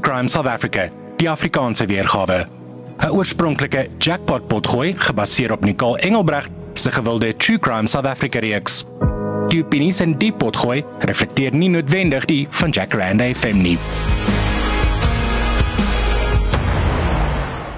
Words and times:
True 0.00 0.12
Crime 0.12 0.28
South 0.28 0.46
Africa, 0.46 0.88
die 1.16 1.28
Afrikaanse 1.28 1.84
weergawe. 1.86 2.48
'n 2.98 3.10
Oorspronklike 3.10 3.88
jackpot 3.98 4.46
potgooi 4.46 4.94
gebaseer 4.96 5.52
op 5.52 5.64
Nicole 5.64 5.98
Engelbregt 5.98 6.50
se 6.74 6.90
gewilde 6.90 7.36
True 7.36 7.58
Crime 7.58 7.88
South 7.88 8.06
Africa 8.06 8.38
reeks. 8.38 8.84
Die 9.48 9.62
opinies 9.64 10.00
in 10.00 10.16
die 10.18 10.32
potgooi 10.32 10.84
reflekteer 10.98 11.54
nie 11.54 11.68
noodwendig 11.68 12.24
die 12.24 12.46
van 12.50 12.70
Jack 12.70 12.92
Rand 12.92 13.20
FM 13.20 13.60
nie. 13.60 13.78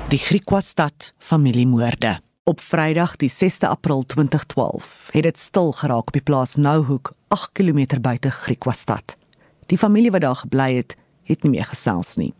Die 0.08 0.18
Griquastad 0.18 1.12
familiemoorde. 1.18 2.20
Op 2.44 2.60
Vrydag 2.60 3.16
die 3.16 3.30
6de 3.30 3.66
April 3.66 4.06
2012 4.06 5.08
het 5.10 5.22
dit 5.22 5.38
stil 5.38 5.72
geraak 5.72 6.06
op 6.06 6.12
die 6.12 6.22
plaas 6.22 6.54
Nouhoek, 6.54 7.14
8 7.28 7.50
km 7.52 8.00
buite 8.00 8.30
Griquastad. 8.30 9.16
Die 9.66 9.78
familie 9.78 10.10
wat 10.10 10.20
daar 10.20 10.36
gebly 10.36 10.74
het, 10.76 10.96
het 11.28 11.42
nie 11.42 11.50
meer 11.50 11.68
gesels 11.70 12.16
nie. 12.16 12.32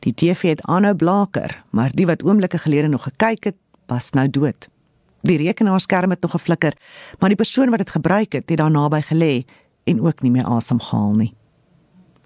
Die 0.00 0.14
TV 0.14 0.54
het 0.54 0.62
aanhou 0.64 0.94
blaker, 0.96 1.64
maar 1.70 1.92
die 1.92 2.06
wat 2.08 2.22
oomblikke 2.24 2.58
gelede 2.58 2.88
nog 2.88 3.02
gekyk 3.08 3.44
het, 3.44 3.56
was 3.86 4.12
nou 4.16 4.28
dood. 4.30 4.68
Die 5.22 5.36
rekenaarskerm 5.36 6.10
het 6.10 6.20
nog 6.20 6.30
geflikker, 6.30 6.76
maar 7.18 7.28
die 7.28 7.36
persoon 7.36 7.70
wat 7.70 7.78
dit 7.78 7.90
gebruik 7.90 8.32
het, 8.32 8.48
het 8.48 8.58
daar 8.58 8.70
naby 8.70 9.02
gelê 9.10 9.44
en 9.84 10.00
ook 10.00 10.22
nie 10.22 10.30
meer 10.30 10.48
asem 10.48 10.80
gehaal 10.80 11.12
nie. 11.14 11.34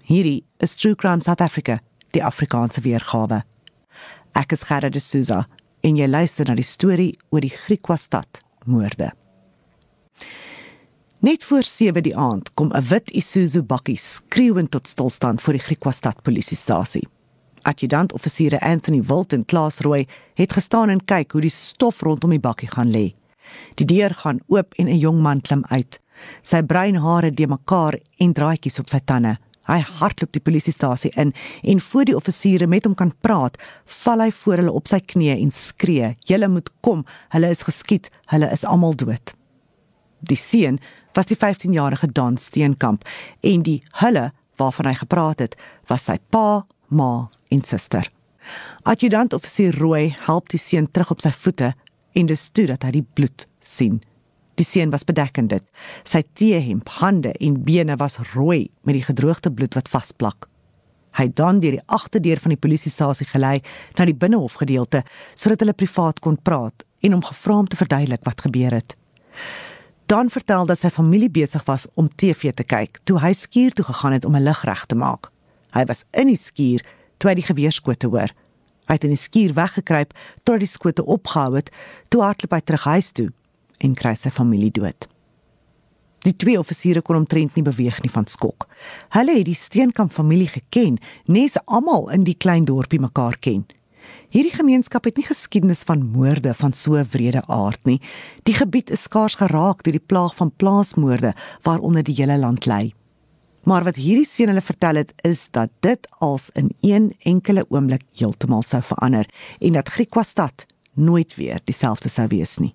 Hierdie 0.05 0.45
is 0.57 0.75
True 0.75 0.95
Crime 0.95 1.21
South 1.21 1.41
Africa, 1.41 1.79
die 2.11 2.23
Afrikaanse 2.23 2.81
weergawe. 2.81 3.41
Ek 4.35 4.51
is 4.51 4.63
Gerda 4.63 4.89
de 4.89 4.99
Souza 4.99 5.45
en 5.81 5.97
jy 5.97 6.07
luister 6.07 6.47
na 6.47 6.55
die 6.55 6.67
storie 6.67 7.17
oor 7.29 7.43
die 7.43 7.53
Griquastad 7.53 8.41
moorde. 8.65 9.11
Net 11.25 11.43
voor 11.43 11.63
7 11.63 12.03
die 12.03 12.17
aand 12.17 12.53
kom 12.53 12.69
'n 12.71 12.85
wit 12.87 13.09
Isuzu 13.09 13.61
bakkie 13.63 13.97
skreeuend 13.97 14.71
tot 14.71 14.87
stilstand 14.87 15.41
voor 15.41 15.53
die 15.53 15.61
Griquastad 15.61 16.21
polisiestasie. 16.21 17.07
Adjutant-offisiere 17.61 18.59
Anthony 18.59 19.01
Wilt 19.03 19.33
en 19.33 19.45
Klaas 19.45 19.79
Rooi 19.79 20.05
het 20.33 20.53
gestaan 20.53 20.89
en 20.89 21.05
kyk 21.05 21.31
hoe 21.31 21.41
die 21.41 21.49
stof 21.49 22.01
rondom 22.01 22.29
die 22.29 22.39
bakkie 22.39 22.69
gaan 22.69 22.91
lê. 22.91 23.15
Die 23.73 23.85
deur 23.85 24.13
gaan 24.13 24.39
oop 24.47 24.73
en 24.73 24.85
'n 24.87 24.97
jong 24.97 25.21
man 25.21 25.41
klim 25.41 25.63
uit. 25.67 25.99
Sy 26.43 26.61
bruin 26.61 26.95
hare 26.95 27.31
de 27.31 27.47
mekaar 27.47 27.99
en 28.17 28.33
draaitjies 28.33 28.79
op 28.79 28.89
sy 28.89 28.99
tande. 29.05 29.37
Hy 29.63 29.79
hardloop 29.79 30.31
die 30.31 30.41
polisiestasie 30.41 31.11
in 31.15 31.33
en 31.63 31.79
voor 31.79 32.05
die 32.05 32.15
offisiere 32.15 32.67
met 32.67 32.83
hom 32.83 32.95
kan 32.95 33.13
praat, 33.21 33.57
val 33.85 34.19
hy 34.19 34.31
voor 34.31 34.55
hulle 34.55 34.71
op 34.71 34.87
sy 34.87 34.99
knieë 34.99 35.41
en 35.41 35.51
skree: 35.51 36.15
"Julle 36.19 36.47
moet 36.47 36.69
kom, 36.81 37.05
hulle 37.29 37.49
is 37.49 37.63
geskiet, 37.63 38.09
hulle 38.25 38.51
is 38.51 38.63
almal 38.63 38.95
dood." 38.95 39.33
Die 40.19 40.37
seun 40.37 40.79
was 41.15 41.29
die 41.31 41.37
15-jarige 41.39 42.11
Don 42.11 42.37
Steenkamp 42.37 43.05
en 43.41 43.63
die 43.63 43.81
hulle 44.01 44.31
waarvan 44.59 44.89
hy 44.89 44.95
gepraat 44.99 45.41
het, 45.43 45.55
was 45.89 46.07
sy 46.07 46.17
pa, 46.31 46.65
ma 46.87 47.27
en 47.51 47.63
suster. 47.65 48.07
Adjutant 48.85 49.33
offisier 49.33 49.75
Rooi 49.79 50.15
help 50.27 50.51
die 50.53 50.61
seun 50.61 50.87
terug 50.91 51.15
op 51.15 51.23
sy 51.23 51.31
voete 51.33 51.73
en 52.15 52.27
dis 52.29 52.49
toe 52.53 52.67
dat 52.69 52.85
hy 52.85 52.97
die 52.99 53.07
bloed 53.17 53.47
sien. 53.63 54.01
Die 54.55 54.67
seun 54.67 54.93
was 54.93 55.03
bedek 55.03 55.39
in 55.41 55.49
dit. 55.51 55.63
Sy 56.07 56.21
T-hemp, 56.37 56.87
hande 57.01 57.33
en 57.43 57.57
bene 57.65 57.97
was 57.99 58.19
rooi 58.33 58.69
met 58.87 58.95
die 58.95 59.03
gedroogde 59.03 59.51
bloed 59.51 59.75
wat 59.75 59.91
vasplak. 59.91 60.47
Hy 61.15 61.27
dan 61.35 61.59
deur 61.63 61.77
die 61.77 61.87
agterdeur 61.95 62.39
van 62.43 62.53
die 62.53 62.59
polisiestasie 62.59 63.27
gelei 63.27 63.59
na 63.97 64.07
die 64.07 64.15
binnehof 64.15 64.59
gedeelte 64.61 65.03
sodat 65.33 65.63
hulle 65.63 65.75
privaat 65.75 66.19
kon 66.23 66.39
praat 66.39 66.85
en 67.03 67.15
hom 67.15 67.23
gevra 67.23 67.61
om 67.63 67.69
te 67.71 67.79
verduidelik 67.79 68.23
wat 68.27 68.43
gebeur 68.47 68.75
het. 68.75 68.95
Dan 70.05 70.29
vertel 70.29 70.65
dat 70.65 70.77
sy 70.79 70.91
familie 70.93 71.31
besig 71.33 71.63
was 71.65 71.87
om 71.97 72.09
TV 72.15 72.51
te 72.53 72.63
kyk 72.63 72.99
toe 73.09 73.17
hy 73.23 73.31
skuur 73.33 73.73
toe 73.73 73.85
gegaan 73.87 74.13
het 74.13 74.25
om 74.25 74.35
'n 74.35 74.43
lig 74.43 74.61
reg 74.63 74.85
te 74.85 74.95
maak. 74.95 75.31
Hy 75.73 75.85
was 75.85 76.03
in 76.11 76.27
die 76.27 76.37
skuur 76.37 76.85
toe 77.17 77.29
hy 77.29 77.35
die 77.35 77.49
geweerskote 77.49 78.07
hoor. 78.07 78.29
Hy 78.85 78.93
het 78.93 79.03
in 79.03 79.09
die 79.09 79.17
skuur 79.17 79.53
weggekruip 79.53 80.13
tot 80.43 80.59
die 80.59 80.67
skote 80.67 81.05
opgehou 81.05 81.55
het, 81.55 81.71
toe 82.09 82.21
hardloop 82.21 82.51
hy 82.51 82.59
terug 82.59 82.83
huis 82.83 83.11
toe 83.11 83.31
en 83.77 83.95
kry 83.95 84.13
sy 84.15 84.29
familie 84.29 84.71
dood. 84.71 85.07
Die 86.19 86.35
twee 86.35 86.59
offisiere 86.59 87.01
kon 87.01 87.15
omtrent 87.15 87.55
nie 87.55 87.63
beweeg 87.63 88.01
nie 88.01 88.11
van 88.11 88.27
skok. 88.27 88.67
Hulle 89.09 89.37
het 89.37 89.45
die 89.45 89.57
Steenkamp 89.57 90.11
familie 90.11 90.47
geken, 90.47 90.97
nes 91.25 91.57
almal 91.65 92.09
in 92.09 92.23
die 92.23 92.37
klein 92.37 92.65
dorpie 92.65 92.99
mekaar 92.99 93.37
ken. 93.39 93.65
Hierdie 94.35 94.51
gemeenskap 94.51 95.05
het 95.07 95.15
nie 95.15 95.23
geskiedenis 95.23 95.85
van 95.87 96.01
moorde 96.11 96.51
van 96.59 96.73
so 96.75 96.99
wrede 97.13 97.39
aard 97.47 97.79
nie. 97.87 98.01
Die 98.43 98.53
gebied 98.57 98.89
is 98.91 99.05
skaars 99.07 99.37
geraak 99.39 99.85
deur 99.85 99.95
die 99.95 100.07
plaag 100.11 100.33
van 100.35 100.49
plaasmoorde 100.59 101.31
waaronder 101.63 102.03
die 102.03 102.17
hele 102.17 102.35
land 102.41 102.67
lê. 102.67 102.89
Maar 103.63 103.85
wat 103.87 103.95
hierdie 103.95 104.27
seun 104.27 104.51
hulle 104.51 104.63
vertel 104.65 104.99
het 104.99 105.13
is 105.23 105.45
dat 105.55 105.71
dit 105.87 106.09
als 106.19 106.49
in 106.59 106.73
een 106.83 107.13
enkele 107.23 107.63
oomblik 107.69 108.03
heeltemal 108.19 108.67
sou 108.67 108.81
verander 108.83 109.29
en 109.61 109.79
dat 109.79 109.93
Griquastad 109.95 110.65
nooit 110.99 111.37
weer 111.39 111.63
dieselfde 111.63 112.11
sou 112.11 112.27
wees 112.27 112.57
nie. 112.59 112.73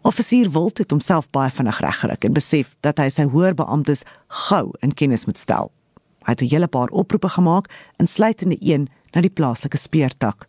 Offisier 0.00 0.48
Wilt 0.48 0.80
het 0.80 0.96
homself 0.96 1.28
baie 1.28 1.52
vinnig 1.52 1.84
reggerig 1.84 2.24
en 2.24 2.40
besef 2.40 2.72
dat 2.80 3.04
hy 3.04 3.10
sy 3.12 3.28
hoër 3.28 3.52
beamptes 3.60 4.06
gou 4.48 4.70
in 4.80 4.96
kennis 4.96 5.28
moet 5.28 5.44
stel. 5.44 5.68
Hy 6.24 6.32
het 6.32 6.40
'n 6.40 6.54
hele 6.54 6.72
paar 6.72 6.88
oproepe 6.88 7.28
gemaak, 7.28 7.68
insluitende 8.00 8.56
een 8.60 8.88
na 9.14 9.20
die 9.24 9.32
plaaslike 9.32 9.78
speurtak. 9.78 10.46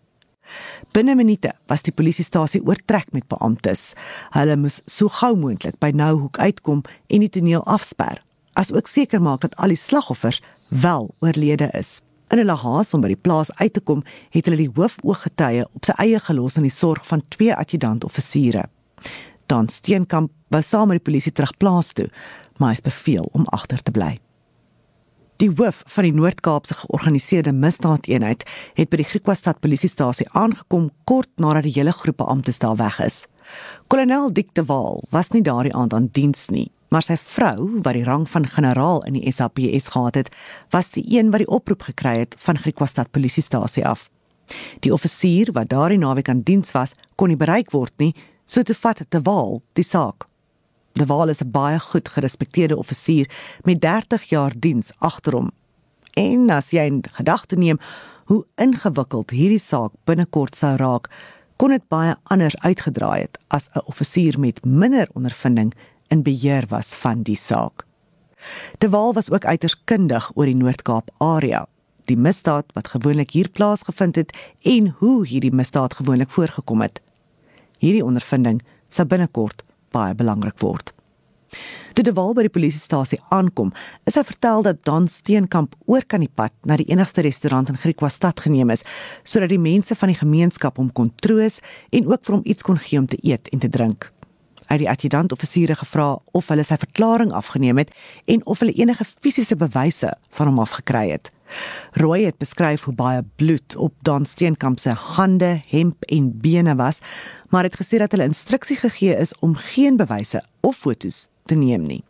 Binne 0.94 1.16
minute 1.16 1.53
was 1.72 1.81
die 1.85 1.94
polisiestasie 1.96 2.62
oortrek 2.62 3.09
met 3.16 3.28
beamptes. 3.31 3.94
Hulle 4.35 4.57
moes 4.59 4.81
so 4.85 5.09
gou 5.09 5.34
moontlik 5.40 5.79
by 5.81 5.91
Nouhoek 5.96 6.38
uitkom 6.38 6.84
en 7.09 7.25
die 7.25 7.31
toneel 7.31 7.63
afsper, 7.66 8.22
asook 8.59 8.90
seker 8.91 9.23
maak 9.23 9.41
dat 9.46 9.56
al 9.57 9.73
die 9.73 9.79
slagoffers 9.79 10.41
wel 10.69 11.09
oorlede 11.25 11.69
is. 11.73 12.02
In 12.34 12.41
hulle 12.41 12.56
haas 12.57 12.94
om 12.94 13.02
by 13.03 13.12
die 13.12 13.19
plaas 13.19 13.52
uit 13.59 13.73
te 13.75 13.81
kom, 13.81 14.02
het 14.34 14.47
hulle 14.47 14.63
die 14.63 14.72
hoofooggetuie 14.73 15.66
op 15.69 15.85
sy 15.85 15.94
eie 16.02 16.22
gelos 16.22 16.57
aan 16.57 16.66
die 16.66 16.73
sorg 16.73 17.06
van 17.09 17.22
twee 17.34 17.53
adjutant-offisiere. 17.53 18.68
Dan 19.52 19.69
Steenkamp 19.69 20.31
wou 20.53 20.62
saam 20.66 20.90
met 20.90 21.02
die 21.02 21.07
polisie 21.12 21.34
terugplaas 21.35 21.94
toe, 21.94 22.07
maar 22.57 22.73
hy 22.73 22.79
is 22.79 22.85
beveel 22.85 23.29
om 23.38 23.46
agter 23.53 23.81
te 23.85 23.94
bly. 23.94 24.16
Die 25.42 25.50
hoof 25.50 25.82
van 25.90 26.06
die 26.06 26.14
Noord-Kaapse 26.14 26.76
georganiseerde 26.78 27.52
misdaadeenheid 27.58 28.44
het 28.78 28.90
by 28.92 29.00
die 29.02 29.08
Griquastad 29.08 29.60
polisiestasie 29.66 30.28
aangekom 30.38 30.92
kort 31.10 31.30
nadat 31.42 31.66
die 31.66 31.74
hele 31.74 31.92
groep 31.92 32.20
beamptes 32.22 32.62
daar 32.62 32.78
weg 32.78 33.00
is. 33.02 33.24
Kolonel 33.90 34.30
Dick 34.34 34.54
de 34.54 34.66
Waal 34.70 35.02
was 35.10 35.32
nie 35.34 35.42
daardie 35.42 35.74
aand 35.74 35.94
aan 35.94 36.10
diens 36.14 36.48
nie, 36.54 36.70
maar 36.94 37.02
sy 37.02 37.18
vrou, 37.18 37.82
wat 37.82 37.98
die 37.98 38.06
rang 38.06 38.28
van 38.30 38.46
generaal 38.46 39.02
in 39.10 39.18
die 39.18 39.32
SAPS 39.32 39.90
gehad 39.96 40.22
het, 40.22 40.30
was 40.70 40.94
die 40.94 41.06
een 41.18 41.32
wat 41.34 41.42
die 41.42 41.50
oproep 41.50 41.82
gekry 41.90 42.20
het 42.22 42.38
van 42.46 42.62
Griquastad 42.62 43.10
polisiestasie 43.12 43.88
af. 43.88 44.12
Die 44.86 44.94
offisier 44.94 45.50
wat 45.58 45.74
daardie 45.74 45.98
naweek 45.98 46.30
aan 46.30 46.46
diens 46.46 46.72
was, 46.78 46.94
kon 47.16 47.34
nie 47.34 47.40
bereik 47.40 47.74
word 47.74 47.94
nie, 47.98 48.14
so 48.46 48.62
te 48.62 48.78
vat 48.78 49.02
te 49.10 49.22
Waal 49.26 49.64
die 49.74 49.88
saak. 49.88 50.28
De 50.94 51.06
Waal 51.06 51.30
is 51.30 51.42
'n 51.42 51.52
baie 51.52 51.80
goed 51.80 52.09
gerespekteerde 52.09 52.78
offisier 52.78 53.30
met 53.62 53.81
30 53.81 54.24
jaar 54.24 54.54
diens 54.58 54.92
agter 54.98 55.34
hom. 55.34 55.52
En 56.14 56.50
as 56.50 56.70
jy 56.70 56.86
in 56.86 57.04
gedagte 57.12 57.56
neem 57.56 57.80
hoe 58.26 58.46
ingewikkeld 58.56 59.30
hierdie 59.30 59.59
saak 59.59 59.92
binnekort 60.03 60.56
sou 60.56 60.76
raak, 60.76 61.09
kon 61.56 61.70
dit 61.70 61.88
baie 61.88 62.16
anders 62.24 62.58
uitgedraai 62.58 63.22
het 63.22 63.40
as 63.48 63.70
'n 63.74 63.86
offisier 63.86 64.40
met 64.40 64.66
minder 64.66 65.08
ondervinding 65.14 65.74
in 66.08 66.22
beheer 66.22 66.66
was 66.70 66.94
van 66.94 67.22
die 67.22 67.36
saak. 67.36 67.86
De 68.78 68.90
Waal 68.90 69.14
was 69.14 69.32
ook 69.32 69.46
uiters 69.46 69.84
kundig 69.84 70.32
oor 70.36 70.46
die 70.46 70.56
Noord-Kaap 70.56 71.09
area, 71.18 71.68
die 72.06 72.18
misdaad 72.18 72.66
wat 72.74 72.88
gewoonlik 72.88 73.32
hier 73.32 73.50
plaasgevind 73.50 74.16
het 74.16 74.38
en 74.62 74.96
hoe 74.98 75.28
hierdie 75.28 75.53
misdaad 75.53 75.94
gewoonlik 75.94 76.30
voorgekom 76.30 76.82
het. 76.82 77.02
Hierdie 77.78 78.06
ondervinding 78.06 78.62
sou 78.90 79.08
binnekort 79.08 79.64
baie 79.94 80.18
belangrik 80.18 80.59
word. 80.62 80.94
Toe 81.94 82.06
die 82.08 82.14
Waal 82.18 82.34
by 82.34 82.48
die 82.48 82.54
polisiestasie 82.54 83.20
aankom, 83.34 83.70
is 84.09 84.17
hy 84.17 84.23
vertel 84.26 84.64
dat 84.66 84.82
Dan 84.88 85.06
Steenkamp 85.12 85.76
oor 85.85 86.02
kan 86.09 86.23
die 86.26 86.32
pad 86.32 86.53
na 86.66 86.79
die 86.82 86.88
enigste 86.90 87.22
restaurant 87.22 87.70
in 87.70 87.78
Griquastad 87.78 88.41
geneem 88.41 88.73
is, 88.73 88.82
sodat 89.23 89.53
die 89.53 89.62
mense 89.62 89.94
van 90.00 90.09
die 90.09 90.17
gemeenskap 90.17 90.82
hom 90.82 90.90
kon 90.90 91.14
troos 91.22 91.62
en 91.94 92.09
ook 92.09 92.26
vir 92.26 92.40
hom 92.40 92.47
iets 92.50 92.66
kon 92.66 92.82
gee 92.82 93.02
om 93.02 93.09
te 93.09 93.22
eet 93.22 93.52
en 93.53 93.62
te 93.62 93.70
drink. 93.70 94.09
Het 94.73 94.81
die 94.81 94.90
adjutant-offisiere 94.90 95.75
gevra 95.78 96.16
of 96.34 96.47
hulle 96.49 96.64
sy 96.66 96.79
verklaring 96.81 97.29
afgeneem 97.37 97.78
het 97.78 97.91
en 98.25 98.41
of 98.49 98.64
hulle 98.64 98.73
enige 98.73 99.05
fisiese 99.05 99.53
bewyse 99.53 100.09
van 100.34 100.49
hom 100.49 100.58
afgekry 100.64 101.11
het. 101.11 101.29
Roy 102.02 102.23
het 102.23 102.40
beskryf 102.41 102.87
hoe 102.87 102.93
baie 102.97 103.22
bloed 103.37 103.75
op 103.78 103.93
Dan 104.02 104.25
Steenkamp 104.25 104.79
se 104.81 104.96
hande, 104.97 105.59
hemp 105.70 106.08
en 106.09 106.31
bene 106.41 106.73
was, 106.75 107.03
maar 107.53 107.70
het 107.70 107.78
gesê 107.78 107.99
dat 108.02 108.16
hulle 108.17 108.25
instruksie 108.25 108.79
gegee 108.81 109.14
is 109.14 109.35
om 109.46 109.53
geen 109.53 109.99
bewyse 110.02 110.41
of 110.66 110.81
fotos 110.81 111.28
te 111.46 111.53
neem 111.53 111.85
nie. 111.85 112.02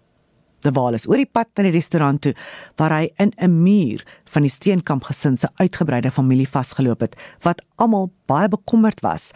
Die 0.63 0.71
waal 0.71 0.95
is 0.95 1.09
oor 1.09 1.19
die 1.19 1.27
pad 1.27 1.51
na 1.57 1.67
die 1.67 1.75
restaurant 1.75 2.21
toe 2.23 2.31
waar 2.79 2.95
hy 2.95 3.11
in 3.19 3.33
'n 3.35 3.63
muur 3.63 4.07
van 4.31 4.47
die 4.47 4.51
Steenkamp 4.51 5.03
gesin 5.03 5.37
se 5.37 5.49
uitgebreide 5.59 6.11
familie 6.11 6.47
vasgeloop 6.47 6.99
het 6.99 7.19
wat 7.41 7.61
almal 7.75 8.11
baie 8.25 8.47
bekommerd 8.47 9.01
was 9.01 9.33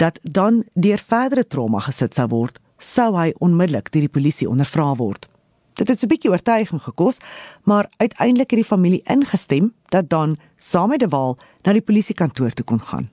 dat 0.00 0.18
dan 0.22 0.64
deur 0.72 1.02
verdere 1.06 1.44
trauma 1.46 1.80
gesit 1.84 2.16
sou 2.16 2.26
word, 2.32 2.56
sou 2.80 3.12
hy 3.18 3.32
onmiddellik 3.44 3.90
deur 3.92 4.06
die 4.06 4.14
polisie 4.16 4.48
ondervra 4.48 4.94
word. 4.96 5.28
Dit 5.76 5.88
het 5.88 6.02
'n 6.02 6.08
bietjie 6.08 6.30
oortuiging 6.30 6.82
gekos, 6.82 7.20
maar 7.64 7.88
uiteindelik 7.96 8.50
het 8.50 8.60
die 8.60 8.72
familie 8.72 9.02
ingestem 9.04 9.72
dat 9.88 10.08
Don 10.08 10.38
saam 10.56 10.88
met 10.88 11.00
De 11.00 11.08
Waal 11.08 11.38
na 11.62 11.72
die 11.72 11.82
polisiekantoor 11.82 12.50
toe 12.50 12.64
kon 12.64 12.80
gaan. 12.80 13.10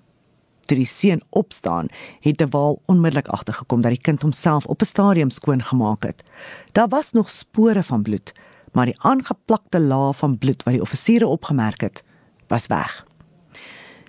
Toe 0.66 0.78
die 0.78 0.86
seun 0.86 1.22
opstaan, 1.30 1.88
het 2.20 2.38
De 2.38 2.48
Waal 2.48 2.82
onmiddellik 2.86 3.28
agtergekom 3.28 3.82
dat 3.82 3.92
die 3.92 4.02
kind 4.02 4.22
homself 4.22 4.66
op 4.66 4.82
'n 4.82 4.86
stadium 4.86 5.30
skoon 5.30 5.64
gemaak 5.64 6.04
het. 6.04 6.24
Daar 6.72 6.88
was 6.88 7.12
nog 7.12 7.30
spore 7.30 7.84
van 7.84 8.02
bloed, 8.02 8.34
maar 8.72 8.86
die 8.86 9.02
aangeplakte 9.02 9.80
laag 9.80 10.18
van 10.18 10.38
bloed 10.38 10.64
wat 10.64 10.74
die 10.74 10.82
offisiere 10.82 11.28
opgemerk 11.28 11.82
het, 11.82 12.04
was 12.48 12.68
weg. 12.68 13.06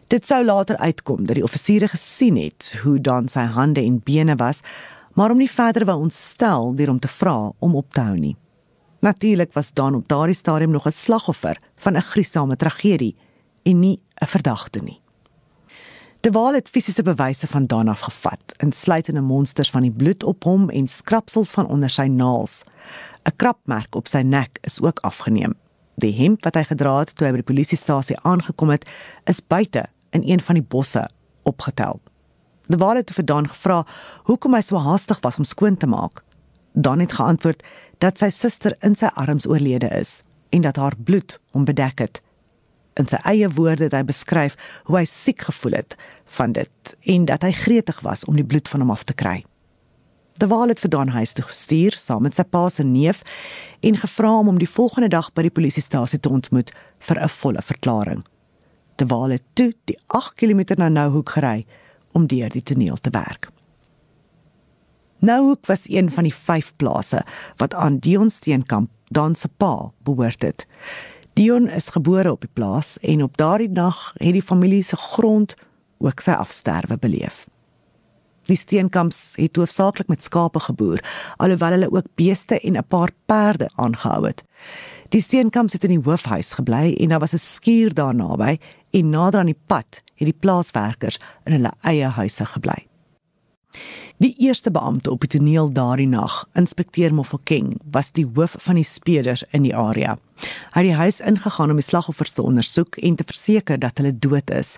Dit 0.09 0.25
sou 0.27 0.45
later 0.45 0.77
uitkom 0.77 1.27
dat 1.27 1.37
die 1.37 1.45
offisiere 1.45 1.89
gesien 1.93 2.37
het 2.41 2.71
hoe 2.81 2.97
Don 3.01 3.27
sy 3.29 3.43
hande 3.53 3.83
en 3.85 3.99
bene 4.01 4.39
was, 4.41 4.63
maar 5.13 5.35
om 5.35 5.37
nie 5.37 5.51
verder 5.53 5.85
wou 5.85 5.99
ontstel 6.01 6.71
deur 6.79 6.89
hom 6.89 7.01
te 7.05 7.11
vra 7.13 7.51
om 7.59 7.75
op 7.77 7.93
te 7.93 8.01
hou 8.01 8.15
nie. 8.17 8.37
Natuurlik 9.05 9.53
was 9.53 9.69
Don 9.77 9.99
op 9.99 10.09
daardie 10.09 10.37
stadium 10.37 10.71
nog 10.73 10.87
'n 10.87 10.97
slagoffer 10.97 11.61
van 11.77 11.97
'n 11.97 12.09
gruisame 12.13 12.57
tragedie 12.57 13.17
en 13.63 13.81
nie 13.81 14.01
'n 14.23 14.27
verdagte 14.27 14.81
nie. 14.83 15.01
De 16.21 16.31
Waal 16.31 16.55
het 16.55 16.69
fisiese 16.69 17.03
bewyse 17.03 17.47
van 17.47 17.67
Don 17.67 17.89
afgevat, 17.89 18.55
insluitende 18.57 19.21
monsters 19.21 19.71
van 19.71 19.83
die 19.83 19.91
bloed 19.91 20.25
op 20.25 20.45
hom 20.45 20.71
en 20.71 20.89
skrapsels 20.89 21.51
van 21.51 21.67
onder 21.67 21.91
sy 21.91 22.07
naels. 22.07 22.65
'n 23.25 23.37
Krapmerk 23.37 23.95
op 23.95 24.07
sy 24.09 24.21
nek 24.21 24.59
is 24.61 24.81
ook 24.81 24.99
afgeneem. 25.01 25.55
Die 25.95 26.13
hemp 26.13 26.45
wat 26.45 26.55
hy 26.55 26.65
gedra 26.65 26.99
het 26.99 27.17
toe 27.17 27.27
hy 27.27 27.33
by 27.33 27.43
die 27.43 27.55
polisiestasie 27.55 28.17
aangekom 28.23 28.69
het, 28.69 28.87
is 29.25 29.47
buite 29.47 29.85
in 30.11 30.23
een 30.25 30.41
van 30.41 30.55
die 30.55 30.65
bosse 30.65 31.09
opgetel. 31.43 32.01
De 32.67 32.77
Waal 32.77 33.01
het 33.01 33.11
vir 33.17 33.25
Don 33.25 33.49
gevra 33.49 33.85
hoekom 34.29 34.55
hy 34.55 34.61
so 34.61 34.77
haastig 34.77 35.21
was 35.25 35.39
om 35.41 35.45
skoon 35.45 35.77
te 35.77 35.87
maak. 35.87 36.23
Don 36.73 37.01
het 37.01 37.13
geantwoord 37.17 37.63
dat 37.99 38.19
sy 38.19 38.29
suster 38.31 38.77
in 38.85 38.97
sy 38.97 39.09
arms 39.15 39.47
oorlede 39.49 39.89
is 39.89 40.23
en 40.55 40.63
dat 40.67 40.77
haar 40.77 40.97
bloed 40.97 41.39
hom 41.57 41.65
bedek 41.65 41.99
het. 41.99 42.21
In 43.01 43.09
sy 43.09 43.21
eie 43.25 43.49
woorde 43.49 43.89
het 43.89 43.97
hy 43.97 44.05
beskryf 44.05 44.57
hoe 44.85 44.99
hy 45.01 45.05
siek 45.09 45.47
gevoel 45.49 45.79
het 45.81 45.97
van 46.39 46.53
dit 46.53 46.97
en 47.15 47.25
dat 47.25 47.47
hy 47.47 47.53
gretig 47.57 48.01
was 48.05 48.25
om 48.29 48.37
die 48.37 48.47
bloed 48.47 48.69
van 48.69 48.85
hom 48.85 48.93
af 48.93 49.05
te 49.09 49.17
kry. 49.17 49.45
De 50.39 50.47
Waal 50.47 50.69
het 50.69 50.81
vir 50.81 50.91
Don 50.91 51.09
huis 51.09 51.33
toe 51.33 51.45
gestuur 51.49 51.97
saam 51.99 52.23
met 52.23 52.37
sy 52.39 52.45
pa 52.47 52.69
se 52.71 52.85
neef 52.87 53.25
en 53.81 53.97
gevra 53.99 54.37
om 54.39 54.53
hom 54.53 54.59
die 54.61 54.71
volgende 54.71 55.09
dag 55.11 55.33
by 55.35 55.49
die 55.49 55.55
polisiestasie 55.55 56.21
te 56.21 56.31
ontmoet 56.31 56.71
vir 57.09 57.23
'n 57.23 57.29
volle 57.29 57.63
verklaring. 57.63 58.23
Waal 59.07 59.31
het 59.31 59.45
toe 59.53 59.75
die 59.85 59.99
8 60.07 60.35
km 60.35 60.75
na 60.77 60.89
Nouhoek 60.89 61.29
gery 61.29 61.67
om 62.13 62.27
deur 62.27 62.51
die 62.51 62.63
toneel 62.63 62.97
te 62.97 63.11
werk. 63.11 63.51
Nouhoek 65.19 65.67
was 65.67 65.89
een 65.89 66.11
van 66.11 66.23
die 66.23 66.35
5 66.35 66.73
plase 66.77 67.25
wat 67.57 67.75
aan 67.75 67.99
Dion 67.99 68.31
Steenkamp, 68.31 68.91
Dan 69.09 69.35
se 69.35 69.49
pa, 69.49 69.91
behoort 70.05 70.43
het. 70.43 70.67
Dion 71.33 71.69
is 71.69 71.89
gebore 71.89 72.31
op 72.31 72.41
die 72.41 72.51
plaas 72.53 72.99
en 72.99 73.23
op 73.23 73.37
daardie 73.37 73.73
dag 73.73 74.13
het 74.17 74.33
die 74.33 74.43
familie 74.43 74.83
se 74.83 74.97
grond 74.97 75.55
ook 75.99 76.21
sy 76.21 76.31
afsterwe 76.31 76.99
beleef. 76.99 77.47
Die 78.49 78.57
Steenkamps 78.57 79.33
het 79.37 79.57
hoofsaaklik 79.57 80.09
met 80.09 80.23
skape 80.23 80.61
geboer, 80.61 81.03
alhoewel 81.37 81.77
hulle 81.77 81.91
ook 81.93 82.07
beeste 82.15 82.61
en 82.61 82.77
'n 82.77 82.85
paar 82.89 83.11
perde 83.27 83.71
aangehou 83.75 84.27
het. 84.27 84.43
Die 85.09 85.21
Steenkamps 85.21 85.73
het 85.73 85.85
in 85.85 85.91
die 85.91 86.05
hoofhuis 86.05 86.53
gebly 86.53 86.97
en 87.01 87.09
daar 87.09 87.19
was 87.19 87.33
'n 87.33 87.39
skuur 87.39 87.95
daar 87.95 88.15
naby 88.15 88.59
en 88.91 89.11
nader 89.11 89.41
aan 89.41 89.53
die 89.53 89.63
pad 89.67 90.03
het 90.19 90.29
die 90.29 90.37
plaaswerkers 90.37 91.19
in 91.47 91.59
hulle 91.59 91.73
eie 91.87 92.11
huise 92.19 92.47
gebly. 92.55 92.89
Die 94.19 94.35
eerste 94.43 94.71
beampte 94.75 95.13
op 95.15 95.23
die 95.23 95.31
toneel 95.31 95.69
daardie 95.71 96.09
nag, 96.11 96.41
inspekteur 96.59 97.13
Mofokeng, 97.15 97.77
was 97.95 98.11
die 98.11 98.27
hoof 98.27 98.57
van 98.65 98.75
die 98.75 98.87
speders 98.87 99.45
in 99.55 99.63
die 99.63 99.77
area. 99.77 100.17
Hy 100.75 100.83
het 100.83 100.89
die 100.89 100.99
huis 100.99 101.21
ingegaan 101.21 101.71
om 101.71 101.79
die 101.79 101.87
slagoffers 101.87 102.35
te 102.35 102.43
ondersoek 102.43 102.99
en 102.99 103.15
te 103.15 103.27
verseker 103.27 103.79
dat 103.79 104.03
hulle 104.03 104.17
dood 104.19 104.51
is. 104.51 104.75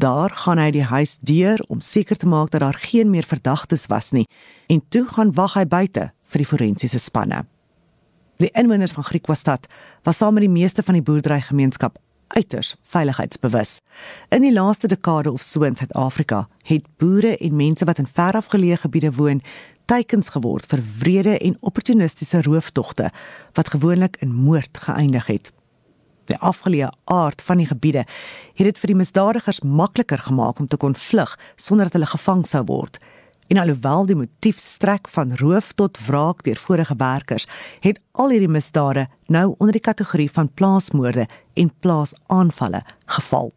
Daar 0.00 0.32
gaan 0.32 0.58
hy 0.58 0.70
die 0.72 0.86
huis 0.88 1.18
deur 1.20 1.60
om 1.68 1.84
seker 1.84 2.16
te 2.16 2.26
maak 2.26 2.54
dat 2.54 2.64
daar 2.64 2.80
geen 2.86 3.12
meer 3.12 3.28
verdagtes 3.28 3.84
was 3.92 4.14
nie 4.16 4.24
en 4.72 4.80
toe 4.88 5.04
gaan 5.12 5.34
wag 5.36 5.58
hy 5.58 5.66
buite 5.68 6.08
vir 6.32 6.40
die 6.40 6.48
forensiese 6.48 6.98
spanne. 6.98 7.44
Die 8.40 8.50
inwoners 8.56 8.96
van 8.96 9.04
Griekwastad 9.04 9.68
was 10.08 10.18
saam 10.18 10.34
met 10.34 10.48
die 10.48 10.56
meeste 10.56 10.82
van 10.82 10.96
die 10.96 11.04
boerderygemeenskap 11.04 12.00
uiters 12.28 12.74
veiligheidsbewus. 12.82 13.80
In 14.28 14.42
die 14.42 14.52
laaste 14.52 14.88
dekade 14.88 15.32
of 15.32 15.42
so 15.42 15.62
in 15.62 15.76
Suid-Afrika 15.76 16.48
het 16.62 16.86
boere 16.96 17.36
en 17.36 17.56
mense 17.56 17.84
wat 17.84 17.98
in 17.98 18.08
verafgeleë 18.08 18.76
gebiede 18.76 19.12
woon 19.12 19.42
teikens 19.84 20.28
geword 20.32 20.66
vir 20.70 20.82
wrede 20.98 21.38
en 21.38 21.56
opportunistiese 21.60 22.42
rooftogte 22.42 23.10
wat 23.52 23.68
gewoonlik 23.68 24.16
in 24.24 24.34
moord 24.34 24.78
geëindig 24.86 25.26
het. 25.26 25.52
Die 26.24 26.38
afgeleë 26.40 26.88
aard 27.04 27.42
van 27.42 27.60
die 27.60 27.68
gebiede 27.68 28.06
het 28.54 28.66
dit 28.70 28.78
vir 28.80 28.92
die 28.92 29.00
misdadigers 29.00 29.60
makliker 29.60 30.18
gemaak 30.18 30.58
om 30.58 30.68
te 30.68 30.80
kon 30.80 30.96
vlug 30.96 31.36
sonder 31.56 31.90
dat 31.90 31.98
hulle 31.98 32.12
gevang 32.14 32.46
sou 32.48 32.64
word. 32.64 32.98
En 33.46 33.56
alhoewel 33.56 34.06
die 34.06 34.16
motief 34.16 34.58
strek 34.58 35.08
van 35.08 35.36
roof 35.36 35.72
tot 35.72 35.98
wraak 36.06 36.42
deur 36.44 36.56
vorige 36.56 36.94
werkers, 36.96 37.46
het 37.80 38.00
al 38.12 38.30
hierdie 38.30 38.48
misdade 38.48 39.08
nou 39.26 39.54
onder 39.58 39.72
die 39.72 39.84
kategorie 39.84 40.30
van 40.30 40.48
plaasmoorde 40.54 41.28
en 41.54 41.70
plaasaanvalle 41.80 42.82
geval. 43.06 43.52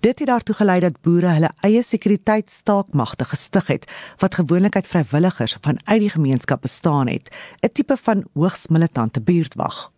Dit 0.00 0.18
het 0.18 0.28
daartoe 0.28 0.54
gelei 0.54 0.80
dat 0.80 1.00
boere 1.02 1.32
hulle 1.34 1.48
eie 1.66 1.82
sekuriteitstaakmagte 1.82 3.24
gestig 3.24 3.66
het 3.66 3.86
wat 4.20 4.34
gewoonlik 4.38 4.76
uit 4.76 4.86
vrywilligers 4.86 5.56
van 5.60 5.80
uit 5.84 6.00
die 6.00 6.10
gemeenskap 6.10 6.62
bestaan 6.62 7.08
het, 7.08 7.34
'n 7.62 7.72
tipe 7.72 7.96
van 8.02 8.24
hoogs 8.34 8.68
militante 8.68 9.20
buurtwag. 9.20 9.90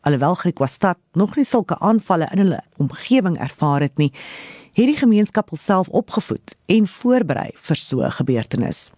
Alhoewel 0.00 0.34
Griekwastad 0.34 0.98
nog 1.12 1.36
nie 1.36 1.44
sulke 1.44 1.78
aanvalle 1.78 2.28
in 2.32 2.38
hulle 2.38 2.60
omgewing 2.76 3.38
ervaar 3.38 3.80
het 3.80 3.96
nie, 3.96 4.12
het 4.76 4.90
die 4.90 4.96
gemeenskap 4.96 5.48
homself 5.48 5.88
opgevoed 5.88 6.52
en 6.68 6.86
voorberei 6.86 7.50
vir 7.54 7.76
so 7.76 8.02
'n 8.02 8.10
gebeurtenis. 8.10 8.90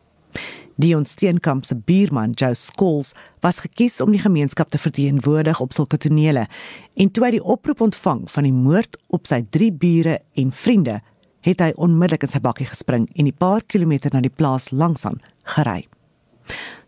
Dion 0.74 1.04
Steenkamp 1.04 1.64
se 1.64 1.74
buurman, 1.74 2.30
Joe 2.30 2.54
Skols, 2.54 3.12
was 3.40 3.58
gekies 3.58 4.00
om 4.00 4.10
die 4.10 4.20
gemeenskap 4.20 4.70
te 4.70 4.78
verteenwoordig 4.78 5.60
op 5.60 5.72
sulke 5.72 5.96
tonele 5.96 6.46
en 6.94 7.10
toe 7.10 7.24
hy 7.24 7.30
die 7.30 7.44
oproep 7.44 7.80
ontvang 7.80 8.30
van 8.30 8.42
die 8.42 8.52
moord 8.52 8.96
op 9.06 9.26
sy 9.26 9.46
drie 9.50 9.72
bure 9.72 10.20
en 10.34 10.52
vriende, 10.52 11.00
het 11.40 11.60
hy 11.60 11.72
onmiddellik 11.76 12.22
in 12.22 12.28
sy 12.28 12.40
bakkie 12.40 12.66
gespring 12.66 13.08
en 13.14 13.24
die 13.24 13.38
paar 13.38 13.62
kilometer 13.62 14.10
na 14.12 14.20
die 14.20 14.34
plaas 14.36 14.70
langsaan 14.70 15.20
gery. 15.42 15.86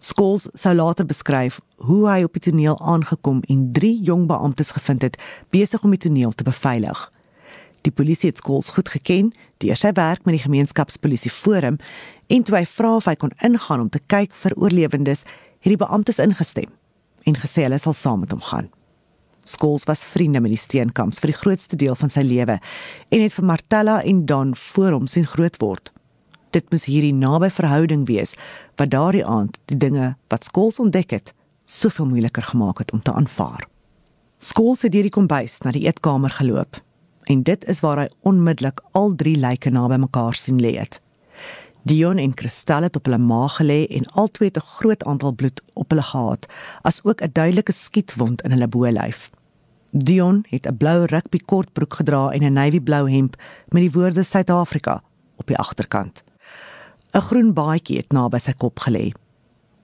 Skols 0.01 0.49
sou 0.55 0.75
later 0.75 1.07
beskryf 1.07 1.61
hoe 1.77 2.09
hy 2.09 2.23
op 2.25 2.33
die 2.33 2.51
toneel 2.51 2.81
aangekom 2.81 3.43
en 3.49 3.73
drie 3.73 4.03
jong 4.03 4.27
beamptes 4.27 4.71
gevind 4.71 5.03
het 5.03 5.19
besig 5.51 5.83
om 5.85 5.91
die 5.91 5.99
toneel 5.99 6.33
te 6.33 6.45
beveilig. 6.45 7.13
Die 7.87 7.93
polisie 7.93 8.29
het 8.29 8.41
skols 8.43 8.69
goed 8.75 8.91
geken 8.93 9.31
deur 9.63 9.79
sy 9.79 9.93
werk 9.97 10.27
met 10.27 10.37
die 10.37 10.45
gemeenskapspolisie 10.45 11.33
forum 11.33 11.79
en 12.29 12.43
toe 12.45 12.59
hy 12.59 12.67
vra 12.69 12.97
of 12.99 13.09
hy 13.09 13.17
kon 13.21 13.33
ingaan 13.45 13.87
om 13.87 13.89
te 13.93 14.03
kyk 14.13 14.35
vir 14.43 14.57
oorlewendes, 14.57 15.25
het 15.61 15.73
die 15.73 15.81
beamptes 15.81 16.21
ingestem 16.23 16.69
en 17.29 17.37
gesê 17.37 17.67
hulle 17.67 17.79
sal 17.81 17.97
saam 17.97 18.23
met 18.25 18.33
hom 18.33 18.45
gaan. 18.45 18.69
Skols 19.49 19.87
was 19.89 20.05
vriende 20.05 20.41
met 20.41 20.53
die 20.53 20.61
steenkamps 20.61 21.21
vir 21.21 21.33
die 21.33 21.39
grootste 21.41 21.77
deel 21.77 21.97
van 21.97 22.13
sy 22.13 22.25
lewe 22.25 22.59
en 22.61 23.25
het 23.25 23.35
vir 23.37 23.49
Martella 23.49 24.01
en 24.05 24.25
Don 24.29 24.53
voor 24.57 24.97
hom 24.99 25.09
sien 25.09 25.27
groot 25.29 25.57
word. 25.61 25.91
Dit 26.53 26.69
moes 26.73 26.85
hierdie 26.91 27.15
naby 27.17 27.51
verhouding 27.55 28.07
wees 28.09 28.37
wat 28.77 28.93
daardie 28.93 29.25
aand 29.25 29.61
die 29.73 29.79
dinge 29.79 30.15
wat 30.33 30.49
Skols 30.49 30.81
ontdek 30.83 31.17
het 31.17 31.35
soveel 31.65 32.09
moeiliker 32.11 32.43
gemaak 32.43 32.83
het 32.83 32.93
om 32.93 33.03
te 33.03 33.13
aanvaar. 33.13 33.65
Skols 34.41 34.83
het 34.83 34.97
hierdie 34.97 35.13
kombuis 35.15 35.61
na 35.65 35.73
die 35.77 35.87
eetkamer 35.87 36.33
geloop 36.41 36.81
en 37.31 37.43
dit 37.47 37.65
is 37.71 37.81
waar 37.85 38.01
hy 38.03 38.09
onmiddellik 38.27 38.83
al 38.99 39.15
drie 39.15 39.37
lyke 39.39 39.71
naby 39.71 40.01
mekaar 40.03 40.35
sien 40.35 40.59
lê 40.63 40.75
het. 40.79 40.99
Dion 41.89 42.19
en 42.19 42.35
Kristal 42.37 42.85
het 42.89 42.97
op 42.99 43.07
hulle 43.09 43.21
maag 43.23 43.61
gelê 43.61 43.85
en 43.97 44.09
albei 44.23 44.49
het 44.49 44.59
'n 44.59 44.71
groot 44.77 45.05
aantal 45.05 45.33
bloed 45.33 45.63
op 45.75 45.91
hulle 45.91 46.03
gehad, 46.03 46.47
asook 46.83 47.23
'n 47.23 47.31
duidelike 47.33 47.73
skietwond 47.73 48.43
in 48.43 48.51
hulle 48.51 48.69
bolyf. 48.69 49.31
Dion 49.91 50.45
het 50.49 50.67
'n 50.67 50.77
blou 50.77 51.05
rugby 51.05 51.39
kortbroek 51.39 51.95
gedra 51.95 52.31
en 52.31 52.43
'n 52.43 52.53
navy 52.53 52.81
blou 52.81 53.11
hemp 53.11 53.37
met 53.69 53.83
die 53.83 53.93
woorde 53.93 54.23
Suid-Afrika 54.23 55.03
op 55.37 55.47
die 55.47 55.59
agterkant. 55.59 56.23
'n 57.15 57.21
Groen 57.21 57.53
baadjie 57.53 57.97
het 57.97 58.13
naby 58.13 58.39
sy 58.39 58.53
kop 58.53 58.79
gelê. 58.81 59.13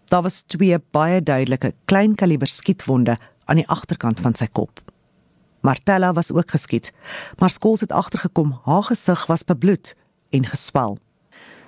Daar 0.05 0.23
was 0.23 0.43
twee 0.47 0.79
baie 0.91 1.23
duidelike 1.23 1.75
klein 1.85 2.15
kaliber 2.15 2.47
skietwonde 2.49 3.17
aan 3.45 3.57
die 3.57 3.69
agterkant 3.69 4.21
van 4.21 4.35
sy 4.35 4.47
kop. 4.53 4.86
Martella 5.66 6.12
was 6.12 6.32
ook 6.32 6.50
geskiet, 6.50 6.92
maar 7.38 7.50
Skols 7.50 7.80
het 7.80 7.92
agtergekom 7.92 8.61
haar 8.64 8.82
gesig 8.82 9.26
was 9.26 9.44
bebloed 9.44 9.96
en 10.30 10.46
geswel. 10.46 10.99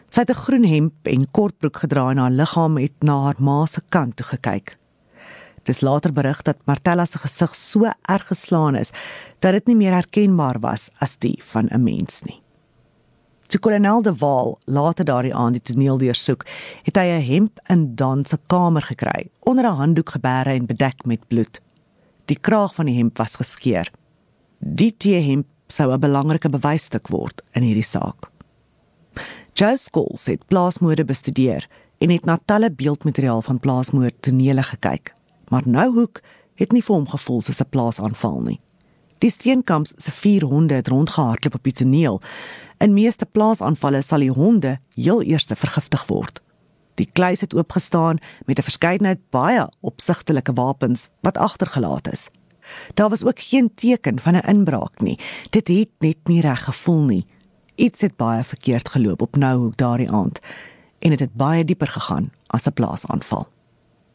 Sy 0.08 0.20
het 0.20 0.30
'n 0.30 0.42
groen 0.44 0.64
hemp 0.64 0.94
en 1.02 1.30
kortbroek 1.30 1.76
gedra 1.76 2.10
en 2.10 2.16
haar 2.22 2.30
liggaam 2.30 2.76
het 2.78 2.96
na 3.00 3.16
haar 3.22 3.38
ma 3.38 3.66
se 3.66 3.80
kant 3.88 4.16
toe 4.16 4.26
gekyk. 4.26 4.76
Dis 5.62 5.80
later 5.80 6.12
berig 6.12 6.42
dat 6.42 6.64
Martella 6.64 7.04
se 7.04 7.18
gesig 7.18 7.54
so 7.54 7.90
erg 8.02 8.26
geslaan 8.26 8.74
is 8.74 8.90
dat 9.38 9.52
dit 9.52 9.66
nie 9.66 9.76
meer 9.76 9.92
herkenbaar 9.92 10.58
was 10.60 10.90
as 10.98 11.16
die 11.16 11.42
van 11.44 11.66
'n 11.70 11.82
mens 11.82 12.22
nie. 12.22 12.40
Toe 13.46 13.60
kolonel 13.60 14.02
De 14.02 14.14
Waal 14.14 14.58
later 14.64 15.04
daardie 15.04 15.34
aand 15.34 15.52
die 15.52 15.74
toneel 15.74 15.98
deursoek, 15.98 16.46
het 16.82 16.96
hy 16.96 17.06
'n 17.06 17.30
hemp 17.32 17.60
in 17.66 17.94
Dan 17.94 18.24
se 18.24 18.38
kamer 18.46 18.82
gekry, 18.82 19.30
onder 19.40 19.64
'n 19.64 19.76
handdoek 19.76 20.10
geberre 20.10 20.50
en 20.50 20.66
bedek 20.66 21.04
met 21.04 21.28
bloed. 21.28 21.60
Die 22.28 22.36
kraag 22.36 22.74
van 22.76 22.88
die 22.88 22.96
hemp 22.98 23.16
was 23.18 23.38
geskeur. 23.40 23.88
Die 24.58 24.92
T-hemp 24.92 25.46
sou 25.72 25.92
'n 25.92 26.00
belangrike 26.00 26.48
bewysstuk 26.48 27.08
word 27.08 27.42
in 27.52 27.62
hierdie 27.62 27.84
saak. 27.84 28.28
Joe 29.54 29.76
Scholes 29.76 30.26
het 30.26 30.46
plaasmoorde 30.46 31.04
bestudeer 31.04 31.68
en 31.98 32.10
het 32.10 32.24
na 32.24 32.38
talle 32.44 32.70
beeldmateriaal 32.70 33.42
van 33.42 33.58
plaasmoord 33.58 34.22
tonele 34.22 34.62
gekyk. 34.62 35.14
Maar 35.48 35.62
nou 35.66 35.94
hoek 35.94 36.20
het 36.54 36.72
nie 36.72 36.82
vir 36.82 36.96
hom 36.96 37.08
gevoel 37.08 37.42
soos 37.42 37.60
'n 37.60 37.68
plaasaanval 37.70 38.40
nie. 38.40 38.60
Die 39.18 39.30
steenkamps 39.30 39.92
se 39.96 40.10
vier 40.10 40.44
honde 40.44 40.74
het 40.74 40.88
rondgehardloop 40.88 41.54
op 41.54 41.62
die 41.62 41.72
toneel. 41.72 42.20
In 42.78 42.92
meeste 42.92 43.26
plaasaanvalle 43.26 44.02
sal 44.02 44.18
die 44.18 44.30
honde 44.30 44.78
heel 44.94 45.22
eers 45.22 45.46
vergiftig 45.46 46.06
word. 46.06 46.42
Die 46.98 47.08
kluis 47.12 47.40
het 47.40 47.54
oopgestaan 47.54 48.18
met 48.44 48.58
'n 48.58 48.62
verskeidenheid 48.62 49.20
baie 49.30 49.68
opsigtelike 49.80 50.52
wapens 50.52 51.08
wat 51.20 51.38
agtergelaat 51.38 52.12
is. 52.12 52.28
Daar 52.94 53.08
was 53.08 53.24
ook 53.24 53.40
geen 53.40 53.74
teken 53.74 54.20
van 54.20 54.34
'n 54.34 54.48
inbraak 54.48 55.00
nie. 55.00 55.18
Dit 55.50 55.68
het 55.68 55.88
net 55.98 56.16
nie 56.24 56.40
reg 56.40 56.64
gevoel 56.64 57.04
nie. 57.04 57.26
Iets 57.74 58.00
het 58.00 58.16
baie 58.16 58.44
verkeerd 58.44 58.88
geloop 58.88 59.22
op 59.22 59.36
Nouhoek 59.36 59.76
daardie 59.76 60.10
aand 60.10 60.40
en 60.98 61.10
dit 61.10 61.20
het, 61.20 61.28
het 61.28 61.34
baie 61.36 61.64
dieper 61.64 61.86
gegaan 61.86 62.30
as 62.46 62.66
'n 62.66 62.72
plaasaanval. 62.72 63.48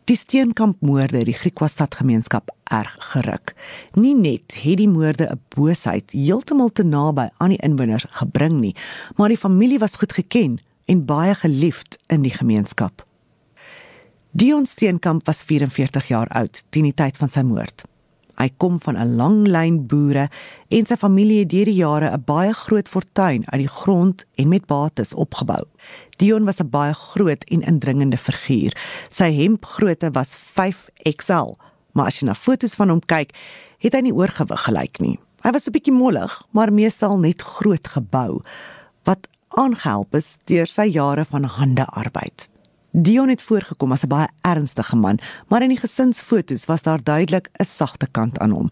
Die 0.04 0.16
steenkampmoorde 0.16 1.18
het 1.18 1.26
die 1.26 1.34
Griekwastad 1.34 1.96
gemeenskap 1.96 2.56
erg 2.64 2.96
geruk. 3.00 3.56
Nie 3.94 4.16
net 4.16 4.54
het 4.54 4.78
die 4.78 4.90
moorde 4.90 5.30
'n 5.32 5.42
boosheid 5.48 6.12
heeltemal 6.12 6.72
te 6.72 6.84
naby 6.84 7.30
aan 7.38 7.50
die 7.50 7.62
inwoners 7.62 8.06
gebring 8.10 8.54
nie, 8.54 8.76
maar 9.16 9.28
die 9.28 9.38
familie 9.38 9.80
was 9.80 9.96
goed 9.96 10.14
geken 10.14 10.60
en 10.86 11.06
baie 11.06 11.36
geliefd 11.36 11.98
in 12.08 12.22
die 12.22 12.34
gemeenskap. 12.34 13.06
Dion 14.32 14.66
Steenkamp 14.66 15.26
was 15.26 15.44
44 15.44 16.08
jaar 16.08 16.28
oud 16.28 16.64
teen 16.70 16.84
die 16.90 16.94
tyd 16.98 17.18
van 17.18 17.30
sy 17.30 17.44
moord. 17.46 17.84
Hy 18.42 18.50
kom 18.58 18.80
van 18.82 18.98
'n 18.98 19.16
lang 19.16 19.48
lyn 19.48 19.86
boere 19.88 20.30
en 20.70 20.86
sy 20.86 20.96
familie 20.98 21.40
het 21.40 21.50
deur 21.50 21.66
die 21.66 21.82
jare 21.86 22.10
'n 22.12 22.24
baie 22.26 22.54
groot 22.54 22.90
fortuin 22.90 23.44
uit 23.46 23.62
die 23.62 23.68
grond 23.68 24.26
en 24.36 24.48
met 24.50 24.66
bates 24.66 25.14
opgebou. 25.14 25.64
Dion 26.18 26.46
was 26.46 26.60
'n 26.60 26.70
baie 26.70 26.94
groot 26.94 27.44
en 27.44 27.62
indringende 27.62 28.18
figuur. 28.18 28.74
Sy 29.08 29.32
hempgrootte 29.32 30.12
was 30.12 30.36
5XL, 30.36 31.58
maar 31.92 32.06
as 32.06 32.20
jy 32.20 32.26
na 32.26 32.34
foto's 32.34 32.76
van 32.76 32.90
hom 32.90 33.02
kyk, 33.06 33.34
het 33.78 33.94
hy 33.94 34.02
nie 34.02 34.14
oorgewig 34.14 34.64
gelyk 34.64 35.00
nie. 35.00 35.20
Hy 35.44 35.52
was 35.52 35.68
'n 35.68 35.72
bietjie 35.72 35.94
mollig, 35.94 36.42
maar 36.52 36.74
meestal 36.74 37.18
net 37.18 37.42
groot 37.42 37.88
gebou 37.88 38.42
wat 39.04 39.28
aangehelp 39.58 40.16
is 40.16 40.38
deur 40.50 40.68
sy 40.68 40.88
jare 40.94 41.26
van 41.30 41.44
handearbeid. 41.44 42.48
Dion 42.94 43.30
het 43.30 43.42
voorgekom 43.42 43.92
as 43.92 44.04
'n 44.04 44.08
baie 44.08 44.28
ernstige 44.42 44.96
man, 44.96 45.20
maar 45.48 45.62
in 45.62 45.70
die 45.70 45.80
gesinsfoto's 45.80 46.66
was 46.66 46.82
daar 46.82 47.04
duidelik 47.04 47.50
'n 47.60 47.66
sagte 47.66 48.08
kant 48.12 48.40
aan 48.40 48.52
hom. 48.52 48.70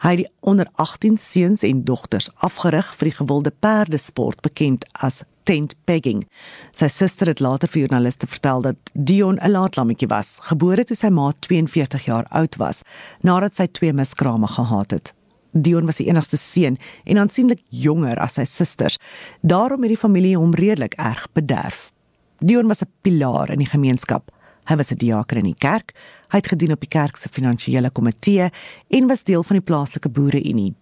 Hy 0.00 0.08
het 0.08 0.16
die 0.16 0.32
onder 0.40 0.66
18 0.74 1.16
seuns 1.16 1.62
en 1.62 1.84
dogters 1.84 2.30
afgerig 2.34 2.94
vir 2.96 3.08
die 3.08 3.16
gewilde 3.16 3.52
perdesport 3.60 4.40
bekend 4.40 4.86
as 4.92 5.22
tent 5.42 5.74
pegging. 5.84 6.24
Sy 6.72 6.88
suster 6.88 7.26
het 7.26 7.40
later 7.40 7.68
vir 7.68 7.80
joernaliste 7.80 8.26
vertel 8.26 8.62
dat 8.62 8.76
Dion 8.92 9.38
'n 9.42 9.50
laatlammetjie 9.50 10.08
was, 10.08 10.38
gebore 10.42 10.84
toe 10.84 10.96
sy 10.96 11.08
ma 11.08 11.32
42 11.38 12.04
jaar 12.04 12.26
oud 12.30 12.56
was, 12.56 12.82
nadat 13.20 13.54
sy 13.54 13.66
twee 13.66 13.92
miskrame 13.92 14.46
gehad 14.46 14.90
het. 14.90 15.12
Dion 15.52 15.86
was 15.86 15.96
die 15.96 16.06
enigste 16.06 16.36
seun 16.36 16.78
en 17.04 17.18
aansienlik 17.18 17.62
jonger 17.68 18.18
as 18.18 18.34
sy 18.38 18.44
susters. 18.44 18.98
Daarom 19.42 19.82
het 19.82 19.94
die 19.94 20.00
familie 20.00 20.36
hom 20.38 20.54
redelik 20.54 20.94
erg 20.94 21.26
bederf. 21.32 21.92
Dion 22.38 22.68
was 22.68 22.82
'n 22.82 22.90
pilaar 23.02 23.50
in 23.50 23.58
die 23.58 23.70
gemeenskap. 23.70 24.30
Hy 24.64 24.76
was 24.76 24.90
'n 24.92 24.96
diaken 24.96 25.38
in 25.38 25.44
die 25.44 25.58
kerk, 25.58 25.94
hy 26.28 26.36
het 26.38 26.48
gedien 26.48 26.72
op 26.72 26.80
die 26.80 26.88
kerk 26.88 27.16
se 27.16 27.28
finansiële 27.28 27.90
komitee 27.90 28.50
en 28.88 29.06
was 29.06 29.22
deel 29.22 29.42
van 29.42 29.56
die 29.56 29.64
plaaslike 29.64 30.08
boereunie. 30.08 30.74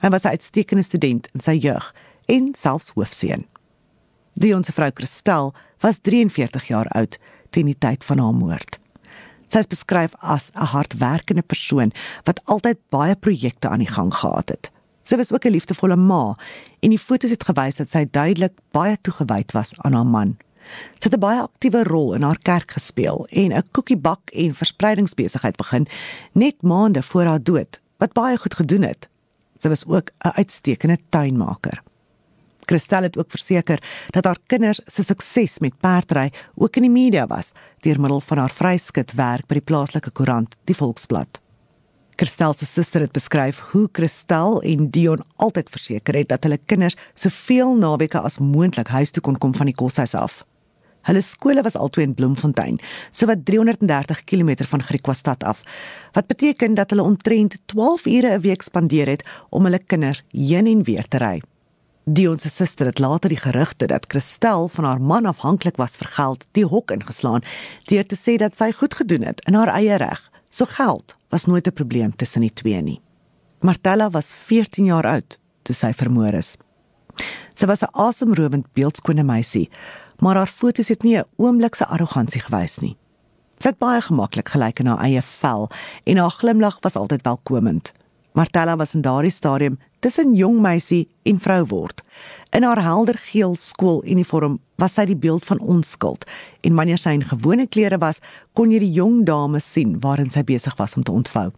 Hy 0.00 0.08
was 0.08 0.24
'n 0.24 0.28
uitstekende 0.28 0.82
student 0.82 1.28
in 1.32 1.40
sy 1.40 1.52
jeug 1.52 1.94
en 2.26 2.54
selfs 2.54 2.90
hoofseun. 2.94 3.46
Dion 4.34 4.64
se 4.64 4.72
vrou 4.72 4.90
Christel 4.94 5.54
was 5.80 5.98
43 6.02 6.68
jaar 6.68 6.88
oud 6.88 7.18
teen 7.50 7.66
die 7.66 7.78
tyd 7.78 8.04
van 8.04 8.18
haar 8.18 8.34
moord. 8.34 8.78
Sy 9.48 9.62
is 9.62 9.70
beskryf 9.70 10.14
as 10.20 10.50
'n 10.54 10.70
hardwerkende 10.72 11.42
persoon 11.42 11.92
wat 12.24 12.40
altyd 12.44 12.78
baie 12.90 13.14
projekte 13.14 13.68
aan 13.68 13.84
die 13.84 13.94
gang 13.94 14.14
gehad 14.14 14.48
het. 14.48 14.70
Sy 15.02 15.16
was 15.16 15.32
ook 15.32 15.44
'n 15.44 15.50
liefdevolle 15.50 15.96
ma 15.96 16.36
en 16.80 16.90
die 16.90 16.98
foto's 16.98 17.30
het 17.30 17.44
gewys 17.44 17.76
dat 17.76 17.90
sy 17.90 18.06
duidelik 18.10 18.52
baie 18.70 18.98
toegewyd 19.00 19.52
was 19.52 19.72
aan 19.76 19.92
haar 19.92 20.06
man. 20.06 20.36
Sy 20.98 21.08
het 21.08 21.14
'n 21.14 21.20
baie 21.20 21.40
aktiewe 21.40 21.82
rol 21.82 22.14
in 22.14 22.22
haar 22.22 22.38
kerk 22.42 22.70
gespeel 22.70 23.26
en 23.30 23.52
'n 23.52 23.68
koekiebak 23.70 24.30
en 24.30 24.54
verspreidingsbesigheid 24.54 25.56
begin 25.56 25.86
net 26.32 26.62
maande 26.62 27.02
voor 27.02 27.24
haar 27.24 27.42
dood, 27.42 27.80
wat 27.98 28.12
baie 28.12 28.36
goed 28.36 28.54
gedoen 28.54 28.82
het. 28.82 29.08
Sy 29.58 29.68
was 29.68 29.86
ook 29.86 30.10
'n 30.24 30.36
uitstekende 30.36 30.98
tuinmaker. 31.08 31.82
Christel 32.66 33.02
het 33.06 33.18
ook 33.18 33.30
verseker 33.30 33.82
dat 34.10 34.24
haar 34.24 34.38
kinders 34.46 34.80
se 34.86 35.02
sukses 35.02 35.58
met 35.58 35.78
perdry 35.80 36.32
ook 36.54 36.76
in 36.76 36.88
die 36.88 36.92
media 36.92 37.26
was 37.26 37.52
deur 37.86 38.00
middel 38.00 38.20
van 38.20 38.38
haar 38.38 38.52
vryskut 38.52 39.14
werk 39.14 39.46
by 39.46 39.60
die 39.60 39.68
plaaslike 39.70 40.10
koerant, 40.10 40.58
die 40.66 40.74
Volksblad. 40.74 41.40
Christel 42.16 42.54
se 42.56 42.66
suster 42.66 43.04
het 43.04 43.12
beskryf 43.12 43.60
hoe 43.72 43.88
Christel 43.92 44.62
en 44.62 44.90
Dion 44.90 45.22
altyd 45.36 45.70
verseker 45.70 46.16
het 46.16 46.30
dat 46.32 46.46
hulle 46.48 46.58
kinders 46.64 46.96
soveel 47.14 47.74
naweke 47.76 48.20
as 48.24 48.38
moontlik 48.40 48.88
huis 48.88 49.12
toe 49.12 49.22
kon 49.22 49.36
kom 49.38 49.52
van 49.54 49.68
die 49.68 49.76
koshuis 49.76 50.14
af. 50.16 50.40
Hulle 51.06 51.22
skole 51.22 51.62
was 51.62 51.76
altoe 51.76 52.02
in 52.02 52.14
Bloemfontein, 52.18 52.80
sowat 53.14 53.44
330 53.46 54.24
km 54.24 54.64
van 54.66 54.82
Griekwastad 54.82 55.44
af, 55.44 55.60
wat 56.16 56.26
beteken 56.26 56.74
dat 56.74 56.90
hulle 56.90 57.04
omtrent 57.04 57.60
12 57.66 58.06
ure 58.06 58.32
'n 58.38 58.40
week 58.40 58.62
spandeer 58.62 59.06
het 59.06 59.22
om 59.50 59.64
hulle 59.64 59.78
kinders 59.78 60.24
heen 60.32 60.66
en 60.66 60.82
weer 60.82 61.08
te 61.08 61.18
ry. 61.18 61.42
Dion 62.08 62.38
se 62.38 62.50
suster 62.50 62.86
het 62.86 62.98
later 62.98 63.28
die 63.28 63.38
gerugte 63.38 63.86
dat 63.86 64.04
Christel 64.08 64.68
van 64.68 64.84
haar 64.84 65.00
man 65.00 65.26
afhanklik 65.26 65.76
was 65.76 65.96
vir 65.98 66.06
geld, 66.06 66.44
die 66.54 66.64
hok 66.64 66.90
ingeslaan 66.94 67.42
deur 67.90 68.06
te 68.06 68.14
sê 68.14 68.36
dat 68.38 68.54
sy 68.54 68.70
goed 68.72 68.94
gedoen 68.94 69.26
het 69.26 69.42
in 69.50 69.58
haar 69.58 69.72
eie 69.74 69.96
reg. 69.98 70.20
So 70.48 70.70
geld 70.70 71.16
was 71.34 71.46
nooit 71.46 71.66
'n 71.66 71.74
probleem 71.74 72.16
tussen 72.16 72.40
die 72.40 72.52
twee 72.52 72.82
nie. 72.82 73.00
Martella 73.60 74.10
was 74.10 74.34
14 74.34 74.84
jaar 74.84 75.06
oud 75.06 75.38
toe 75.62 75.74
sy 75.74 75.92
vermoor 75.92 76.34
is. 76.34 76.56
Sy 77.54 77.66
was 77.66 77.82
'n 77.82 77.90
asemrowend 77.92 78.72
beeldskone 78.72 79.22
meisie 79.22 79.70
maar 80.20 80.34
haar 80.34 80.46
foto's 80.46 80.88
het 80.88 81.02
nie 81.02 81.16
'n 81.18 81.24
oomblik 81.36 81.74
se 81.74 81.86
arrogansie 81.86 82.40
gewys 82.40 82.78
nie. 82.78 82.96
Sy 83.58 83.68
het 83.68 83.78
baie 83.78 84.00
gemaklik 84.00 84.48
gelyk 84.48 84.78
in 84.78 84.86
haar 84.86 85.04
eie 85.04 85.22
vel 85.22 85.70
en 86.04 86.16
haar 86.16 86.30
glimlag 86.30 86.78
was 86.80 86.96
altyd 86.96 87.22
welkomend. 87.22 87.92
Martella 88.32 88.76
was 88.76 88.94
in 88.94 89.00
daardie 89.00 89.30
stadium 89.30 89.78
tussen 90.00 90.34
jong 90.34 90.60
meisie 90.60 91.08
en 91.22 91.38
vrou 91.38 91.64
word. 91.66 92.02
In 92.50 92.62
haar 92.62 92.82
helder 92.82 93.18
geel 93.18 93.56
skooluniform 93.56 94.58
was 94.80 94.94
sy 94.94 95.04
die 95.04 95.18
beeld 95.18 95.44
van 95.44 95.60
onskuld 95.60 96.24
en 96.60 96.74
wanneer 96.74 96.98
sy 96.98 97.16
in 97.16 97.24
gewone 97.24 97.66
klere 97.66 97.98
was, 97.98 98.20
kon 98.54 98.70
jy 98.70 98.78
die 98.78 98.92
jong 98.92 99.24
dame 99.26 99.60
sien 99.60 99.98
waarin 100.00 100.30
sy 100.30 100.44
besig 100.44 100.76
was 100.78 100.96
om 100.96 101.02
te 101.02 101.12
ontvou. 101.12 101.50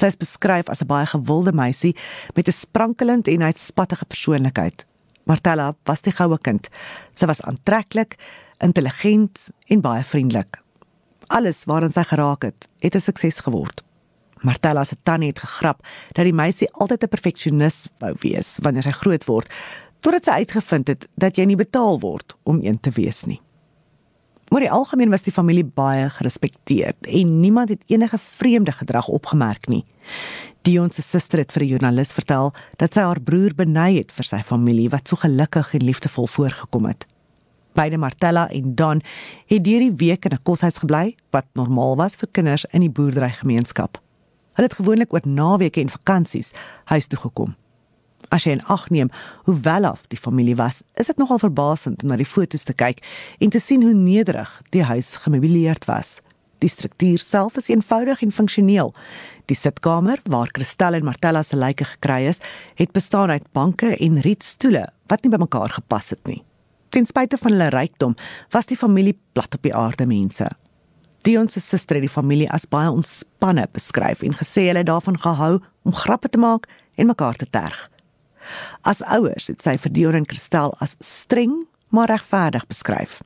Sy 0.00 0.08
is 0.08 0.16
beskryf 0.16 0.68
as 0.72 0.82
'n 0.82 0.86
baie 0.86 1.06
gewilde 1.06 1.52
meisie 1.52 1.96
met 2.34 2.48
'n 2.48 2.52
sprankelend 2.52 3.28
en 3.28 3.42
uitspattige 3.42 4.04
persoonlikheid. 4.04 4.86
Martella 5.24 5.74
was 5.84 6.02
die 6.02 6.12
goue 6.12 6.38
kind. 6.38 6.68
Sy 7.14 7.26
was 7.26 7.42
aantreklik, 7.42 8.16
intelligent 8.60 9.50
en 9.66 9.80
baie 9.80 10.04
vriendelik. 10.04 10.58
Alles 11.28 11.64
waaraan 11.64 11.92
sy 11.92 12.02
geraak 12.02 12.42
het, 12.42 12.68
het 12.80 12.94
'n 12.94 13.00
sukses 13.00 13.40
geword. 13.40 13.84
Martella 14.42 14.84
se 14.84 14.96
tannie 15.02 15.28
het 15.28 15.38
gegrap 15.38 15.86
dat 16.12 16.24
die 16.24 16.32
meisie 16.32 16.68
altyd 16.72 17.04
'n 17.04 17.08
perfeksionis 17.08 17.88
wou 17.98 18.14
wees 18.20 18.58
wanneer 18.62 18.82
sy 18.82 18.90
groot 18.90 19.24
word, 19.24 19.48
totdat 20.00 20.24
sy 20.24 20.30
uitgevind 20.30 20.88
het 20.88 21.08
dat 21.14 21.36
jy 21.36 21.44
nie 21.44 21.56
betaal 21.56 22.00
word 22.00 22.36
om 22.42 22.60
een 22.62 22.80
te 22.80 22.90
wees 22.90 23.24
nie. 23.24 23.40
Maar 24.52 24.60
die 24.60 24.70
algemeen 24.70 25.10
was 25.10 25.22
die 25.22 25.32
familie 25.32 25.64
baie 25.64 26.10
gerespekteerd 26.10 27.06
en 27.06 27.40
niemand 27.40 27.68
het 27.68 27.82
enige 27.86 28.18
vreemde 28.18 28.72
gedrag 28.72 29.08
opgemerk 29.08 29.68
nie. 29.68 29.84
Dion 30.62 30.90
se 30.90 31.02
suster 31.02 31.38
het 31.38 31.52
vir 31.52 31.62
'n 31.62 31.66
joernalis 31.66 32.12
vertel 32.12 32.52
dat 32.76 32.94
sy 32.94 33.00
haar 33.00 33.20
broer 33.20 33.54
beny 33.54 33.96
het 33.96 34.12
vir 34.12 34.24
sy 34.24 34.42
familie 34.42 34.90
wat 34.90 35.08
so 35.08 35.16
gelukkig 35.16 35.74
en 35.74 35.84
liefdevol 35.84 36.26
voorgekom 36.26 36.84
het. 36.86 37.06
Beide 37.72 37.96
Martella 37.96 38.48
en 38.50 38.74
Don 38.74 39.00
het 39.46 39.66
hierdie 39.66 39.94
week 39.96 40.24
in 40.24 40.32
'n 40.32 40.42
koshuis 40.42 40.78
gebly 40.78 41.16
wat 41.30 41.46
normaal 41.54 41.96
was 41.96 42.14
vir 42.14 42.28
kinders 42.32 42.64
in 42.72 42.80
die 42.80 42.90
boerderygemeenskap. 42.90 44.02
Hulle 44.52 44.68
het 44.68 44.78
gewoonlik 44.78 45.12
oor 45.12 45.24
naweke 45.24 45.80
en 45.80 45.92
vakansies 45.92 46.52
huis 46.84 47.06
toe 47.06 47.18
gekom. 47.18 47.54
As 48.32 48.46
jy 48.46 48.54
in 48.56 48.64
ag 48.72 48.86
neem 48.90 49.10
hoe 49.44 49.56
welaf 49.64 50.04
die 50.12 50.20
familie 50.20 50.56
was, 50.56 50.82
is 51.00 51.10
dit 51.10 51.18
nogal 51.20 51.40
verbasend 51.42 52.02
om 52.02 52.12
na 52.12 52.16
die 52.20 52.28
foto's 52.28 52.64
te 52.68 52.72
kyk 52.76 53.02
en 53.40 53.50
te 53.52 53.60
sien 53.60 53.82
hoe 53.82 53.94
nederig 53.96 54.52
die 54.72 54.84
huis 54.88 55.16
gemeubileerd 55.24 55.88
was. 55.90 56.20
Die 56.62 56.70
struktuur 56.70 57.18
self 57.18 57.58
is 57.58 57.68
eenvoudig 57.72 58.22
en 58.22 58.32
funksioneel. 58.32 58.92
Die 59.50 59.58
sitkamer 59.58 60.22
waar 60.30 60.52
Christel 60.54 60.94
en 60.94 61.04
Martella 61.04 61.42
se 61.42 61.58
lyke 61.58 61.84
gekry 61.96 62.28
is, 62.30 62.40
het 62.78 62.94
bestaan 62.94 63.34
uit 63.34 63.48
banke 63.52 63.96
en 63.96 64.20
rietstoele 64.22 64.86
wat 65.10 65.24
nie 65.24 65.32
bymekaar 65.32 65.74
gepas 65.74 66.12
het 66.14 66.22
nie. 66.30 66.42
Ten 66.92 67.08
spyte 67.08 67.38
van 67.40 67.54
hulle 67.54 67.70
rykdom, 67.72 68.14
was 68.52 68.68
die 68.68 68.76
familie 68.76 69.16
plat 69.32 69.54
op 69.56 69.62
die 69.64 69.74
aarde 69.74 70.06
mense. 70.06 70.46
Dion 71.22 71.48
se 71.48 71.60
suster 71.60 71.96
het 71.96 72.02
die 72.02 72.10
familie 72.10 72.48
as 72.50 72.64
baie 72.66 72.90
ontspanne 72.90 73.68
beskryf 73.72 74.24
en 74.26 74.34
gesê 74.34 74.66
hulle 74.66 74.82
het 74.82 74.90
daarvan 74.90 75.18
gehou 75.22 75.60
om 75.86 75.94
grappe 75.94 76.28
te 76.28 76.38
maak 76.38 76.66
en 76.98 77.06
mekaar 77.06 77.38
te 77.38 77.46
terg. 77.46 77.78
As 78.82 79.04
ouers 79.06 79.46
het 79.46 79.62
sy 79.62 79.76
vir 79.78 79.94
Dion 79.94 80.18
en 80.18 80.26
Christel 80.26 80.74
as 80.82 80.96
streng 80.98 81.54
maar 81.94 82.10
regverdig 82.10 82.66
beskryf. 82.66 83.20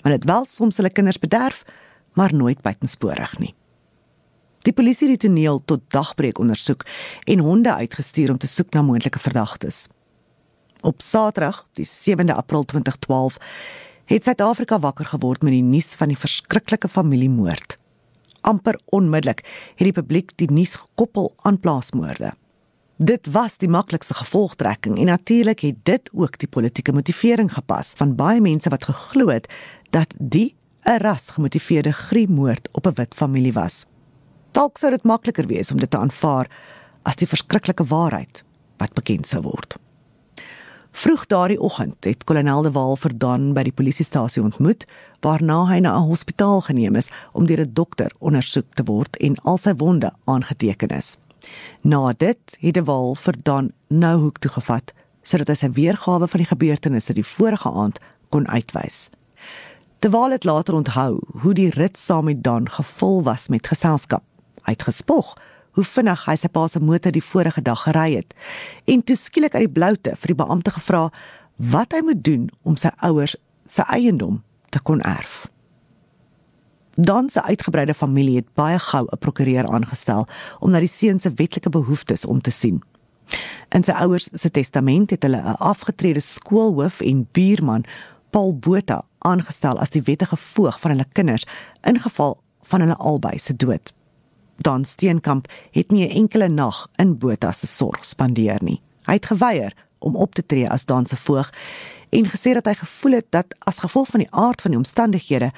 Hulle 0.00 0.16
het 0.16 0.24
wel 0.24 0.48
soms 0.48 0.78
hulle 0.80 0.90
kinders 0.90 1.18
bederf, 1.20 1.64
maar 2.16 2.32
nooit 2.34 2.62
buitensporig 2.64 3.38
nie. 3.42 3.52
Die 4.64 4.72
polisie 4.72 5.10
het 5.10 5.20
die 5.20 5.28
toneel 5.28 5.60
tot 5.64 5.84
dagbreek 5.92 6.38
ondersoek 6.42 6.86
en 7.28 7.44
honde 7.44 7.74
uitgestuur 7.74 8.32
om 8.32 8.38
te 8.38 8.48
soek 8.48 8.72
na 8.72 8.82
moontlike 8.82 9.20
verdagtes. 9.20 9.86
Op 10.80 11.02
Saterdag, 11.02 11.66
die 11.76 11.86
7de 11.86 12.34
April 12.34 12.64
2012, 12.64 13.36
het 14.06 14.24
Suid-Afrika 14.24 14.78
wakker 14.78 15.04
geword 15.04 15.42
met 15.42 15.52
die 15.52 15.62
nuus 15.62 15.94
van 15.98 16.08
die 16.08 16.18
verskriklike 16.18 16.88
familiemoord. 16.88 17.78
amper 18.46 18.78
onmiddellik 18.84 19.42
het 19.74 19.86
die 19.88 19.94
publiek 19.94 20.30
die 20.40 20.50
nuus 20.50 20.76
gekoppel 20.78 21.32
aan 21.42 21.58
plaasmoorde. 21.60 22.32
Dit 22.96 23.26
was 23.34 23.58
die 23.58 23.68
maklikste 23.68 24.14
gevolgtrekking 24.14 24.98
en 24.98 25.10
natuurlik 25.10 25.60
het 25.60 25.82
dit 25.84 26.10
ook 26.12 26.38
die 26.38 26.48
politieke 26.48 26.92
motivering 26.92 27.52
gepas 27.52 27.92
van 27.98 28.14
baie 28.16 28.40
mense 28.40 28.70
wat 28.72 28.86
geglo 28.88 29.28
het 29.28 29.50
dat 29.90 30.14
die 30.18 30.54
'n 30.86 31.02
rasgemotiveerde 31.02 31.92
gruwelmoord 31.92 32.68
op 32.72 32.86
'n 32.86 32.94
wit 32.94 33.14
familie 33.14 33.52
was. 33.52 33.86
Dalk 34.52 34.78
sou 34.78 34.90
dit 34.90 35.04
makliker 35.04 35.46
wees 35.46 35.70
om 35.70 35.78
dit 35.78 35.90
te 35.90 35.98
aanvaar 35.98 36.46
as 37.02 37.16
die 37.16 37.28
verskriklike 37.28 37.84
waarheid 37.84 38.44
wat 38.76 38.94
bekend 38.94 39.26
sou 39.26 39.42
word. 39.42 39.76
Vroeg 40.96 41.26
daardie 41.26 41.60
oggend 41.60 42.04
het 42.04 42.24
kolonel 42.24 42.62
De 42.62 42.70
Waal 42.72 42.94
vir 42.96 43.12
Dan 43.20 43.50
by 43.52 43.66
die 43.66 43.72
polisiestasie 43.76 44.40
ontmoet, 44.40 44.86
waarna 45.20 45.58
hy 45.68 45.76
na 45.84 45.92
'n 45.98 46.08
hospitaal 46.08 46.62
geneem 46.64 46.96
is 46.96 47.10
om 47.32 47.46
deur 47.46 47.60
'n 47.60 47.72
dokter 47.72 48.10
ondersoek 48.18 48.64
te 48.74 48.84
word 48.84 49.16
en 49.16 49.36
al 49.44 49.58
sy 49.58 49.74
wonde 49.76 50.10
aangeteken 50.24 50.88
is. 50.88 51.18
Na 51.80 52.12
dit 52.16 52.56
het 52.60 52.74
De 52.74 52.84
Waal 52.84 53.14
vir 53.14 53.34
Dan 53.42 53.72
nou 53.88 54.20
hoek 54.20 54.38
toe 54.38 54.50
gevat 54.50 54.92
sodat 55.22 55.48
hy 55.48 55.54
sy 55.54 55.70
weergawe 55.70 56.28
van 56.28 56.38
die 56.38 56.48
gebeurtenisse 56.48 57.12
die 57.12 57.26
vorige 57.26 57.70
aand 57.70 57.98
kon 58.28 58.48
uitwys. 58.48 59.10
De 59.98 60.10
Waal 60.10 60.30
het 60.30 60.44
later 60.44 60.74
onthou 60.74 61.20
hoe 61.42 61.54
die 61.54 61.70
rit 61.70 61.98
saam 61.98 62.24
met 62.24 62.42
Dan 62.42 62.68
gevul 62.68 63.22
was 63.22 63.48
met 63.48 63.66
geselskap. 63.66 64.22
Hy 64.62 64.72
het 64.72 64.82
gespog 64.82 65.36
hoe 65.76 65.84
vinnig 65.84 66.24
hy 66.26 66.36
sy 66.40 66.48
pa 66.48 66.66
se 66.68 66.80
motor 66.80 67.12
die 67.12 67.24
vorige 67.24 67.62
dag 67.62 67.82
gery 67.84 68.14
het 68.16 68.34
en 68.92 69.02
toe 69.04 69.16
skielik 69.16 69.54
uit 69.54 69.66
die 69.66 69.74
bloute 69.78 70.16
vir 70.16 70.32
die 70.32 70.40
beampte 70.42 70.72
gevra 70.76 71.10
wat 71.56 71.92
hy 71.92 72.00
moet 72.04 72.24
doen 72.24 72.48
om 72.64 72.76
sy 72.80 72.92
ouers 73.04 73.36
se 73.68 73.84
eiendom 73.92 74.42
te 74.70 74.80
kon 74.80 75.00
erf. 75.00 75.46
Dan 76.96 77.28
se 77.30 77.42
uitgebreide 77.42 77.94
familie 77.94 78.36
het 78.36 78.48
baie 78.54 78.78
gou 78.78 79.04
'n 79.04 79.18
prokureur 79.18 79.68
aangestel 79.68 80.26
om 80.60 80.70
na 80.70 80.80
die 80.80 80.88
seun 80.88 81.20
se 81.20 81.30
wetlike 81.30 81.70
behoeftes 81.70 82.24
om 82.24 82.40
te 82.40 82.50
sien. 82.50 82.82
In 83.68 83.84
sy 83.84 83.92
ouers 83.92 84.28
se 84.32 84.50
testament 84.50 85.10
het 85.10 85.22
hulle 85.22 85.40
'n 85.42 85.58
afgetrede 85.58 86.20
skoolhoof 86.20 87.00
en 87.00 87.28
buurman, 87.32 87.84
Paul 88.30 88.58
Botha, 88.58 89.04
aangestel 89.18 89.78
as 89.78 89.90
die 89.90 90.02
wettige 90.02 90.36
voog 90.36 90.80
van 90.80 90.90
hulle 90.90 91.06
kinders 91.12 91.46
in 91.82 92.00
geval 92.00 92.40
van 92.62 92.80
hulle 92.80 92.96
albei 92.96 93.38
se 93.38 93.56
dood. 93.56 93.95
Dan 94.56 94.84
Steenkamp 94.84 95.48
het 95.70 95.90
nie 95.90 96.08
'n 96.08 96.16
enkele 96.16 96.48
nag 96.48 96.88
in 96.96 97.18
Botha 97.18 97.52
se 97.52 97.66
sorg 97.66 98.04
spandeer 98.04 98.58
nie. 98.62 98.80
Hy 99.02 99.12
het 99.12 99.26
geweier 99.26 99.72
om 99.98 100.16
op 100.16 100.34
te 100.34 100.46
tree 100.46 100.70
as 100.70 100.84
Dan 100.84 101.06
se 101.06 101.16
voog 101.16 101.52
en 102.08 102.24
gesê 102.24 102.52
dat 102.52 102.64
hy 102.64 102.74
gevoel 102.74 103.12
het 103.12 103.26
dat 103.30 103.54
as 103.58 103.78
gevolg 103.78 104.08
van 104.08 104.20
die 104.20 104.30
aard 104.30 104.60
van 104.60 104.70
die 104.70 104.78
omstandighede 104.78 105.52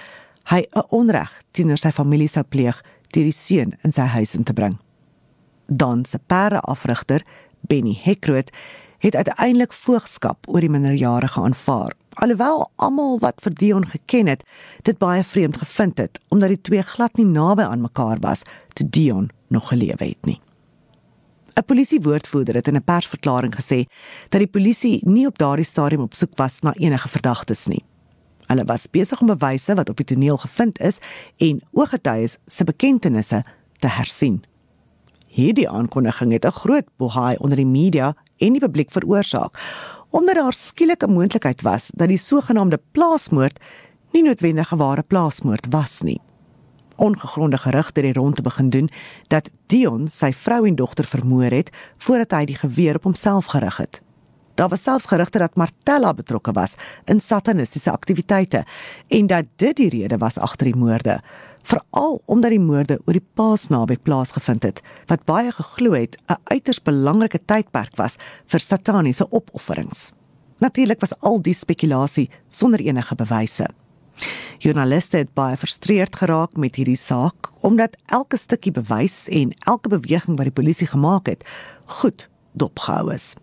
hy 0.48 0.66
'n 0.72 0.86
onreg 0.88 1.42
teenoor 1.50 1.78
sy 1.78 1.90
familie 1.90 2.28
sou 2.28 2.44
pleeg 2.44 2.82
deur 3.12 3.24
die 3.24 3.32
seun 3.32 3.74
in 3.82 3.92
sy 3.92 4.00
huis 4.02 4.34
in 4.34 4.44
te 4.44 4.52
bring. 4.52 4.78
Dan 5.66 6.04
se 6.04 6.18
perde 6.26 6.60
afrigter, 6.60 7.22
Benny 7.60 7.98
Hekroot, 8.02 8.50
het 8.98 9.14
uiteindelik 9.14 9.72
voogskap 9.72 10.48
oor 10.48 10.60
die 10.60 10.70
minderjarige 10.70 11.40
aanvaar 11.40 11.92
alhoewel 12.18 12.70
almal 12.76 13.18
wat 13.22 13.38
vir 13.44 13.54
Dion 13.54 13.86
geken 13.86 14.26
het, 14.26 14.42
dit 14.82 14.98
baie 14.98 15.22
vreemd 15.24 15.56
gevind 15.62 15.98
het 16.02 16.20
omdat 16.28 16.54
die 16.54 16.60
twee 16.60 16.82
glad 16.82 17.16
nie 17.16 17.26
naby 17.26 17.62
aan 17.62 17.84
mekaar 17.84 18.18
was 18.24 18.42
toe 18.74 18.88
Dion 18.88 19.30
nog 19.48 19.68
gelewe 19.68 20.04
het 20.04 20.26
nie. 20.26 20.40
'n 21.58 21.66
Polisiewoordvoerder 21.66 22.54
het 22.54 22.68
in 22.68 22.76
'n 22.76 22.84
persverklaring 22.84 23.54
gesê 23.54 23.86
dat 24.28 24.40
die 24.40 24.54
polisie 24.56 25.00
nie 25.08 25.26
op 25.26 25.38
daardie 25.38 25.64
stadium 25.64 26.00
op 26.00 26.14
soek 26.14 26.36
was 26.36 26.60
na 26.60 26.72
enige 26.74 27.08
verdagtes 27.08 27.66
nie. 27.66 27.84
Hulle 28.46 28.64
was 28.64 28.90
besig 28.90 29.20
om 29.20 29.26
bewyse 29.26 29.74
wat 29.74 29.88
op 29.88 29.96
die 29.96 30.06
toneel 30.06 30.36
gevind 30.36 30.80
is 30.80 30.98
en 31.36 31.60
ooggetuies 31.72 32.36
se 32.46 32.64
bekendtenisse 32.64 33.44
te 33.78 33.88
hersien. 33.88 34.44
Hierdie 35.26 35.68
aankondiging 35.68 36.32
het 36.32 36.44
'n 36.44 36.50
groot 36.50 36.86
bohaai 36.96 37.36
onder 37.36 37.56
die 37.56 37.66
media 37.66 38.14
en 38.36 38.52
die 38.52 38.60
publiek 38.60 38.90
veroorsaak 38.90 39.58
omdat 40.10 40.34
daar 40.34 40.52
skielik 40.52 41.02
'n 41.02 41.12
moontlikheid 41.12 41.62
was 41.62 41.90
dat 41.94 42.08
die 42.08 42.18
sogenaamde 42.18 42.80
plaasmoord 42.92 43.58
nie 44.12 44.22
noodwendig 44.22 44.72
'n 44.72 44.76
ware 44.76 45.02
plaasmoord 45.02 45.66
was 45.70 46.00
nie. 46.00 46.20
Ongegronde 46.96 47.58
gerugte 47.58 48.00
het 48.00 48.16
rond 48.16 48.36
te 48.36 48.42
begin 48.42 48.70
doen 48.70 48.90
dat 49.26 49.50
Dion 49.66 50.08
sy 50.08 50.32
vrou 50.32 50.66
en 50.66 50.74
dogter 50.74 51.04
vermoor 51.04 51.50
het 51.50 51.70
voordat 51.96 52.30
hy 52.30 52.44
die 52.44 52.56
geweer 52.56 52.94
op 52.94 53.02
homself 53.02 53.44
gerig 53.44 53.76
het. 53.76 54.00
Daar 54.54 54.68
was 54.68 54.82
selfs 54.82 55.06
gerugte 55.06 55.38
dat 55.38 55.54
Martella 55.54 56.14
betrokke 56.14 56.52
was 56.52 56.74
in 57.04 57.20
satanistiese 57.20 57.90
aktiwiteite 57.90 58.64
en 59.08 59.26
dat 59.26 59.44
dit 59.56 59.76
die 59.76 59.88
rede 59.88 60.16
was 60.18 60.38
agter 60.38 60.66
die 60.66 60.76
moorde 60.76 61.20
veral 61.68 62.22
omdat 62.26 62.54
die 62.54 62.62
moorde 62.62 62.98
oor 63.04 63.16
die 63.16 63.26
Paasnaweek 63.36 64.02
plaasgevind 64.06 64.64
het 64.64 64.80
wat 65.10 65.26
baie 65.28 65.52
geglo 65.52 65.92
het 65.92 66.16
'n 66.28 66.40
uiters 66.52 66.80
belangrike 66.82 67.40
tydperk 67.44 67.96
was 67.96 68.16
vir 68.46 68.60
sataniese 68.60 69.26
opofferings. 69.30 70.12
Natuurlik 70.58 71.00
was 71.00 71.14
al 71.20 71.42
die 71.42 71.54
spekulasie 71.54 72.30
sonder 72.48 72.80
enige 72.80 73.14
bewyse. 73.14 73.66
Joernaliste 74.58 75.16
het 75.16 75.34
baie 75.34 75.56
frustreerd 75.56 76.16
geraak 76.16 76.56
met 76.56 76.76
hierdie 76.76 76.96
saak 76.96 77.50
omdat 77.60 77.96
elke 78.06 78.36
stukkie 78.36 78.72
bewys 78.72 79.28
en 79.28 79.52
elke 79.66 79.88
beweging 79.88 80.36
wat 80.36 80.48
die 80.48 80.62
polisie 80.62 80.86
gemaak 80.86 81.26
het, 81.26 81.44
goed 81.86 82.28
dopgehou 82.52 83.12
is. 83.14 83.36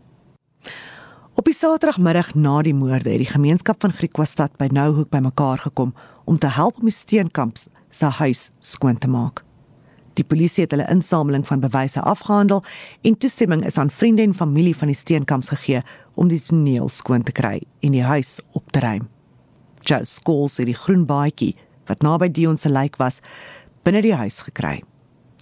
Op 1.36 1.46
die 1.46 1.54
Saterdagmiddag 1.54 2.34
na 2.36 2.62
die 2.62 2.74
moorde 2.74 3.10
het 3.10 3.20
die 3.20 3.32
gemeenskap 3.32 3.82
van 3.82 3.94
Griekwastad 3.94 4.58
by 4.58 4.68
Nouhoek 4.72 5.10
bymekaar 5.10 5.58
gekom 5.58 5.94
om 6.26 6.38
te 6.38 6.48
help 6.48 6.78
om 6.80 6.88
die 6.88 6.96
steenkamps 6.96 7.68
se 7.96 8.12
huis 8.20 8.50
skoon 8.60 8.98
te 9.00 9.08
maak. 9.08 9.46
Die 10.16 10.24
polisie 10.24 10.64
het 10.64 10.72
hulle 10.72 10.88
insameling 10.92 11.44
van 11.48 11.64
bewyse 11.64 12.02
afgehandel 12.02 12.64
en 13.08 13.18
toestemming 13.20 13.66
is 13.68 13.78
aan 13.78 13.92
vriende 13.92 14.24
en 14.24 14.36
familie 14.36 14.76
van 14.76 14.92
die 14.92 14.96
steenkamps 14.96 15.52
gegee 15.52 15.82
om 16.16 16.30
die 16.32 16.42
toneel 16.44 16.90
skoon 16.90 17.24
te 17.24 17.36
kry 17.36 17.60
en 17.84 17.96
die 17.96 18.04
huis 18.04 18.38
op 18.56 18.72
te 18.72 18.80
ruim. 18.80 19.10
Joe 19.86 20.06
Scholes 20.08 20.58
het 20.58 20.70
die 20.72 20.78
groen 20.78 21.04
baadjie 21.06 21.54
wat 21.90 22.04
naby 22.04 22.32
Dion 22.32 22.58
se 22.58 22.72
lijk 22.72 22.96
was 23.02 23.20
binne 23.84 24.02
die 24.02 24.16
huis 24.16 24.40
gekry. 24.48 24.80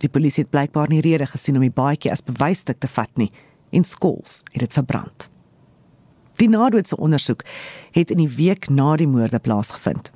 Die 0.02 0.10
polisie 0.10 0.44
het 0.44 0.52
blykbaar 0.52 0.89
nie 0.89 1.04
rede 1.06 1.30
gesien 1.30 1.56
om 1.56 1.63
die 1.63 1.74
baadjie 1.74 2.12
as 2.12 2.26
bewysstuk 2.26 2.82
te 2.82 2.89
vat 2.92 3.13
nie 3.18 3.30
en 3.72 3.86
Scholes 3.86 4.42
het 4.52 4.66
dit 4.66 4.74
verbrand. 4.74 5.30
Die 6.42 6.50
nadoetse 6.50 6.98
ondersoek 6.98 7.46
het 7.94 8.12
in 8.12 8.26
die 8.26 8.36
week 8.42 8.70
na 8.74 8.96
die 8.98 9.08
moorde 9.08 9.39
plaasgevind 9.39 10.10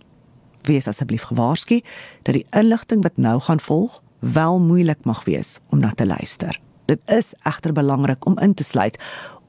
wees 0.68 0.88
asseblief 0.88 1.24
gewaarsku 1.30 1.82
dat 2.24 2.34
die 2.38 2.46
inligting 2.52 3.04
wat 3.04 3.18
nou 3.18 3.40
gaan 3.40 3.60
volg 3.60 4.02
wel 4.20 4.60
moeilik 4.60 5.06
mag 5.06 5.24
wees 5.26 5.60
om 5.70 5.80
na 5.80 5.92
te 5.96 6.06
luister. 6.06 6.60
Dit 6.86 7.00
is 7.06 7.34
egter 7.44 7.74
belangrik 7.74 8.26
om 8.26 8.40
in 8.40 8.54
te 8.54 8.64
sluit 8.64 8.98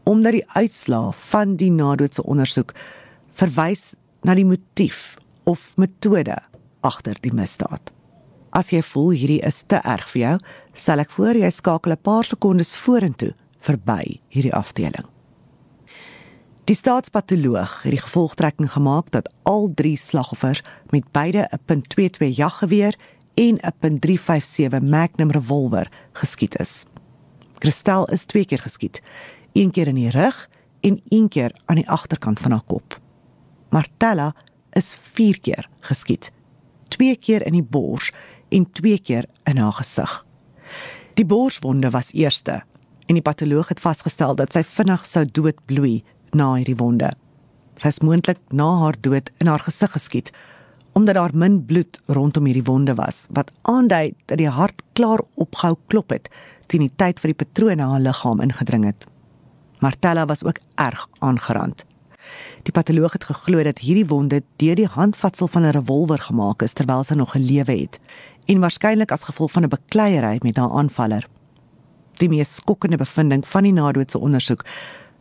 omdat 0.08 0.32
die 0.32 0.46
uitslae 0.56 1.12
van 1.30 1.56
die 1.60 1.70
nadoetse 1.70 2.22
ondersoek 2.24 2.72
verwys 3.36 3.94
na 4.24 4.34
die 4.34 4.46
motief 4.48 5.18
of 5.44 5.72
metode 5.76 6.38
agter 6.80 7.18
die 7.20 7.32
misdaad. 7.34 7.92
As 8.56 8.72
jy 8.72 8.80
voel 8.82 9.12
hierdie 9.12 9.42
is 9.44 9.60
te 9.68 9.82
erg 9.84 10.08
vir 10.14 10.22
jou, 10.22 10.36
stel 10.72 11.04
ek 11.04 11.12
voor 11.12 11.36
jy 11.36 11.50
skakel 11.52 11.92
'n 11.92 12.02
paar 12.02 12.24
sekondes 12.24 12.76
vorentoe 12.76 13.34
verby 13.60 14.20
hierdie 14.32 14.54
afdeling. 14.54 15.17
Die 16.68 16.76
staatspatoloog 16.76 17.82
het 17.82 17.94
die 17.94 18.00
gevolgtrekking 18.00 18.68
gemaak 18.72 19.06
dat 19.10 19.30
al 19.42 19.70
drie 19.74 19.96
slagoffers 19.96 20.62
met 20.90 21.04
beide 21.12 21.48
'n 21.68 21.82
.22 21.94 22.36
jaggeweer 22.36 22.94
en 23.34 23.58
'n 23.62 23.98
.357 23.98 24.82
Magnum 24.82 25.30
revolver 25.30 25.90
geskiet 26.12 26.58
is. 26.58 26.84
Christel 27.58 28.04
is 28.04 28.24
twee 28.24 28.44
keer 28.44 28.58
geskiet, 28.58 29.02
een 29.52 29.70
keer 29.70 29.86
in 29.86 29.94
die 29.94 30.10
rug 30.10 30.48
en 30.80 31.00
een 31.08 31.28
keer 31.28 31.52
aan 31.64 31.76
die 31.76 31.90
agterkant 31.90 32.38
van 32.38 32.50
haar 32.50 32.66
kop. 32.66 33.00
Martella 33.70 34.34
is 34.70 34.96
vier 35.12 35.40
keer 35.40 35.68
geskiet, 35.80 36.32
twee 36.88 37.16
keer 37.16 37.46
in 37.46 37.52
die 37.52 37.68
bors 37.70 38.12
en 38.48 38.72
twee 38.72 38.98
keer 38.98 39.24
in 39.44 39.56
haar 39.56 39.72
gesig. 39.72 40.26
Die 41.14 41.26
borswonde 41.26 41.90
was 41.90 42.12
eerste 42.12 42.62
en 43.06 43.14
die 43.14 43.22
patoloog 43.22 43.68
het 43.68 43.80
vasgestel 43.80 44.34
dat 44.34 44.52
sy 44.52 44.62
vinnig 44.62 45.06
sou 45.06 45.24
doodbloei 45.24 46.04
na 46.34 46.54
hierdie 46.54 46.76
wonde. 46.76 47.10
Sy 47.76 47.88
is 47.88 48.00
moontlik 48.00 48.38
na 48.50 48.68
haar 48.82 48.96
dood 49.00 49.30
in 49.38 49.46
haar 49.46 49.62
gesig 49.66 49.92
geskiet 49.92 50.32
omdat 50.98 51.14
daar 51.14 51.30
min 51.34 51.64
bloed 51.64 52.00
rondom 52.06 52.44
hierdie 52.44 52.64
wonde 52.66 52.94
was 52.94 53.26
wat 53.30 53.52
aandui 53.62 54.14
dat 54.26 54.38
die 54.38 54.48
hart 54.48 54.82
klaar 54.98 55.20
opgehou 55.34 55.76
klop 55.86 56.10
het 56.10 56.26
teen 56.66 56.80
die 56.80 56.94
tyd 56.96 57.20
vir 57.20 57.32
die 57.32 57.38
patrone 57.44 57.84
haar 57.90 58.02
liggaam 58.02 58.40
ingedring 58.44 58.84
het. 58.84 59.06
Martella 59.78 60.26
was 60.26 60.44
ook 60.44 60.58
erg 60.74 61.06
aangerand. 61.18 61.84
Die 62.66 62.72
patoloog 62.72 63.12
het 63.12 63.24
geglo 63.24 63.62
dat 63.62 63.78
hierdie 63.78 64.06
wonde 64.10 64.42
deur 64.60 64.76
die 64.76 64.90
handvatsel 64.90 65.48
van 65.48 65.62
'n 65.64 65.76
revolver 65.78 66.18
gemaak 66.18 66.62
is 66.62 66.72
terwyl 66.72 67.04
sy 67.04 67.14
nog 67.14 67.32
gelewe 67.32 67.72
het 67.72 68.00
en 68.46 68.60
waarskynlik 68.60 69.12
as 69.12 69.22
gevolg 69.22 69.52
van 69.52 69.64
'n 69.64 69.68
bekleierery 69.68 70.38
met 70.42 70.56
haar 70.56 70.70
aanvaller. 70.70 71.28
Die 72.18 72.28
mees 72.28 72.54
skokkende 72.54 72.96
bevinding 72.96 73.46
van 73.46 73.62
die 73.62 73.72
nadoetse 73.72 74.18
ondersoek 74.18 74.64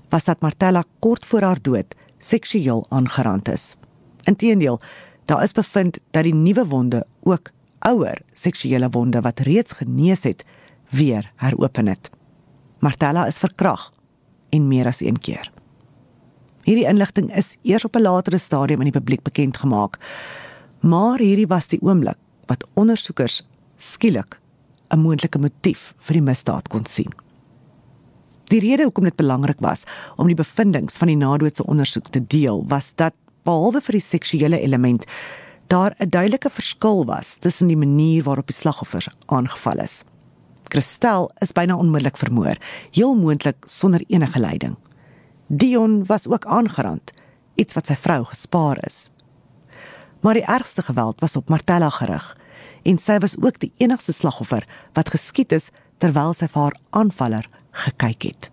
was 0.10 0.24
dat 0.24 0.42
Martella 0.42 0.84
kort 1.00 1.26
voor 1.26 1.42
haar 1.42 1.62
dood 1.62 1.96
seksueel 2.20 2.86
aangerand 2.90 3.50
is. 3.50 3.78
Inteendeel, 4.24 4.80
daar 5.26 5.44
is 5.44 5.52
bevind 5.52 6.00
dat 6.12 6.24
die 6.24 6.36
nuwe 6.36 6.66
wonde 6.66 7.06
ook 7.24 7.52
ouer 7.80 8.22
seksuele 8.34 8.90
wonde 8.90 9.22
wat 9.22 9.40
reeds 9.40 9.72
genees 9.72 10.24
het, 10.24 10.46
weer 10.90 11.32
heropen 11.36 11.88
het. 11.88 12.10
Martella 12.80 13.26
is 13.26 13.38
verkrag 13.38 13.92
en 14.50 14.68
meer 14.68 14.88
as 14.88 15.02
een 15.02 15.20
keer. 15.20 15.52
Hierdie 16.68 16.88
inligting 16.88 17.36
is 17.36 17.56
eers 17.64 17.86
op 17.86 17.96
'n 17.96 18.02
latere 18.02 18.38
stadium 18.38 18.80
aan 18.80 18.92
die 18.92 19.00
publiek 19.00 19.22
bekend 19.22 19.58
gemaak. 19.58 19.98
Maar 20.80 21.20
hierdie 21.20 21.48
was 21.48 21.68
die 21.68 21.82
oomblik 21.82 22.18
wat 22.46 22.68
ondersoekers 22.74 23.48
skielik 23.78 24.40
'n 24.90 25.00
moontlike 25.00 25.40
motief 25.40 25.94
vir 25.98 26.14
die 26.14 26.22
misdaad 26.22 26.68
kon 26.68 26.86
sien. 26.86 27.27
Die 28.48 28.60
rede 28.64 28.84
hoekom 28.88 29.04
dit 29.04 29.16
belangrik 29.16 29.60
was 29.60 29.84
om 30.16 30.30
die 30.30 30.38
bevindinge 30.38 30.94
van 30.96 31.10
die 31.12 31.20
nadoetse 31.20 31.66
ondersoek 31.68 32.08
te 32.14 32.22
deel, 32.24 32.64
was 32.72 32.94
dat 32.96 33.16
behalwe 33.44 33.82
vir 33.84 33.98
die 33.98 34.04
seksuele 34.04 34.60
element 34.64 35.04
daar 35.68 35.96
'n 36.00 36.10
duidelike 36.10 36.50
verskil 36.50 37.06
was 37.06 37.36
tussen 37.36 37.68
die 37.68 37.78
manier 37.78 38.24
waarop 38.24 38.48
die 38.48 38.56
slagoffer 38.56 39.14
aangeval 39.26 39.84
is. 39.84 40.04
Christel 40.70 41.32
is 41.40 41.52
byna 41.52 41.76
onmiddellik 41.76 42.18
vermoor, 42.18 42.56
heel 42.92 43.16
moontlik 43.16 43.58
sonder 43.66 44.04
enige 44.08 44.40
leiding. 44.40 44.76
Dion 45.48 46.06
was 46.06 46.28
ook 46.28 46.46
aangerand, 46.46 47.12
iets 47.56 47.74
wat 47.74 47.88
sy 47.88 47.96
vrou 47.96 48.24
gespaar 48.24 48.78
is. 48.86 49.12
Maar 50.22 50.34
die 50.34 50.46
ergste 50.46 50.82
geweld 50.82 51.20
was 51.20 51.36
op 51.36 51.50
Martella 51.50 51.90
gerig 51.90 52.38
en 52.84 52.98
sy 52.98 53.18
was 53.18 53.36
ook 53.42 53.60
die 53.60 53.74
enigste 53.78 54.12
slagoffer 54.12 54.68
wat 54.94 55.10
geskiet 55.10 55.52
is 55.52 55.70
terwyl 55.98 56.34
sy 56.34 56.48
vir 56.48 56.62
haar 56.62 56.80
aanvaller 56.90 57.50
gekyk 57.86 58.24
het. 58.24 58.50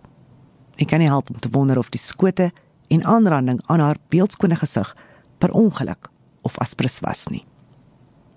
Ek 0.81 0.89
kan 0.91 0.99
nie 0.99 1.09
help 1.11 1.29
om 1.31 1.39
te 1.39 1.51
wonder 1.51 1.77
of 1.79 1.89
die 1.89 2.01
skote 2.01 2.51
en 2.87 3.05
aanranding 3.05 3.61
aan 3.65 3.79
haar 3.79 3.99
beeldskone 4.13 4.55
gesig 4.59 4.91
per 5.37 5.51
ongeluk 5.51 6.09
of 6.41 6.57
aspres 6.61 6.99
was 6.99 7.27
nie. 7.31 7.45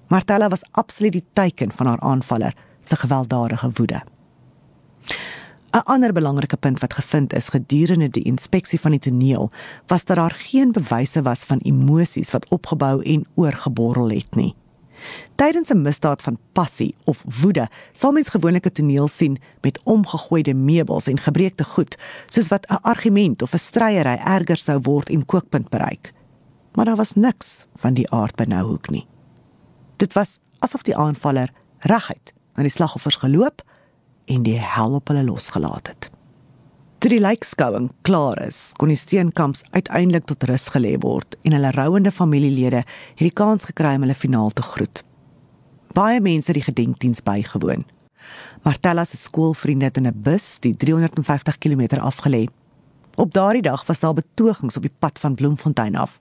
Martella 0.08 0.48
was 0.48 0.64
absoluut 0.70 1.12
die 1.12 1.26
teiken 1.32 1.72
van 1.72 1.86
haar 1.86 2.00
aanvaller 2.00 2.54
se 2.82 2.96
gewelddadige 2.96 3.70
woede. 3.74 4.02
'n 5.72 5.84
Ander 5.84 6.12
belangrike 6.12 6.56
punt 6.56 6.80
wat 6.80 6.94
gevind 6.94 7.32
is 7.32 7.48
gedurende 7.48 8.08
die 8.08 8.24
inspeksie 8.24 8.80
van 8.80 8.90
die 8.90 9.00
toneel, 9.00 9.50
was 9.86 10.04
dat 10.04 10.16
daar 10.16 10.34
geen 10.34 10.72
bewyse 10.72 11.22
was 11.22 11.44
van 11.44 11.58
emosies 11.58 12.30
wat 12.30 12.48
opgebou 12.48 13.02
en 13.02 13.26
oorgeborrel 13.34 14.10
het 14.10 14.34
nie. 14.34 14.54
Tydens 15.34 15.70
'n 15.70 15.82
misdaad 15.82 16.22
van 16.22 16.38
passie 16.52 16.94
of 17.04 17.24
woede, 17.40 17.68
sal 17.92 18.12
mens 18.12 18.28
gewoonlik 18.28 18.66
'n 18.66 18.72
toneel 18.72 19.08
sien 19.08 19.38
met 19.60 19.80
omgegooide 19.84 20.54
meubels 20.54 21.06
en 21.06 21.18
gebreekte 21.18 21.64
goed, 21.64 21.96
soos 22.28 22.48
wat 22.48 22.66
'n 22.66 22.82
argument 22.82 23.42
of 23.42 23.52
'n 23.52 23.58
stryery 23.58 24.18
erger 24.24 24.56
sou 24.56 24.78
word 24.82 25.08
en 25.08 25.26
kookpunt 25.26 25.68
bereik. 25.68 26.12
Maar 26.74 26.84
daar 26.84 26.96
was 26.96 27.14
niks 27.14 27.64
van 27.76 27.94
die 27.94 28.10
aard 28.10 28.36
by 28.36 28.44
Nouhoek 28.44 28.90
nie. 28.90 29.06
Dit 29.96 30.12
was 30.12 30.38
asof 30.58 30.82
die 30.82 30.96
aanvaller 30.96 31.50
reguit 31.78 32.32
na 32.54 32.62
die 32.62 32.70
slagoffers 32.70 33.16
geloop 33.16 33.62
en 34.24 34.42
die 34.42 34.58
hel 34.58 34.94
op 34.94 35.08
hulle 35.08 35.24
losgelaat 35.24 35.86
het. 35.86 36.10
Toe 36.98 37.12
die 37.12 37.20
lijkskouing 37.22 37.92
klaar 38.02 38.40
is, 38.42 38.72
kon 38.74 38.90
die 38.90 38.98
steenkamps 38.98 39.60
uiteindelik 39.70 40.24
tot 40.26 40.42
rus 40.50 40.64
gelê 40.74 40.96
word 40.98 41.36
en 41.46 41.54
hulle 41.54 41.70
rouende 41.76 42.10
familielede 42.10 42.80
het 42.80 43.22
die 43.22 43.30
kans 43.30 43.68
gekry 43.68 43.92
om 43.94 44.02
hulle 44.02 44.16
finaal 44.18 44.50
te 44.50 44.64
groet. 44.66 45.04
Baie 45.94 46.18
mense 46.18 46.50
het 46.50 46.58
die 46.58 46.64
gedenkdiens 46.66 47.22
bygewoon. 47.22 47.86
Martella 48.66 49.06
se 49.06 49.16
skoolvriende 49.16 49.86
het 49.86 50.02
in 50.02 50.10
'n 50.10 50.22
bus 50.26 50.58
die 50.58 50.74
350 50.74 51.58
km 51.58 52.02
afgelê. 52.02 52.48
Op 53.14 53.32
daardie 53.32 53.62
dag 53.62 53.86
was 53.86 54.00
daar 54.00 54.14
betogings 54.14 54.76
op 54.76 54.82
die 54.82 54.96
pad 54.98 55.18
van 55.18 55.34
Bloemfontein 55.34 55.96
af. 55.96 56.18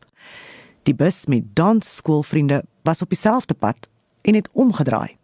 Die 0.84 0.96
bus 0.96 1.26
met 1.26 1.56
dans 1.56 1.96
skoolvriende 1.96 2.64
was 2.84 3.02
op 3.02 3.10
dieselfde 3.10 3.54
pad 3.54 3.90
en 4.22 4.36
het 4.36 4.50
omgedraai. 4.54 5.18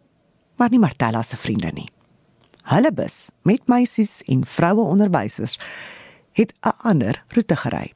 Maar 0.56 0.70
nie 0.70 0.78
Martella 0.78 1.22
se 1.22 1.36
vriende 1.36 1.70
nie. 1.74 1.93
Hulle 2.64 2.92
bus 2.96 3.28
met 3.44 3.66
meisies 3.68 4.22
en 4.24 4.46
vroue 4.48 4.84
onderwysers 4.88 5.58
het 6.32 6.52
'n 6.62 6.72
ander 6.88 7.24
roete 7.28 7.56
gery. 7.56 7.92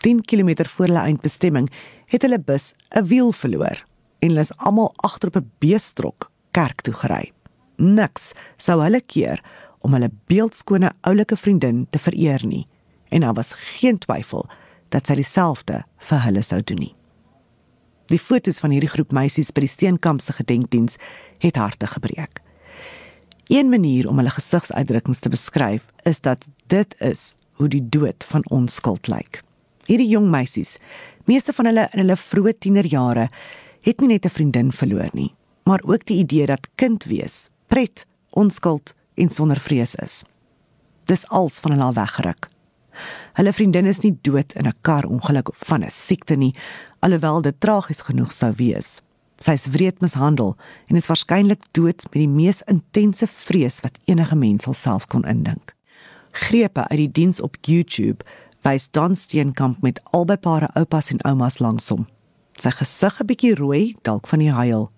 10 0.00 0.24
km 0.24 0.64
voor 0.64 0.86
hulle 0.86 0.98
eindbestemming 0.98 1.70
het 2.06 2.22
hulle 2.22 2.38
bus 2.38 2.72
'n 2.96 3.06
wiel 3.06 3.32
verloor 3.32 3.84
en 4.18 4.28
hulle 4.28 4.40
is 4.40 4.56
almal 4.56 4.92
agter 4.96 5.28
op 5.28 5.36
'n 5.36 5.50
beestrok 5.58 6.30
kerk 6.50 6.80
toe 6.80 6.94
gery. 6.94 7.32
Niks 7.76 8.32
sou 8.56 8.82
hulle 8.82 9.00
keer 9.00 9.44
om 9.78 9.92
hulle 9.92 10.10
beeldskone 10.26 10.92
oulike 11.00 11.36
vriendin 11.36 11.86
te 11.90 11.98
vereer 11.98 12.46
nie 12.46 12.66
en 13.08 13.20
daar 13.20 13.34
was 13.34 13.52
geen 13.52 13.98
twyfel 13.98 14.48
dat 14.88 15.06
sy 15.06 15.14
dieselfde 15.14 15.84
vir 15.98 16.22
hulle 16.22 16.42
sou 16.42 16.62
doen 16.62 16.78
nie. 16.78 16.94
Die 18.06 18.18
fotos 18.18 18.58
van 18.58 18.70
hierdie 18.70 18.88
groep 18.88 19.12
meisies 19.12 19.52
by 19.52 19.60
die 19.60 19.68
Steenkamp 19.68 20.20
se 20.20 20.32
gedenkdiens 20.32 20.96
het 21.38 21.56
harte 21.56 21.86
gebreek. 21.86 22.40
Een 23.48 23.68
manier 23.68 24.08
om 24.08 24.18
hulle 24.20 24.30
gesigsuitdrukkings 24.30 25.18
te 25.24 25.30
beskryf 25.32 25.84
is 26.02 26.20
dat 26.20 26.44
dit 26.66 26.94
is 27.00 27.34
hoe 27.56 27.68
die 27.68 27.88
dood 27.88 28.24
van 28.28 28.44
onskuld 28.52 29.08
lyk. 29.08 29.40
Hierdie 29.88 30.08
jong 30.08 30.26
meisies, 30.28 30.76
meeste 31.24 31.54
van 31.56 31.70
hulle 31.70 31.86
in 31.94 32.02
hulle 32.02 32.16
vroeë 32.20 32.52
tienerjare, 32.60 33.30
het 33.88 34.00
nie 34.00 34.08
net 34.08 34.26
'n 34.26 34.36
vriendin 34.36 34.72
verloor 34.72 35.08
nie, 35.12 35.34
maar 35.64 35.80
ook 35.82 36.04
die 36.04 36.18
idee 36.18 36.46
dat 36.46 36.68
kind 36.74 37.04
wees, 37.04 37.48
pret, 37.66 38.06
onskuld 38.30 38.94
en 39.14 39.30
sonder 39.30 39.60
vrees 39.60 39.94
is. 39.94 40.24
Dis 41.04 41.28
als 41.28 41.58
van 41.58 41.70
hulle 41.70 41.92
weggeruk. 41.92 42.50
Hulle 43.32 43.52
vriendin 43.52 43.86
is 43.86 44.00
nie 44.00 44.18
dood 44.22 44.52
in 44.52 44.66
'n 44.66 44.74
karongeluk 44.80 45.48
of 45.48 45.58
van 45.64 45.84
'n 45.84 45.90
siekte 45.90 46.36
nie, 46.36 46.54
alhoewel 47.00 47.42
dit 47.42 47.60
tragies 47.60 48.00
genoeg 48.00 48.32
sou 48.32 48.52
wees. 48.56 49.02
Sy 49.38 49.54
is 49.54 49.66
wreed 49.70 50.00
mishandel 50.02 50.56
en 50.90 50.96
is 50.96 51.06
waarskynlik 51.06 51.62
dood 51.76 52.02
met 52.10 52.18
die 52.18 52.28
mees 52.28 52.62
intense 52.66 53.26
vrees 53.26 53.80
wat 53.84 53.98
enige 54.10 54.36
mens 54.36 54.66
self 54.72 55.06
kon 55.06 55.24
indink. 55.24 55.74
Grepe 56.32 56.88
uit 56.88 56.98
die 56.98 57.12
diens 57.12 57.40
op 57.40 57.56
YouTube 57.62 58.24
wys 58.66 58.88
Don 58.90 59.14
Steenkamp 59.16 59.82
met 59.82 60.00
albei 60.10 60.36
pare 60.36 60.68
oupas 60.74 61.10
en 61.10 61.22
oumas 61.22 61.58
langs 61.58 61.88
hom. 61.88 62.06
Sy 62.58 62.70
gesig 62.70 63.20
'n 63.20 63.26
bietjie 63.26 63.54
rooi, 63.54 63.96
dalk 64.02 64.26
van 64.26 64.38
die 64.38 64.52
huil. 64.52 64.90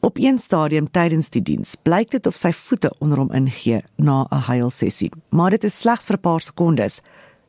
Op 0.00 0.18
een 0.18 0.38
stadium 0.38 0.90
tydens 0.90 1.28
die 1.28 1.42
diens 1.42 1.74
blyk 1.74 2.10
dit 2.10 2.26
of 2.26 2.36
sy 2.36 2.52
voete 2.52 2.92
onder 3.00 3.18
hom 3.18 3.32
ingee 3.32 3.82
na 3.96 4.26
'n 4.30 4.46
huilsessie, 4.46 5.10
maar 5.30 5.50
dit 5.50 5.64
is 5.64 5.78
slegs 5.78 6.04
vir 6.04 6.16
'n 6.16 6.20
paar 6.20 6.40
sekondes. 6.40 7.00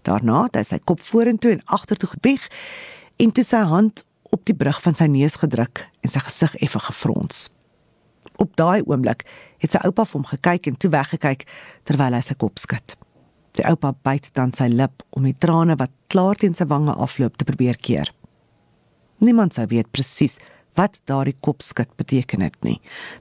Daarna 0.02 0.44
het 0.44 0.56
hy 0.56 0.64
sy 0.64 0.80
kop 0.80 1.02
vorentoe 1.02 1.52
en 1.52 1.66
agtertoe 1.66 2.10
gebieg 2.10 2.50
en 3.18 3.32
toe 3.32 3.44
sy 3.44 3.64
hand 3.64 4.04
op 4.30 4.46
die 4.46 4.56
brug 4.56 4.82
van 4.82 4.96
sy 4.96 5.06
neus 5.06 5.36
gedruk 5.36 5.88
en 6.02 6.10
sy 6.10 6.20
gesig 6.20 6.56
effe 6.56 6.80
gefrons. 6.80 7.50
Op 8.38 8.56
daai 8.56 8.82
oomblik 8.86 9.26
het 9.60 9.74
sy 9.74 9.82
oupa 9.88 10.06
vir 10.06 10.20
hom 10.20 10.30
gekyk 10.30 10.68
en 10.68 10.78
toe 10.80 10.92
weggekyk 10.94 11.46
terwyl 11.90 12.16
hy 12.16 12.22
sy 12.24 12.36
kop 12.40 12.60
skud. 12.62 12.96
Die 13.58 13.66
oupa 13.68 13.94
byt 14.06 14.30
dan 14.38 14.54
sy 14.56 14.70
lip 14.72 15.04
om 15.18 15.26
die 15.28 15.36
trane 15.36 15.76
wat 15.80 15.92
klaar 16.14 16.38
teen 16.40 16.56
sy 16.56 16.68
wange 16.70 16.94
afloop 16.94 17.36
te 17.38 17.48
probeer 17.48 17.78
keer. 17.82 18.14
Niemand 19.20 19.58
sou 19.58 19.66
weet 19.68 19.92
presies 19.92 20.38
wat 20.80 21.00
daardie 21.10 21.36
kopskud 21.44 21.90
beteken 22.00 22.46
het 22.46 22.56
nie. 22.64 22.78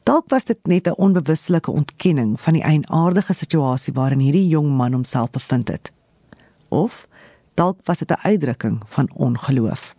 Dalk 0.06 0.28
was 0.30 0.44
dit 0.44 0.58
net 0.66 0.86
'n 0.86 0.94
onbewustelike 0.94 1.70
ontkenning 1.70 2.40
van 2.40 2.54
die 2.54 2.62
eienaardige 2.62 3.32
situasie 3.32 3.94
waarin 3.94 4.20
hierdie 4.20 4.48
jong 4.48 4.70
man 4.76 4.92
homself 4.92 5.30
bevind 5.30 5.68
het. 5.68 5.92
Of 6.68 7.06
dalk 7.54 7.78
was 7.84 7.98
dit 7.98 8.10
'n 8.10 8.22
uitdrukking 8.22 8.82
van 8.86 9.10
ongeloof. 9.14 9.97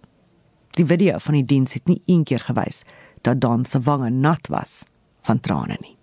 Die 0.77 0.85
video 0.85 1.17
van 1.17 1.33
die 1.33 1.45
diens 1.45 1.73
het 1.73 1.87
nie 1.87 2.01
een 2.05 2.23
keer 2.23 2.39
gewys 2.39 2.83
dat 3.21 3.41
Don 3.41 3.65
se 3.65 3.79
wange 3.81 4.09
nat 4.09 4.47
was 4.47 4.83
van 5.21 5.39
trane 5.39 5.77
nie. 5.81 5.95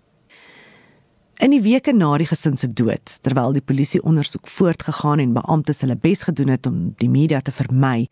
In 1.37 1.53
die 1.53 1.61
weke 1.61 1.93
na 1.93 2.15
die 2.17 2.25
gesin 2.25 2.55
se 2.57 2.65
dood, 2.73 3.11
terwyl 3.21 3.53
die 3.53 3.61
polisie 3.61 3.99
ondersoek 4.01 4.47
voortgegaan 4.49 5.21
en 5.21 5.35
beamptes 5.35 5.83
hulle 5.85 5.95
bes 6.01 6.23
gedoen 6.25 6.49
het 6.49 6.65
om 6.65 6.79
die 6.97 7.09
media 7.13 7.43
te 7.45 7.53
vermy, 7.53 8.07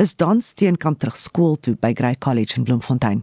is 0.00 0.14
Don 0.16 0.40
Steenkamp 0.40 0.98
terug 1.02 1.18
skool 1.20 1.58
toe 1.60 1.74
by 1.76 1.92
Grey 1.92 2.16
College 2.16 2.56
in 2.56 2.64
Bloemfontein. 2.64 3.20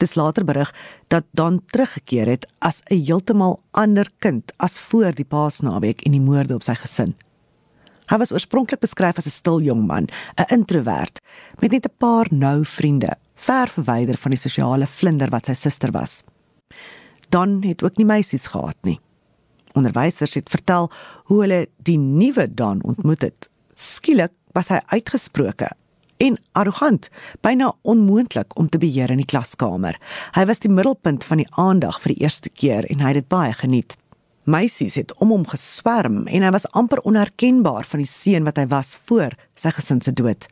Dis 0.00 0.16
later 0.16 0.46
berig 0.48 0.72
dat 1.12 1.28
Don 1.36 1.60
teruggekeer 1.68 2.32
het 2.32 2.46
as 2.64 2.80
'n 2.88 3.04
heeltemal 3.04 3.60
ander 3.70 4.08
kind 4.18 4.52
as 4.56 4.80
voor 4.80 5.12
die 5.12 5.24
Paasnaweek 5.24 6.00
en 6.06 6.12
die 6.12 6.20
moorde 6.20 6.54
op 6.54 6.62
sy 6.62 6.74
gesin. 6.74 7.14
Hy 8.08 8.16
was 8.16 8.32
oorspronklik 8.32 8.80
beskryf 8.80 9.18
as 9.18 9.26
'n 9.26 9.30
stil 9.30 9.60
jong 9.60 9.86
man, 9.86 10.08
'n 10.38 10.48
introwert 10.48 11.20
met 11.60 11.70
net 11.72 11.86
'n 11.86 11.96
paar 11.98 12.26
nou 12.30 12.64
vriende, 12.64 13.16
ver 13.34 13.68
verwyder 13.68 14.16
van 14.16 14.30
die 14.30 14.40
sosiale 14.40 14.86
vlinder 14.86 15.30
wat 15.30 15.46
sy 15.46 15.54
suster 15.54 15.90
was. 15.92 16.24
Don 17.28 17.62
het 17.62 17.82
ook 17.82 17.96
nie 17.96 18.06
meisies 18.06 18.46
gehad 18.46 18.76
nie. 18.82 19.00
Onderwysers 19.74 20.34
het 20.34 20.48
vertel 20.48 20.90
hoe 21.24 21.40
hulle 21.40 21.68
die 21.76 21.98
nuwe 21.98 22.54
Don 22.54 22.82
ontmoet 22.82 23.20
het. 23.20 23.48
Skielik 23.74 24.32
was 24.52 24.68
hy 24.68 24.80
uitgesproke 24.86 25.68
en 26.16 26.38
arrogant, 26.52 27.08
byna 27.40 27.72
onmoontlik 27.82 28.58
om 28.58 28.68
te 28.68 28.78
beheer 28.78 29.10
in 29.10 29.22
die 29.22 29.28
klaskamer. 29.28 29.98
Hy 30.34 30.44
was 30.46 30.58
die 30.58 30.72
middelpunt 30.72 31.24
van 31.24 31.36
die 31.36 31.48
aandag 31.50 32.00
vir 32.02 32.14
die 32.14 32.22
eerste 32.24 32.48
keer 32.48 32.88
en 32.90 33.00
hy 33.00 33.12
het 33.12 33.20
dit 33.22 33.28
baie 33.28 33.52
geniet. 33.52 33.96
Meisies 34.48 34.94
het 34.96 35.12
om 35.20 35.28
hom 35.34 35.42
geswerm 35.44 36.22
en 36.24 36.44
hy 36.46 36.50
was 36.54 36.64
amper 36.72 37.02
onherkenbaar 37.04 37.84
van 37.84 38.00
die 38.00 38.08
seun 38.08 38.46
wat 38.46 38.56
hy 38.56 38.64
was 38.70 38.94
voor 39.04 39.34
sy 39.60 39.74
gesin 39.76 40.00
se 40.00 40.14
dood. 40.16 40.46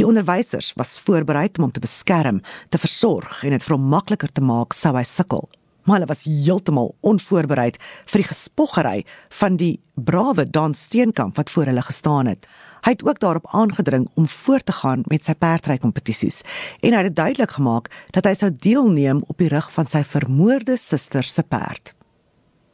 Die 0.00 0.06
onderwysers 0.08 0.70
was 0.80 0.94
voorberei 1.04 1.50
om 1.58 1.66
hom 1.66 1.74
te 1.76 1.82
beskerm, 1.84 2.38
te 2.72 2.80
versorg 2.80 3.42
en 3.44 3.52
dit 3.52 3.66
vir 3.66 3.74
hom 3.76 3.90
makliker 3.92 4.32
te 4.32 4.40
maak 4.40 4.72
sou 4.72 4.94
hy 4.96 5.04
sukkel. 5.04 5.44
Maar 5.84 5.98
hulle 5.98 6.08
was 6.08 6.24
heeltemal 6.24 6.94
onvoorbereid 7.10 7.76
vir 8.08 8.22
die 8.22 8.28
gespoggery 8.30 8.96
van 9.42 9.60
die 9.60 9.74
brawe 10.08 10.48
Dan 10.48 10.72
Steenkamp 10.72 11.36
wat 11.36 11.52
voor 11.52 11.68
hulle 11.68 11.84
gestaan 11.84 12.32
het. 12.32 12.48
Hy 12.86 12.94
het 12.96 13.04
ook 13.04 13.20
daarop 13.20 13.52
aangedring 13.52 14.08
om 14.16 14.30
voort 14.38 14.66
te 14.70 14.78
gaan 14.80 15.04
met 15.12 15.28
sy 15.28 15.36
perdry 15.36 15.76
kompetisies 15.84 16.40
en 16.80 16.96
hy 16.96 17.04
het 17.10 17.20
duidelik 17.20 17.58
gemaak 17.60 17.92
dat 18.16 18.24
hy 18.24 18.34
sou 18.40 18.48
deelneem 18.56 19.20
op 19.28 19.36
die 19.36 19.52
rug 19.52 19.68
van 19.76 19.84
sy 19.84 20.00
vermoorde 20.16 20.80
suster 20.80 21.28
se 21.28 21.44
perd. 21.44 21.97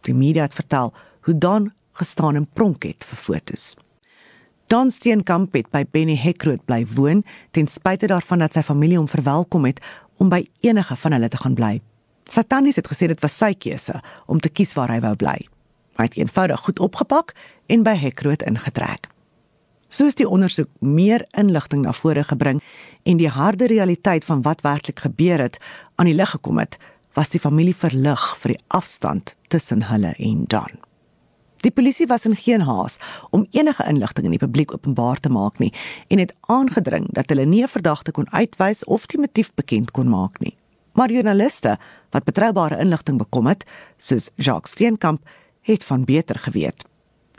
Die 0.04 0.14
media 0.14 0.42
het 0.44 0.54
vertel 0.54 0.92
hoe 1.24 1.38
Don 1.38 1.72
gestaan 1.92 2.36
en 2.36 2.46
pronk 2.52 2.84
het 2.84 3.04
vir 3.08 3.18
fotos. 3.18 3.72
Don 4.72 4.90
Steenkamp 4.90 5.52
het 5.56 5.70
by 5.72 5.84
Benny 5.92 6.16
Hekroot 6.16 6.64
bly 6.68 6.82
woon 6.96 7.22
ten 7.56 7.68
spyte 7.68 8.08
daarvan 8.10 8.40
dat 8.44 8.56
sy 8.56 8.64
familie 8.64 8.98
hom 8.98 9.08
verwelkom 9.08 9.64
het 9.68 9.80
om 10.20 10.30
by 10.32 10.42
enige 10.64 10.96
van 10.96 11.16
hulle 11.16 11.28
te 11.28 11.40
gaan 11.40 11.56
bly. 11.56 11.78
Satanis 12.28 12.76
het 12.80 12.88
gesê 12.88 13.08
dit 13.08 13.20
was 13.20 13.36
sy 13.36 13.52
keuse 13.54 14.00
om 14.26 14.40
te 14.40 14.48
kies 14.48 14.72
waar 14.76 14.92
hy 14.92 15.00
wou 15.04 15.14
bly. 15.20 15.36
Hy 15.96 16.08
het 16.08 16.16
eenvoudig 16.18 16.64
goed 16.66 16.80
opgepak 16.82 17.34
en 17.70 17.84
by 17.86 17.94
Hekroot 17.98 18.42
ingetrek. 18.48 19.08
Soos 19.94 20.16
die 20.18 20.26
ondersoek 20.26 20.70
meer 20.80 21.22
inligting 21.38 21.84
na 21.84 21.92
vore 21.94 22.24
gebring 22.26 22.62
en 23.04 23.20
die 23.20 23.30
harde 23.30 23.68
realiteit 23.70 24.24
van 24.24 24.42
wat 24.42 24.64
werklik 24.66 25.04
gebeur 25.04 25.44
het 25.44 25.60
aan 25.94 26.08
die 26.10 26.16
lig 26.16 26.32
gekom 26.34 26.58
het, 26.58 26.78
was 27.14 27.30
die 27.30 27.40
familie 27.40 27.74
verlig 27.74 28.22
vir 28.42 28.54
die 28.54 28.62
afstand 28.68 29.36
tussen 29.48 29.86
hulle 29.90 30.14
en 30.18 30.44
Don. 30.50 30.82
Die 31.64 31.72
polisie 31.72 32.06
was 32.10 32.26
in 32.28 32.36
geen 32.36 32.60
haas 32.68 32.98
om 33.30 33.46
enige 33.50 33.86
inligting 33.88 34.26
aan 34.26 34.36
die 34.36 34.42
publiek 34.42 34.74
openbaar 34.74 35.20
te 35.20 35.30
maak 35.32 35.58
nie 35.62 35.72
en 36.12 36.20
het 36.20 36.34
aangedring 36.52 37.06
dat 37.16 37.30
hulle 37.32 37.46
nie 37.46 37.62
'n 37.62 37.72
verdagte 37.76 38.12
kon 38.12 38.28
uitwys 38.32 38.84
of 38.84 39.06
die 39.06 39.20
motief 39.20 39.54
bekend 39.54 39.90
kon 39.90 40.08
maak 40.08 40.40
nie. 40.40 40.56
Maar 40.92 41.10
joernaliste 41.10 41.78
wat 42.10 42.24
betroubare 42.24 42.78
inligting 42.78 43.18
bekom 43.18 43.46
het, 43.46 43.64
soos 43.98 44.30
Jacques 44.34 44.70
Steenkamp, 44.70 45.22
het 45.60 45.84
van 45.84 46.04
beter 46.04 46.38
geweet. 46.38 46.84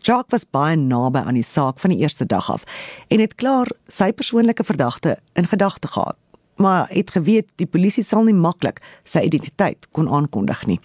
Jacques 0.01 0.31
was 0.31 0.49
baie 0.49 0.75
naby 0.75 1.19
aan 1.19 1.33
die 1.33 1.43
saak 1.43 1.79
van 1.79 1.89
die 1.89 1.99
eerste 1.99 2.25
dag 2.25 2.51
af 2.51 2.63
en 3.07 3.19
het 3.19 3.35
klaar 3.35 3.71
sy 3.87 4.11
persoonlike 4.11 4.63
verdagte 4.63 5.17
in 5.33 5.47
gedagte 5.47 5.87
gehad 5.87 6.17
maar 6.55 6.87
het 6.89 7.11
geweet 7.11 7.47
die 7.55 7.67
polisie 7.67 8.03
sal 8.03 8.23
nie 8.23 8.35
maklik 8.35 8.81
sy 9.03 9.25
identiteit 9.27 9.87
kon 9.91 10.09
aankondig 10.09 10.65
nie. 10.65 10.79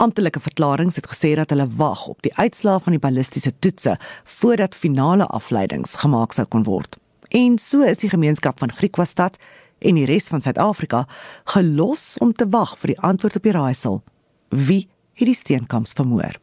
Amptelike 0.00 0.40
verklaringe 0.40 0.94
het 0.94 1.08
gesê 1.10 1.34
dat 1.36 1.50
hulle 1.52 1.68
wag 1.76 2.06
op 2.06 2.22
die 2.22 2.32
uitslae 2.38 2.80
van 2.80 2.96
die 2.96 3.02
ballistiese 3.02 3.52
toetse 3.58 3.96
voordat 4.24 4.74
finale 4.74 5.26
afleidings 5.26 5.98
gemaak 6.02 6.32
sou 6.32 6.46
kon 6.46 6.64
word. 6.64 6.96
En 7.30 7.58
so 7.58 7.82
is 7.86 8.00
die 8.02 8.10
gemeenskap 8.10 8.58
van 8.58 8.72
Griekwastad 8.72 9.36
en 9.78 9.98
die 9.98 10.06
res 10.08 10.30
van 10.32 10.42
Suid-Afrika 10.42 11.04
gelos 11.52 12.16
om 12.20 12.32
te 12.32 12.48
wag 12.48 12.76
vir 12.78 12.94
die 12.94 13.00
antwoord 13.06 13.36
op 13.36 13.46
die 13.46 13.54
raaisel. 13.56 14.00
Wie 14.48 14.88
het 15.20 15.28
die 15.28 15.36
steenkamps 15.36 15.92
vermoor? 15.92 16.36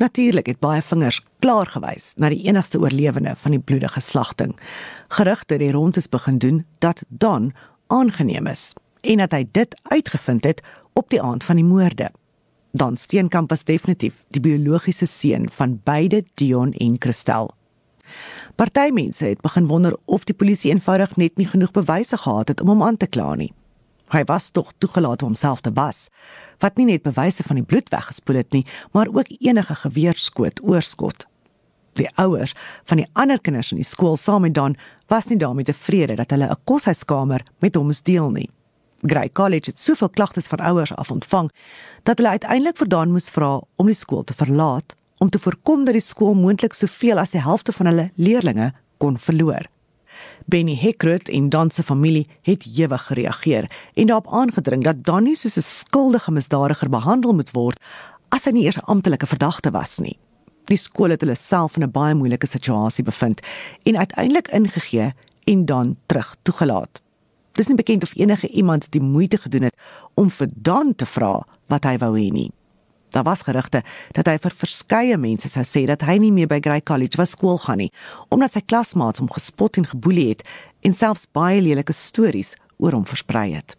Natuurlik 0.00 0.46
het 0.50 0.58
baie 0.58 0.82
vingers 0.82 1.20
klaar 1.44 1.68
gewys 1.70 2.12
na 2.16 2.28
die 2.32 2.42
enigste 2.48 2.80
oorlewende 2.80 3.36
van 3.36 3.54
die 3.54 3.60
bloedige 3.60 4.00
slagting. 4.00 4.56
Gerugte 5.08 5.54
het 5.54 5.74
rondtes 5.76 6.08
begin 6.08 6.38
doen 6.38 6.64
dat 6.78 7.04
Don 7.08 7.52
aangeneem 7.86 8.46
is 8.46 8.72
en 9.00 9.20
dat 9.20 9.32
hy 9.32 9.44
dit 9.52 9.76
uitgevind 9.92 10.44
het 10.44 10.62
op 10.92 11.10
die 11.10 11.22
aand 11.22 11.44
van 11.44 11.60
die 11.60 11.64
moorde. 11.64 12.10
Don 12.72 12.96
Steenkamp 12.96 13.50
was 13.50 13.64
definitief 13.64 14.24
die 14.34 14.40
biologiese 14.40 15.06
seun 15.06 15.50
van 15.50 15.80
beide 15.84 16.24
Dion 16.34 16.72
en 16.72 16.96
Christel. 16.98 17.52
Partymense 18.54 19.24
het 19.24 19.40
begin 19.40 19.66
wonder 19.66 19.96
of 20.04 20.24
die 20.24 20.34
polisie 20.34 20.70
eenvoudig 20.70 21.16
net 21.16 21.36
nie 21.36 21.46
genoeg 21.46 21.70
bewyse 21.70 22.16
gehad 22.16 22.48
het 22.48 22.60
om 22.60 22.68
hom 22.68 22.82
aan 22.82 22.96
te 22.96 23.06
kla 23.06 23.34
nie. 23.34 23.52
Hy 24.14 24.22
was 24.30 24.52
tog 24.54 24.70
toegelaat 24.78 25.22
om 25.22 25.32
homself 25.32 25.60
te 25.60 25.72
was, 25.74 26.06
wat 26.62 26.76
nie 26.78 26.86
net 26.86 27.02
bewyse 27.02 27.42
van 27.42 27.58
die 27.58 27.66
bloed 27.66 27.88
weggespoel 27.90 28.36
het 28.38 28.52
nie, 28.54 28.62
maar 28.94 29.10
ook 29.10 29.32
enige 29.40 29.74
geweerskoot 29.74 30.62
oorskot. 30.62 31.26
Die 31.98 32.06
ouers 32.18 32.54
van 32.86 33.02
die 33.02 33.08
ander 33.18 33.40
kinders 33.42 33.72
in 33.74 33.80
die 33.82 33.86
skool 33.86 34.14
saam 34.18 34.46
met 34.46 34.54
Don 34.54 34.76
was 35.10 35.26
nie 35.30 35.38
daarmee 35.38 35.66
tevrede 35.66 36.14
dat 36.14 36.30
hulle 36.30 36.46
'n 36.50 36.62
koshuiskamer 36.64 37.42
met 37.58 37.74
hom 37.74 37.86
moes 37.86 38.02
deel 38.02 38.30
nie. 38.30 38.50
Grey 39.02 39.28
College 39.28 39.70
het 39.70 39.80
soveel 39.80 40.08
klagtes 40.08 40.46
van 40.46 40.58
ouers 40.58 40.94
af 40.94 41.10
ontvang 41.10 41.50
dat 42.02 42.18
hulle 42.18 42.30
uiteindelik 42.30 42.76
vir 42.76 42.88
Don 42.88 43.10
moes 43.10 43.30
vra 43.30 43.60
om 43.76 43.86
die 43.86 43.94
skool 43.94 44.24
te 44.24 44.34
verlaat 44.34 44.94
om 45.18 45.30
te 45.30 45.38
voorkom 45.38 45.84
dat 45.84 45.94
die 45.94 46.02
skool 46.02 46.34
moontlik 46.34 46.74
soveel 46.74 47.18
as 47.18 47.30
die 47.30 47.42
helfte 47.42 47.72
van 47.72 47.86
hulle 47.86 48.10
leerders 48.14 48.72
kon 48.98 49.18
verloor. 49.18 49.73
Benny 50.44 50.76
Hekroot 50.76 51.28
en 51.28 51.48
Don 51.48 51.70
se 51.70 51.82
familie 51.82 52.26
het 52.42 52.64
ewig 52.76 53.06
gereageer 53.06 53.70
en 53.94 54.06
daarop 54.06 54.32
aangedring 54.32 54.84
dat 54.84 55.04
Don 55.04 55.22
nie 55.22 55.36
soos 55.36 55.56
'n 55.56 55.62
skuldige 55.62 56.30
misdadiger 56.30 56.88
behandel 56.88 57.34
moet 57.34 57.50
word 57.50 57.80
as 58.28 58.44
hy 58.44 58.50
nie 58.50 58.64
eers 58.64 58.76
'n 58.76 58.90
amptelike 58.90 59.26
verdagte 59.26 59.70
was 59.70 59.98
nie. 59.98 60.18
Die 60.64 60.76
skool 60.76 61.10
het 61.10 61.20
hulle 61.20 61.34
self 61.34 61.76
in 61.76 61.82
'n 61.82 61.90
baie 61.90 62.14
moeilike 62.14 62.46
situasie 62.46 63.04
bevind 63.04 63.40
en 63.82 63.96
uiteindelik 63.96 64.48
ingegee 64.48 65.12
en 65.44 65.64
dan 65.64 65.96
terug 66.06 66.36
toegelaat. 66.42 67.00
Dis 67.52 67.66
nie 67.66 67.76
bekend 67.76 68.02
of 68.02 68.16
enige 68.16 68.48
iemand 68.48 68.90
die 68.90 69.00
moeite 69.00 69.38
gedoen 69.38 69.62
het 69.62 69.76
om 70.14 70.30
vir 70.30 70.48
Don 70.54 70.94
te 70.94 71.06
vra 71.06 71.46
wat 71.66 71.84
hy 71.84 71.98
wou 71.98 72.18
hê 72.18 72.30
nie. 72.32 72.50
Daar 73.14 73.22
was 73.22 73.42
gerugte 73.42 73.82
dat 74.10 74.26
hy 74.26 74.40
vir 74.42 74.54
verskeie 74.58 75.16
mense 75.22 75.46
sou 75.46 75.62
sê 75.62 75.84
dat 75.86 76.02
hy 76.02 76.16
nie 76.18 76.32
meer 76.34 76.48
by 76.50 76.56
Grey 76.58 76.82
College 76.82 77.14
was 77.20 77.36
skool 77.36 77.60
gaan 77.62 77.78
nie, 77.78 77.92
omdat 78.34 78.56
sy 78.56 78.62
klasmaats 78.66 79.22
hom 79.22 79.28
gespot 79.30 79.78
en 79.78 79.86
geboelie 79.86 80.32
het 80.32 80.42
en 80.82 80.96
selfs 80.98 81.28
baie 81.30 81.60
lelike 81.62 81.94
stories 81.94 82.56
oor 82.82 82.96
hom 82.98 83.06
versprei 83.06 83.52
het. 83.54 83.76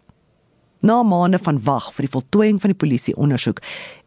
Na 0.80 1.02
maande 1.04 1.42
van 1.44 1.60
wag 1.68 1.90
vir 1.98 2.08
die 2.08 2.14
voltooiing 2.14 2.62
van 2.64 2.72
die 2.72 2.80
polisie 2.80 3.18
ondersoek 3.20 3.60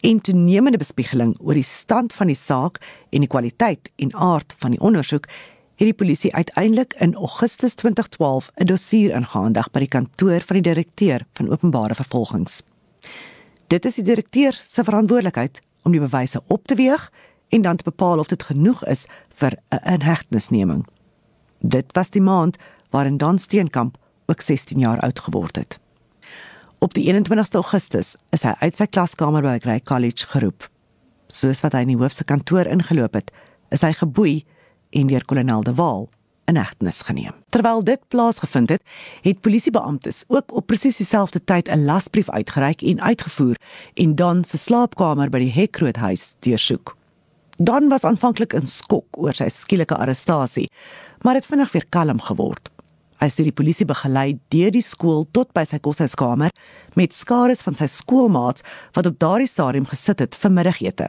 en 0.09 0.25
toenemende 0.25 0.81
bespiegeling 0.81 1.37
oor 1.45 1.61
die 1.61 1.67
stand 1.67 2.17
van 2.17 2.33
die 2.33 2.41
saak 2.41 2.81
en 3.13 3.21
die 3.21 3.33
kwaliteit 3.37 3.93
en 4.01 4.17
aard 4.17 4.57
van 4.65 4.79
die 4.79 4.81
ondersoek, 4.81 5.29
het 5.77 5.91
die 5.93 5.99
polisie 6.07 6.33
uiteindelik 6.33 6.97
in 7.05 7.13
Augustus 7.21 7.77
2012 7.77 8.49
'n 8.57 8.73
dossier 8.73 9.13
ingehandig 9.13 9.69
by 9.77 9.85
die 9.85 9.93
kantoor 9.93 10.41
van 10.41 10.63
die 10.63 10.69
direkteur 10.73 11.27
van 11.37 11.53
openbare 11.53 11.95
vervolgings. 11.95 12.63
Dit 13.69 13.85
is 13.85 13.99
die 14.01 14.05
direkteur 14.05 14.57
se 14.57 14.81
verantwoordelikheid 14.85 15.61
om 15.85 15.93
die 15.93 16.01
bewyse 16.01 16.41
op 16.49 16.65
te 16.67 16.75
weeg 16.75 17.11
en 17.53 17.63
dan 17.63 17.77
te 17.77 17.85
bepaal 17.85 18.19
of 18.19 18.31
dit 18.33 18.43
genoeg 18.43 18.85
is 18.85 19.05
vir 19.29 19.53
'n 19.71 19.93
inhegtenisneming. 19.93 20.87
Dit 21.61 21.93
was 21.93 22.11
die 22.11 22.21
maand 22.21 22.57
waarin 22.91 23.17
Dan 23.17 23.39
Steenkamp 23.39 23.97
ook 24.27 24.41
16 24.41 24.79
jaar 24.79 25.01
oud 25.01 25.19
geword 25.19 25.57
het. 25.57 25.79
Op 26.79 26.95
die 26.95 27.13
21ste 27.13 27.55
Augustus 27.55 28.17
is 28.31 28.43
hy 28.43 28.55
uit 28.59 28.77
sy 28.77 28.87
klaskamer 28.87 29.43
by 29.43 29.59
Grey 29.59 29.81
College 29.81 30.27
geroep. 30.27 30.71
Soos 31.27 31.61
wat 31.61 31.73
hy 31.73 31.81
in 31.81 31.89
die 31.89 31.97
hoof 31.97 32.13
se 32.13 32.25
kantoor 32.25 32.67
ingeloop 32.67 33.15
het, 33.15 33.33
is 33.69 33.83
hy 33.83 33.93
geboei 33.93 34.45
en 34.91 35.07
deur 35.07 35.25
kolonel 35.25 35.63
De 35.63 35.75
Waal 35.75 36.09
in 36.49 36.57
hegtenis 36.57 37.03
geneem. 37.07 37.35
Terwyl 37.55 37.83
dit 37.85 38.01
plaasgevind 38.09 38.73
het, 38.73 38.83
het 39.23 39.41
polisiebeamptes 39.45 40.25
ook 40.29 40.55
op 40.57 40.67
presies 40.67 40.97
dieselfde 40.97 41.45
tyd 41.45 41.69
'n 41.69 41.85
lasbrief 41.85 42.31
uitgereik 42.31 42.83
en 42.83 43.01
uitgevoer 43.01 43.57
en 43.95 44.15
dan 44.15 44.45
se 44.45 44.57
slaapkamer 44.57 45.31
by 45.31 45.39
die 45.39 45.53
Hekroothuis 45.53 46.35
deursoek. 46.41 46.97
Dan 47.59 47.89
was 47.89 48.05
aanvanklik 48.05 48.53
in 48.53 48.67
skok 48.67 49.19
oor 49.19 49.35
sy 49.35 49.49
skielike 49.49 49.97
arrestasie, 49.97 50.71
maar 51.23 51.35
het 51.35 51.47
vinnig 51.47 51.73
weer 51.73 51.87
kalm 51.89 52.21
geword. 52.21 52.71
Hy 53.19 53.27
het 53.27 53.37
die 53.37 53.53
polisie 53.53 53.87
begelei 53.87 54.39
deur 54.49 54.71
die 54.71 54.83
skool 54.83 55.27
tot 55.33 55.51
by 55.53 55.65
sy 55.65 55.79
koshuiskamer 55.79 56.51
met 56.95 57.15
skares 57.15 57.65
van 57.67 57.75
sy 57.75 57.87
skoolmaats 57.87 58.63
wat 58.95 59.07
op 59.07 59.19
daardie 59.19 59.51
stadium 59.51 59.87
gesit 59.87 60.19
het 60.19 60.35
vir 60.39 60.51
middagete. 60.51 61.09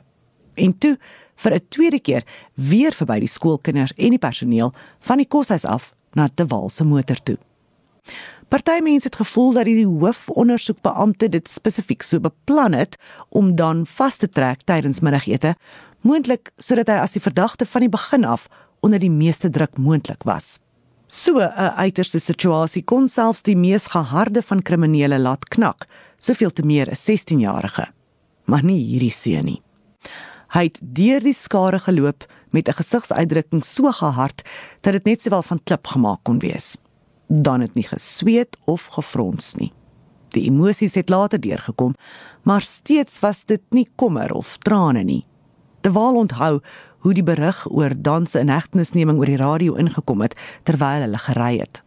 En 0.59 0.77
toe 0.77 0.97
vir 1.35 1.53
'n 1.55 1.67
tweede 1.69 1.99
keer 1.99 2.23
weer 2.53 2.93
verby 2.93 3.19
die 3.19 3.27
skoolkinders 3.27 3.93
en 3.95 4.09
die 4.09 4.19
personeel 4.19 4.73
van 4.99 5.17
die 5.17 5.27
koshuis 5.27 5.65
af 5.65 5.93
na 6.13 6.27
te 6.27 6.45
Wal 6.45 6.69
se 6.69 6.83
motor 6.83 7.19
toe. 7.23 7.37
Party 8.49 8.79
mense 8.81 9.05
het 9.07 9.15
gevoel 9.15 9.53
dat 9.53 9.65
die 9.65 9.85
hoofondersoekbeampte 9.85 11.29
dit 11.29 11.49
spesifiek 11.49 12.01
so 12.01 12.19
beplan 12.19 12.73
het 12.73 12.97
om 13.29 13.55
dan 13.55 13.85
vas 13.85 14.17
te 14.17 14.29
trek 14.29 14.63
tydens 14.65 14.99
middagete, 14.99 15.53
moontlik 16.01 16.49
sodat 16.57 16.89
hy 16.89 16.97
as 17.03 17.13
die 17.13 17.21
verdagte 17.21 17.65
van 17.69 17.85
die 17.85 17.93
begin 17.93 18.25
af 18.25 18.47
onder 18.81 18.99
die 18.99 19.11
meeste 19.11 19.49
druk 19.53 19.77
moontlik 19.77 20.25
was. 20.25 20.57
So 21.07 21.39
'n 21.39 21.73
uiterste 21.77 22.19
situasie 22.19 22.83
kon 22.83 23.07
selfs 23.07 23.41
die 23.41 23.57
mees 23.57 23.85
geharde 23.85 24.41
van 24.41 24.61
kriminele 24.61 25.19
laat 25.19 25.45
knak, 25.49 25.87
soveel 26.17 26.51
te 26.51 26.65
meer 26.65 26.89
'n 26.89 26.95
16-jarige. 26.95 27.87
Maar 28.45 28.63
nie 28.63 28.83
hierdie 28.83 29.11
seun 29.11 29.45
nie. 29.45 29.61
Hy 30.49 30.63
het 30.65 30.79
deur 30.81 31.21
die 31.21 31.35
skare 31.37 31.77
geloop 31.79 32.25
met 32.49 32.67
'n 32.67 32.73
gesigsuitdrukking 32.81 33.63
so 33.63 33.91
gehard 33.91 34.41
dat 34.81 34.93
dit 34.93 35.05
net 35.05 35.21
sowel 35.21 35.41
van 35.41 35.63
klip 35.63 35.87
gemaak 35.87 36.19
kon 36.23 36.39
wees. 36.39 36.77
Dan 37.27 37.61
het 37.61 37.75
nie 37.75 37.87
gesweet 37.87 38.57
of 38.65 38.85
gefrons 38.85 39.55
nie. 39.55 39.71
Die 40.29 40.49
emosies 40.49 40.93
het 40.93 41.09
later 41.09 41.39
deurgekom, 41.39 41.95
maar 42.43 42.61
steeds 42.61 43.19
was 43.19 43.45
dit 43.45 43.61
nie 43.69 43.89
kommer 43.95 44.33
of 44.33 44.57
trane 44.57 45.03
nie. 45.03 45.25
De 45.81 45.91
Waal 45.91 46.15
onthou 46.15 46.61
hoe 46.99 47.13
die 47.13 47.23
berig 47.23 47.71
oor 47.71 47.93
danse 47.95 48.39
en 48.39 48.49
hegtenisneming 48.49 49.19
oor 49.19 49.25
die 49.25 49.37
radio 49.37 49.75
ingekom 49.75 50.21
het 50.21 50.35
terwyl 50.63 51.01
hulle 51.01 51.17
gery 51.17 51.59
het. 51.59 51.81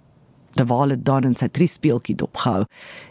De 0.52 0.64
Waal 0.64 0.88
het 0.88 1.04
dan 1.04 1.24
in 1.24 1.34
sy 1.34 1.48
triespeeltjie 1.48 2.16
dopgehou 2.16 2.64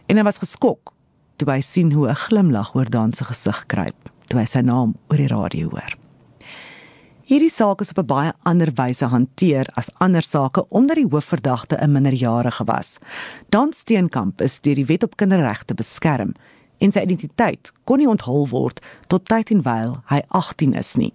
en 0.07 0.17
hy 0.17 0.23
was 0.23 0.37
geskok 0.37 0.93
toe 1.35 1.51
hy 1.51 1.61
sien 1.61 1.91
hoe 1.91 2.09
'n 2.09 2.15
glimlag 2.15 2.75
oor 2.75 2.89
Dan 2.89 3.13
se 3.13 3.23
gesig 3.23 3.65
kruip 3.65 4.11
toe 4.31 4.39
hy 4.39 4.47
sy 4.47 4.63
naam 4.65 4.95
oor 5.11 5.19
die 5.19 5.31
radio 5.31 5.69
hoor. 5.73 5.97
Hierdie 7.31 7.51
saak 7.51 7.81
is 7.83 7.91
op 7.91 7.99
'n 7.99 8.07
baie 8.07 8.31
ander 8.43 8.71
wyse 8.75 9.05
hanteer 9.05 9.67
as 9.75 9.91
ander 9.99 10.23
sake 10.23 10.65
omdat 10.69 10.95
die 10.95 11.07
hoofverdagte 11.07 11.77
'n 11.77 11.91
minderjarige 11.91 12.63
was. 12.65 12.99
Dan 13.49 13.73
Steenkamp 13.73 14.41
is 14.41 14.59
deur 14.59 14.75
die 14.75 14.85
Wet 14.85 15.03
op 15.03 15.15
Kinderregte 15.15 15.73
beskerm 15.73 16.33
en 16.79 16.91
sy 16.91 16.99
identiteit 16.99 17.71
kon 17.83 17.97
nie 17.97 18.07
onthul 18.07 18.47
word 18.49 18.81
tot 19.07 19.25
tyd 19.25 19.51
en 19.51 19.61
wyl 19.61 20.01
hy 20.05 20.21
18 20.27 20.73
is 20.73 20.95
nie. 20.95 21.13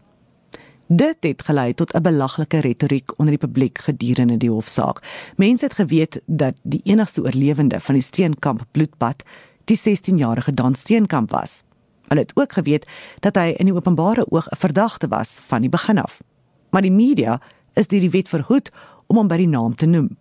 Dit 0.88 1.16
het 1.20 1.42
gelei 1.42 1.74
tot 1.74 1.94
'n 1.94 2.02
belaglike 2.02 2.60
retoriek 2.60 3.12
onder 3.18 3.36
die 3.38 3.46
publiek 3.46 3.78
gedurende 3.78 4.36
die 4.36 4.50
hofsaak. 4.50 5.02
Mense 5.36 5.64
het 5.64 5.74
geweet 5.74 6.20
dat 6.26 6.54
die 6.62 6.80
enigste 6.84 7.22
oorlewende 7.22 7.80
van 7.80 7.94
die 7.94 8.02
Steenkamp 8.02 8.64
bloedbad 8.72 9.22
die 9.64 9.76
16-jarige 9.76 10.54
Dan 10.54 10.74
Steenkamp 10.74 11.30
was. 11.30 11.64
Hulle 12.08 12.20
het 12.20 12.32
ook 12.34 12.52
geweet 12.52 12.86
dat 13.20 13.36
hy 13.36 13.54
in 13.56 13.66
die 13.66 13.74
openbare 13.74 14.26
oog 14.30 14.46
'n 14.48 14.56
verdagte 14.56 15.08
was 15.08 15.38
van 15.46 15.60
die 15.60 15.70
begin 15.70 15.98
af. 15.98 16.22
Maar 16.70 16.82
die 16.82 16.92
media 16.92 17.40
is 17.74 17.86
deur 17.86 18.00
die 18.00 18.10
wet 18.10 18.28
verhoed 18.28 18.70
om 19.06 19.16
hom 19.16 19.28
by 19.28 19.36
die 19.36 19.48
naam 19.48 19.74
te 19.74 19.86
noem. 19.86 20.16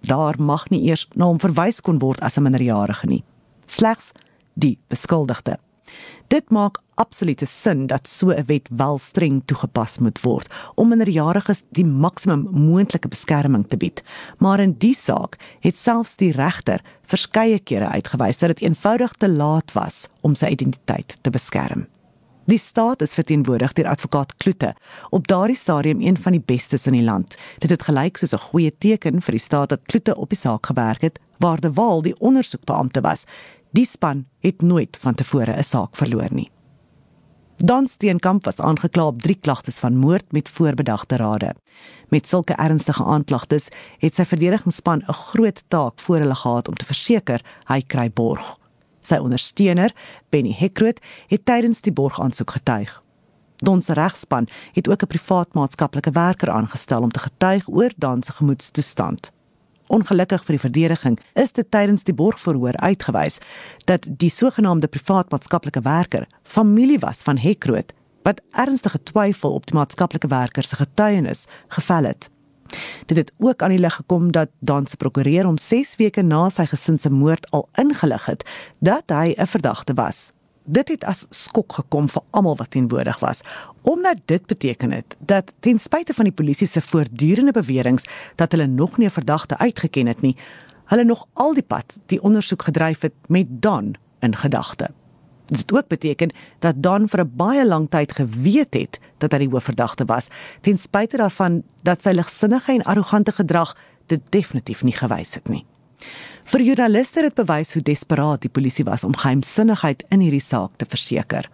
Daar 0.00 0.34
mag 0.38 0.68
nie 0.68 0.82
eers 0.88 1.08
na 1.14 1.24
hom 1.24 1.38
verwys 1.38 1.80
kon 1.80 1.98
word 1.98 2.20
as 2.20 2.36
'n 2.36 2.42
minderjarige 2.42 3.06
nie. 3.06 3.24
Slegs 3.66 4.12
die 4.54 4.78
beskuldigde. 4.88 5.58
Dit 6.30 6.52
maak 6.54 6.78
absolute 6.94 7.46
sin 7.46 7.88
dat 7.90 8.08
so 8.08 8.30
'n 8.30 8.44
wet 8.46 8.68
wel 8.70 8.98
streng 8.98 9.42
toegepas 9.44 9.98
moet 9.98 10.20
word 10.20 10.46
om 10.74 10.88
minderjariges 10.88 11.62
die 11.70 11.84
maksimum 11.84 12.46
moontlike 12.50 13.08
beskerming 13.08 13.66
te 13.68 13.76
bied. 13.76 14.02
Maar 14.38 14.60
in 14.60 14.74
die 14.78 14.94
saak 14.94 15.36
het 15.60 15.76
selfs 15.76 16.16
die 16.16 16.32
regter 16.32 16.80
verskeie 17.02 17.58
kere 17.58 17.88
uitgewys 17.88 18.38
dat 18.38 18.48
dit 18.48 18.60
eenvoudig 18.60 19.12
te 19.12 19.28
laat 19.28 19.72
was 19.72 20.06
om 20.20 20.34
sy 20.34 20.46
identiteit 20.46 21.18
te 21.20 21.30
beskerm. 21.30 21.86
Die 22.44 22.58
staat 22.58 23.02
is 23.02 23.14
verteenwoordig 23.14 23.72
deur 23.72 23.86
advokaat 23.86 24.36
Kloete, 24.36 24.74
op 25.10 25.26
daardie 25.26 25.56
stadium 25.56 26.00
een 26.00 26.18
van 26.18 26.32
die 26.32 26.42
bestes 26.46 26.86
in 26.86 26.92
die 26.92 27.02
land. 27.02 27.36
Dit 27.58 27.70
het 27.70 27.82
gelyk 27.82 28.16
soos 28.16 28.34
'n 28.34 28.46
goeie 28.50 28.72
teken 28.78 29.22
vir 29.22 29.32
die 29.32 29.46
staat 29.48 29.68
dat 29.68 29.82
Kloete 29.86 30.16
op 30.16 30.28
die 30.28 30.38
saak 30.38 30.66
gewerk 30.66 31.00
het 31.00 31.18
waar 31.38 31.60
De 31.60 31.72
Waal 31.72 32.02
die 32.02 32.18
ondersoekbeampte 32.18 33.00
was 33.00 33.24
Die 33.70 33.86
span 33.86 34.26
het 34.42 34.62
nooit 34.62 34.98
van 35.00 35.14
tevore 35.14 35.52
'n 35.56 35.62
saak 35.62 35.96
verloor 35.96 36.28
nie. 36.30 36.50
Dan 37.56 37.88
Steenkamp 37.88 38.44
was 38.44 38.56
aangekla 38.56 39.06
op 39.06 39.22
drie 39.22 39.34
klagtes 39.34 39.78
van 39.78 39.96
moord 39.96 40.32
met 40.32 40.48
voorbedagte 40.48 41.16
rade. 41.16 41.54
Met 42.08 42.28
sulke 42.28 42.52
ernstige 42.52 43.04
aanklagtes 43.04 43.68
het 43.98 44.14
sy 44.14 44.24
verdedigingsspan 44.24 45.02
'n 45.06 45.12
groot 45.12 45.62
taak 45.68 46.00
voor 46.00 46.16
hulle 46.16 46.34
gehad 46.34 46.68
om 46.68 46.74
te 46.74 46.84
verseker 46.84 47.44
hy 47.66 47.82
kry 47.82 48.10
borg. 48.10 48.58
Sy 49.00 49.14
ondersteuner, 49.14 49.94
Benny 50.28 50.54
Hekroot, 50.58 51.00
het 51.26 51.44
tydens 51.44 51.80
die 51.80 51.92
borgaansoek 51.92 52.50
getuig. 52.50 53.02
Ons 53.68 53.88
regspan 53.88 54.48
het 54.72 54.88
ook 54.88 55.02
'n 55.02 55.06
privaat 55.06 55.54
maatskaplike 55.54 56.10
werker 56.10 56.50
aangestel 56.50 57.02
om 57.02 57.10
te 57.10 57.18
getuig 57.18 57.68
oor 57.68 57.92
Dan 57.96 58.22
se 58.22 58.32
gemoedstoestand. 58.32 59.30
Ongelukkig 59.90 60.44
vir 60.46 60.54
die 60.54 60.62
verdediging 60.62 61.16
is 61.34 61.50
dit 61.52 61.66
tydens 61.74 62.04
die 62.06 62.14
borgverhoor 62.14 62.76
uitgewys 62.78 63.40
dat 63.90 64.06
die 64.06 64.30
sogenaamde 64.30 64.86
privaat 64.86 65.32
maatskaplike 65.34 65.82
werker 65.82 66.28
familie 66.46 66.98
was 67.02 67.24
van 67.26 67.40
Hekroot 67.42 67.90
wat 68.22 68.38
ernstige 68.54 69.02
twyfel 69.02 69.56
op 69.58 69.66
die 69.66 69.74
maatskaplike 69.74 70.30
werker 70.30 70.62
se 70.62 70.78
getuienis 70.78 71.46
gevel 71.74 72.06
het. 72.06 72.28
Dit 73.10 73.16
het 73.16 73.32
ook 73.42 73.62
aan 73.62 73.74
die 73.74 73.82
lig 73.82 73.94
gekom 73.98 74.30
dat 74.32 74.54
Dan 74.60 74.86
se 74.86 74.96
prokureur 74.96 75.44
hom 75.44 75.58
6 75.58 75.96
weke 75.98 76.22
na 76.22 76.48
sy 76.54 76.68
gesin 76.70 76.98
se 76.98 77.10
moord 77.10 77.50
al 77.50 77.66
ingelig 77.74 78.30
het 78.30 78.46
dat 78.78 79.10
hy 79.10 79.34
'n 79.34 79.46
verdagte 79.46 79.94
was. 79.94 80.30
Dit 80.70 80.88
het 80.92 81.04
as 81.10 81.24
skok 81.34 81.72
gekom 81.80 82.06
vir 82.12 82.22
almal 82.30 82.54
wat 82.60 82.70
teenwoordig 82.70 83.18
was, 83.18 83.40
omdat 83.82 84.20
dit 84.30 84.44
beteken 84.46 84.92
het 84.94 85.16
dat 85.18 85.50
ten 85.66 85.78
spyte 85.82 86.14
van 86.14 86.28
die 86.28 86.34
polisie 86.36 86.68
se 86.70 86.80
voortdurende 86.80 87.52
beweringe 87.56 88.06
dat 88.38 88.52
hulle 88.54 88.66
nog 88.66 88.98
nie 88.98 89.06
'n 89.06 89.18
verdagte 89.18 89.58
uitgeken 89.58 90.06
het 90.06 90.20
nie, 90.20 90.36
hulle 90.84 91.04
nog 91.04 91.26
al 91.32 91.54
die 91.54 91.66
pad 91.66 91.98
die 92.06 92.22
ondersoek 92.22 92.62
gedryf 92.62 93.00
het 93.02 93.14
met 93.26 93.46
Don 93.48 93.96
in 94.20 94.36
gedagte. 94.36 94.90
Dit 95.46 95.72
ook 95.72 95.88
beteken 95.88 96.32
dat 96.58 96.82
Don 96.82 97.08
vir 97.08 97.20
'n 97.20 97.32
baie 97.34 97.66
lang 97.66 97.90
tyd 97.90 98.12
geweet 98.12 98.74
het 98.74 98.98
dat 99.18 99.32
hy 99.32 99.38
die 99.38 99.50
hoofverdagte 99.50 100.04
was, 100.04 100.28
ten 100.60 100.78
spyte 100.78 101.16
daarvan 101.16 101.62
dat 101.82 102.02
sy 102.02 102.10
ligsinnige 102.10 102.72
en 102.72 102.82
arrogante 102.82 103.32
gedrag 103.32 103.76
dit 104.06 104.20
definitief 104.28 104.82
nie 104.82 104.96
gewys 104.96 105.34
het 105.34 105.48
nie. 105.48 105.66
Vir 106.50 106.62
joernaliste 106.66 107.22
het 107.22 107.34
bewys 107.34 107.72
hoe 107.72 107.82
desperaat 107.82 108.42
die 108.42 108.50
polisie 108.50 108.84
was 108.84 109.04
om 109.04 109.16
geheimsinnigheid 109.16 110.02
in 110.10 110.20
hierdie 110.24 110.42
saak 110.42 110.72
te 110.76 110.86
verseker. 110.88 111.46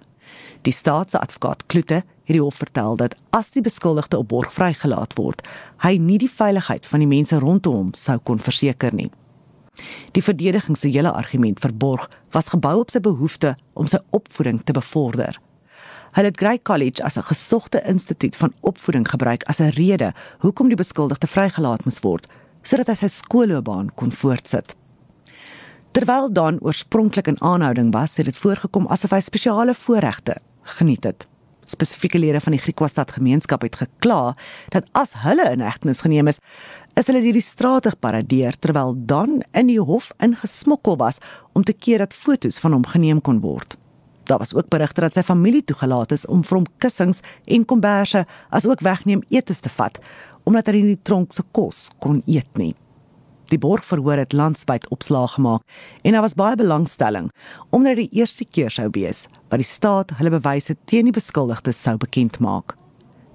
Die 0.64 0.72
staatsadvokaat 0.72 1.66
Kloete 1.66 2.00
het 2.00 2.34
die 2.34 2.40
hof 2.40 2.56
vertel 2.62 2.96
dat 2.96 3.14
as 3.36 3.52
die 3.54 3.62
beskuldigde 3.62 4.18
op 4.18 4.28
borg 4.28 4.54
vrygelaat 4.56 5.12
word, 5.18 5.42
hy 5.84 5.98
nie 6.00 6.18
die 6.18 6.32
veiligheid 6.32 6.86
van 6.88 7.04
die 7.04 7.10
mense 7.10 7.38
rondom 7.38 7.76
hom 7.76 7.92
sou 7.94 8.16
kon 8.18 8.40
verseker 8.42 8.94
nie. 8.96 9.10
Die 10.16 10.24
verdediging 10.24 10.78
se 10.78 10.88
hele 10.88 11.12
argument 11.12 11.60
vir 11.60 11.74
borg 11.76 12.08
was 12.32 12.48
gebou 12.54 12.78
op 12.80 12.90
sy 12.90 13.02
behoefte 13.04 13.52
om 13.74 13.86
sy 13.90 14.00
opvoeding 14.16 14.62
te 14.64 14.72
bevorder. 14.72 15.36
Hulle 16.16 16.32
het 16.32 16.40
Grey 16.40 16.58
College 16.58 17.04
as 17.04 17.18
'n 17.18 17.28
gesogte 17.28 17.82
instituut 17.84 18.36
van 18.36 18.54
opvoeding 18.60 19.06
gebruik 19.08 19.44
as 19.44 19.60
'n 19.60 19.76
rede 19.76 20.14
hoekom 20.40 20.68
die 20.68 20.82
beskuldigde 20.82 21.26
vrygelaat 21.26 21.84
moes 21.84 22.00
word 22.00 22.26
sodat 22.66 22.90
hy 22.90 22.98
sy 23.00 23.12
skoolloopbaan 23.20 23.92
kon 23.94 24.12
voortsit. 24.12 24.74
Terwyl 25.96 26.28
Dan 26.28 26.58
oorspronklik 26.60 27.30
in 27.30 27.40
aanhouding 27.40 27.92
was, 27.94 28.18
het 28.18 28.26
dit 28.28 28.36
voorgekom 28.36 28.88
asof 28.92 29.14
hy 29.14 29.22
spesiale 29.24 29.74
voorregte 29.74 30.36
geniet 30.76 31.06
het. 31.08 31.24
Spesifieke 31.66 32.18
lede 32.18 32.40
van 32.40 32.54
die 32.54 32.60
Griekwastad 32.60 33.14
gemeenskap 33.16 33.64
het 33.64 33.78
gekla 33.80 34.34
dat 34.74 34.86
as 34.92 35.14
hulle 35.24 35.46
in 35.54 35.64
hegtenis 35.64 36.02
geneem 36.04 36.28
is, 36.30 36.38
is 36.96 37.08
hulle 37.10 37.22
deur 37.24 37.38
die 37.38 37.44
strate 37.44 37.94
geparadeer 37.94 38.58
terwyl 38.60 38.94
Dan 39.08 39.40
in 39.52 39.70
die 39.70 39.80
hof 39.80 40.12
ingesmokkel 40.22 40.98
was 41.00 41.18
om 41.54 41.64
te 41.64 41.74
keer 41.74 42.04
dat 42.04 42.14
fotos 42.14 42.60
van 42.62 42.76
hom 42.76 42.86
geneem 42.86 43.20
kon 43.20 43.40
word. 43.40 43.78
Daar 44.26 44.38
was 44.38 44.54
ook 44.54 44.68
berigte 44.68 45.00
dat 45.00 45.14
sy 45.14 45.22
familie 45.22 45.64
toegelaat 45.64 46.12
is 46.12 46.26
om 46.26 46.42
vir 46.44 46.60
hom 46.60 46.70
kussings 46.82 47.22
en 47.46 47.64
komberse 47.64 48.26
asook 48.50 48.82
wegneem 48.82 49.22
etes 49.30 49.62
te 49.62 49.70
vat 49.78 50.00
omdat 50.46 50.70
hy 50.70 50.80
nie 50.80 50.94
die 50.94 51.02
tronk 51.02 51.34
se 51.34 51.42
kos 51.56 51.90
kon 52.02 52.22
eet 52.26 52.50
nie. 52.60 52.74
Die 53.50 53.58
borgverhoor 53.62 54.18
het 54.18 54.34
landwyd 54.34 54.88
opslag 54.94 55.36
gemaak 55.36 55.62
en 56.02 56.14
daar 56.14 56.24
was 56.24 56.34
baie 56.38 56.56
belangstelling 56.58 57.30
omdat 57.70 57.96
dit 57.96 58.10
die 58.10 58.22
eerste 58.22 58.46
keer 58.46 58.70
sou 58.74 58.88
wees 58.94 59.26
wat 59.50 59.62
die 59.62 59.68
staat 59.68 60.16
hulle 60.18 60.34
bewyse 60.34 60.74
teen 60.90 61.10
die 61.10 61.14
beskuldigdes 61.14 61.82
sou 61.82 61.96
bekend 62.02 62.40
maak. 62.42 62.74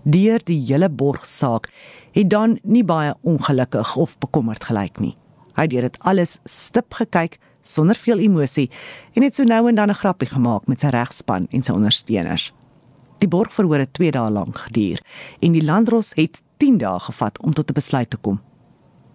Deur 0.04 0.43
die 0.43 0.60
hele 0.65 0.89
borgsaak 0.89 1.69
het 2.15 2.30
dan 2.30 2.58
nie 2.63 2.84
baie 2.84 3.13
ongelukkig 3.21 3.95
of 3.95 4.17
bekommerd 4.19 4.63
gelyk 4.67 5.00
nie. 5.00 5.15
Hy 5.55 5.68
het 5.70 5.88
dit 5.88 5.99
alles 6.07 6.39
stip 6.49 6.93
gekyk 6.99 7.39
sonder 7.64 7.95
veel 7.95 8.20
emosie 8.20 8.70
en 9.16 9.24
het 9.24 9.36
so 9.36 9.43
nou 9.43 9.68
en 9.70 9.76
dan 9.76 9.89
'n 9.89 10.01
grappie 10.03 10.28
gemaak 10.28 10.68
met 10.68 10.80
sy 10.82 10.88
regspan 10.88 11.47
en 11.51 11.62
sy 11.62 11.72
ondersteuners. 11.72 12.51
Die 13.22 13.30
borgverhoor 13.30 13.84
het 13.84 13.93
2 13.93 14.11
dae 14.15 14.30
lank 14.34 14.57
geduur 14.57 15.01
en 15.45 15.53
die 15.53 15.61
landros 15.61 16.07
het 16.17 16.39
10 16.57 16.80
dae 16.82 16.99
gevat 17.05 17.38
om 17.45 17.53
tot 17.53 17.69
'n 17.69 17.78
besluit 17.78 18.09
te 18.09 18.17
kom. 18.17 18.39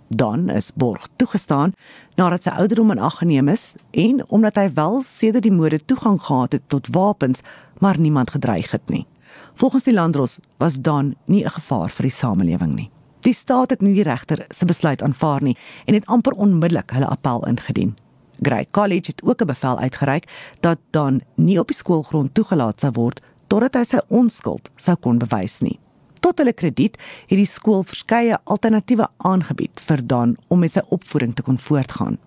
Dan 0.08 0.48
is 0.48 0.70
Borg 0.74 1.08
toegestaan 1.16 1.72
nadat 2.14 2.42
sy 2.42 2.50
ouderdom 2.50 2.90
in 2.90 2.98
ag 2.98 3.18
geneem 3.18 3.48
is 3.48 3.74
en 3.90 4.28
omdat 4.28 4.54
hy 4.54 4.72
wel 4.74 5.02
sedert 5.02 5.42
die 5.42 5.52
mode 5.52 5.84
toegang 5.84 6.22
gehad 6.22 6.52
het 6.52 6.62
tot 6.66 6.88
wapens, 6.90 7.40
maar 7.78 8.00
niemand 8.00 8.30
gedreig 8.30 8.70
het 8.70 8.88
nie. 8.88 9.06
Volgens 9.54 9.84
die 9.84 9.94
landros 9.94 10.38
was 10.56 10.80
Dan 10.80 11.14
nie 11.24 11.44
'n 11.44 11.50
gevaar 11.50 11.90
vir 11.90 12.02
die 12.02 12.16
samelewing 12.16 12.74
nie. 12.74 12.90
Die 13.20 13.34
staat 13.34 13.70
het 13.70 13.80
nie 13.80 13.94
die 13.94 14.02
regter 14.02 14.44
se 14.48 14.64
besluit 14.64 15.02
aanvaar 15.02 15.42
nie 15.42 15.56
en 15.84 15.94
het 15.94 16.06
amper 16.06 16.32
onmiddellik 16.32 16.90
hulle 16.90 17.06
appel 17.06 17.46
ingedien. 17.46 17.96
Grey 18.42 18.66
College 18.70 19.10
het 19.10 19.22
ook 19.22 19.40
'n 19.40 19.46
bevel 19.46 19.78
uitgereik 19.78 20.28
dat 20.60 20.78
dan 20.90 21.20
nie 21.34 21.58
op 21.58 21.66
die 21.66 21.76
skoolgrond 21.76 22.34
toegelaat 22.34 22.80
sou 22.80 22.92
word 22.92 23.20
totdat 23.48 23.76
hy 23.78 23.84
sy 23.84 24.00
onskuld 24.08 24.70
sou 24.76 24.96
kon 24.96 25.18
bewys 25.18 25.60
nie. 25.62 25.78
Tot 26.20 26.38
hulle 26.42 26.54
krediet 26.56 26.96
het 27.30 27.38
die 27.38 27.46
skool 27.46 27.84
verskeie 27.86 28.38
alternatiewe 28.44 29.06
aangebied 29.18 29.82
vir 29.88 30.02
Dan 30.02 30.36
om 30.48 30.64
met 30.64 30.72
sy 30.74 30.82
opvoeding 30.90 31.34
te 31.36 31.42
kon 31.46 31.58
voortgaan. 31.58 32.18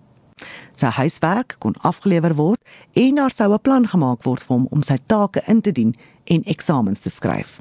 Sy 0.80 0.88
huiswerk 0.96 1.56
kon 1.60 1.76
afgelewer 1.84 2.34
word 2.38 2.60
en 2.96 3.14
daar 3.14 3.30
sou 3.30 3.52
'n 3.52 3.60
plan 3.60 3.86
gemaak 3.86 4.24
word 4.24 4.42
vir 4.42 4.56
hom 4.56 4.66
om 4.70 4.82
sy 4.82 4.96
take 5.06 5.42
in 5.46 5.60
te 5.60 5.72
dien 5.72 5.94
en 6.24 6.44
eksamens 6.44 7.00
te 7.00 7.10
skryf. 7.10 7.60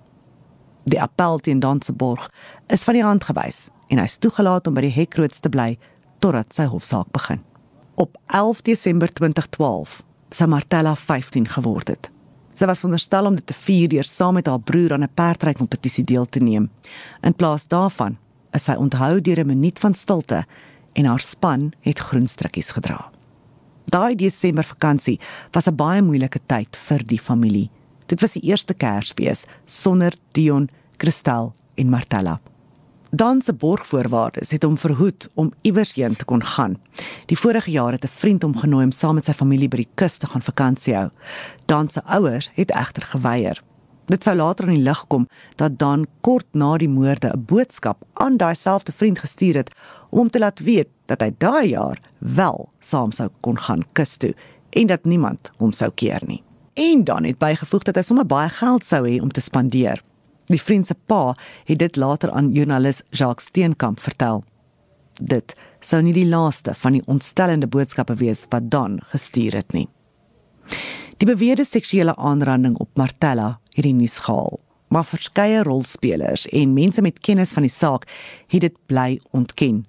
Die 0.85 1.01
appel 1.01 1.39
teen 1.39 1.59
Dan 1.59 1.81
se 1.81 1.93
borg 1.93 2.31
is 2.67 2.83
van 2.83 2.93
die 2.93 3.03
hand 3.03 3.23
gewys 3.23 3.69
en 3.89 3.97
hy 3.97 4.03
is 4.03 4.17
toegelaat 4.17 4.67
om 4.67 4.73
by 4.73 4.81
die 4.81 4.95
hekroods 4.95 5.39
te 5.39 5.49
bly 5.49 5.77
totdat 6.19 6.53
sy 6.53 6.63
hofsaak 6.63 7.11
begin. 7.11 7.43
Op 7.95 8.17
11 8.27 8.61
Desember 8.61 9.13
2012 9.13 10.03
sou 10.29 10.47
Martella 10.47 10.95
15 10.95 11.47
geword 11.47 11.87
het. 11.87 12.09
Sy 12.59 12.67
was 12.67 12.81
veronderstel 12.81 13.27
om 13.29 13.37
dit 13.37 13.45
te 13.47 13.55
vier 13.55 13.87
deur 13.87 14.03
saam 14.03 14.35
met 14.35 14.47
haar 14.51 14.59
broer 14.59 14.91
aan 14.93 15.03
'n 15.03 15.15
perdrykompetisie 15.15 16.03
deel 16.03 16.25
te 16.25 16.39
neem. 16.39 16.69
In 17.23 17.33
plaas 17.33 17.67
daarvan 17.67 18.17
is 18.51 18.63
sy 18.63 18.75
onthou 18.75 19.21
deur 19.21 19.39
'n 19.39 19.47
minuut 19.47 19.79
van 19.79 19.93
stilte 19.93 20.45
en 20.93 21.05
haar 21.05 21.19
span 21.19 21.71
het 21.81 21.99
groen 21.99 22.27
strikkies 22.27 22.71
gedra. 22.71 23.11
Daai 23.85 24.15
Desember 24.15 24.63
vakansie 24.63 25.19
was 25.51 25.67
'n 25.67 25.75
baie 25.75 26.01
moeilike 26.01 26.39
tyd 26.47 26.75
vir 26.75 27.03
die 27.05 27.19
familie. 27.19 27.69
Dit 28.07 28.21
was 28.21 28.33
die 28.33 28.43
eerste 28.43 28.73
Kersfees 28.73 29.45
sonder 29.65 30.13
Dion, 30.31 30.69
Kristel 30.97 31.53
en 31.75 31.89
Martella. 31.89 32.41
Dan 33.11 33.41
se 33.41 33.53
borgvoorwaardes 33.53 34.51
het 34.51 34.63
hom 34.63 34.77
verhoed 34.77 35.29
om 35.33 35.53
iewers 35.61 35.95
heen 35.95 36.15
te 36.15 36.25
kon 36.25 36.43
gaan. 36.45 36.75
Die 37.25 37.37
vorige 37.37 37.71
jaar 37.71 37.91
het 37.91 38.03
'n 38.03 38.15
vriend 38.21 38.41
hom 38.41 38.57
genooi 38.57 38.83
om 38.83 38.91
saam 38.91 39.15
met 39.15 39.25
sy 39.25 39.33
familie 39.33 39.67
by 39.67 39.77
die 39.77 39.89
kus 39.95 40.17
te 40.17 40.27
gaan 40.27 40.41
vakansie 40.41 40.95
hou. 40.95 41.09
Dan 41.65 41.89
se 41.89 42.03
ouers 42.03 42.49
het 42.53 42.71
egter 42.71 43.03
geweier. 43.03 43.63
Dit 44.05 44.23
sou 44.23 44.35
later 44.35 44.65
aan 44.65 44.73
die 44.73 44.83
lig 44.83 45.07
kom 45.07 45.27
dat 45.55 45.77
Dan 45.77 46.07
kort 46.21 46.45
na 46.51 46.77
die 46.77 46.89
moorde 46.89 47.29
'n 47.29 47.45
boodskap 47.45 47.97
aan 48.13 48.37
daai 48.37 48.55
selfde 48.55 48.91
vriend 48.91 49.19
gestuur 49.19 49.55
het 49.55 49.71
om 50.09 50.17
hom 50.17 50.29
te 50.29 50.39
laat 50.39 50.59
weet 50.59 50.87
dat 51.05 51.21
hy 51.21 51.31
daai 51.37 51.69
jaar 51.69 52.01
wel 52.17 52.69
saam 52.79 53.11
sou 53.11 53.29
kon 53.39 53.57
gaan 53.57 53.83
kus 53.93 54.17
toe 54.17 54.33
en 54.69 54.87
dat 54.87 55.05
niemand 55.05 55.51
hom 55.57 55.71
sou 55.71 55.91
keer 55.95 56.21
nie. 56.25 56.43
En 56.73 57.03
dan 57.03 57.23
het 57.23 57.37
bygevoeg 57.37 57.83
dat 57.83 57.95
hy 57.95 58.01
sommer 58.01 58.25
baie 58.25 58.49
geld 58.49 58.83
sou 58.83 59.07
hê 59.09 59.21
om 59.21 59.31
te 59.31 59.41
spandeer. 59.41 60.03
Die 60.49 60.61
vriend 60.61 60.87
se 60.87 60.95
pa 61.05 61.35
het 61.65 61.77
dit 61.77 61.95
later 61.95 62.31
aan 62.31 62.47
joernalis 62.51 63.03
Jacques 63.09 63.45
Steenkamp 63.47 63.99
vertel. 64.01 64.43
Dit 65.21 65.53
sou 65.79 66.01
nie 66.01 66.13
die 66.15 66.25
laaste 66.25 66.73
van 66.81 66.95
die 66.97 67.03
ontstellende 67.05 67.67
boodskappe 67.69 68.15
wees 68.17 68.47
wat 68.49 68.71
Dan 68.73 68.97
gestuur 69.11 69.53
het 69.53 69.75
nie. 69.77 69.85
Die 71.21 71.27
beweerde 71.29 71.65
seksuele 71.65 72.15
aanranding 72.15 72.77
op 72.81 72.89
Martella 72.97 73.59
het 73.75 73.85
die 73.85 73.93
nuus 73.93 74.17
gehaal, 74.25 74.57
maar 74.89 75.05
verskeie 75.05 75.61
rolspelers 75.63 76.47
en 76.49 76.73
mense 76.73 77.01
met 77.05 77.19
kennis 77.19 77.53
van 77.53 77.67
die 77.67 77.73
saak 77.73 78.07
het 78.47 78.65
dit 78.65 78.79
bly 78.89 79.19
ontken. 79.29 79.83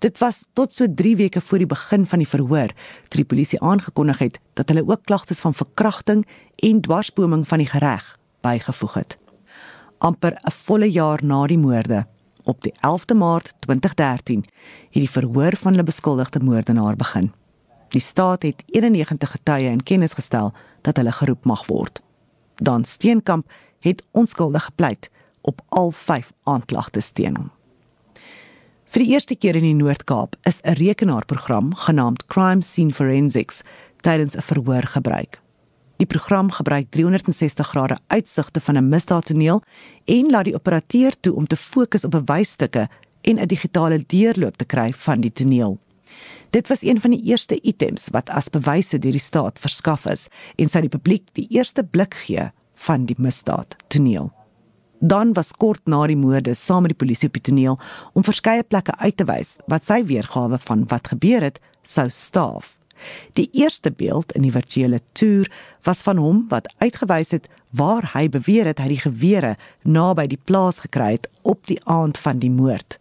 Dit 0.00 0.18
was 0.22 0.44
tot 0.52 0.72
so 0.72 0.88
3 0.88 1.16
weke 1.16 1.40
voor 1.40 1.60
die 1.60 1.68
begin 1.68 2.06
van 2.06 2.24
die 2.24 2.28
verhoor 2.28 2.72
toe 3.08 3.20
die 3.20 3.28
polisie 3.28 3.60
aangekondig 3.60 4.18
het 4.24 4.40
dat 4.54 4.72
hulle 4.72 4.86
ook 4.88 5.04
klagtes 5.04 5.44
van 5.44 5.54
verkrachting 5.54 6.24
en 6.56 6.80
dwarsboming 6.80 7.44
van 7.48 7.60
die 7.60 7.68
reg 7.84 8.08
bygevoeg 8.40 8.94
het 8.94 9.18
amper 10.04 10.36
'n 10.36 10.52
volle 10.52 10.90
jaar 10.90 11.20
na 11.24 11.46
die 11.46 11.58
moorde. 11.58 12.06
Op 12.42 12.62
die 12.62 12.72
11de 12.80 13.14
Maart 13.14 13.54
2013 13.58 14.44
het 14.90 15.02
die 15.02 15.10
verhoor 15.10 15.56
van 15.56 15.72
hulle 15.72 15.82
beskuldigde 15.82 16.40
moordenaar 16.40 16.96
begin. 16.96 17.32
Die 17.88 18.00
staat 18.00 18.42
het 18.42 18.62
91 18.66 19.30
getuie 19.30 19.70
in 19.70 19.82
kennis 19.82 20.12
gestel 20.12 20.52
dat 20.80 20.96
hulle 20.96 21.12
geroep 21.12 21.44
mag 21.44 21.66
word. 21.66 22.00
Dan 22.54 22.84
Steenkamp 22.84 23.50
het 23.80 24.02
onskuldig 24.10 24.64
gepleit 24.64 25.10
op 25.40 25.60
al 25.68 25.90
5 25.90 26.32
aanklagtes 26.42 27.08
teen 27.10 27.36
hom. 27.36 27.50
Vir 28.84 29.02
die 29.02 29.12
eerste 29.12 29.36
keer 29.36 29.56
in 29.56 29.62
die 29.62 29.74
Noord-Kaap 29.74 30.36
is 30.42 30.60
'n 30.62 30.72
rekenaarprogram 30.72 31.74
genaamd 31.74 32.26
Crime 32.26 32.62
Scene 32.62 32.92
Forensics 32.92 33.62
tydens 34.00 34.36
'n 34.36 34.42
verhoor 34.42 34.82
gebruik. 34.82 35.43
Die 35.96 36.06
program 36.06 36.50
gebruik 36.50 36.90
360 36.90 37.68
grade 37.68 37.98
uitsigte 38.06 38.60
van 38.60 38.76
'n 38.76 38.88
misdaadtoneel 38.88 39.62
en 40.04 40.30
laat 40.30 40.44
die 40.44 40.54
operateur 40.54 41.20
toe 41.20 41.34
om 41.34 41.46
te 41.46 41.56
fokus 41.56 42.04
op 42.04 42.10
bewysstukke 42.10 42.88
en 43.20 43.38
'n 43.38 43.46
digitale 43.46 44.04
deurloop 44.06 44.56
te 44.56 44.64
kry 44.64 44.92
van 44.92 45.20
die 45.20 45.32
toneel. 45.32 45.78
Dit 46.50 46.68
was 46.68 46.82
een 46.82 47.00
van 47.00 47.10
die 47.10 47.22
eerste 47.22 47.60
items 47.60 48.08
wat 48.10 48.30
as 48.30 48.48
bewyse 48.48 48.98
deur 48.98 49.10
die 49.12 49.20
staat 49.20 49.58
verskaf 49.58 50.06
is 50.06 50.28
en 50.56 50.68
sy 50.68 50.80
die 50.80 50.88
publiek 50.88 51.26
die 51.32 51.46
eerste 51.50 51.84
blik 51.84 52.14
gee 52.14 52.50
van 52.74 53.04
die 53.04 53.16
misdaad 53.18 53.76
toneel. 53.88 54.32
Dan 55.00 55.32
was 55.32 55.52
kort 55.52 55.80
na 55.84 56.06
die 56.06 56.16
moorde 56.16 56.54
saam 56.54 56.82
met 56.82 56.90
die 56.90 57.06
polisie 57.06 57.28
op 57.28 57.34
die 57.34 57.42
toneel 57.42 57.78
om 58.12 58.24
verskeie 58.24 58.62
plekke 58.62 58.96
uit 58.98 59.16
te 59.16 59.24
wys 59.24 59.56
wat 59.66 59.84
sy 59.84 60.04
weergawe 60.04 60.58
van 60.58 60.86
wat 60.86 61.08
gebeur 61.08 61.42
het 61.42 61.60
sou 61.82 62.08
staaf. 62.08 62.83
Die 63.32 63.48
eerste 63.52 63.90
beeld 63.90 64.32
in 64.32 64.42
die 64.46 64.52
virtuele 64.52 65.00
toer 65.12 65.50
was 65.82 66.02
van 66.02 66.16
hom 66.16 66.44
wat 66.48 66.70
uitgewys 66.78 67.30
het 67.36 67.48
waar 67.70 68.10
hy 68.14 68.28
beweer 68.28 68.70
het 68.70 68.82
hy 68.82 68.88
die 68.94 69.02
gewere 69.02 69.54
naby 69.82 70.26
die 70.30 70.40
plaas 70.44 70.80
gekry 70.84 71.16
het 71.16 71.28
op 71.42 71.66
die 71.66 71.80
aand 71.84 72.18
van 72.18 72.38
die 72.38 72.50
moord. 72.50 72.98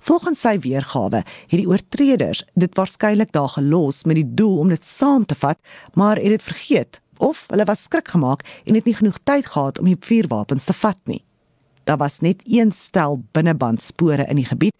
Volgens 0.00 0.40
sy 0.40 0.56
weergawe 0.64 1.22
het 1.22 1.58
die 1.58 1.68
oortreders 1.68 2.44
dit 2.54 2.72
waarskynlik 2.78 3.32
daar 3.36 3.52
gelos 3.56 4.04
met 4.04 4.16
die 4.20 4.30
doel 4.38 4.58
om 4.64 4.72
dit 4.72 4.84
saam 4.84 5.26
te 5.26 5.36
vat, 5.36 5.58
maar 5.94 6.16
het 6.16 6.38
dit 6.38 6.42
vergeet 6.42 7.00
of 7.18 7.46
hulle 7.48 7.64
was 7.64 7.86
skrik 7.88 8.08
gemaak 8.12 8.44
en 8.64 8.74
het 8.76 8.84
nie 8.84 8.96
genoeg 8.96 9.18
tyd 9.24 9.46
gehad 9.46 9.78
om 9.80 9.88
die 9.88 10.00
vuurwapens 10.00 10.64
te 10.68 10.76
vat 10.76 10.98
nie. 11.04 11.22
Daar 11.86 12.00
was 12.00 12.20
net 12.20 12.42
een 12.44 12.72
stel 12.72 13.22
binnebandspore 13.32 14.26
in 14.28 14.40
die 14.40 14.48
gebied 14.48 14.74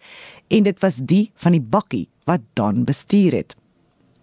en 0.53 0.63
dit 0.63 0.81
was 0.83 0.99
die 1.01 1.31
van 1.35 1.55
die 1.55 1.63
bakkie 1.63 2.07
wat 2.27 2.43
dan 2.53 2.83
bestuur 2.83 3.33
het. 3.33 3.55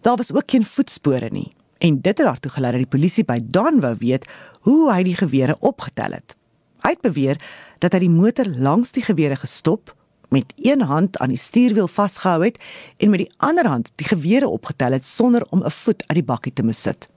Daar 0.05 0.17
was 0.17 0.33
ook 0.33 0.51
geen 0.51 0.65
voetspore 0.65 1.29
nie 1.33 1.53
en 1.79 2.01
dit 2.01 2.19
het 2.19 2.27
daartoe 2.27 2.51
gelei 2.51 2.73
dat 2.73 2.81
die 2.81 2.93
polisie 2.93 3.25
by 3.25 3.39
Dan 3.43 3.81
wou 3.81 3.95
weet 3.99 4.27
hoe 4.61 4.93
hy 4.93 5.03
die 5.05 5.17
gewere 5.17 5.57
opgetel 5.61 6.13
het. 6.17 6.37
Hy 6.85 6.93
het 6.93 7.01
beweer 7.01 7.41
dat 7.81 7.97
hy 7.97 8.03
die 8.05 8.13
motor 8.13 8.49
langs 8.49 8.93
die 8.93 9.05
gewere 9.05 9.37
gestop 9.41 9.95
met 10.29 10.53
een 10.57 10.85
hand 10.85 11.17
aan 11.19 11.33
die 11.33 11.41
stuurwiel 11.41 11.89
vasgehou 11.89 12.45
het 12.45 12.61
en 12.97 13.11
met 13.11 13.25
die 13.25 13.33
ander 13.37 13.69
hand 13.69 13.91
die 13.97 14.09
gewere 14.09 14.49
opgetel 14.49 14.93
het 14.93 15.05
sonder 15.09 15.47
om 15.51 15.65
'n 15.65 15.71
voet 15.71 16.05
uit 16.07 16.19
die 16.21 16.29
bakkie 16.33 16.53
te 16.53 16.65
moet 16.65 16.77
sit. 16.77 17.09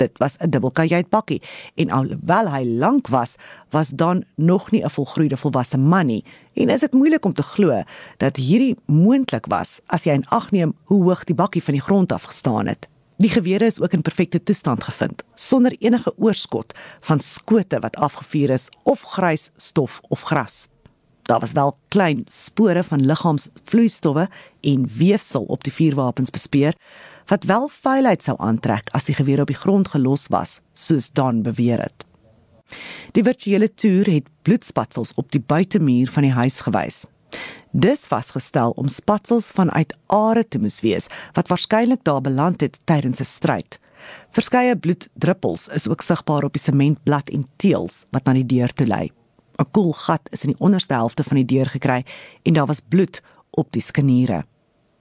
Dit 0.00 0.18
was 0.18 0.36
'n 0.38 0.50
dubbelkajuit 0.50 1.08
bakkie 1.08 1.42
en 1.74 1.90
alhoewel 1.90 2.48
hy 2.48 2.64
lank 2.64 3.08
was, 3.08 3.34
was 3.70 3.88
dan 3.88 4.24
nog 4.34 4.70
nie 4.70 4.84
'n 4.84 4.90
volgroeide 4.90 5.36
volwasse 5.36 5.78
man 5.78 6.06
nie 6.06 6.24
en 6.54 6.68
is 6.68 6.80
dit 6.80 6.92
moeilik 6.92 7.24
om 7.24 7.32
te 7.32 7.42
glo 7.42 7.82
dat 8.16 8.36
hierdie 8.36 8.76
moontlik 8.86 9.46
was 9.46 9.80
as 9.86 10.04
jy 10.04 10.12
in 10.12 10.28
ag 10.28 10.50
neem 10.50 10.74
hoe 10.84 11.02
hoog 11.02 11.24
die 11.24 11.34
bakkie 11.34 11.62
van 11.62 11.74
die 11.74 11.82
grond 11.82 12.12
af 12.12 12.22
gestaan 12.22 12.66
het. 12.66 12.88
Die 13.16 13.28
gewere 13.28 13.64
is 13.64 13.80
ook 13.80 13.92
in 13.92 14.02
perfekte 14.02 14.42
toestand 14.42 14.84
gevind, 14.84 15.22
sonder 15.34 15.76
enige 15.78 16.12
oorskot 16.16 16.74
van 17.00 17.20
skote 17.20 17.78
wat 17.78 17.96
afgevuur 17.96 18.50
is 18.50 18.68
of 18.82 19.00
grys 19.00 19.50
stof 19.56 20.00
of 20.08 20.22
gras. 20.22 20.68
Daar 21.22 21.40
was 21.40 21.52
wel 21.52 21.76
klein 21.88 22.24
spore 22.26 22.84
van 22.84 23.06
liggaamsvloeistowwe 23.06 24.28
en 24.60 24.90
weefsel 24.96 25.42
op 25.42 25.64
die 25.64 25.72
vuurwapens 25.72 26.30
bespeer, 26.30 26.74
wat 27.30 27.44
wel 27.46 27.68
vuilheid 27.70 28.22
sou 28.22 28.34
aantrek 28.42 28.90
as 28.96 29.06
die 29.06 29.14
geweer 29.14 29.44
op 29.44 29.50
die 29.52 29.58
grond 29.58 29.88
gelos 29.92 30.26
was, 30.34 30.58
soos 30.74 31.10
Don 31.14 31.44
beweer 31.46 31.78
het. 31.78 32.06
Die 33.14 33.22
virtuele 33.26 33.68
toer 33.74 34.10
het 34.10 34.26
bloedspatsels 34.42 35.14
op 35.14 35.30
die 35.34 35.42
buitemuur 35.42 36.10
van 36.10 36.26
die 36.26 36.34
huis 36.34 36.60
gewys. 36.66 37.04
Dis 37.70 38.08
vasgestel 38.10 38.74
om 38.74 38.90
spatsels 38.90 39.52
vanuit 39.54 39.94
are 40.10 40.42
te 40.42 40.58
moes 40.58 40.80
wees 40.82 41.06
wat 41.36 41.50
waarskynlik 41.50 42.02
daar 42.02 42.22
beland 42.22 42.60
het 42.66 42.80
tydens 42.84 43.20
'n 43.20 43.24
stryd. 43.24 43.78
Verskeie 44.34 44.76
bloeddruppels 44.76 45.68
is 45.68 45.88
ook 45.88 46.02
sigbaar 46.02 46.44
op 46.44 46.52
die 46.52 46.62
sementblad 46.62 47.30
en 47.30 47.46
teëls 47.56 48.04
wat 48.10 48.24
na 48.24 48.32
die 48.32 48.46
deur 48.46 48.72
toe 48.74 48.86
lei. 48.86 49.10
'n 49.58 49.70
Koel 49.70 49.92
gat 49.92 50.28
is 50.32 50.44
in 50.44 50.50
die 50.50 50.60
onderste 50.60 50.94
helfte 50.94 51.22
van 51.24 51.36
die 51.36 51.56
deur 51.56 51.66
gekry 51.66 52.04
en 52.42 52.52
daar 52.52 52.66
was 52.66 52.80
bloed 52.80 53.22
op 53.50 53.72
die 53.72 53.82
skaniere. 53.82 54.44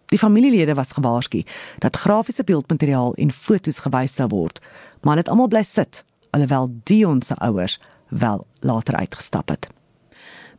Die 0.09 0.19
familielede 0.19 0.73
was 0.73 0.91
gewaarsku 0.91 1.43
dat 1.77 1.95
grafiese 1.95 2.43
beeldmateriaal 2.43 3.13
en 3.13 3.31
fotos 3.31 3.79
gewys 3.79 4.15
sou 4.15 4.27
word, 4.27 4.59
maar 5.01 5.15
hulle 5.15 5.25
het 5.25 5.29
almal 5.29 5.47
bly 5.47 5.63
sit 5.63 6.03
alhoewel 6.29 6.69
Dion 6.83 7.21
se 7.21 7.35
ouers 7.35 7.79
wel 8.07 8.45
later 8.59 8.95
uitgestap 8.95 9.49
het. 9.49 9.67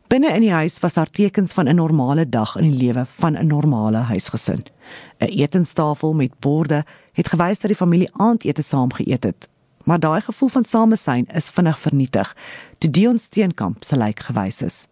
Binne 0.07 0.27
in 0.35 0.43
die 0.43 0.51
huis 0.51 0.79
was 0.79 0.93
daar 0.93 1.09
tekens 1.09 1.51
van 1.51 1.67
'n 1.67 1.75
normale 1.75 2.29
dag 2.29 2.55
in 2.55 2.71
die 2.71 2.79
lewe 2.83 3.05
van 3.17 3.37
'n 3.37 3.47
normale 3.47 3.97
huisgesin. 3.97 4.65
'n 5.19 5.25
Etenstafel 5.25 6.13
met 6.13 6.39
borde 6.39 6.85
het 7.11 7.27
gewys 7.27 7.59
dat 7.59 7.69
die 7.71 7.75
familie 7.75 8.09
aandete 8.13 8.61
saam 8.61 8.93
geëet 8.93 9.23
het. 9.23 9.47
Maar 9.83 9.99
daai 9.99 10.21
gevoel 10.21 10.49
van 10.49 10.65
samesyn 10.65 11.27
is 11.27 11.49
vinnig 11.49 11.79
vernietig 11.79 12.35
toe 12.77 12.89
Dion 12.89 13.17
Steenkamp 13.17 13.83
se 13.83 13.97
lijk 13.97 14.19
gewys 14.19 14.61
is. 14.61 14.87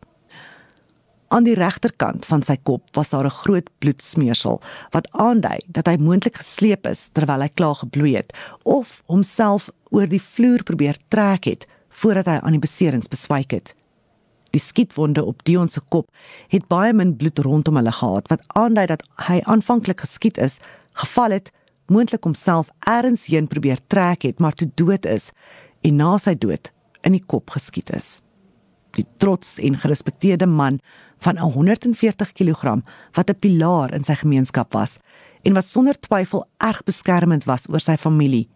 Aan 1.29 1.45
die 1.45 1.53
regterkant 1.53 2.25
van 2.25 2.41
sy 2.41 2.55
kop 2.65 2.87
was 2.97 3.11
daar 3.13 3.25
'n 3.25 3.39
groot 3.43 3.69
bloedsmeersel 3.77 4.61
wat 4.89 5.07
aandui 5.11 5.59
dat 5.67 5.85
hy 5.85 5.97
moontlik 5.97 6.37
gesleep 6.41 6.87
is 6.87 7.09
terwyl 7.13 7.41
hy 7.41 7.49
klaar 7.53 7.75
gebloei 7.75 8.15
het 8.15 8.33
of 8.63 9.03
homself 9.05 9.69
oor 9.89 10.07
die 10.07 10.21
vloer 10.21 10.63
probeer 10.63 10.97
trek 11.07 11.43
het 11.45 11.67
voordat 11.89 12.25
hy 12.25 12.37
aan 12.41 12.57
die 12.57 12.65
beserings 12.65 13.07
beswyk 13.07 13.51
het. 13.51 13.75
Die 14.49 14.61
skietwonde 14.61 15.23
op 15.23 15.43
Dion 15.43 15.69
se 15.69 15.81
kop 15.89 16.09
het 16.47 16.67
baie 16.67 16.93
min 16.93 17.15
bloed 17.15 17.39
rondom 17.39 17.75
hulle 17.75 17.91
gehad 17.91 18.27
wat 18.27 18.41
aandui 18.47 18.85
dat 18.85 19.03
hy 19.27 19.41
aanvanklik 19.45 19.99
geskiet 19.99 20.37
is, 20.37 20.59
geval 20.93 21.31
het, 21.31 21.51
moontlik 21.87 22.23
homself 22.23 22.69
ergens 22.79 23.25
heen 23.25 23.47
probeer 23.47 23.77
trek 23.87 24.21
het, 24.21 24.39
maar 24.39 24.53
toe 24.53 24.71
dood 24.75 25.05
is 25.05 25.31
en 25.81 25.95
na 25.95 26.17
sy 26.17 26.33
dood 26.35 26.71
in 27.01 27.11
die 27.11 27.25
kop 27.25 27.49
geskiet 27.49 27.93
is. 27.93 28.21
Die 28.99 29.07
trots 29.17 29.55
en 29.63 29.77
gerespekteerde 29.79 30.45
man 30.45 30.79
van 31.23 31.37
140 31.37 32.31
kg 32.35 32.81
wat 33.15 33.29
'n 33.29 33.39
pilaar 33.39 33.93
in 33.93 34.03
sy 34.03 34.15
gemeenskap 34.15 34.73
was 34.73 34.99
en 35.43 35.53
wat 35.53 35.65
sonder 35.65 35.99
twyfel 35.99 36.45
erg 36.57 36.83
beskermend 36.83 37.43
was 37.43 37.69
oor 37.69 37.79
sy 37.79 37.95
familie, 37.95 38.49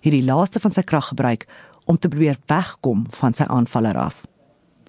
het 0.00 0.12
die 0.12 0.22
laaste 0.22 0.60
van 0.60 0.72
sy 0.72 0.82
krag 0.82 1.08
gebruik 1.08 1.46
om 1.84 1.98
te 1.98 2.08
probeer 2.08 2.38
wegkom 2.46 3.06
van 3.10 3.34
sy 3.34 3.44
aanvaller 3.44 3.96
af. 3.98 4.26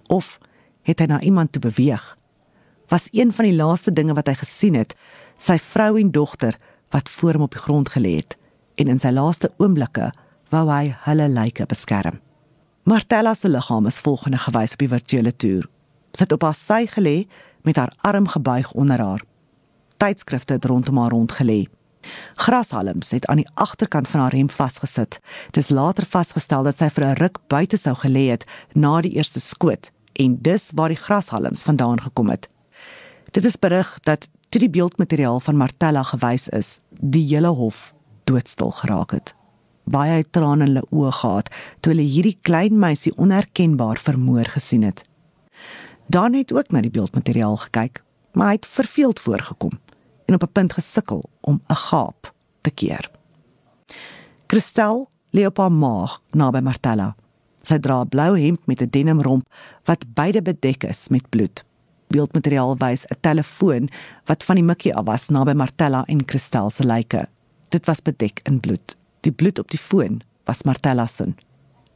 Of 0.07 0.39
het 0.83 0.99
hy 0.99 1.05
na 1.05 1.19
iemand 1.19 1.51
toe 1.51 1.61
beweeg? 1.61 2.17
Was 2.87 3.09
een 3.11 3.31
van 3.31 3.45
die 3.45 3.55
laaste 3.55 3.93
dinge 3.93 4.13
wat 4.13 4.27
hy 4.27 4.33
gesien 4.33 4.73
het, 4.73 4.95
sy 5.37 5.57
vrou 5.57 5.99
en 5.99 6.11
dogter 6.11 6.57
wat 6.89 7.09
voor 7.09 7.33
hom 7.33 7.41
op 7.41 7.51
die 7.51 7.65
grond 7.65 7.89
gelê 7.89 8.15
het 8.15 8.37
en 8.75 8.87
in 8.87 8.99
sy 8.99 9.09
laaste 9.09 9.51
oomblikke 9.57 10.11
wou 10.49 10.69
hy 10.69 10.95
hulle 11.05 11.27
lyke 11.29 11.65
beskerm. 11.65 12.19
Martella 12.83 13.33
se 13.33 13.49
liggaam 13.49 13.85
is 13.85 13.99
volgende 13.99 14.37
gewys 14.37 14.71
op 14.73 14.79
die 14.81 14.89
virtuele 14.89 15.31
toer. 15.35 15.67
Sy 16.17 16.23
het 16.25 16.31
op 16.33 16.41
haar 16.41 16.55
sy 16.57 16.87
gelê 16.89 17.27
met 17.61 17.77
haar 17.77 17.91
arm 18.01 18.25
gebuig 18.27 18.71
onder 18.73 18.99
haar. 18.99 19.21
Tydskrifte 20.01 20.57
het 20.57 20.65
rondom 20.65 20.97
haar 20.97 21.13
rond 21.13 21.31
gelê. 21.37 21.67
Grashalms 22.41 23.11
het 23.13 23.27
aan 23.29 23.43
die 23.43 23.49
agterkant 23.53 24.07
van 24.09 24.19
haar 24.19 24.33
rem 24.33 24.49
vasgesit. 24.49 25.19
Dis 25.53 25.69
later 25.69 26.07
vasgestel 26.09 26.65
dat 26.65 26.77
sy 26.77 26.89
vir 26.89 27.05
'n 27.05 27.19
ruk 27.21 27.37
buite 27.47 27.77
sou 27.77 27.93
gelê 27.95 28.31
het 28.33 28.45
na 28.73 29.01
die 29.01 29.13
eerste 29.13 29.39
skoot 29.39 29.91
en 30.13 30.41
dis 30.41 30.71
waar 30.73 30.89
die 30.89 31.03
grashalms 31.05 31.61
vandaan 31.61 32.01
gekom 32.01 32.29
het. 32.29 32.49
Dit 33.31 33.45
is 33.45 33.59
berig 33.59 33.99
dat 34.03 34.27
toe 34.49 34.59
die 34.59 34.69
beeldmateriaal 34.69 35.39
van 35.39 35.57
Martella 35.57 36.03
gewys 36.03 36.49
is, 36.49 36.79
die 36.89 37.27
hele 37.27 37.47
hof 37.47 37.93
doodstil 38.23 38.71
geraak 38.71 39.11
het 39.11 39.35
baie 39.91 40.23
trane 40.31 40.65
in 40.65 40.71
hulle 40.71 40.83
oë 40.91 41.11
gehad 41.19 41.51
toe 41.79 41.93
hulle 41.93 42.07
hierdie 42.07 42.37
klein 42.47 42.79
meisie 42.79 43.13
onherkenbaar 43.17 43.99
vermoor 43.99 44.49
gesien 44.55 44.83
het. 44.87 45.05
Dan 46.11 46.33
het 46.33 46.51
ook 46.53 46.71
na 46.71 46.81
die 46.81 46.91
beeldmateriaal 46.91 47.57
gekyk, 47.57 48.01
maar 48.33 48.47
hy 48.51 48.59
het 48.59 48.65
verveeld 48.65 49.19
voorgekom 49.19 49.79
en 50.25 50.35
op 50.35 50.43
'n 50.43 50.51
punt 50.51 50.73
gesukkel 50.73 51.29
om 51.41 51.61
'n 51.69 51.75
gaap 51.75 52.33
te 52.61 52.71
keer. 52.71 53.09
Kristel 54.45 55.09
lê 55.31 55.45
op 55.45 55.57
haar 55.57 55.71
maag 55.71 56.21
naby 56.31 56.59
Martella. 56.59 57.15
Sy 57.63 57.77
dra 57.79 58.01
'n 58.01 58.09
blou 58.09 58.39
hemp 58.39 58.65
met 58.65 58.81
'n 58.81 58.89
denim 58.89 59.21
romp 59.21 59.43
wat 59.85 60.05
beide 60.13 60.41
bedek 60.41 60.83
is 60.83 61.07
met 61.07 61.29
bloed. 61.29 61.63
Beeldmateriaal 62.07 62.77
wys 62.77 63.05
'n 63.05 63.19
telefoon 63.21 63.89
wat 64.25 64.43
van 64.43 64.55
die 64.55 64.63
mikkie 64.63 64.95
af 64.95 65.05
was 65.05 65.29
naby 65.29 65.53
Martella 65.53 66.03
en 66.05 66.25
Kristel 66.25 66.69
se 66.69 66.85
lyke. 66.85 67.27
Dit 67.69 67.85
was 67.85 68.01
bedek 68.01 68.39
in 68.43 68.59
bloed. 68.59 68.95
Die 69.21 69.31
bloed 69.31 69.59
op 69.59 69.69
die 69.69 69.79
foon 69.79 70.21
was 70.49 70.63
Martella 70.63 71.07
se. 71.07 71.33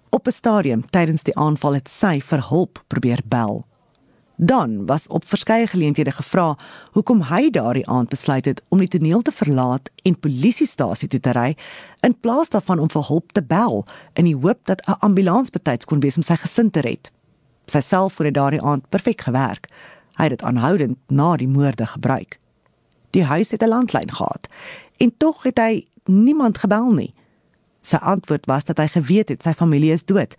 Op 0.10 0.28
'n 0.28 0.32
stadium 0.32 0.90
tydens 0.90 1.24
die 1.24 1.36
aanval 1.36 1.74
het 1.74 1.90
sy 1.90 2.22
vir 2.22 2.48
hulp 2.50 2.84
probeer 2.88 3.22
bel. 3.26 3.66
Dan 4.36 4.86
was 4.86 5.08
op 5.08 5.26
verskeie 5.26 5.68
geleenthede 5.68 6.12
gevra 6.12 6.58
hoekom 6.92 7.22
hy 7.22 7.50
daardie 7.50 7.88
aand 7.88 8.10
besluit 8.10 8.46
het 8.46 8.62
om 8.68 8.80
die 8.80 8.88
toneel 8.88 9.22
te 9.22 9.32
verlaat 9.32 9.90
en 10.04 10.20
polisiestasie 10.20 11.08
toe 11.08 11.20
te 11.20 11.32
ry 11.32 11.56
in 12.00 12.20
plaas 12.20 12.50
daarvan 12.50 12.80
om 12.80 12.90
vir 12.90 13.08
hulp 13.08 13.32
te 13.32 13.44
bel 13.44 13.86
in 14.14 14.26
die 14.26 14.36
hoop 14.36 14.60
dat 14.64 14.82
'n 14.88 15.00
ambulans 15.00 15.50
betyds 15.50 15.86
kon 15.86 16.00
wees 16.00 16.18
om 16.18 16.24
sy 16.24 16.36
gesin 16.36 16.70
te 16.70 16.80
red. 16.80 17.12
Sy 17.66 17.80
selfoon 17.80 18.26
het 18.26 18.36
daardie 18.36 18.62
aand 18.62 18.90
perfek 18.90 19.22
gewerk. 19.22 19.70
Hy 20.18 20.24
het 20.24 20.30
dit 20.30 20.44
aanhoudend 20.44 20.98
na 21.08 21.36
die 21.38 21.48
moorde 21.48 21.86
gebruik. 21.86 22.40
Die 23.12 23.24
huis 23.24 23.52
het 23.52 23.64
'n 23.64 23.70
landlyn 23.70 24.12
gehad 24.12 24.48
en 24.98 25.18
tog 25.18 25.44
het 25.44 25.58
hy 25.58 25.88
niemand 26.08 26.58
gebel 26.58 26.92
nie. 26.94 27.14
Sy 27.86 27.98
antwoord 28.02 28.46
was 28.50 28.66
dat 28.66 28.82
hy 28.82 28.88
geweet 28.88 29.30
het 29.30 29.44
sy 29.44 29.54
familie 29.54 29.94
is 29.94 30.06
dood 30.06 30.36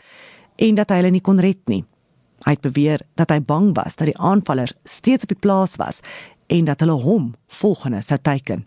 en 0.57 0.79
dat 0.79 0.91
hy 0.91 1.03
hulle 1.03 1.13
nie 1.15 1.25
kon 1.25 1.41
red 1.43 1.61
nie. 1.71 1.85
Hy 2.45 2.57
het 2.57 2.65
beweer 2.65 3.03
dat 3.17 3.31
hy 3.33 3.41
bang 3.41 3.73
was 3.77 3.97
dat 3.97 4.11
die 4.11 4.19
aanvallers 4.19 4.75
steeds 4.85 5.25
op 5.25 5.33
die 5.33 5.41
plaas 5.41 5.77
was 5.81 6.03
en 6.53 6.65
dat 6.69 6.81
hulle 6.81 6.99
hom 7.03 7.35
volgende 7.61 8.03
sou 8.03 8.19
teiken. 8.19 8.67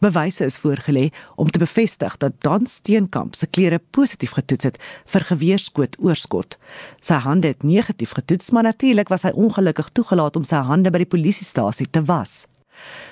Bewyse 0.00 0.44
is 0.44 0.56
voorgelê 0.56 1.10
om 1.36 1.50
te 1.50 1.60
bevestig 1.60 2.16
dat 2.16 2.32
Dan 2.40 2.66
Steenkamp 2.66 3.34
se 3.34 3.46
klere 3.46 3.78
positief 3.90 4.32
getoets 4.32 4.64
het 4.64 4.78
vir 5.12 5.26
geweerskoot 5.28 5.98
oorskot. 6.00 6.56
Sy 7.04 7.20
hande 7.20 7.52
het 7.52 7.62
negatief 7.62 8.14
getoets, 8.16 8.50
maar 8.50 8.62
natuurlik 8.62 9.12
was 9.12 9.26
hy 9.28 9.34
ongelukkig 9.36 9.92
toegelaat 9.92 10.36
om 10.40 10.46
sy 10.48 10.62
hande 10.64 10.90
by 10.90 11.02
die 11.04 11.12
polisiestasie 11.12 11.90
te 11.90 12.00
was. 12.08 12.46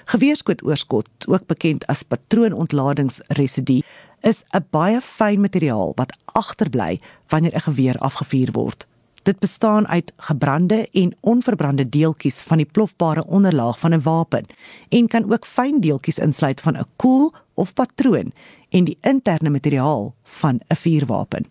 Geweerskootoorskot, 0.05 1.09
ook 1.27 1.47
bekend 1.47 1.87
as 1.87 2.03
patroonontladings-residue, 2.03 3.83
is 4.21 4.45
'n 4.55 4.67
baie 4.71 5.01
fyn 5.01 5.41
materiaal 5.41 5.93
wat 5.95 6.17
agterbly 6.25 7.01
wanneer 7.29 7.55
'n 7.55 7.61
geweer 7.61 7.97
afgevuur 7.99 8.53
word. 8.53 8.87
Dit 9.23 9.39
bestaan 9.39 9.89
uit 9.89 10.13
gebrande 10.17 10.89
en 10.93 11.17
onverbrande 11.21 11.89
deeltjies 11.89 12.41
van 12.41 12.57
die 12.57 12.69
plofbare 12.73 13.27
onderlaag 13.27 13.79
van 13.79 13.95
'n 13.95 14.03
wapen 14.03 14.47
en 14.89 15.09
kan 15.09 15.33
ook 15.33 15.47
fyn 15.47 15.81
deeltjies 15.81 16.19
insluit 16.19 16.61
van 16.61 16.77
'n 16.77 16.87
koel 16.97 17.33
of 17.55 17.73
patroon 17.73 18.33
en 18.69 18.85
die 18.85 18.99
interne 19.01 19.51
materiaal 19.51 20.15
van 20.23 20.61
'n 20.69 20.77
vuurwapen. 20.77 21.47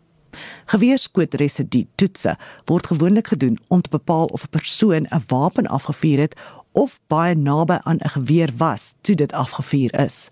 Geweerskootresidue 0.66 1.88
toetse 1.96 2.38
word 2.66 2.88
gewoonlik 2.88 3.28
gedoen 3.28 3.60
om 3.68 3.82
te 3.82 3.90
bepaal 3.90 4.26
of 4.26 4.44
'n 4.44 4.50
persoon 4.50 5.06
'n 5.10 5.24
wapen 5.28 5.68
afgevuur 5.68 6.20
het 6.20 6.36
of 6.78 7.00
baie 7.10 7.36
naby 7.36 7.78
aan 7.84 7.98
'n 8.06 8.10
geweer 8.10 8.52
was 8.58 8.94
toe 9.02 9.16
dit 9.16 9.34
afgevuur 9.34 10.00
is. 10.00 10.30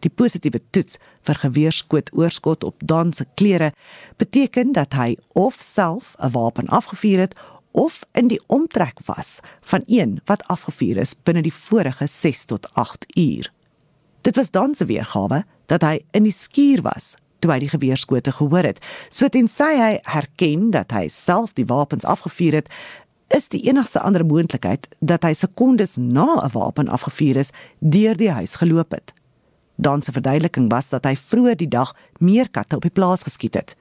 Die 0.00 0.10
positiewe 0.10 0.60
toets 0.70 0.98
vir 1.22 1.34
geweerskoot 1.34 2.10
oorskot 2.12 2.64
op 2.64 2.82
Dan 2.84 3.12
se 3.12 3.26
klere 3.34 3.72
beteken 4.16 4.72
dat 4.72 4.92
hy 4.92 5.16
of 5.32 5.58
self 5.62 6.14
'n 6.18 6.30
wapen 6.30 6.66
afgevuur 6.66 7.18
het 7.18 7.34
of 7.70 8.04
in 8.12 8.28
die 8.28 8.42
omtrek 8.46 8.98
was 9.04 9.38
van 9.60 9.82
een 9.86 10.20
wat 10.24 10.44
afgevuur 10.44 10.96
is 10.96 11.14
binne 11.22 11.42
die 11.42 11.54
vorige 11.54 12.06
6 12.06 12.44
tot 12.44 12.74
8 12.74 13.16
uur. 13.16 13.52
Dit 14.20 14.36
was 14.36 14.50
Dan 14.50 14.74
se 14.74 14.84
weergawe 14.84 15.44
dat 15.66 15.82
hy 15.82 16.04
in 16.10 16.22
die 16.22 16.32
skuur 16.32 16.82
was 16.82 17.14
toe 17.38 17.52
hy 17.52 17.58
die 17.58 17.68
geweerskote 17.68 18.32
gehoor 18.32 18.62
het. 18.62 18.78
So 19.10 19.28
tensy 19.28 19.76
hy 19.78 19.98
herken 20.02 20.70
dat 20.70 20.90
hy 20.90 21.08
self 21.08 21.52
die 21.52 21.66
wapens 21.68 22.04
afgevuur 22.04 22.52
het, 22.52 22.68
is 23.28 23.48
die 23.48 23.62
enigste 23.68 24.00
ander 24.00 24.26
moontlikheid 24.26 24.88
dat 24.98 25.22
hy 25.22 25.32
sekondes 25.34 25.96
na 25.96 26.26
'n 26.44 26.52
wapen 26.52 26.88
afgevuur 26.88 27.36
is 27.36 27.50
deur 27.78 28.16
die 28.16 28.30
huis 28.30 28.54
geloop 28.54 28.90
het. 28.90 29.12
Dan 29.74 30.02
se 30.02 30.12
verduideliking 30.12 30.70
was 30.70 30.88
dat 30.88 31.04
hy 31.04 31.16
vroeër 31.16 31.56
die 31.56 31.68
dag 31.68 31.96
meer 32.18 32.48
katte 32.50 32.76
op 32.76 32.82
die 32.82 32.90
plaas 32.90 33.22
geskiet 33.22 33.54
het. 33.54 33.76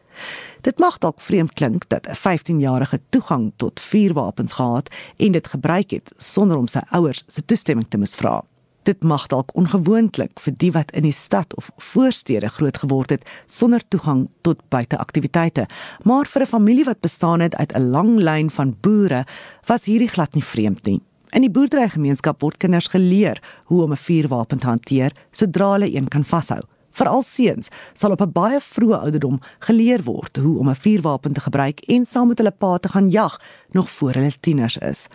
Dit 0.61 0.79
mag 0.79 0.97
dalk 0.97 1.21
vreemd 1.21 1.53
klink 1.53 1.89
dat 1.89 2.07
'n 2.07 2.15
15-jarige 2.15 2.99
toegang 3.09 3.51
tot 3.55 3.79
vuurwapens 3.79 4.53
gehad 4.53 4.89
en 5.17 5.31
dit 5.31 5.47
gebruik 5.47 5.91
het 5.91 6.11
sonder 6.17 6.57
om 6.57 6.67
sy 6.67 6.81
ouers 6.89 7.23
se 7.27 7.45
toestemming 7.45 7.87
te 7.89 7.97
moes 7.97 8.15
vra. 8.15 8.43
Dit 8.85 9.03
mag 9.03 9.23
dalk 9.31 9.49
ongewoonlik 9.57 10.37
vir 10.45 10.53
die 10.61 10.69
wat 10.75 10.91
in 10.93 11.07
die 11.07 11.15
stad 11.15 11.55
of 11.57 11.71
voorstede 11.81 12.51
groot 12.53 12.77
geword 12.77 13.15
het 13.15 13.23
sonder 13.49 13.81
toegang 13.89 14.27
tot 14.45 14.61
buiteaktiwiteite, 14.69 15.65
maar 16.03 16.29
vir 16.29 16.41
'n 16.41 16.53
familie 16.53 16.85
wat 16.85 17.01
bestaan 17.01 17.39
het 17.39 17.55
uit 17.55 17.73
'n 17.73 17.89
lang 17.89 18.19
lyn 18.19 18.49
van 18.49 18.75
boere, 18.81 19.25
was 19.65 19.85
hierdie 19.85 20.09
glad 20.09 20.33
nie 20.35 20.43
vreemd 20.43 20.85
nie. 20.85 21.01
In 21.31 21.41
die 21.41 21.49
boerderygemeenskap 21.49 22.41
word 22.41 22.57
kinders 22.57 22.87
geleer 22.87 23.41
hoe 23.65 23.83
om 23.83 23.91
'n 23.91 23.97
vuurwapen 23.97 24.59
te 24.59 24.67
hanteer 24.67 25.11
sodra 25.31 25.71
hulle 25.71 25.95
een 25.95 26.07
kan 26.07 26.23
vashou. 26.23 26.61
Veral 26.91 27.23
seuns 27.23 27.69
sal 27.93 28.11
op 28.11 28.21
'n 28.21 28.31
baie 28.31 28.59
vroeë 28.61 28.99
ouderdom 28.99 29.41
geleer 29.59 30.03
word 30.03 30.37
hoe 30.37 30.59
om 30.59 30.69
'n 30.69 30.75
vuurwapen 30.75 31.33
te 31.33 31.39
gebruik 31.41 31.79
en 31.79 32.05
saam 32.05 32.27
met 32.27 32.37
hulle 32.37 32.51
pa 32.51 32.77
te 32.77 32.89
gaan 32.89 33.09
jag 33.09 33.41
nog 33.71 33.89
voor 33.89 34.11
hulle 34.11 34.31
tieners 34.39 34.77
is. 34.77 35.07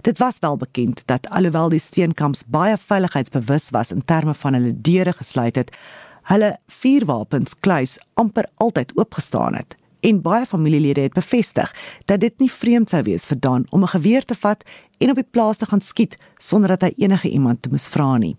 Dit 0.00 0.18
was 0.18 0.38
wel 0.38 0.56
bekend 0.56 1.02
dat 1.04 1.28
alhoewel 1.28 1.68
die 1.68 1.78
steenkamps 1.78 2.44
baie 2.46 2.76
veiligheidsbewus 2.78 3.70
was 3.70 3.90
in 3.90 4.04
terme 4.04 4.34
van 4.34 4.54
hulle 4.54 4.80
deure 4.80 5.12
gesluit 5.12 5.56
het, 5.56 5.76
hulle 6.22 6.56
vuurwapens 6.66 7.54
kluis 7.60 7.98
amper 8.14 8.48
altyd 8.54 8.92
oopgestaan 8.96 9.54
het. 9.54 9.76
En 10.00 10.22
baie 10.22 10.46
familielede 10.46 11.00
het 11.00 11.12
bevestig 11.12 11.74
dat 12.04 12.20
dit 12.20 12.38
nie 12.38 12.50
vreemd 12.50 12.90
sou 12.90 13.02
wees 13.02 13.28
vir 13.28 13.40
Dan 13.40 13.66
om 13.70 13.82
'n 13.82 13.92
geweer 13.96 14.24
te 14.24 14.34
vat 14.34 14.64
en 14.98 15.10
op 15.10 15.14
die 15.14 15.30
plaas 15.30 15.56
te 15.56 15.66
gaan 15.66 15.80
skiet 15.80 16.16
sonder 16.38 16.68
dat 16.68 16.82
hy 16.82 16.92
enige 16.96 17.28
iemand 17.28 17.70
moes 17.70 17.86
vra 17.86 18.16
nie. 18.16 18.36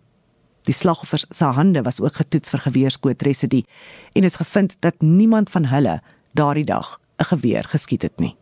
Die 0.62 0.74
slagoffers 0.74 1.26
se 1.30 1.46
hande 1.46 1.82
was 1.82 2.02
ook 2.02 2.16
getoets 2.16 2.50
vir 2.50 2.60
geweerskootresidue 2.60 3.66
en 4.14 4.24
is 4.24 4.36
gevind 4.36 4.76
dat 4.80 5.02
niemand 5.02 5.50
van 5.50 5.66
hulle 5.66 6.02
daardie 6.34 6.66
dag 6.66 7.00
'n 7.18 7.24
geweer 7.24 7.64
geskiet 7.64 8.02
het 8.02 8.20
nie. 8.20 8.41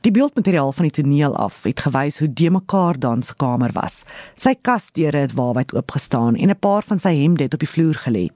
Die 0.00 0.10
beeldmateriaal 0.10 0.72
van 0.72 0.86
die 0.86 0.94
toneel 0.96 1.34
af 1.36 1.58
het 1.62 1.80
gewys 1.84 2.18
hoe 2.18 2.32
de 2.32 2.50
mekaar 2.50 2.98
dan 2.98 3.22
se 3.22 3.34
kamer 3.36 3.72
was. 3.76 4.04
Sy 4.34 4.54
kasdeure 4.64 5.26
het 5.26 5.34
waarwyd 5.36 5.74
oopgestaan 5.76 6.36
en 6.36 6.48
'n 6.48 6.58
paar 6.58 6.82
van 6.86 6.98
sy 6.98 7.12
hemde 7.14 7.42
het 7.42 7.52
op 7.54 7.60
die 7.60 7.68
vloer 7.68 7.98
gelê. 8.06 8.28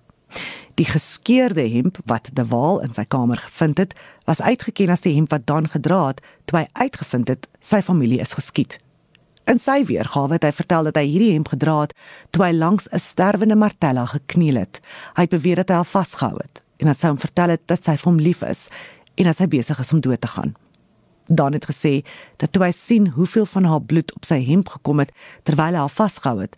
Die 0.75 0.85
geskeurde 0.85 1.69
hemp 1.69 1.99
wat 2.05 2.29
De 2.33 2.47
Waal 2.47 2.83
in 2.83 2.93
sy 2.93 3.05
kamer 3.05 3.37
gevind 3.37 3.79
het, 3.79 3.95
was 4.25 4.41
uitgeken 4.41 4.91
as 4.91 5.01
die 5.01 5.15
hemp 5.15 5.31
wat 5.31 5.47
Dan 5.47 5.69
gedra 5.69 6.07
het 6.07 6.21
toe 6.45 6.59
hy 6.59 6.67
uitgevind 6.73 7.29
het 7.29 7.49
sy 7.61 7.81
familie 7.83 8.21
is 8.21 8.33
geskiet. 8.33 8.79
In 9.45 9.59
sy 9.59 9.85
weergawe 9.85 10.33
het 10.33 10.43
hy 10.43 10.53
vertel 10.53 10.85
dat 10.85 10.97
hy 10.97 11.07
hierdie 11.07 11.33
hemp 11.33 11.49
gedra 11.49 11.81
het 11.81 11.95
toe 12.31 12.45
hy 12.45 12.53
langs 12.53 12.89
'n 12.93 12.99
sterwende 12.99 13.57
Martella 13.57 14.05
gekniel 14.07 14.57
het. 14.57 14.81
Hy 15.17 15.27
beweer 15.27 15.57
dat 15.57 15.69
hy 15.69 15.75
haar 15.75 15.85
vasgehou 15.85 16.37
het 16.37 16.61
en 16.77 16.87
dat 16.87 16.99
sy 16.99 17.07
hom 17.07 17.19
vertel 17.19 17.49
het 17.49 17.67
dat 17.67 17.85
sy 17.85 17.97
vir 17.97 18.13
hom 18.13 18.21
lief 18.21 18.43
is 18.43 18.69
en 19.15 19.25
dat 19.25 19.37
sy 19.37 19.47
besig 19.47 19.79
is 19.79 19.93
om 19.93 20.01
dood 20.01 20.21
te 20.21 20.29
gaan. 20.29 20.55
Dan 21.27 21.53
het 21.53 21.67
gesê 21.67 22.03
dat 22.37 22.53
toe 22.53 22.65
hy 22.65 22.73
sien 22.73 23.09
hoeveel 23.09 23.47
van 23.47 23.65
haar 23.65 23.83
bloed 23.83 24.13
op 24.15 24.25
sy 24.25 24.43
hemp 24.45 24.69
gekom 24.69 24.99
het 24.99 25.13
terwyl 25.43 25.73
hy 25.73 25.85
haar 25.85 25.93
vasgehou 25.93 26.41
het, 26.41 26.57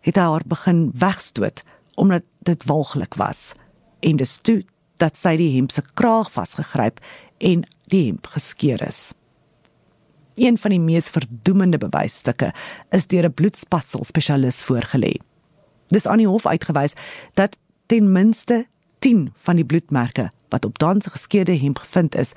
het 0.00 0.16
hy 0.16 0.26
haar 0.26 0.46
begin 0.46 0.90
wegstoot 0.94 1.62
omdat 1.98 2.22
dit 2.46 2.64
walglik 2.64 3.14
was. 3.14 3.52
En 4.00 4.16
dis 4.16 4.38
toe 4.42 4.62
dat 4.96 5.16
sy 5.18 5.36
die 5.38 5.50
hemp 5.56 5.70
se 5.74 5.82
kraag 5.94 6.30
vasgegryp 6.34 7.00
en 7.38 7.64
die 7.90 8.06
hemp 8.06 8.26
geskeur 8.34 8.82
is. 8.86 9.12
Een 10.38 10.58
van 10.58 10.70
die 10.70 10.82
mees 10.82 11.10
verdoemende 11.10 11.78
bewysstukke 11.82 12.52
is 12.94 13.06
deur 13.06 13.26
'n 13.26 13.34
bloedspatsel 13.34 14.04
spesialis 14.04 14.62
voorgelê. 14.62 15.18
Dis 15.88 16.06
aan 16.06 16.18
die 16.18 16.28
hof 16.28 16.46
uitgewys 16.46 16.94
dat 17.34 17.56
ten 17.86 18.12
minste 18.12 18.66
10 18.98 19.32
van 19.42 19.56
die 19.56 19.64
bloedmerke 19.64 20.30
wat 20.48 20.64
op 20.64 20.78
Dan 20.78 21.00
se 21.00 21.10
geskeurde 21.10 21.58
hemp 21.58 21.78
gevind 21.78 22.14
is, 22.14 22.32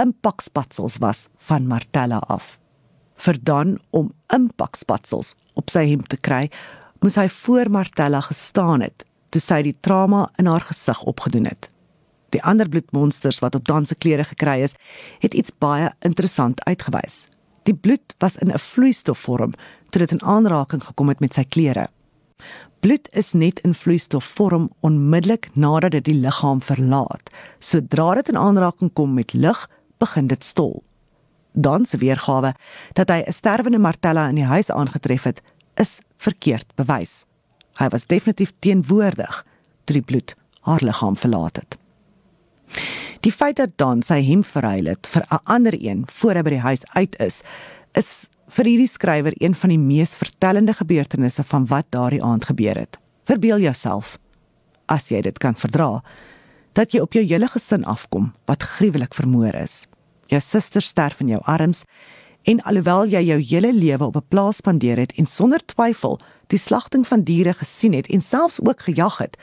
impakspatsels 0.00 0.98
was 1.02 1.28
van 1.48 1.66
Martella 1.66 2.18
af. 2.28 2.58
Vir 3.16 3.38
Dan 3.42 3.78
om 3.90 4.12
impakspatsels 4.34 5.34
op 5.54 5.70
sy 5.72 5.86
hemp 5.88 6.08
te 6.08 6.16
kry, 6.16 6.50
moes 7.00 7.16
hy 7.16 7.28
voor 7.28 7.70
Martella 7.70 8.20
gestaan 8.20 8.84
het 8.84 9.04
toe 9.34 9.40
sy 9.42 9.62
die 9.66 9.76
trauma 9.84 10.28
in 10.40 10.46
haar 10.46 10.64
gesig 10.64 11.02
opgedoen 11.02 11.48
het. 11.50 11.68
Die 12.32 12.42
ander 12.42 12.68
bloedmonsters 12.68 13.40
wat 13.42 13.54
op 13.54 13.66
Dan 13.68 13.86
se 13.86 13.94
klere 13.94 14.24
gekry 14.24 14.60
is, 14.62 14.74
het 15.20 15.34
iets 15.34 15.52
baie 15.58 15.90
interessant 16.00 16.62
uitgewys. 16.64 17.28
Die 17.66 17.74
bloed 17.74 18.14
was 18.18 18.36
in 18.36 18.52
'n 18.52 18.58
vloeistofvorm 18.58 19.52
toe 19.90 20.00
dit 20.06 20.12
in 20.12 20.22
aanraking 20.22 20.82
gekom 20.84 21.08
het 21.08 21.20
met 21.20 21.34
sy 21.34 21.44
klere. 21.44 21.88
Bloed 22.80 23.08
is 23.12 23.32
net 23.32 23.60
in 23.60 23.74
vloeistofvorm 23.74 24.70
onmiddellik 24.80 25.48
nadat 25.54 25.90
dit 25.90 26.04
die 26.04 26.20
liggaam 26.20 26.60
verlaat. 26.60 27.32
Sodra 27.58 28.14
dit 28.14 28.28
in 28.28 28.36
aanraking 28.36 28.92
kom 28.92 29.14
met 29.14 29.32
lug, 29.32 29.68
begin 29.98 30.26
dit 30.26 30.44
stol. 30.44 30.82
Dan 31.52 31.84
se 31.84 31.96
weergawe 31.96 32.54
dat 32.92 33.08
hy 33.08 33.22
'n 33.26 33.32
sterwende 33.32 33.78
Martella 33.78 34.28
in 34.28 34.34
die 34.34 34.44
huis 34.44 34.70
aangetref 34.70 35.22
het, 35.22 35.42
is 35.74 36.00
verkeerd 36.16 36.74
bewys. 36.74 37.24
Hy 37.76 37.88
was 37.88 38.06
definitief 38.06 38.52
teenwoordig 38.58 39.44
toe 39.84 39.94
die 39.94 40.04
bloed 40.04 40.34
haar 40.60 40.82
liggaam 40.82 41.16
verlaat 41.16 41.56
het. 41.56 41.76
Die 43.20 43.32
feit 43.32 43.56
dat 43.56 43.76
Dan 43.76 44.02
sy 44.02 44.20
hem 44.22 44.44
verruil 44.44 44.86
het 44.86 45.06
vir 45.06 45.24
'n 45.30 45.44
ander 45.44 45.74
een 45.74 46.04
voor 46.06 46.34
hy 46.34 46.42
by 46.42 46.50
die 46.50 46.66
huis 46.68 46.82
uit 46.94 47.20
is, 47.20 47.42
is 47.94 48.28
vir 48.48 48.64
hierdie 48.64 48.88
skrywer 48.88 49.32
een 49.36 49.54
van 49.54 49.68
die 49.68 49.78
mees 49.78 50.14
vertellende 50.14 50.74
gebeurtenisse 50.74 51.44
van 51.44 51.66
wat 51.66 51.86
daardie 51.90 52.22
aand 52.22 52.44
gebeur 52.44 52.76
het. 52.76 52.98
Verbeel 53.24 53.58
jouself 53.58 54.18
as 54.86 55.08
jy 55.08 55.20
dit 55.20 55.38
kan 55.38 55.54
verdra 55.54 56.02
dat 56.76 56.92
jy 56.92 57.00
op 57.00 57.16
jou 57.16 57.24
hele 57.24 57.48
gesin 57.48 57.86
afkom 57.88 58.32
wat 58.50 58.64
gruwelik 58.76 59.14
vermoor 59.16 59.54
is. 59.56 59.86
Jou 60.28 60.40
suster 60.44 60.84
sterf 60.84 61.22
in 61.24 61.32
jou 61.32 61.40
arms 61.48 61.84
en 62.44 62.60
alhoewel 62.68 63.08
jy 63.08 63.22
jou 63.30 63.38
hele 63.40 63.72
lewe 63.72 64.04
op 64.04 64.16
'n 64.16 64.28
plaas 64.28 64.56
spandeer 64.60 64.98
het 64.98 65.12
en 65.16 65.26
sonder 65.26 65.64
twyfel 65.64 66.20
die 66.48 66.58
slagting 66.58 67.06
van 67.06 67.22
diere 67.22 67.54
gesien 67.54 67.92
het 67.92 68.06
en 68.06 68.20
selfs 68.20 68.60
ook 68.60 68.80
gejag 68.80 69.18
het, 69.18 69.36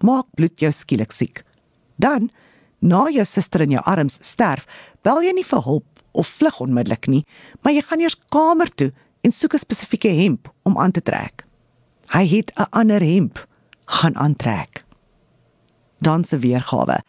maak 0.00 0.26
bloed 0.34 0.60
jou 0.60 0.72
skielik 0.72 1.12
siek. 1.12 1.44
Dan, 1.96 2.30
na 2.78 3.08
jou 3.10 3.24
suster 3.24 3.60
in 3.60 3.70
jou 3.70 3.82
arms 3.84 4.18
sterf, 4.20 4.66
bel 5.02 5.22
jy 5.22 5.32
nie 5.32 5.44
vir 5.44 5.62
hulp 5.62 5.86
of 6.12 6.26
vlug 6.26 6.60
onmiddellik 6.60 7.06
nie, 7.06 7.24
maar 7.62 7.72
jy 7.72 7.82
gaan 7.82 8.00
eers 8.00 8.18
kamer 8.28 8.74
toe 8.74 8.92
en 9.22 9.32
soek 9.32 9.54
'n 9.54 9.58
spesifieke 9.58 10.08
hemp 10.08 10.52
om 10.62 10.78
aan 10.78 10.90
te 10.90 11.02
trek. 11.02 11.44
Hy 12.06 12.26
het 12.26 12.52
'n 12.56 12.66
ander 12.70 13.00
hemp 13.00 13.46
gaan 13.86 14.16
aantrek 14.16 14.84
dan 16.00 16.24
se 16.24 16.38
weergawe 16.38 17.00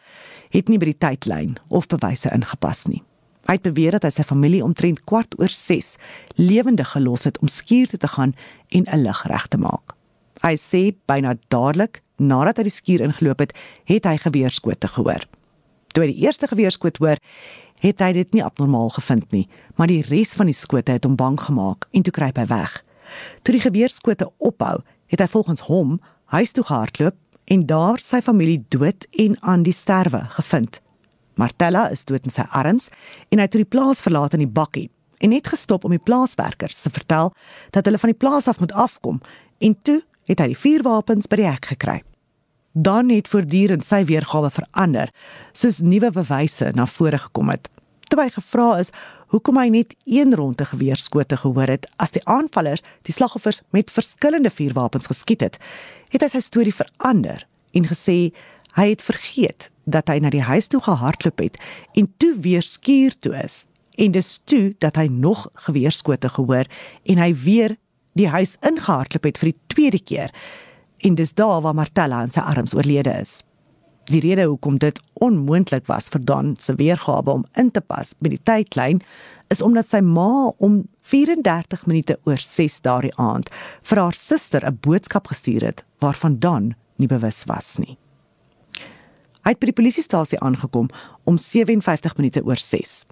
het 0.52 0.68
nie 0.68 0.78
by 0.78 0.90
die 0.90 1.00
tydlyn 1.00 1.56
of 1.72 1.88
bewyse 1.88 2.30
ingepas 2.34 2.84
nie. 2.86 3.00
Hy 3.48 3.56
het 3.56 3.64
beweer 3.64 3.96
dat 3.96 4.04
hy 4.06 4.12
sy 4.14 4.24
familie 4.28 4.62
omtrent 4.62 5.00
kwart 5.08 5.34
oor 5.40 5.50
6 5.50 5.96
lewendig 6.38 6.92
gelos 6.92 7.24
het 7.26 7.40
om 7.42 7.50
skuur 7.50 7.90
toe 7.90 7.98
te 7.98 8.10
gaan 8.14 8.34
en 8.70 8.84
'n 8.86 9.02
lig 9.02 9.22
reg 9.26 9.46
te 9.48 9.58
maak. 9.58 9.96
Hy 10.42 10.54
sê 10.56 10.94
byna 11.06 11.34
dadelik 11.48 12.02
nadat 12.18 12.56
hy 12.56 12.62
die 12.62 12.78
skuur 12.78 13.00
ingeloop 13.00 13.38
het, 13.38 13.52
het 13.84 14.04
hy 14.04 14.16
geweerskote 14.16 14.88
gehoor. 14.88 15.24
Toe 15.92 16.04
hy 16.04 16.12
die 16.12 16.22
eerste 16.24 16.46
geweerskoot 16.46 16.98
hoor, 16.98 17.18
het 17.82 18.00
hy 18.00 18.12
dit 18.12 18.32
nie 18.32 18.44
abnormaal 18.44 18.90
gevind 18.90 19.32
nie, 19.32 19.48
maar 19.76 19.86
die 19.86 20.02
res 20.02 20.34
van 20.34 20.46
die 20.46 20.56
skote 20.56 20.92
het 20.92 21.04
hom 21.04 21.16
bang 21.16 21.40
gemaak 21.40 21.88
en 21.90 22.02
toe 22.02 22.12
kruip 22.12 22.36
hy 22.36 22.46
weg. 22.46 22.84
Toe 23.42 23.52
die 23.52 23.64
geweerskote 23.64 24.30
ophou, 24.38 24.82
het 25.06 25.20
hy 25.20 25.26
volgens 25.26 25.60
hom 25.60 26.00
huis 26.32 26.52
toe 26.52 26.64
gehardloop 26.64 27.16
en 27.44 27.66
daar 27.66 28.00
sy 28.02 28.20
familie 28.22 28.62
dood 28.68 29.06
en 29.18 29.36
aan 29.40 29.62
die 29.66 29.74
sterwe 29.74 30.24
gevind. 30.36 30.80
Martella 31.34 31.88
is 31.90 32.04
dood 32.04 32.24
in 32.28 32.34
sy 32.34 32.44
arms 32.50 32.88
en 33.30 33.40
hy 33.40 33.46
het 33.48 33.56
die 33.56 33.68
plaas 33.68 34.02
verlaat 34.04 34.36
in 34.36 34.44
die 34.44 34.54
bakkie 34.60 34.88
en 35.22 35.30
net 35.30 35.48
gestop 35.48 35.84
om 35.86 35.94
die 35.94 36.02
plaaswerkers 36.02 36.82
te 36.84 36.90
vertel 36.90 37.32
dat 37.74 37.86
hulle 37.86 38.00
van 38.02 38.12
die 38.12 38.18
plaas 38.18 38.48
af 38.50 38.60
moet 38.60 38.72
afkom 38.72 39.20
en 39.62 39.76
toe 39.86 40.00
het 40.30 40.42
hy 40.42 40.52
die 40.52 40.58
vuurwapens 40.58 41.28
by 41.30 41.40
die 41.40 41.48
hek 41.48 41.70
gekry. 41.74 42.00
Dan 42.72 43.10
het 43.12 43.28
voortdurend 43.28 43.84
sy 43.84 44.02
weergawe 44.08 44.50
verander 44.50 45.12
soos 45.52 45.82
nuwe 45.84 46.12
bewyse 46.14 46.72
na 46.74 46.86
vore 46.88 47.20
gekom 47.20 47.52
het. 47.52 47.68
Toe 48.12 48.20
hy 48.20 48.28
gevra 48.28 48.66
is 48.76 48.90
hoekom 49.32 49.56
hy 49.56 49.70
net 49.72 49.94
een 50.04 50.34
ronde 50.36 50.66
geweerskote 50.68 51.38
gehoor 51.40 51.70
het 51.72 51.86
as 52.04 52.10
die 52.12 52.20
aanvallers 52.28 52.82
die 53.08 53.14
slagoffers 53.16 53.62
met 53.72 53.88
verskillende 53.88 54.50
vuurwapens 54.52 55.08
geskiet 55.08 55.40
het, 55.40 55.54
het 56.12 56.20
hy 56.20 56.28
sy 56.34 56.42
storie 56.44 56.74
verander 56.76 57.46
en 57.72 57.86
gesê 57.88 58.16
hy 58.76 58.84
het 58.90 59.04
vergeet 59.06 59.70
dat 59.88 60.12
hy 60.12 60.18
na 60.20 60.28
die 60.34 60.44
huis 60.44 60.68
toe 60.68 60.82
gehardloop 60.84 61.40
het 61.40 61.56
en 61.96 62.10
toe 62.20 62.34
weer 62.44 62.66
skuur 62.66 63.16
toe 63.24 63.32
is 63.40 63.62
en 63.96 64.12
dis 64.12 64.28
toe 64.44 64.74
dat 64.84 65.00
hy 65.00 65.06
nog 65.08 65.46
geweerskote 65.64 66.28
gehoor 66.36 66.68
en 67.08 67.22
hy 67.24 67.30
weer 67.46 67.78
die 68.20 68.28
huis 68.28 68.58
ingehardloop 68.60 69.30
het 69.30 69.40
vir 69.40 69.54
die 69.54 69.60
tweede 69.72 70.02
keer 70.12 70.36
en 71.00 71.16
dis 71.16 71.32
daar 71.32 71.64
waar 71.64 71.80
Martella 71.80 72.20
in 72.28 72.36
sy 72.36 72.44
arms 72.44 72.76
oorlede 72.76 73.16
is. 73.24 73.38
Die 74.10 74.20
rede 74.20 74.44
hoekom 74.50 74.78
dit 74.82 74.98
onmoontlik 75.22 75.86
was 75.86 76.08
vir 76.10 76.24
Don 76.26 76.56
se 76.58 76.74
weergawe 76.74 77.30
om 77.30 77.44
in 77.54 77.70
te 77.70 77.80
pas 77.80 78.14
by 78.18 78.32
die 78.32 78.42
tydlyn 78.42 78.98
is 79.52 79.62
omdat 79.62 79.92
sy 79.92 80.00
ma 80.02 80.50
om 80.58 80.80
34 81.06 81.86
minute 81.86 82.16
oor 82.26 82.40
6 82.42 82.80
daardie 82.82 83.14
aand 83.22 83.50
vir 83.90 84.00
haar 84.02 84.18
suster 84.18 84.66
'n 84.66 84.78
boodskap 84.82 85.28
gestuur 85.30 85.62
het 85.62 85.84
waarvan 86.00 86.38
Don 86.38 86.74
nie 86.96 87.06
bewus 87.06 87.44
was 87.46 87.78
nie. 87.78 87.96
Hy 89.44 89.50
het 89.50 89.58
by 89.60 89.66
die 89.66 89.80
polisiestasie 89.80 90.38
aangekom 90.40 90.90
om 91.24 91.38
57 91.38 92.16
minute 92.16 92.44
oor 92.44 92.56
6. 92.56 93.06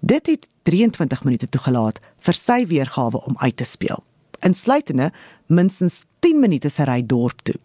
Dit 0.00 0.26
het 0.26 0.48
23 0.62 1.24
minute 1.24 1.48
toegelaat 1.48 2.00
vir 2.20 2.34
sy 2.34 2.66
weergawe 2.66 3.20
om 3.24 3.36
uit 3.38 3.56
te 3.56 3.64
speel. 3.64 4.04
Insluitende 4.40 5.12
minstens 5.46 6.04
10 6.20 6.40
minute 6.40 6.68
se 6.68 6.84
ry 6.84 7.02
dorp 7.06 7.40
toe. 7.42 7.56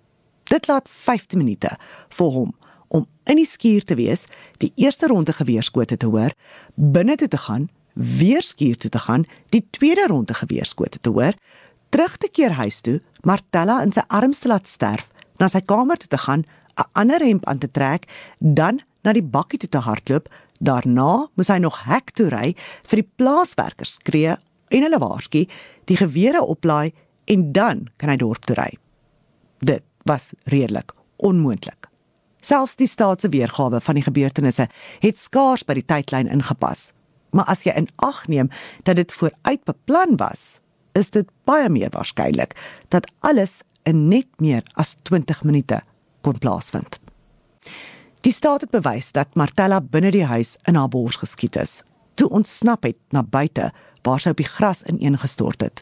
Dit 0.54 0.68
laat 0.70 0.90
15 0.90 1.40
minute 1.42 1.72
vir 2.14 2.34
hom 2.38 2.52
om 2.94 3.08
in 3.26 3.40
die 3.40 3.50
skuur 3.50 3.86
te 3.90 3.98
wees, 3.98 4.28
die 4.62 4.70
eerste 4.78 5.10
ronde 5.10 5.34
geweerskote 5.34 5.98
te 5.98 6.12
hoor, 6.14 6.36
binne 6.76 7.18
toe 7.18 7.28
te 7.28 7.42
gaan 7.42 7.72
weer 7.94 8.42
skuur 8.42 8.78
toe 8.78 8.90
te 8.90 9.00
gaan, 9.00 9.26
die 9.50 9.64
tweede 9.70 10.06
ronde 10.10 10.34
geweerskote 10.34 11.00
te 11.02 11.10
hoor, 11.10 11.34
terug 11.90 12.18
te 12.18 12.30
keer 12.32 12.56
huis 12.58 12.82
toe, 12.82 13.00
Martella 13.22 13.82
in 13.86 13.94
sy 13.94 14.02
arms 14.08 14.42
te 14.42 14.50
laat 14.50 14.70
sterf, 14.70 15.10
na 15.40 15.50
sy 15.50 15.62
kamer 15.62 16.02
toe 16.02 16.10
te 16.10 16.22
gaan, 16.26 16.46
'n 16.78 16.90
ander 16.94 17.22
hemp 17.22 17.46
aan 17.46 17.60
te 17.60 17.72
trek, 17.72 18.10
dan 18.40 18.82
na 19.04 19.14
die 19.14 19.22
bakkie 19.22 19.60
toe 19.60 19.70
te 19.70 19.78
hardloop, 19.78 20.30
daarna 20.60 21.28
moes 21.36 21.48
hy 21.48 21.58
nog 21.58 21.84
hek 21.86 22.12
toe 22.12 22.30
ry 22.30 22.56
vir 22.84 23.02
die 23.02 23.10
plaaswerkers 23.18 23.94
skree 24.00 24.36
en 24.70 24.82
hulle 24.82 25.00
waarsku, 25.00 25.46
die 25.86 25.98
gewere 25.98 26.42
oplaai 26.42 26.94
en 27.26 27.52
dan 27.52 27.88
kan 27.98 28.10
hy 28.10 28.18
dorp 28.18 28.46
toe 28.46 28.56
ry. 28.56 28.72
Dit 29.60 29.84
was 30.10 30.32
redelik 30.44 30.94
onmoontlik. 31.16 31.90
Selfs 32.44 32.76
die 32.76 32.88
staatse 32.88 33.30
weergawe 33.30 33.80
van 33.82 33.96
die 33.96 34.04
gebeurtenisse 34.04 34.68
het 35.00 35.18
skaars 35.18 35.64
by 35.64 35.80
die 35.80 35.88
tydlyn 35.88 36.28
ingepas 36.28 36.92
maar 37.34 37.50
as 37.52 37.66
jy 37.66 37.74
in 37.78 37.90
ag 38.06 38.24
neem 38.30 38.50
dat 38.88 39.00
dit 39.02 39.12
vooruit 39.12 39.64
beplan 39.66 40.18
was, 40.22 40.60
is 40.94 41.10
dit 41.10 41.30
baie 41.50 41.70
meer 41.70 41.92
waarskynlik 41.94 42.54
dat 42.94 43.10
alles 43.26 43.62
in 43.90 44.08
net 44.08 44.30
meer 44.38 44.62
as 44.80 44.96
20 45.10 45.44
minute 45.44 45.82
kon 46.22 46.38
plaasvind. 46.38 47.00
Die 48.24 48.32
staat 48.32 48.62
het 48.64 48.72
bewys 48.72 49.12
dat 49.12 49.36
Martella 49.36 49.82
binne 49.82 50.14
die 50.14 50.26
huis 50.26 50.56
in 50.70 50.78
haar 50.80 50.88
bors 50.90 51.20
geskiet 51.20 51.58
is. 51.60 51.82
toe 52.14 52.30
ontsnap 52.30 52.84
het 52.84 52.98
na 53.10 53.24
buite 53.24 53.72
waar 54.06 54.20
sy 54.22 54.30
op 54.30 54.38
die 54.38 54.46
gras 54.46 54.84
ineengestort 54.86 55.62
het. 55.66 55.82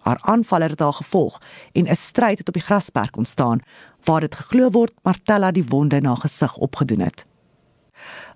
Haar 0.00 0.18
aanvaller 0.20 0.70
het 0.70 0.80
haar 0.80 0.92
gevolg 0.92 1.40
en 1.72 1.88
'n 1.88 1.96
stryd 1.96 2.38
het 2.38 2.48
op 2.48 2.54
die 2.54 2.62
grasperk 2.62 3.16
ontstaan 3.16 3.60
waar 4.04 4.20
dit 4.20 4.34
geglo 4.34 4.70
word 4.70 4.92
Martella 5.02 5.50
die 5.50 5.64
wonde 5.68 5.96
in 5.96 6.04
haar 6.04 6.16
gesig 6.16 6.56
opgedoen 6.56 7.00
het. 7.00 7.26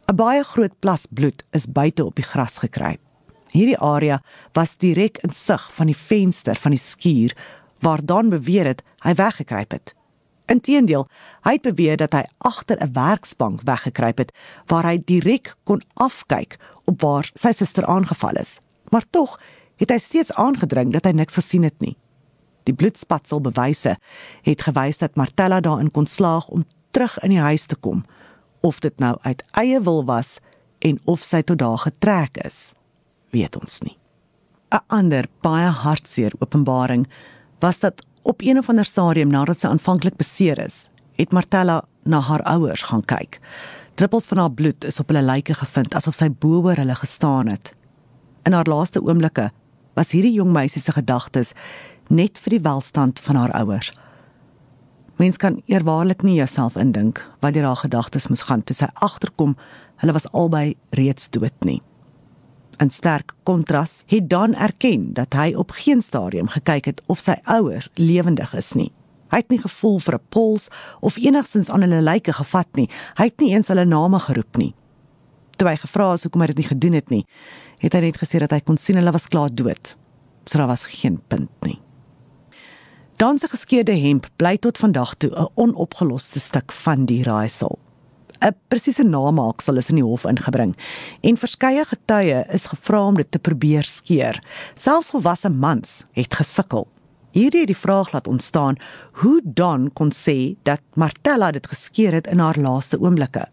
'n 0.06 0.14
Baie 0.14 0.44
groot 0.44 0.78
plas 0.78 1.06
bloed 1.10 1.44
is 1.50 1.72
buite 1.72 2.04
op 2.04 2.14
die 2.14 2.24
gras 2.24 2.58
gekry. 2.58 2.98
Hierdie 3.50 3.78
area 3.78 4.22
was 4.52 4.76
direk 4.76 5.18
in 5.22 5.30
sig 5.30 5.70
van 5.74 5.86
die 5.86 5.96
venster 5.96 6.54
van 6.54 6.70
die 6.70 6.80
skuur 6.80 7.36
waar 7.80 8.04
Don 8.04 8.28
beweer 8.28 8.66
het 8.66 8.82
hy 9.04 9.14
weggekruip 9.14 9.70
het. 9.70 9.94
Inteendeel, 10.46 11.06
hy 11.46 11.52
het 11.56 11.64
beweer 11.64 11.96
dat 11.96 12.12
hy 12.12 12.24
agter 12.38 12.76
'n 12.82 12.92
werksbank 12.92 13.62
weggekruip 13.64 14.18
het 14.18 14.32
waar 14.66 14.84
hy 14.84 15.02
direk 15.04 15.54
kon 15.64 15.82
afkyk 15.94 16.58
op 16.84 17.00
waar 17.00 17.30
sy 17.34 17.52
suster 17.52 17.86
aangeval 17.86 18.34
is. 18.34 18.60
Maar 18.90 19.04
tog 19.10 19.40
het 19.76 19.90
hy 19.90 19.98
steeds 19.98 20.32
aangedring 20.32 20.92
dat 20.92 21.04
hy 21.04 21.12
niks 21.12 21.38
gesien 21.40 21.66
het 21.66 21.76
nie. 21.80 21.96
Die 22.64 22.74
bloedspatsel 22.74 23.42
bewyse 23.44 23.96
het 24.46 24.64
gewys 24.64 24.98
dat 24.98 25.16
Martella 25.20 25.60
daarin 25.60 25.90
kon 25.90 26.06
slaag 26.06 26.48
om 26.48 26.64
terug 26.90 27.18
in 27.26 27.34
die 27.34 27.42
huis 27.42 27.66
te 27.66 27.76
kom, 27.76 28.04
of 28.60 28.80
dit 28.80 28.98
nou 28.98 29.16
uit 29.22 29.42
eie 29.60 29.80
wil 29.84 30.04
was 30.08 30.38
en 30.78 31.00
of 31.04 31.24
sy 31.24 31.42
tot 31.42 31.58
daar 31.60 31.78
getrek 31.78 32.38
is, 32.44 32.72
weet 33.30 33.56
ons 33.56 33.82
nie. 33.82 33.96
'n 34.72 34.80
Ander 34.88 35.28
baie 35.42 35.68
hartseer 35.70 36.32
openbaring 36.38 37.06
was 37.60 37.78
dat 37.78 38.02
op 38.22 38.40
een 38.42 38.58
of 38.58 38.68
ander 38.68 38.84
stadium 38.84 39.30
nadat 39.30 39.60
sy 39.60 39.66
aanvanklik 39.66 40.16
beseer 40.16 40.58
is, 40.58 40.88
het 41.16 41.32
Martella 41.32 41.84
na 42.02 42.20
haar 42.20 42.42
ouers 42.42 42.82
gaan 42.82 43.04
kyk. 43.04 43.40
Druppels 43.94 44.26
van 44.26 44.38
haar 44.38 44.50
bloed 44.50 44.84
is 44.84 45.00
op 45.00 45.08
hulle 45.08 45.22
lyke 45.22 45.54
gevind 45.54 45.94
asof 45.94 46.14
sy 46.14 46.28
bo 46.28 46.62
oor 46.64 46.76
hulle 46.76 46.94
gestaan 46.94 47.46
het. 47.46 47.74
In 48.42 48.52
haar 48.52 48.66
laaste 48.66 49.02
oomblikke 49.02 49.50
was 49.94 50.10
hierdie 50.14 50.34
jong 50.34 50.52
meisie 50.52 50.82
se 50.82 50.92
gedagtes 50.92 51.52
net 52.08 52.38
vir 52.38 52.58
die 52.58 52.64
welstand 52.64 53.20
van 53.20 53.36
haar 53.36 53.54
ouers. 53.60 53.92
Mens 55.16 55.36
kan 55.36 55.62
eerwaarlik 55.70 56.22
nie 56.22 56.36
jouself 56.40 56.76
indink 56.76 57.22
wat 57.40 57.54
deur 57.54 57.68
haar 57.70 57.82
gedagtes 57.84 58.28
moes 58.28 58.46
gaan 58.48 58.62
toe 58.62 58.76
sy 58.76 58.90
agterkom 58.94 59.56
hulle 60.02 60.14
was 60.16 60.26
albei 60.32 60.74
reeds 60.90 61.30
dood 61.30 61.54
nie. 61.64 61.80
In 62.82 62.90
sterk 62.90 63.34
kontras 63.42 64.02
het 64.10 64.28
Dan 64.28 64.54
erken 64.54 65.12
dat 65.14 65.32
hy 65.32 65.54
op 65.54 65.70
geen 65.70 66.02
stadium 66.02 66.48
gekyk 66.50 66.84
het 66.84 67.02
of 67.06 67.22
sy 67.22 67.36
ouers 67.44 67.88
lewendig 67.94 68.54
is 68.54 68.72
nie. 68.74 68.90
Hy 69.30 69.42
het 69.42 69.50
nie 69.50 69.60
gevoel 69.62 69.98
vir 69.98 70.14
'n 70.14 70.26
pols 70.28 70.68
of 71.00 71.16
enigsins 71.16 71.70
aan 71.70 71.80
hulle 71.80 72.02
lyke 72.02 72.32
gevat 72.32 72.68
nie. 72.74 72.88
Hy 73.14 73.24
het 73.24 73.40
nie 73.40 73.54
eens 73.54 73.68
hulle 73.68 73.84
name 73.84 74.18
geroep 74.18 74.56
nie. 74.56 74.74
Toe 75.56 75.68
hy 75.68 75.76
gevra 75.76 76.12
is 76.12 76.22
hoekom 76.22 76.40
hy 76.40 76.46
dit 76.46 76.56
nie 76.56 76.66
gedoen 76.66 76.92
het 76.92 77.10
nie, 77.10 77.26
het 77.78 77.92
hy 77.92 78.00
net 78.00 78.20
gesê 78.20 78.38
dat 78.38 78.50
hy 78.50 78.60
kon 78.60 78.76
sien 78.76 78.96
hulle 78.96 79.12
was 79.12 79.28
klaar 79.28 79.52
dood. 79.52 79.96
So 80.46 80.58
daar 80.58 80.70
was 80.70 80.84
geen 80.84 81.20
punt 81.28 81.50
nie. 81.64 81.80
Dan 83.16 83.38
se 83.38 83.48
geskeurde 83.48 83.94
hemp 83.94 84.26
bly 84.36 84.56
tot 84.58 84.78
vandag 84.78 85.14
toe 85.14 85.30
'n 85.30 85.48
onopgeloste 85.54 86.40
stuk 86.40 86.72
van 86.72 87.04
die 87.06 87.22
raaisel. 87.22 87.78
'n 88.40 88.54
Presiese 88.68 89.04
namaaksel 89.04 89.76
is 89.76 89.88
in 89.88 89.94
die 89.94 90.04
hof 90.04 90.24
ingebring 90.24 90.74
en 91.20 91.36
verskeie 91.36 91.84
getuie 91.84 92.44
is 92.52 92.66
gevra 92.66 93.06
om 93.06 93.16
dit 93.16 93.30
te 93.30 93.38
probeer 93.38 93.84
skeer. 93.84 94.42
Selfs 94.74 95.10
volwasse 95.10 95.48
mans 95.48 96.04
het 96.12 96.34
gesukkel. 96.34 96.88
Hierdie 97.30 97.60
het 97.60 97.72
die 97.72 97.76
vraag 97.76 98.12
laat 98.12 98.28
ontstaan 98.28 98.76
hoe 99.12 99.40
Don 99.44 99.90
kon 99.92 100.12
sê 100.12 100.56
dat 100.62 100.80
Martella 100.94 101.50
dit 101.50 101.66
geskeer 101.66 102.12
het 102.12 102.26
in 102.26 102.38
haar 102.38 102.58
laaste 102.58 103.00
oomblikke. 103.00 103.48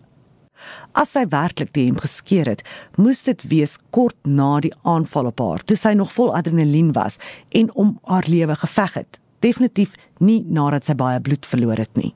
As 0.93 1.11
sy 1.11 1.25
werklik 1.29 1.73
die 1.73 1.85
hemp 1.85 1.99
geskeer 2.03 2.45
het, 2.45 2.63
moes 2.97 3.23
dit 3.23 3.43
wees 3.47 3.77
kort 3.89 4.17
na 4.25 4.59
die 4.59 4.73
aanval 4.83 5.25
op 5.31 5.39
haar, 5.39 5.63
toe 5.65 5.77
sy 5.77 5.93
nog 5.93 6.13
vol 6.13 6.35
adrenalien 6.35 6.91
was 6.93 7.19
en 7.49 7.73
om 7.73 7.99
haar 8.03 8.27
lewe 8.27 8.55
geveg 8.55 8.93
het 8.93 9.21
definitief 9.41 9.95
nie 10.21 10.41
nadat 10.47 10.87
sy 10.87 10.95
baie 10.97 11.21
bloed 11.23 11.47
verloor 11.49 11.81
het 11.81 11.93
nie. 11.99 12.13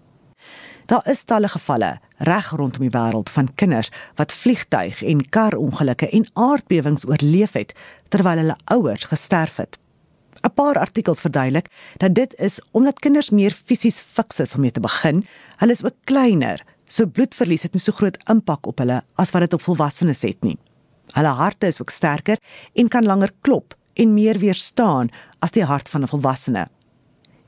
Daar 0.85 1.05
is 1.09 1.23
talle 1.25 1.49
gevalle 1.49 1.95
reg 2.29 2.51
rondom 2.53 2.85
die 2.85 2.93
wêreld 2.93 3.31
van 3.33 3.49
kinders 3.57 3.89
wat 4.19 4.33
vliegtuig 4.33 5.01
en 5.01 5.23
karongelukke 5.33 6.11
en 6.13 6.27
aardbewings 6.37 7.07
oorleef 7.09 7.57
het 7.57 7.73
terwyl 8.13 8.43
hulle 8.43 8.57
ouers 8.75 9.07
gesterf 9.09 9.57
het. 9.57 9.79
'n 10.45 10.53
Paar 10.53 10.77
artikels 10.77 11.23
verduidelik 11.25 11.71
dat 11.97 12.13
dit 12.13 12.33
is 12.37 12.59
omdat 12.71 12.99
kinders 12.99 13.29
meer 13.29 13.57
fisies 13.65 13.99
fiks 13.99 14.39
is 14.39 14.53
om 14.55 14.61
mee 14.61 14.71
te 14.71 14.79
begin. 14.79 15.25
Hulle 15.57 15.71
is 15.71 15.83
ook 15.83 15.97
kleiner, 16.03 16.61
so 16.95 17.07
bloedverlies 17.11 17.65
het 17.65 17.73
nie 17.75 17.83
so 17.83 17.95
groot 17.95 18.17
impak 18.31 18.67
op 18.69 18.79
hulle 18.79 19.01
as 19.19 19.33
wat 19.35 19.45
dit 19.45 19.55
op 19.57 19.63
volwassenes 19.65 20.23
het 20.23 20.45
nie. 20.47 20.55
Hulle 21.15 21.33
harte 21.37 21.67
is 21.67 21.81
ook 21.81 21.91
sterker 21.91 22.39
en 22.73 22.91
kan 22.91 23.07
langer 23.07 23.33
klop 23.43 23.75
en 23.99 24.15
meer 24.15 24.39
weerstaan 24.39 25.11
as 25.43 25.55
die 25.55 25.65
hart 25.67 25.89
van 25.89 26.03
'n 26.03 26.11
volwassene. 26.11 26.67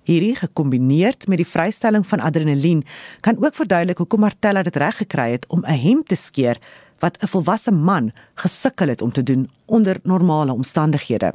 Hierdie 0.04 0.36
gekombineer 0.36 1.16
met 1.28 1.38
die 1.38 1.52
vrystelling 1.54 2.06
van 2.08 2.20
adrenalien 2.20 2.84
kan 3.22 3.44
ook 3.44 3.56
verduidelik 3.56 3.98
hoekom 3.98 4.20
Martella 4.20 4.64
dit 4.64 4.76
reg 4.76 4.98
gekry 4.98 5.32
het 5.32 5.46
om 5.48 5.64
'n 5.66 5.80
hemp 5.80 6.08
te 6.08 6.16
skeer 6.16 6.58
wat 7.00 7.18
'n 7.22 7.28
volwasse 7.28 7.72
man 7.72 8.12
gesukkel 8.36 8.88
het 8.88 9.02
om 9.02 9.12
te 9.12 9.24
doen 9.24 9.50
onder 9.66 10.00
normale 10.04 10.54
omstandighede. 10.54 11.34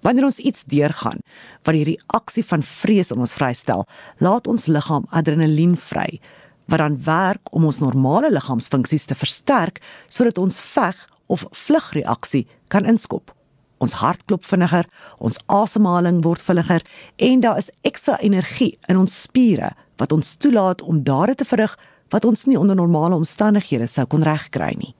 Wanneer 0.00 0.24
ons 0.24 0.38
iets 0.38 0.64
deurgaan 0.64 1.18
wat 1.62 1.74
die 1.74 1.84
reaksie 1.84 2.44
van 2.44 2.62
vrees 2.62 3.10
in 3.10 3.18
ons 3.18 3.32
vrystel, 3.32 3.86
laat 4.18 4.46
ons 4.46 4.66
liggaam 4.66 5.04
adrenalien 5.10 5.76
vry 5.76 6.20
wat 6.68 6.82
dan 6.82 6.98
werk 7.04 7.52
om 7.56 7.64
ons 7.64 7.80
normale 7.80 8.30
liggaamsfunksies 8.32 9.08
te 9.08 9.16
versterk 9.16 9.80
sodat 10.08 10.38
ons 10.38 10.60
veg 10.60 10.96
of 11.26 11.44
vlugreaksie 11.52 12.46
kan 12.72 12.86
inskop. 12.88 13.32
Ons 13.78 13.94
hart 14.00 14.24
klop 14.26 14.44
vinniger, 14.44 14.88
ons 15.22 15.38
asemhaling 15.46 16.22
word 16.24 16.42
vinniger 16.42 16.84
en 17.16 17.44
daar 17.44 17.60
is 17.60 17.70
ekstra 17.86 18.18
energie 18.24 18.74
in 18.88 18.98
ons 19.00 19.22
spiere 19.22 19.72
wat 19.98 20.12
ons 20.12 20.34
toelaat 20.42 20.82
om 20.82 21.02
dade 21.06 21.36
te 21.38 21.46
verrig 21.48 21.76
wat 22.12 22.24
ons 22.24 22.46
nie 22.48 22.58
onder 22.58 22.76
normale 22.76 23.16
omstandighede 23.16 23.86
sou 23.86 24.06
kon 24.06 24.24
regkry 24.26 24.74
nie. 24.76 24.94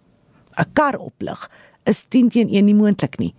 'n 0.58 0.66
Kar 0.74 0.96
oplig 0.98 1.48
is 1.86 2.04
10 2.08 2.30
teen 2.30 2.48
1 2.48 2.64
nie 2.64 2.74
moontlik 2.74 3.18
nie, 3.18 3.34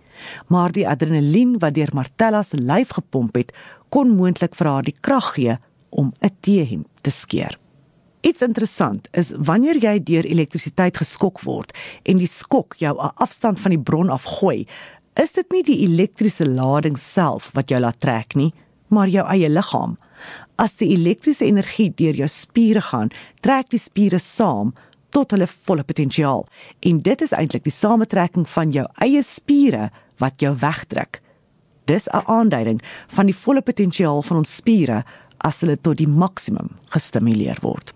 maar 0.48 0.72
die 0.72 0.88
adrenalien 0.88 1.58
wat 1.58 1.74
deur 1.74 1.90
Martella 1.92 2.42
se 2.42 2.56
lyf 2.56 2.90
gepomp 2.90 3.36
het, 3.36 3.52
kon 3.88 4.16
moontlik 4.16 4.54
vir 4.54 4.66
haar 4.66 4.82
die 4.82 4.96
krag 5.00 5.34
gee 5.34 5.58
om 5.90 6.12
'n 6.22 6.30
teehem 6.40 6.84
te 7.02 7.10
skeer. 7.10 7.58
Iets 8.20 8.42
interessant 8.44 9.08
is 9.16 9.30
wanneer 9.48 9.78
jy 9.80 9.94
deur 10.04 10.26
elektrisiteit 10.28 10.98
geskok 11.00 11.40
word 11.46 11.72
en 12.04 12.18
die 12.20 12.28
skok 12.28 12.76
jou 12.76 12.92
'n 12.92 13.12
afstand 13.16 13.60
van 13.60 13.70
die 13.70 13.80
bron 13.80 14.10
afgooi, 14.10 14.66
is 15.16 15.32
dit 15.32 15.52
nie 15.52 15.62
die 15.62 15.84
elektriese 15.84 16.44
lading 16.46 16.98
self 16.98 17.50
wat 17.54 17.70
jou 17.70 17.80
laat 17.80 18.00
trek 18.00 18.34
nie, 18.34 18.52
maar 18.88 19.08
jou 19.08 19.24
eie 19.26 19.48
liggaam. 19.48 19.96
As 20.58 20.74
die 20.74 20.92
elektriese 20.92 21.46
energie 21.46 21.92
deur 21.96 22.14
jou 22.14 22.28
spiere 22.28 22.80
gaan, 22.80 23.10
trek 23.40 23.70
die 23.70 23.78
spiere 23.78 24.18
saam 24.18 24.74
tot 25.10 25.30
hulle 25.30 25.46
volle 25.46 25.82
potensiaal. 25.82 26.46
En 26.80 27.00
dit 27.00 27.22
is 27.22 27.32
eintlik 27.32 27.64
die 27.64 27.72
samentrekking 27.72 28.48
van 28.48 28.70
jou 28.70 28.86
eie 29.00 29.22
spiere 29.22 29.90
wat 30.18 30.40
jou 30.40 30.54
wegtrek. 30.54 31.22
Dis 31.86 32.06
'n 32.06 32.26
aanduiding 32.26 32.82
van 33.08 33.26
die 33.26 33.34
volle 33.34 33.62
potensiaal 33.62 34.22
van 34.22 34.36
ons 34.36 34.56
spiere 34.56 35.04
as 35.38 35.60
hulle 35.60 35.76
tot 35.76 35.96
die 35.96 36.08
maksimum 36.08 36.76
gestimuleer 36.90 37.58
word. 37.60 37.94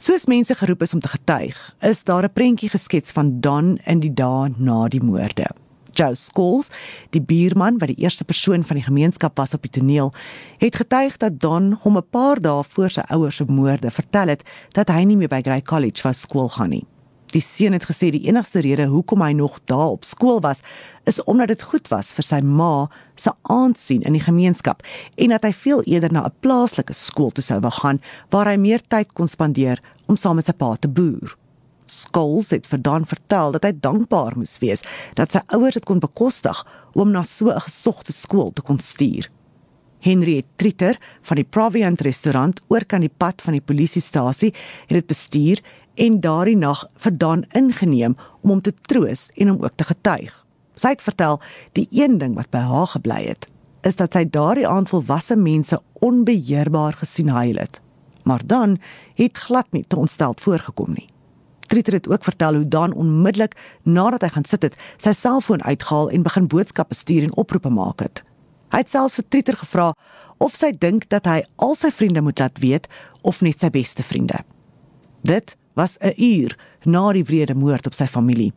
Soos 0.00 0.24
mense 0.24 0.54
geroep 0.56 0.80
is 0.80 0.94
om 0.96 1.00
te 1.04 1.10
getuig, 1.12 1.56
is 1.84 2.04
daar 2.04 2.24
'n 2.24 2.32
prentjie 2.32 2.70
geskets 2.70 3.10
van 3.10 3.40
Don 3.40 3.78
in 3.84 4.00
die 4.00 4.14
dae 4.14 4.48
na 4.56 4.88
die 4.88 5.02
moorde. 5.02 5.46
Joe 5.92 6.14
Scholes, 6.14 6.68
die 7.10 7.20
buurman 7.20 7.78
wat 7.78 7.88
die 7.88 8.02
eerste 8.02 8.24
persoon 8.24 8.64
van 8.64 8.76
die 8.76 8.84
gemeenskap 8.84 9.36
was 9.36 9.54
op 9.54 9.62
die 9.62 9.70
toneel, 9.70 10.12
het 10.58 10.76
getuig 10.76 11.16
dat 11.16 11.40
Don 11.40 11.72
hom 11.72 11.96
'n 11.96 12.08
paar 12.10 12.40
dae 12.40 12.64
voor 12.64 12.90
sy 12.90 13.00
ouers 13.00 13.36
se 13.36 13.44
moorde 13.44 13.90
vertel 13.90 14.28
het 14.28 14.42
dat 14.72 14.88
hy 14.88 15.04
nie 15.04 15.16
meer 15.16 15.28
by 15.28 15.42
Grey 15.42 15.62
College 15.62 16.00
vir 16.00 16.14
skool 16.14 16.48
gaan 16.48 16.70
nie. 16.70 16.86
Die 17.30 17.42
seun 17.42 17.76
het 17.76 17.86
gesê 17.86 18.10
die 18.10 18.24
enigste 18.26 18.62
rede 18.64 18.88
hoekom 18.90 19.22
hy 19.22 19.30
nog 19.38 19.60
daar 19.70 19.94
op 19.94 20.04
skool 20.04 20.40
was, 20.42 20.62
is 21.06 21.22
omdat 21.30 21.52
dit 21.52 21.62
goed 21.62 21.86
was 21.92 22.10
vir 22.16 22.26
sy 22.26 22.40
ma 22.42 22.88
se 23.14 23.30
aansien 23.42 24.02
in 24.02 24.16
die 24.18 24.24
gemeenskap 24.24 24.82
en 25.16 25.34
dat 25.34 25.46
hy 25.46 25.52
veel 25.54 25.82
eerder 25.86 26.12
na 26.12 26.24
'n 26.26 26.34
plaaslike 26.42 26.94
skool 26.94 27.30
toe 27.30 27.44
sou 27.44 27.60
wou 27.60 27.70
gaan 27.70 28.02
waar 28.30 28.50
hy 28.50 28.56
meer 28.56 28.82
tyd 28.88 29.12
kon 29.14 29.28
spandeer 29.28 29.78
om 30.06 30.16
saam 30.16 30.36
met 30.36 30.46
sy 30.46 30.52
pa 30.52 30.76
te 30.76 30.88
boer. 30.88 31.36
Skols 31.86 32.50
het 32.50 32.66
vir 32.66 32.82
Dan 32.82 33.06
vertel 33.06 33.52
dat 33.52 33.64
hy 33.64 33.72
dankbaar 33.72 34.36
moes 34.36 34.58
wees 34.58 34.82
dat 35.14 35.32
sy 35.32 35.40
ouers 35.46 35.74
dit 35.74 35.84
kon 35.84 36.00
bekostig 36.00 36.66
om 36.94 37.10
na 37.10 37.22
so 37.22 37.50
'n 37.50 37.60
gesogte 37.60 38.12
skool 38.12 38.50
te 38.52 38.62
kon 38.62 38.78
stuur. 38.78 39.30
Henry 40.00 40.44
Tritter 40.56 40.98
van 41.28 41.36
die 41.36 41.44
Proviant 41.44 42.00
restaurant 42.00 42.60
oor 42.72 42.84
kan 42.88 43.04
die 43.04 43.12
pad 43.12 43.42
van 43.44 43.56
die 43.56 43.64
polisiestasie 43.64 44.52
het 44.88 44.96
dit 44.96 45.06
bestuur 45.06 45.60
en 45.94 46.20
daardie 46.20 46.56
nag 46.56 46.84
vir 46.96 47.16
Dan 47.18 47.44
ingeneem 47.52 48.16
om 48.40 48.50
hom 48.50 48.60
te 48.60 48.74
troos 48.88 49.28
en 49.34 49.48
hom 49.48 49.62
ook 49.62 49.76
te 49.76 49.84
getuig. 49.84 50.46
Sy 50.74 50.94
het 50.94 51.02
vertel 51.02 51.40
die 51.72 51.88
een 51.90 52.18
ding 52.18 52.34
wat 52.34 52.50
by 52.50 52.62
haar 52.64 52.86
gebly 52.86 53.24
het 53.26 53.48
is 53.80 53.96
dat 53.96 54.12
sy 54.12 54.26
daardie 54.28 54.68
aand 54.68 54.90
volwasse 54.92 55.36
mense 55.36 55.78
onbeheerbaar 56.04 56.98
gesien 57.00 57.28
huil 57.32 57.56
het. 57.56 57.80
Maar 58.28 58.42
dan 58.44 58.76
het 59.14 59.38
glad 59.38 59.72
nie 59.72 59.84
te 59.88 59.96
ontsteld 59.96 60.40
voorgekom 60.40 60.92
nie. 60.92 61.06
Trieter 61.70 61.92
het 61.92 62.08
ook 62.08 62.24
vertel 62.24 62.54
hoe 62.54 62.68
Dan 62.68 62.92
onmiddellik 62.92 63.56
nadat 63.82 64.20
hy 64.20 64.28
gaan 64.28 64.44
sit 64.44 64.62
het, 64.62 64.74
sy 64.98 65.12
selfoon 65.12 65.62
uitgehaal 65.62 66.10
en 66.10 66.22
begin 66.22 66.46
boodskappe 66.46 66.94
stuur 66.94 67.22
en 67.22 67.36
oproepe 67.36 67.70
maak 67.70 68.00
het. 68.00 68.22
Hy 68.70 68.82
het 68.82 68.90
selfs 68.90 69.14
vir 69.14 69.24
Trieter 69.28 69.56
gevra 69.56 69.92
of 70.38 70.56
sy 70.56 70.72
dink 70.78 71.08
dat 71.08 71.26
hy 71.26 71.40
al 71.56 71.74
sy 71.78 71.90
vriende 71.94 72.20
moet 72.20 72.38
laat 72.38 72.58
weet 72.58 72.88
of 73.22 73.40
net 73.40 73.60
sy 73.60 73.70
beste 73.70 74.02
vriende. 74.02 74.42
Dit 75.22 75.56
was 75.74 75.96
'n 76.00 76.14
uur 76.16 76.58
na 76.84 77.12
die 77.12 77.24
wrede 77.24 77.54
moord 77.54 77.86
op 77.86 77.94
sy 77.94 78.06
familie. 78.06 78.52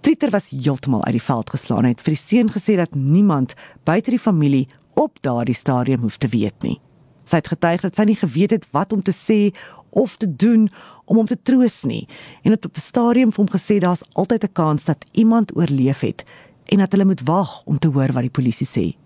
Trieter 0.00 0.30
was 0.30 0.48
heeltemal 0.48 1.04
uit 1.04 1.12
die 1.12 1.22
veld 1.22 1.50
geslaan 1.50 1.84
en 1.84 1.92
het 1.92 2.00
vir 2.00 2.14
die 2.14 2.22
seun 2.22 2.50
gesê 2.50 2.76
dat 2.76 2.94
niemand 2.94 3.54
buite 3.84 4.10
die 4.10 4.18
familie 4.18 4.66
op 4.94 5.18
daardie 5.20 5.54
stadium 5.54 6.00
hoef 6.00 6.16
te 6.16 6.28
weet 6.28 6.62
nie. 6.62 6.80
Sy 7.24 7.36
het 7.36 7.48
getuig 7.48 7.80
dat 7.80 7.96
sy 7.96 8.04
nie 8.08 8.18
geweet 8.18 8.50
het 8.50 8.66
wat 8.70 8.92
om 8.92 9.02
te 9.02 9.14
sê 9.14 9.54
of 9.90 10.16
te 10.16 10.26
doen 10.36 10.68
om 11.04 11.16
hom 11.16 11.26
te 11.26 11.38
troos 11.42 11.82
nie 11.84 12.08
en 12.42 12.50
het 12.50 12.66
op 12.66 12.76
'n 12.76 12.80
stadium 12.80 13.30
vir 13.32 13.44
hom 13.44 13.54
gesê 13.54 13.78
daar's 13.78 14.02
altyd 14.12 14.44
'n 14.44 14.52
kans 14.52 14.84
dat 14.84 15.04
iemand 15.12 15.56
oorleef 15.56 16.00
het 16.00 16.24
en 16.64 16.78
dat 16.78 16.92
hulle 16.92 17.04
moet 17.04 17.22
wag 17.22 17.62
om 17.64 17.78
te 17.78 17.88
hoor 17.88 18.12
wat 18.12 18.22
die 18.22 18.36
polisie 18.38 18.66
sê. 18.66 18.96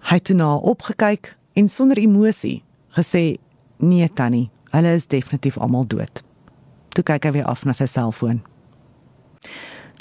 Hy 0.00 0.14
het 0.14 0.24
toe 0.24 0.36
na 0.36 0.54
opgekyk 0.54 1.36
en 1.52 1.68
sonder 1.68 1.98
emosie 1.98 2.62
gesê: 2.96 3.38
"Nee, 3.78 4.08
Tannie, 4.12 4.50
hulle 4.70 4.94
is 4.94 5.06
definitief 5.06 5.58
almal 5.58 5.86
dood." 5.86 6.22
Toe 6.92 7.04
kyk 7.04 7.24
hy 7.24 7.30
weer 7.38 7.48
af 7.48 7.64
na 7.64 7.72
sy 7.72 7.86
selfoon. 7.86 8.42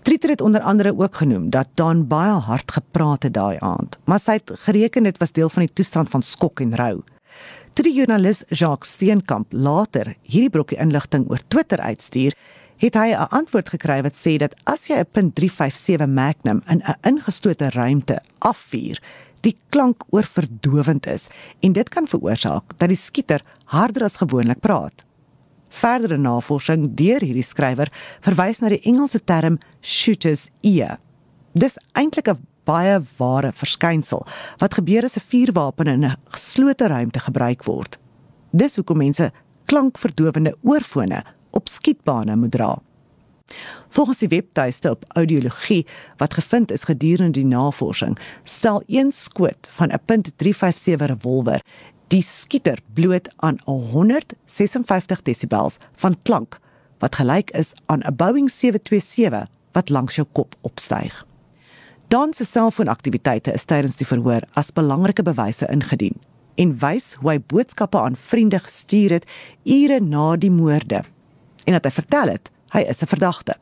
Trieter 0.02 0.30
het 0.34 0.42
onder 0.42 0.62
andere 0.62 0.98
ook 0.98 1.16
genoem 1.16 1.50
dat 1.50 1.70
Don 1.76 2.08
baie 2.08 2.32
hard 2.32 2.72
gepraat 2.72 3.24
het 3.24 3.34
daai 3.34 3.58
aand, 3.62 3.98
maar 4.06 4.20
sy 4.20 4.40
het 4.40 4.52
gereken 4.66 5.04
dit 5.04 5.18
was 5.22 5.32
deel 5.32 5.50
van 5.50 5.68
die 5.68 5.74
toestand 5.74 6.10
van 6.10 6.26
skok 6.26 6.60
en 6.60 6.76
rou. 6.76 7.04
Toe 7.74 7.86
die 7.86 7.94
joernalis 7.94 8.42
Jacques 8.50 8.92
Steenkamp 8.92 9.54
later 9.54 10.16
hierdie 10.22 10.50
brokkie 10.50 10.80
inligting 10.82 11.30
oor 11.30 11.40
Twitter 11.48 11.80
uitstuur, 11.80 12.36
het 12.82 12.96
hy 12.96 13.14
'n 13.14 13.30
antwoord 13.30 13.70
gekry 13.70 14.02
wat 14.02 14.18
sê 14.18 14.38
dat 14.38 14.56
as 14.66 14.88
jy 14.90 14.98
'n 14.98 15.32
.357 15.32 16.08
Magnum 16.08 16.64
in 16.68 16.82
'n 16.82 16.96
ingestote 17.04 17.70
ruimte 17.70 18.20
afvuur, 18.40 19.00
die 19.42 19.58
klank 19.70 20.04
oorverdowend 20.10 21.06
is 21.06 21.30
en 21.62 21.74
dit 21.74 21.90
kan 21.90 22.08
veroorsaak 22.08 22.64
dat 22.78 22.90
die 22.90 22.98
skieter 22.98 23.42
harder 23.66 24.04
as 24.04 24.18
gewoonlik 24.18 24.60
praat. 24.60 25.06
Verdere 25.72 26.18
navorsing 26.20 26.90
deur 27.00 27.24
hierdie 27.24 27.46
skrywer 27.46 27.92
verwys 28.26 28.60
na 28.62 28.70
die 28.70 28.82
Engelse 28.84 29.22
term 29.24 29.58
shooter's 29.82 30.50
ear. 30.62 31.00
Dis 31.56 31.78
eintlik 31.96 32.28
'n 32.28 32.48
baie 32.66 33.00
ware 33.18 33.52
verskynsel 33.52 34.26
wat 34.60 34.76
gebeur 34.76 35.04
as 35.04 35.18
'n 35.18 35.28
vuurwapen 35.32 35.88
in 35.88 36.06
'n 36.06 36.18
geslote 36.30 36.88
ruimte 36.88 37.20
gebruik 37.20 37.64
word. 37.64 37.98
Dis 38.52 38.76
hoekom 38.76 38.98
mense 38.98 39.32
klankverdowende 39.66 40.56
oorfone 40.62 41.24
op 41.52 41.68
skietbane 41.68 42.36
moet 42.36 42.52
dra. 42.52 42.82
Volgens 43.90 44.18
die 44.18 44.28
webtuiste 44.28 44.90
op 44.90 45.04
audiologie 45.08 45.86
wat 46.18 46.34
gevind 46.34 46.72
is 46.72 46.84
gedurende 46.84 47.40
die 47.40 47.46
navorsing, 47.46 48.18
stel 48.44 48.84
een 48.88 49.12
skoot 49.12 49.70
van 49.72 49.92
'n 49.92 50.00
.357 50.36 51.06
revolver 51.06 51.62
die 52.12 52.22
skieter 52.22 52.80
bloot 52.94 53.30
aan 53.40 53.60
156 53.66 55.22
desibels 55.24 55.78
van 56.02 56.18
klank 56.28 56.58
wat 57.00 57.16
gelyk 57.16 57.52
is 57.56 57.72
aan 57.86 58.04
'n 58.04 58.16
Boeing 58.16 58.50
727 58.52 59.48
wat 59.72 59.90
langs 59.90 60.16
jou 60.16 60.28
kop 60.32 60.56
opstyg. 60.62 61.26
Dan 62.08 62.34
se 62.34 62.44
selfoonaktiwiteite 62.44 63.54
is 63.54 63.66
tydens 63.66 63.96
die 63.96 64.08
verhoor 64.08 64.42
as 64.54 64.74
belangrike 64.74 65.24
bewyse 65.24 65.68
ingedien 65.68 66.20
en 66.56 66.78
wys 66.80 67.14
hoe 67.14 67.32
hy 67.32 67.40
boodskappe 67.40 68.00
aan 68.00 68.16
vriende 68.16 68.60
gestuur 68.60 69.10
het 69.10 69.26
ure 69.64 70.00
na 70.00 70.36
die 70.36 70.52
moorde 70.52 71.04
en 71.64 71.74
dat 71.74 71.86
hy 71.86 71.92
vertel 71.92 72.28
het 72.28 72.52
hy 72.72 72.82
is 72.82 73.02
'n 73.02 73.08
verdagte. 73.08 73.56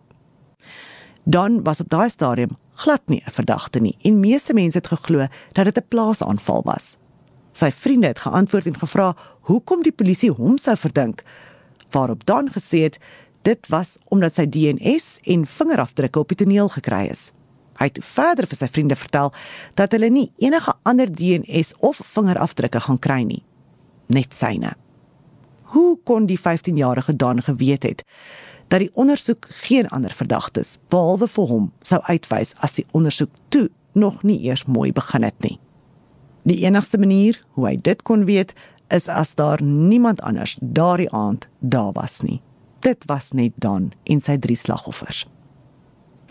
Dan 1.24 1.64
was 1.64 1.80
op 1.80 1.90
daai 1.90 2.10
stadium 2.10 2.58
glad 2.74 3.02
nie 3.08 3.22
'n 3.26 3.32
verdagte 3.32 3.80
nie 3.80 3.98
en 4.02 4.20
meeste 4.20 4.54
mense 4.54 4.78
het 4.78 4.88
geglo 4.88 5.28
dat 5.54 5.66
dit 5.66 5.78
'n 5.78 5.88
plaasaanval 5.88 6.62
was. 6.66 6.99
Sy 7.60 7.72
vriende 7.76 8.08
het 8.08 8.22
geantwoord 8.24 8.70
en 8.72 8.78
gevra 8.80 9.14
hoekom 9.50 9.82
die 9.84 9.92
polisie 9.92 10.32
hom 10.32 10.58
sou 10.62 10.78
verdink 10.80 11.26
waarop 11.92 12.26
Dan 12.26 12.52
gesê 12.54 12.84
het 12.86 13.00
dit 13.42 13.68
was 13.74 13.98
omdat 14.14 14.38
sy 14.38 14.46
DNS 14.46 15.18
en 15.34 15.46
vingerafdrukke 15.48 16.20
op 16.20 16.30
die 16.30 16.38
toneel 16.38 16.70
gekry 16.70 17.08
is. 17.10 17.32
Hy 17.80 17.88
het 17.90 18.00
verder 18.06 18.48
vir 18.48 18.60
sy 18.60 18.68
vriende 18.68 18.96
vertel 19.00 19.32
dat 19.80 19.96
hulle 19.96 20.12
nie 20.14 20.28
enige 20.38 20.76
ander 20.84 21.10
DNS 21.10 21.74
of 21.80 22.02
vingerafdrukke 22.14 22.84
gaan 22.86 23.00
kry 23.00 23.24
nie, 23.24 23.42
net 24.08 24.36
syne. 24.36 24.76
Hoe 25.74 25.98
kon 26.06 26.28
die 26.30 26.40
15-jarige 26.40 27.16
Dan 27.16 27.42
geweet 27.42 27.84
het 27.84 28.04
dat 28.70 28.84
die 28.84 28.92
ondersoek 28.94 29.48
geen 29.66 29.88
ander 29.90 30.14
verdagtes 30.14 30.78
behalwe 30.94 31.28
vir 31.28 31.50
hom 31.50 31.72
sou 31.82 32.00
uitwys 32.06 32.54
as 32.62 32.78
die 32.78 32.86
ondersoek 32.92 33.32
toe 33.50 33.70
nog 33.94 34.22
nie 34.24 34.38
eers 34.46 34.68
mooi 34.68 34.92
begin 34.94 35.26
het 35.26 35.42
nie? 35.42 35.58
Die 36.50 36.64
enigste 36.66 36.98
manier 36.98 37.38
hoe 37.54 37.68
hy 37.68 37.76
dit 37.86 38.00
kon 38.02 38.24
weet 38.26 38.56
is 38.90 39.06
as 39.08 39.36
daar 39.38 39.62
niemand 39.62 40.22
anders 40.26 40.56
daardie 40.60 41.12
aand 41.14 41.46
daar 41.60 41.92
was 41.94 42.22
nie. 42.26 42.40
Dit 42.82 43.04
was 43.06 43.32
net 43.38 43.54
Dan 43.62 43.92
en 44.04 44.22
sy 44.22 44.38
drie 44.42 44.58
slagoffers. 44.58 45.28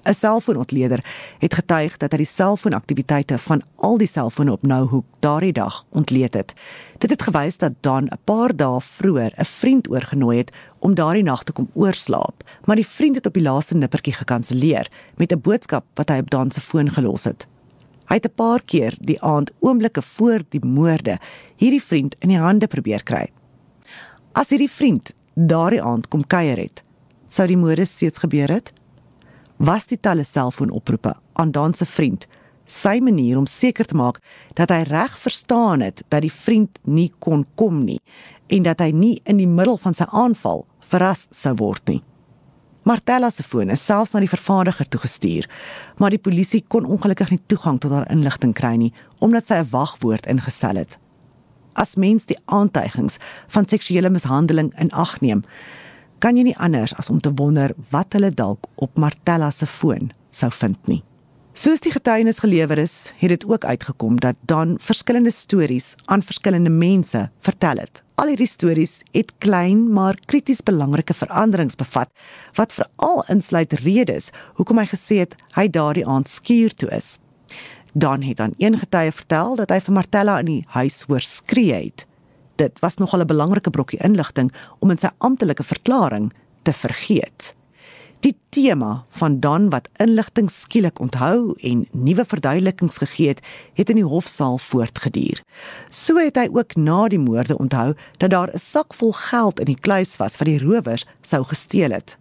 'n 0.02 0.14
selfoonontleder 0.14 1.04
het 1.38 1.54
getuig 1.54 1.96
dat 1.96 2.12
hy 2.12 2.18
die 2.18 2.32
selfoonaktiwiteite 2.32 3.38
van 3.38 3.62
al 3.76 3.98
die 3.98 4.10
selfone 4.10 4.52
op 4.52 4.62
Nouhoek 4.62 5.04
daardie 5.20 5.52
dag 5.52 5.84
ontleed 5.90 6.34
het. 6.34 6.54
Dit 6.98 7.10
het 7.10 7.22
gewys 7.22 7.58
dat 7.58 7.72
Dan 7.80 8.08
'n 8.10 8.18
paar 8.24 8.56
dae 8.56 8.80
vroeër 8.80 9.32
'n 9.36 9.44
vriend 9.44 9.90
oorgenooi 9.90 10.38
het 10.38 10.52
om 10.78 10.94
daardie 10.94 11.22
nag 11.22 11.44
te 11.44 11.52
kom 11.52 11.70
oorslaap, 11.74 12.42
maar 12.64 12.76
die 12.76 12.86
vriend 12.86 13.14
het 13.14 13.26
op 13.26 13.34
die 13.34 13.42
laaste 13.42 13.76
nippertjie 13.76 14.14
gekanselleer 14.14 14.90
met 15.16 15.32
'n 15.32 15.40
boodskap 15.40 15.84
wat 15.94 16.08
hy 16.08 16.18
op 16.18 16.30
Dan 16.30 16.50
se 16.50 16.60
foon 16.60 16.90
gelos 16.90 17.24
het. 17.24 17.46
Hy 18.09 18.14
het 18.14 18.26
'n 18.26 18.34
paar 18.34 18.62
keer 18.64 18.94
die 19.00 19.20
aand 19.20 19.52
oomblikke 19.61 20.02
voor 20.02 20.42
die 20.48 20.64
moorde 20.64 21.18
hierdie 21.56 21.82
vriend 21.82 22.16
in 22.20 22.28
die 22.28 22.38
hande 22.38 22.66
probeer 22.66 23.02
kry. 23.02 23.28
As 24.32 24.48
hierdie 24.48 24.70
vriend 24.70 25.12
daardie 25.34 25.82
aand 25.82 26.09
kom 26.09 26.26
kuier 26.26 26.56
het, 26.56 26.82
sou 27.28 27.46
die 27.46 27.56
moorde 27.56 27.84
steeds 27.84 28.18
gebeur 28.18 28.48
het 28.48 28.72
was 29.59 29.86
die 29.90 29.98
talle 30.00 30.22
selfoonoproepe 30.22 31.14
aan 31.32 31.50
Dan 31.50 31.74
se 31.74 31.86
vriend 31.86 32.26
sy 32.64 32.98
manier 33.00 33.38
om 33.38 33.46
seker 33.46 33.86
te 33.88 33.96
maak 33.96 34.20
dat 34.54 34.70
hy 34.70 34.82
reg 34.86 35.16
verstaan 35.18 35.80
het 35.80 36.02
dat 36.09 36.22
die 36.22 36.32
vriend 36.32 36.78
nie 36.84 37.11
kon 37.18 37.44
kom 37.56 37.84
nie 37.84 38.00
en 38.48 38.62
dat 38.62 38.80
hy 38.80 38.90
nie 38.92 39.20
in 39.24 39.40
die 39.40 39.48
middel 39.48 39.78
van 39.82 39.96
sy 39.96 40.06
aanval 40.12 40.66
verras 40.88 41.26
sou 41.34 41.54
word 41.59 41.84
nie. 41.88 42.02
Martella 42.89 43.28
se 43.30 43.43
foon 43.43 43.68
is 43.70 43.82
selfs 43.84 44.14
na 44.14 44.20
die 44.24 44.30
vervaardiger 44.30 44.86
toe 44.89 45.01
gestuur, 45.03 45.45
maar 46.01 46.14
die 46.14 46.22
polisie 46.24 46.62
kon 46.72 46.86
ongelukkig 46.89 47.34
nie 47.34 47.41
toegang 47.53 47.76
tot 47.82 47.93
haar 47.93 48.07
inligting 48.14 48.55
kry 48.57 48.76
nie 48.80 48.93
omdat 49.24 49.47
sy 49.49 49.59
'n 49.61 49.68
wagwoord 49.74 50.28
ingestel 50.32 50.80
het. 50.80 50.97
As 51.74 51.97
mens 51.97 52.24
die 52.24 52.39
aantuigings 52.47 53.18
van 53.49 53.68
seksuele 53.68 54.11
mishandeling 54.11 54.72
in 54.80 54.91
ag 54.93 55.20
neem, 55.20 55.45
kan 56.18 56.36
jy 56.36 56.43
nie 56.43 56.59
anders 56.59 56.95
as 56.95 57.11
om 57.11 57.20
te 57.20 57.32
wonder 57.34 57.74
wat 57.91 58.12
hulle 58.12 58.30
dalk 58.30 58.64
op 58.74 58.97
Martella 58.97 59.51
se 59.51 59.66
foon 59.66 60.11
sou 60.30 60.51
vind 60.51 60.86
nie. 60.86 61.03
Soos 61.59 61.80
die 61.82 61.90
getuienis 61.90 62.38
gelewer 62.38 62.78
is, 62.78 63.09
het 63.18 63.32
dit 63.32 63.44
ook 63.50 63.64
uitgekom 63.64 64.20
dat 64.22 64.36
Dan 64.46 64.76
verskillende 64.78 65.32
stories 65.34 65.94
aan 66.04 66.22
verskillende 66.22 66.70
mense 66.70 67.30
vertel 67.42 67.82
het. 67.82 68.02
Al 68.14 68.30
hierdie 68.30 68.46
stories 68.46 69.00
het 69.11 69.32
klein 69.42 69.80
maar 69.92 70.14
krities 70.30 70.62
belangrike 70.62 71.16
veranderings 71.18 71.74
bevat 71.74 72.12
wat 72.54 72.76
veral 72.76 73.24
insluit 73.26 73.74
redes 73.82 74.30
hoekom 74.54 74.78
hy 74.78 74.86
gesê 74.86 75.18
het 75.24 75.34
hy 75.59 75.66
daardie 75.66 76.06
aand 76.06 76.30
skuur 76.30 76.78
toe 76.78 76.92
is. 76.94 77.16
Dan 77.92 78.22
het 78.22 78.38
aan 78.40 78.54
een 78.62 78.78
getuie 78.78 79.11
vertel 79.11 79.59
dat 79.59 79.74
hy 79.74 79.82
vir 79.82 79.98
Martella 79.98 80.38
in 80.38 80.52
die 80.52 80.64
huis 80.78 81.02
hoor 81.11 81.26
skree 81.26 81.74
het 81.74 82.06
dit 82.59 82.78
was 82.78 83.02
nogal 83.02 83.20
'n 83.26 83.34
belangrike 83.34 83.70
brokkie 83.70 84.02
inligting 84.02 84.54
om 84.78 84.90
in 84.90 84.98
sy 84.98 85.11
amptelike 85.18 85.64
verklaring 85.64 86.32
te 86.62 86.72
vergeet. 86.72 87.57
Die 88.20 88.34
tema 88.50 89.04
van 89.08 89.40
Dan 89.40 89.68
wat 89.70 89.88
inligting 89.96 90.50
skielik 90.50 90.98
onthou 90.98 91.54
en 91.62 91.84
nuwe 91.92 92.24
verduidelikings 92.26 92.96
gegee 92.98 93.28
het, 93.28 93.42
het 93.78 93.90
in 93.92 94.00
die 94.00 94.08
hofsaal 94.10 94.58
voortgeduur. 94.58 95.42
So 95.90 96.18
het 96.18 96.36
hy 96.36 96.48
ook 96.50 96.74
na 96.74 97.06
die 97.08 97.20
moorde 97.22 97.58
onthou 97.58 97.94
dat 98.18 98.30
daar 98.30 98.50
'n 98.50 98.58
sak 98.58 98.94
vol 98.94 99.12
geld 99.12 99.60
in 99.60 99.70
die 99.70 99.80
kluis 99.80 100.16
was 100.16 100.36
wat 100.36 100.50
die 100.50 100.58
rowers 100.58 101.06
sou 101.22 101.44
gesteel 101.44 101.90
het. 101.90 102.18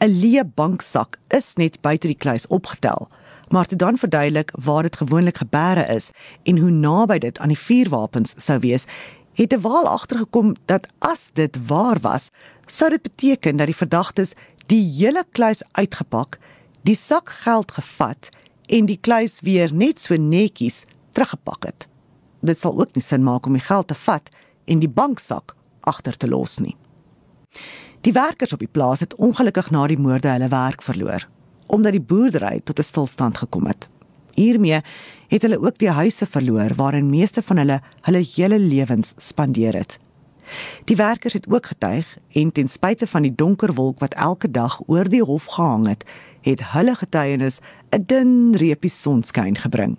'n 0.00 0.08
Leë 0.08 0.44
banksak 0.54 1.18
is 1.28 1.54
net 1.56 1.80
buite 1.80 2.06
die 2.06 2.16
kluis 2.16 2.46
opgetel, 2.46 3.08
maar 3.48 3.66
toe 3.66 3.78
dan 3.78 3.98
verduidelik 3.98 4.52
waar 4.64 4.82
dit 4.82 4.96
gewoonlik 4.96 5.36
gebeure 5.36 5.86
is 5.94 6.10
en 6.42 6.58
hoe 6.58 6.70
naby 6.70 7.18
dit 7.18 7.38
aan 7.38 7.48
die 7.48 7.58
vuurwapens 7.58 8.34
sou 8.36 8.58
wees, 8.58 8.86
het 9.34 9.52
'n 9.52 9.60
waal 9.60 9.88
agtergekom 9.88 10.56
dat 10.64 10.86
as 10.98 11.30
dit 11.32 11.58
waar 11.66 12.00
was, 12.00 12.30
sou 12.66 12.90
dit 12.90 13.02
beteken 13.02 13.56
dat 13.56 13.66
die 13.66 13.76
verdagtes 13.76 14.32
die 14.66 14.82
hele 14.82 15.24
kluis 15.32 15.62
uitgepak, 15.72 16.38
die 16.82 16.96
sak 16.96 17.30
geld 17.44 17.72
gevat 17.76 18.30
en 18.68 18.86
die 18.86 18.98
kluis 19.00 19.40
weer 19.44 19.72
net 19.72 20.00
so 20.00 20.16
netjies 20.16 20.84
teruggepak 21.12 21.64
het. 21.68 21.86
Dit 22.44 22.60
sal 22.60 22.76
ook 22.80 22.94
nie 22.94 23.04
sin 23.04 23.24
maak 23.24 23.46
om 23.46 23.56
die 23.56 23.64
geld 23.64 23.88
te 23.88 23.98
vat 24.06 24.30
en 24.64 24.80
die 24.80 24.88
banksak 24.88 25.54
agter 25.84 26.16
te 26.16 26.28
los 26.28 26.58
nie. 26.60 26.76
Die 28.04 28.12
werkers 28.12 28.52
op 28.52 28.60
die 28.60 28.68
plaas 28.68 29.00
het 29.00 29.16
ongelukkig 29.16 29.70
na 29.72 29.86
die 29.88 30.00
moorde 30.00 30.32
hulle 30.32 30.50
werk 30.52 30.84
verloor 30.84 31.28
omdat 31.74 31.94
die 31.96 32.06
boerdery 32.12 32.60
tot 32.60 32.78
'n 32.78 32.84
stilstand 32.84 33.38
gekom 33.38 33.66
het. 33.66 33.88
Hiermee 34.34 34.82
het 35.28 35.42
hulle 35.42 35.58
ook 35.58 35.78
die 35.78 35.90
huise 35.90 36.26
verloor 36.26 36.74
waarin 36.76 37.10
meeste 37.10 37.42
van 37.42 37.56
hulle 37.56 37.80
hulle 38.00 38.22
hele 38.34 38.58
lewens 38.58 39.14
spandeer 39.16 39.74
het. 39.74 39.98
Die 40.84 40.96
werkers 40.96 41.32
het 41.32 41.48
ook 41.48 41.66
getuig 41.66 42.18
en 42.32 42.52
ten 42.52 42.68
spyte 42.68 43.06
van 43.06 43.22
die 43.22 43.34
donker 43.34 43.74
wolk 43.74 43.98
wat 43.98 44.14
elke 44.14 44.50
dag 44.50 44.80
oor 44.86 45.08
die 45.08 45.22
hof 45.22 45.44
gehang 45.44 45.86
het, 45.88 46.04
het 46.40 46.62
hulle 46.72 46.94
getuienis 46.94 47.60
'n 47.90 48.04
dun 48.06 48.56
reepie 48.56 48.90
sonskyn 48.90 49.56
gebring. 49.56 49.96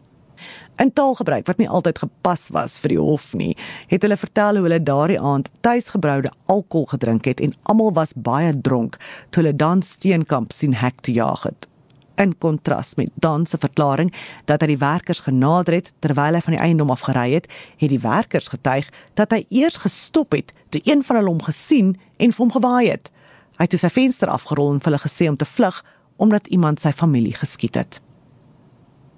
In 0.76 0.94
taalgebruik 0.94 1.48
wat 1.48 1.58
nie 1.58 1.70
altyd 1.70 1.98
gepas 1.98 2.48
was 2.52 2.80
vir 2.84 2.90
die 2.90 3.00
hof 3.00 3.34
nie, 3.34 3.54
het 3.88 4.02
hulle 4.04 4.18
vertel 4.18 4.60
hoe 4.60 4.66
hulle 4.68 4.84
daardie 4.84 5.20
aand 5.20 5.48
tuisgebroude 5.64 6.32
alkohol 6.46 6.86
gedrink 6.86 7.26
het 7.26 7.40
en 7.40 7.54
almal 7.64 7.94
was 7.94 8.12
baie 8.16 8.52
dronk 8.62 8.98
toe 9.30 9.44
hulle 9.44 9.56
dan 9.56 9.82
Steenkamp 9.82 10.52
sien 10.52 10.74
hek 10.74 11.00
te 11.02 11.12
jaag 11.16 11.44
het. 11.44 11.68
In 12.16 12.38
kontras 12.38 12.96
met 12.96 13.10
Dan 13.14 13.46
se 13.46 13.58
verklaring 13.58 14.14
dat 14.46 14.62
hy 14.62 14.68
die 14.68 14.78
werkers 14.78 15.20
genader 15.20 15.74
het 15.74 15.92
terwyl 16.00 16.38
hy 16.38 16.42
van 16.42 16.56
die 16.56 16.62
eiendom 16.62 16.94
afgery 16.94 17.34
het, 17.34 17.50
het 17.78 17.90
die 17.90 18.00
werkers 18.00 18.48
getuig 18.48 18.88
dat 19.14 19.32
hy 19.36 19.44
eers 19.50 19.82
gestop 19.84 20.32
het 20.32 20.54
toe 20.70 20.82
een 20.84 21.04
van 21.04 21.20
hulle 21.20 21.34
hom 21.34 21.44
gesien 21.44 21.96
en 22.18 22.32
vir 22.32 22.44
hom 22.44 22.56
gewaai 22.56 22.88
het. 22.90 23.12
Hy 23.60 23.68
het 23.68 23.80
sy 23.80 23.92
venster 23.92 24.32
afgerol 24.32 24.74
en 24.74 24.80
vir 24.80 24.92
hulle 24.92 25.04
gesê 25.04 25.28
om 25.32 25.38
te 25.38 25.48
vlug 25.48 25.84
omdat 26.16 26.48
iemand 26.48 26.80
sy 26.80 26.92
familie 26.96 27.36
geskiet 27.36 27.76
het. 27.76 28.00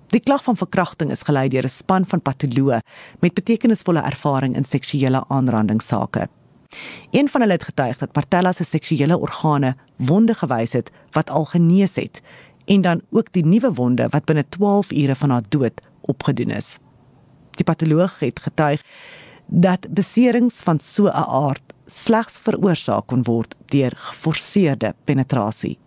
Die 0.08 0.24
klag 0.24 0.43
van 0.43 0.58
verkrachting 0.58 1.12
is 1.12 1.26
gelei 1.28 1.50
deur 1.50 1.66
'n 1.68 1.70
span 1.70 2.06
van 2.06 2.22
patoloë 2.22 2.80
met 3.20 3.34
betekenisvolle 3.34 4.02
ervaring 4.02 4.56
in 4.56 4.64
seksuele 4.64 5.24
aanrandingsake. 5.28 6.30
Een 7.12 7.30
van 7.30 7.41
hulle 7.41 7.54
het 7.54 7.64
getuig 7.64 7.98
dat 7.98 8.16
Martella 8.16 8.52
se 8.52 8.64
seksuele 8.64 9.18
organe 9.18 9.76
wonde 9.95 10.34
gewys 10.34 10.74
het 10.74 10.91
wat 11.12 11.30
al 11.30 11.45
genees 11.45 11.95
het 11.95 12.22
en 12.68 12.82
dan 12.82 13.01
ook 13.09 13.32
die 13.32 13.45
nuwe 13.45 13.72
wonde 13.74 14.07
wat 14.11 14.28
binne 14.30 14.45
12 14.49 14.91
ure 14.91 15.15
van 15.15 15.30
haar 15.30 15.47
dood 15.49 15.82
opgedoen 16.01 16.51
is. 16.59 16.78
Die 17.57 17.65
patoloog 17.65 18.20
het 18.20 18.39
getuig 18.39 18.84
dat 19.47 19.88
beserings 19.89 20.61
van 20.61 20.80
so 20.80 21.07
'n 21.07 21.28
aard 21.43 21.74
slegs 21.86 22.38
veroorsaak 22.38 23.07
kon 23.07 23.24
word 23.24 23.55
deur 23.65 23.93
geforseerde 23.95 24.95
penetrasie 25.03 25.78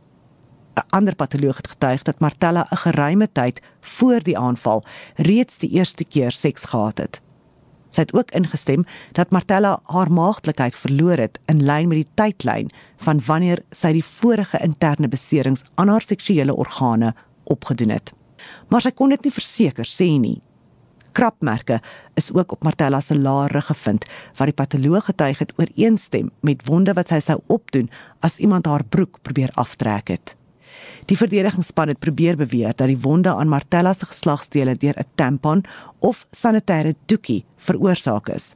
'n 0.81 0.97
ander 0.97 1.15
patoloog 1.15 1.57
het 1.57 1.69
getuig 1.69 2.03
dat 2.03 2.19
Martella 2.19 2.67
'n 2.71 2.77
geruime 2.77 3.29
tyd 3.33 3.61
voor 3.81 4.23
die 4.23 4.39
aanval 4.39 4.85
reeds 5.17 5.59
die 5.59 5.71
eerste 5.71 6.05
keer 6.05 6.33
seks 6.33 6.65
gehad 6.65 6.99
het. 6.99 7.21
Sy 7.91 8.05
het 8.05 8.15
ook 8.15 8.31
ingestem 8.37 8.85
dat 9.19 9.33
Martella 9.35 9.81
haar 9.91 10.11
maagdelikheid 10.13 10.75
verloor 10.75 11.19
het 11.19 11.41
in 11.51 11.65
lyn 11.67 11.89
met 11.91 12.03
die 12.03 12.11
tydlyn 12.15 12.71
van 13.05 13.23
wanneer 13.27 13.65
sy 13.75 13.93
die 13.97 14.05
vorige 14.05 14.61
interne 14.63 15.09
beserings 15.11 15.65
aan 15.75 15.91
haar 15.91 16.07
seksuele 16.07 16.55
organe 16.55 17.15
opgedoen 17.51 17.91
het. 17.97 18.13
Maar 18.71 18.87
sy 18.87 18.95
kon 18.95 19.11
dit 19.11 19.27
nie 19.27 19.35
verseker 19.35 19.89
sê 19.89 20.13
nie. 20.21 20.39
Krapmerke 21.13 21.81
is 22.15 22.31
ook 22.33 22.53
op 22.53 22.63
Martella 22.63 23.01
se 23.01 23.19
laar 23.19 23.63
gevind 23.63 24.07
wat 24.39 24.47
die 24.47 24.57
patoloog 24.57 25.09
getuig 25.11 25.43
het 25.43 25.55
ooreenstem 25.59 26.31
met 26.47 26.63
wonde 26.69 26.95
wat 26.95 27.11
sy 27.11 27.19
sou 27.25 27.41
opdoen 27.47 27.91
as 28.21 28.39
iemand 28.39 28.71
haar 28.71 28.85
broek 28.85 29.19
probeer 29.23 29.51
aftrek 29.59 30.15
het. 30.15 30.37
Die 31.05 31.17
verdedigingsspan 31.17 31.89
het 31.89 31.99
probeer 31.99 32.37
beweer 32.37 32.73
dat 32.77 32.87
die 32.87 32.99
wonde 32.99 33.35
aan 33.35 33.49
Martella 33.49 33.93
se 33.93 34.07
geslagsdele 34.07 34.77
deur 34.77 34.95
'n 34.99 35.11
tampon 35.15 35.65
of 35.99 36.27
sanitêre 36.31 36.95
doekie 37.07 37.45
veroorsaak 37.57 38.29
is. 38.29 38.55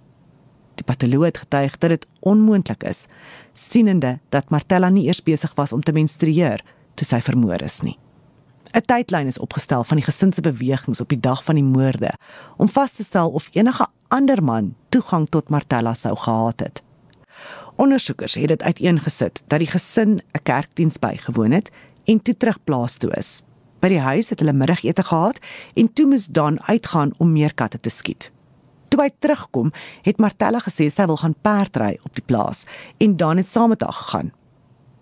Die 0.74 0.84
patoloog 0.84 1.24
het 1.24 1.38
getuig 1.38 1.78
dat 1.78 1.90
dit 1.90 2.06
onmoontlik 2.20 2.82
is, 2.82 3.06
sienende 3.52 4.18
dat 4.28 4.50
Martella 4.50 4.88
nie 4.88 5.06
eers 5.06 5.22
besig 5.22 5.52
was 5.54 5.72
om 5.72 5.82
te 5.82 5.92
menstrueer 5.92 6.64
toe 6.94 7.06
sy 7.06 7.20
vermoor 7.20 7.62
is 7.62 7.80
nie. 7.80 7.98
'n 8.74 8.82
Tydlyn 8.86 9.26
is 9.26 9.38
opgestel 9.38 9.84
van 9.84 9.96
die 9.96 10.04
gesin 10.04 10.32
se 10.32 10.40
bewegings 10.40 11.00
op 11.00 11.08
die 11.08 11.20
dag 11.20 11.44
van 11.44 11.54
die 11.54 11.64
moorde 11.64 12.10
om 12.56 12.68
vas 12.68 12.92
te 12.92 13.02
stel 13.02 13.30
of 13.30 13.48
enige 13.52 13.86
ander 14.08 14.42
man 14.42 14.74
toegang 14.88 15.28
tot 15.30 15.48
Martella 15.48 15.94
sou 15.94 16.16
gehad 16.16 16.60
het. 16.60 16.82
Ondersoekers 17.76 18.34
het 18.34 18.48
dit 18.48 18.62
uiteengesit 18.62 19.42
dat 19.46 19.58
die 19.58 19.70
gesin 19.70 20.20
'n 20.32 20.42
kerkdiens 20.42 20.98
bygewoon 20.98 21.50
het 21.50 21.70
en 22.04 22.20
toe 22.22 22.36
terug 22.36 22.58
plaas 22.64 22.96
toe 22.96 23.10
is. 23.18 23.42
By 23.80 23.90
die 23.92 24.00
huis 24.00 24.30
het 24.32 24.40
hulle 24.40 24.54
middagete 24.56 25.04
gehad 25.04 25.40
en 25.76 25.90
toe 25.92 26.06
moes 26.08 26.26
Dan 26.26 26.60
uitgaan 26.68 27.12
om 27.18 27.32
meer 27.32 27.54
katte 27.54 27.80
te 27.80 27.90
skiet. 27.90 28.30
Toe 28.88 29.02
hy 29.02 29.10
terugkom, 29.18 29.72
het 30.06 30.20
Martella 30.22 30.60
gesê 30.62 30.86
sy 30.88 31.04
wil 31.10 31.18
gaan 31.20 31.34
perdry 31.42 31.98
op 32.06 32.14
die 32.16 32.24
plaas 32.24 32.64
en 33.02 33.16
Dan 33.20 33.42
het 33.42 33.48
saam 33.50 33.74
met 33.74 33.82
haar 33.82 33.92
gegaan. 33.92 34.32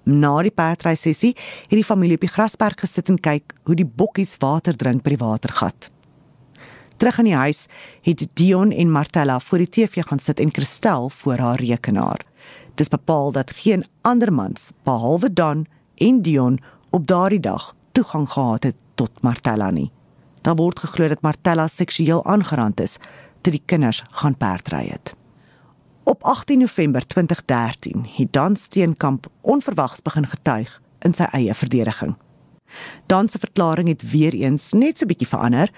Na 0.02 0.34
die 0.42 0.50
perdry 0.50 0.96
sessie 0.98 1.36
het 1.68 1.76
die 1.78 1.86
familie 1.86 2.18
op 2.18 2.24
die 2.26 2.32
grasberg 2.32 2.80
gesit 2.82 3.10
en 3.12 3.20
kyk 3.22 3.54
hoe 3.68 3.76
die 3.78 3.86
bokkies 3.86 4.34
water 4.42 4.74
drink 4.74 5.04
by 5.04 5.14
die 5.14 5.20
watergat. 5.20 5.90
Terug 6.98 7.18
in 7.22 7.30
die 7.30 7.38
huis 7.38 7.66
het 8.06 8.26
Dion 8.38 8.72
en 8.72 8.90
Martella 8.90 9.38
voor 9.40 9.62
die 9.62 9.70
TV 9.70 10.02
gaan 10.06 10.18
sit 10.18 10.40
en 10.40 10.50
Christel 10.54 11.08
voor 11.10 11.38
haar 11.38 11.62
rekenaar. 11.62 12.24
Dis 12.74 12.90
bepaal 12.90 13.32
dat 13.32 13.50
geen 13.62 13.84
ander 14.02 14.32
mans 14.32 14.70
behalwe 14.82 15.32
Dan 15.32 15.66
en 15.94 16.22
Dion 16.22 16.58
op 16.92 17.06
daardie 17.06 17.40
dag 17.40 17.74
toegang 17.92 18.28
gehad 18.28 18.62
het 18.62 18.74
tot 18.94 19.22
Martella 19.22 19.70
nie. 19.70 19.90
Daar 20.40 20.54
word 20.54 20.78
geglo 20.78 21.08
dat 21.08 21.22
Martella 21.24 21.66
seksueel 21.66 22.24
aangerand 22.24 22.80
is 22.80 22.98
toe 23.40 23.52
die 23.52 23.62
kinders 23.64 24.02
gaan 24.10 24.36
perdry 24.36 24.86
het. 24.90 25.14
Op 26.04 26.22
18 26.22 26.58
November 26.58 27.06
2013 27.06 28.06
het 28.16 28.32
Dan 28.32 28.56
Steenkamp 28.56 29.26
onverwags 29.40 30.02
begin 30.02 30.26
getuig 30.26 30.80
in 30.98 31.14
sy 31.14 31.30
eie 31.32 31.54
verdediging. 31.54 32.14
Dan 33.06 33.28
se 33.28 33.38
verklaring 33.38 33.88
het 33.88 34.10
weer 34.10 34.34
eens 34.34 34.72
net 34.72 34.98
so 34.98 35.06
bietjie 35.06 35.28
verander. 35.28 35.72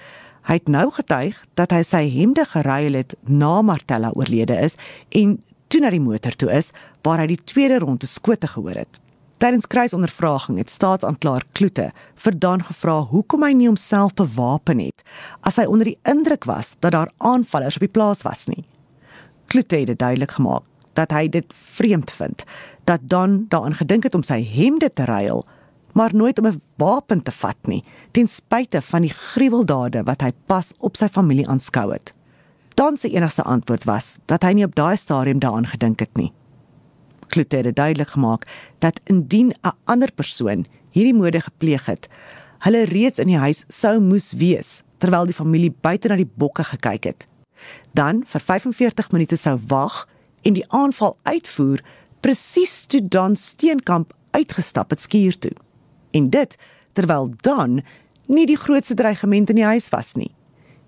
Hy 0.45 0.59
het 0.59 0.67
nou 0.67 0.89
getuig 0.91 1.39
dat 1.53 1.71
hy 1.71 1.81
sy 1.83 2.03
hemde 2.11 2.45
geruil 2.45 2.99
het 2.99 3.15
na 3.23 3.61
Martella 3.61 4.11
oorlede 4.13 4.59
is 4.67 4.75
en 5.09 5.39
toe 5.67 5.81
na 5.81 5.89
die 5.95 6.03
motor 6.03 6.35
toe 6.35 6.51
is 6.51 6.73
waar 7.07 7.23
hy 7.23 7.31
die 7.35 7.43
tweede 7.43 7.79
ronde 7.79 8.07
skote 8.09 8.51
gehoor 8.51 8.83
het. 8.83 9.04
Tydens 9.35 9.67
kruisondervraging 9.67 10.61
het 10.61 10.71
staatsanklaer 10.71 11.43
Kloete 11.51 11.89
vir 12.23 12.35
Dan 12.39 12.61
gevra 12.63 13.01
hoekom 13.09 13.43
hy 13.43 13.49
nie 13.51 13.67
homself 13.67 14.13
bewapen 14.15 14.79
het 14.79 15.03
as 15.43 15.57
hy 15.59 15.65
onder 15.67 15.89
die 15.89 15.97
indruk 16.07 16.47
was 16.47 16.71
dat 16.79 16.95
daar 16.95 17.11
aanvallers 17.19 17.75
op 17.75 17.83
die 17.83 17.91
plaas 17.91 18.23
was 18.23 18.45
nie. 18.47 18.63
Kloete 19.51 19.81
het 19.81 19.99
duidelik 19.99 20.37
gemaak 20.37 20.63
dat 20.95 21.11
hy 21.11 21.27
dit 21.27 21.51
vreemd 21.75 22.15
vind 22.15 22.45
dat 22.87 23.03
Dan 23.11 23.43
daaraan 23.51 23.75
gedink 23.75 24.07
het 24.07 24.15
om 24.15 24.23
sy 24.23 24.39
hemde 24.39 24.87
te 24.93 25.03
ruil, 25.03 25.43
maar 25.91 26.15
nooit 26.15 26.39
om 26.39 26.47
'n 26.47 26.61
wapen 26.77 27.23
te 27.23 27.31
vat 27.31 27.59
nie, 27.67 27.83
ten 28.11 28.27
spyte 28.27 28.81
van 28.81 29.01
die 29.01 29.13
gruweldade 29.13 30.03
wat 30.03 30.21
hy 30.21 30.31
pas 30.45 30.71
op 30.79 30.95
sy 30.95 31.07
familie 31.07 31.47
aanskou 31.47 31.91
het. 31.91 32.13
Dan 32.75 32.97
se 32.97 33.09
enigste 33.09 33.43
antwoord 33.43 33.83
was 33.83 34.17
dat 34.25 34.43
hy 34.43 34.53
nie 34.53 34.65
op 34.65 34.75
daai 34.75 34.95
stadium 34.95 35.39
daaraan 35.39 35.67
gedink 35.67 35.99
het 35.99 36.17
nie. 36.17 36.31
Kloete 37.27 37.55
het 37.55 37.75
duidelik 37.75 38.07
gemaak 38.07 38.47
dat 38.79 38.99
indien 39.03 39.53
'n 39.61 39.75
ander 39.83 40.11
persoon 40.11 40.65
hierdie 40.91 41.13
moorde 41.13 41.41
gepleeg 41.41 41.85
het, 41.85 42.07
hulle 42.59 42.85
reeds 42.85 43.19
in 43.19 43.27
die 43.27 43.37
huis 43.37 43.63
sou 43.67 43.99
moes 43.99 44.31
wees 44.33 44.83
terwyl 44.97 45.25
die 45.25 45.35
familie 45.37 45.73
buite 45.81 46.07
na 46.07 46.15
die 46.15 46.31
bokke 46.37 46.63
gekyk 46.63 47.03
het. 47.03 47.27
Dan 47.93 48.23
vir 48.27 48.41
45 48.41 49.11
minute 49.11 49.35
sou 49.35 49.59
wag 49.67 50.07
en 50.41 50.53
die 50.53 50.65
aanval 50.67 51.17
uitvoer 51.23 51.83
presies 52.19 52.85
toe 52.85 53.07
Dan 53.07 53.35
Steenkamp 53.35 54.13
uitgestap 54.31 54.89
het 54.89 55.01
skuur 55.01 55.39
toe. 55.39 55.51
En 56.11 56.29
dit 56.29 56.57
terwyl 56.93 57.33
Dan 57.41 57.81
nie 58.25 58.45
die 58.45 58.57
grootste 58.57 58.93
dreigement 58.93 59.49
in 59.49 59.55
die 59.55 59.65
huis 59.65 59.89
was 59.89 60.13
nie. 60.13 60.31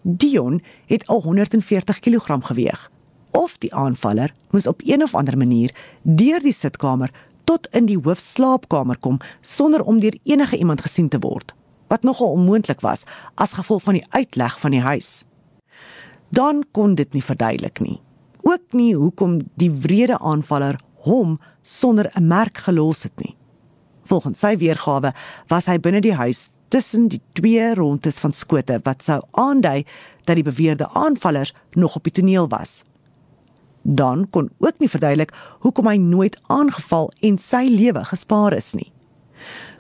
Dion 0.02 0.62
het 0.86 1.08
al 1.08 1.22
140 1.22 2.00
kg 2.00 2.40
geweeg 2.42 2.90
of 3.38 3.58
die 3.62 3.74
aanvaller 3.76 4.34
moes 4.50 4.68
op 4.68 4.82
een 4.86 5.04
of 5.04 5.16
ander 5.16 5.38
manier 5.38 5.74
deur 6.02 6.42
die 6.42 6.56
sitkamer 6.56 7.14
tot 7.48 7.68
in 7.78 7.86
die 7.88 8.00
hoofslaapkamer 8.00 8.98
kom 9.00 9.20
sonder 9.42 9.84
om 9.84 10.02
deur 10.04 10.18
enige 10.24 10.58
iemand 10.58 10.82
gesien 10.82 11.10
te 11.14 11.22
word 11.24 11.54
wat 11.88 12.04
nogal 12.04 12.34
onmoontlik 12.36 12.82
was 12.84 13.06
as 13.36 13.56
gevolg 13.56 13.86
van 13.86 14.00
die 14.00 14.08
uitleg 14.10 14.58
van 14.60 14.74
die 14.76 14.82
huis. 14.84 15.24
Dan 16.36 16.66
kon 16.76 16.98
dit 17.00 17.14
nie 17.16 17.24
verduidelik 17.24 17.80
nie. 17.80 18.02
Ook 18.44 18.76
nie 18.76 18.92
hoekom 18.96 19.38
die 19.56 19.72
wrede 19.72 20.18
aanvaller 20.20 20.76
hom 21.08 21.38
sonder 21.64 22.12
'n 22.16 22.28
merk 22.28 22.58
gelos 22.58 23.04
het 23.04 23.16
nie. 23.24 23.36
Volgens 24.04 24.40
sy 24.40 24.58
weergawe 24.58 25.14
was 25.48 25.66
hy 25.66 25.78
binne 25.78 26.02
die 26.02 26.16
huis 26.16 26.50
tussen 26.68 27.08
die 27.08 27.22
twee 27.34 27.74
rondes 27.76 28.20
van 28.20 28.32
skote 28.32 28.80
wat 28.84 29.04
sou 29.04 29.22
aandui 29.32 29.86
dat 30.26 30.36
die 30.36 30.44
beweerde 30.44 30.90
aanvallers 30.90 31.54
nog 31.72 31.96
op 31.96 32.04
die 32.04 32.12
toneel 32.12 32.48
was 32.48 32.84
dan 33.88 34.28
kon 34.30 34.50
ook 34.60 34.80
nie 34.80 34.90
verduidelik 34.92 35.32
hoekom 35.64 35.88
hy 35.88 35.96
nooit 35.96 36.36
aangeval 36.52 37.12
en 37.24 37.38
sy 37.40 37.68
lewe 37.72 38.04
gespaar 38.04 38.54
is 38.58 38.74
nie. 38.76 38.92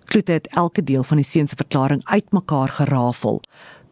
Kloete 0.07 0.37
het 0.37 0.47
elke 0.55 0.83
deel 0.83 1.03
van 1.03 1.19
die 1.19 1.27
seun 1.27 1.49
se 1.51 1.59
verklaring 1.59 2.01
uitmekaar 2.07 2.71
gerafel 2.79 3.41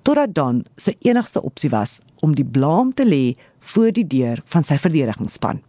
totdat 0.08 0.36
dan 0.38 0.64
sy 0.80 0.94
enigste 1.04 1.42
opsie 1.42 1.70
was 1.74 2.00
om 2.24 2.36
die 2.38 2.46
blame 2.46 2.94
te 2.94 3.04
lê 3.06 3.36
voor 3.74 3.92
die 3.92 4.08
deur 4.08 4.40
van 4.54 4.64
sy 4.64 4.78
verdedigingsspan. 4.80 5.60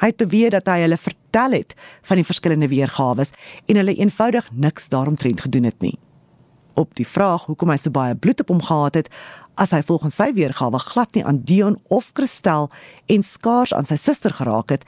Hy 0.00 0.10
het 0.10 0.18
beweer 0.18 0.50
dat 0.56 0.66
hy 0.66 0.80
hulle 0.82 0.98
vertel 0.98 1.54
het 1.54 1.76
van 2.08 2.18
die 2.18 2.26
verskillende 2.26 2.68
weergawe 2.72 3.28
en 3.68 3.78
hulle 3.78 3.94
eenvoudig 3.94 4.48
niks 4.50 4.88
daaromtrent 4.90 5.44
gedoen 5.46 5.68
het 5.70 5.78
nie. 5.84 5.94
Op 6.74 6.96
die 6.98 7.06
vraag 7.06 7.44
hoekom 7.46 7.70
hy 7.70 7.78
so 7.78 7.94
baie 7.94 8.16
bloed 8.18 8.40
op 8.42 8.50
hom 8.50 8.62
gehad 8.64 8.98
het, 8.98 9.10
as 9.60 9.70
hy 9.74 9.82
volgens 9.86 10.16
sy 10.18 10.30
weergawe 10.34 10.78
glad 10.82 11.14
nie 11.14 11.24
aan 11.24 11.42
Dion 11.46 11.78
of 11.94 12.10
Christel 12.14 12.70
en 13.06 13.22
skaars 13.22 13.74
aan 13.74 13.86
sy 13.88 13.96
suster 14.00 14.34
geraak 14.34 14.74
het, 14.74 14.84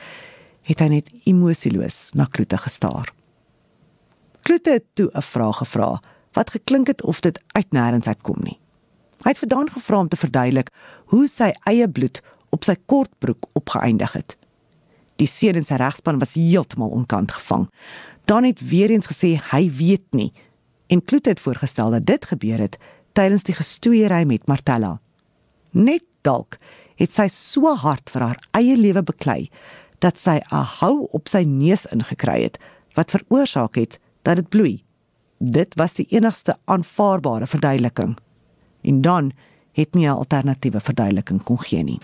het 0.66 0.82
hy 0.82 0.88
net 0.90 1.10
emosieloos 1.24 2.10
na 2.18 2.26
Kloete 2.30 2.58
gestaar. 2.58 3.12
Kloete 4.46 4.78
het 4.78 4.86
toe 4.94 5.10
'n 5.14 5.22
vraag 5.22 5.58
gevra 5.62 6.00
wat 6.32 6.50
geklink 6.50 6.86
het 6.86 7.02
of 7.02 7.20
dit 7.20 7.38
uit 7.52 7.70
nêrens 7.70 8.06
uitkom 8.06 8.38
nie. 8.42 8.58
Hy 9.24 9.30
het 9.30 9.38
vir 9.38 9.48
Dan 9.48 9.70
gevra 9.70 9.98
om 9.98 10.08
te 10.08 10.16
verduidelik 10.16 10.70
hoe 11.06 11.28
sy 11.28 11.52
eie 11.64 11.88
bloed 11.88 12.20
op 12.50 12.64
sy 12.64 12.76
kortbroek 12.86 13.46
opgeëindig 13.52 14.12
het. 14.12 14.36
Die 15.16 15.26
seun 15.26 15.54
in 15.54 15.64
sy 15.64 15.74
regspan 15.74 16.18
was 16.18 16.34
heeltemal 16.34 16.88
onkant 16.88 17.32
gevang. 17.32 17.70
Dan 18.24 18.44
het 18.44 18.60
weer 18.60 18.90
eens 18.90 19.06
gesê 19.06 19.40
hy 19.52 19.70
weet 19.70 20.14
nie 20.14 20.32
en 20.86 21.04
Kloete 21.04 21.28
het 21.28 21.40
voorgestel 21.40 21.90
dat 21.90 22.06
dit 22.06 22.24
gebeur 22.24 22.58
het 22.58 22.78
tydens 23.16 23.46
die 23.48 23.56
gestoeiery 23.56 24.24
met 24.28 24.46
Martella. 24.46 24.98
Net 25.72 26.04
dalk 26.26 26.58
het 27.00 27.12
sy 27.12 27.28
so 27.32 27.74
hard 27.80 28.10
vir 28.12 28.24
haar 28.26 28.40
eie 28.56 28.76
lewe 28.76 29.02
beklei 29.02 29.48
dat 30.04 30.18
sy 30.18 30.40
'n 30.52 30.64
hou 30.80 31.08
op 31.12 31.28
sy 31.28 31.44
neus 31.44 31.86
ingekry 31.86 32.42
het 32.42 32.58
wat 32.96 33.10
veroorsaak 33.10 33.76
het 33.76 33.98
dat 34.22 34.36
dit 34.36 34.48
bloei. 34.48 34.84
Dit 35.38 35.74
was 35.76 35.94
die 35.94 36.06
enigste 36.10 36.56
aanvaarbare 36.64 37.46
verduideliking. 37.46 38.16
En 38.82 39.00
dan 39.00 39.32
het 39.72 39.94
nie 39.94 40.06
'n 40.08 40.16
alternatiewe 40.16 40.80
verduideliking 40.80 41.42
kon 41.42 41.58
gee 41.58 41.82
nie. 41.82 42.00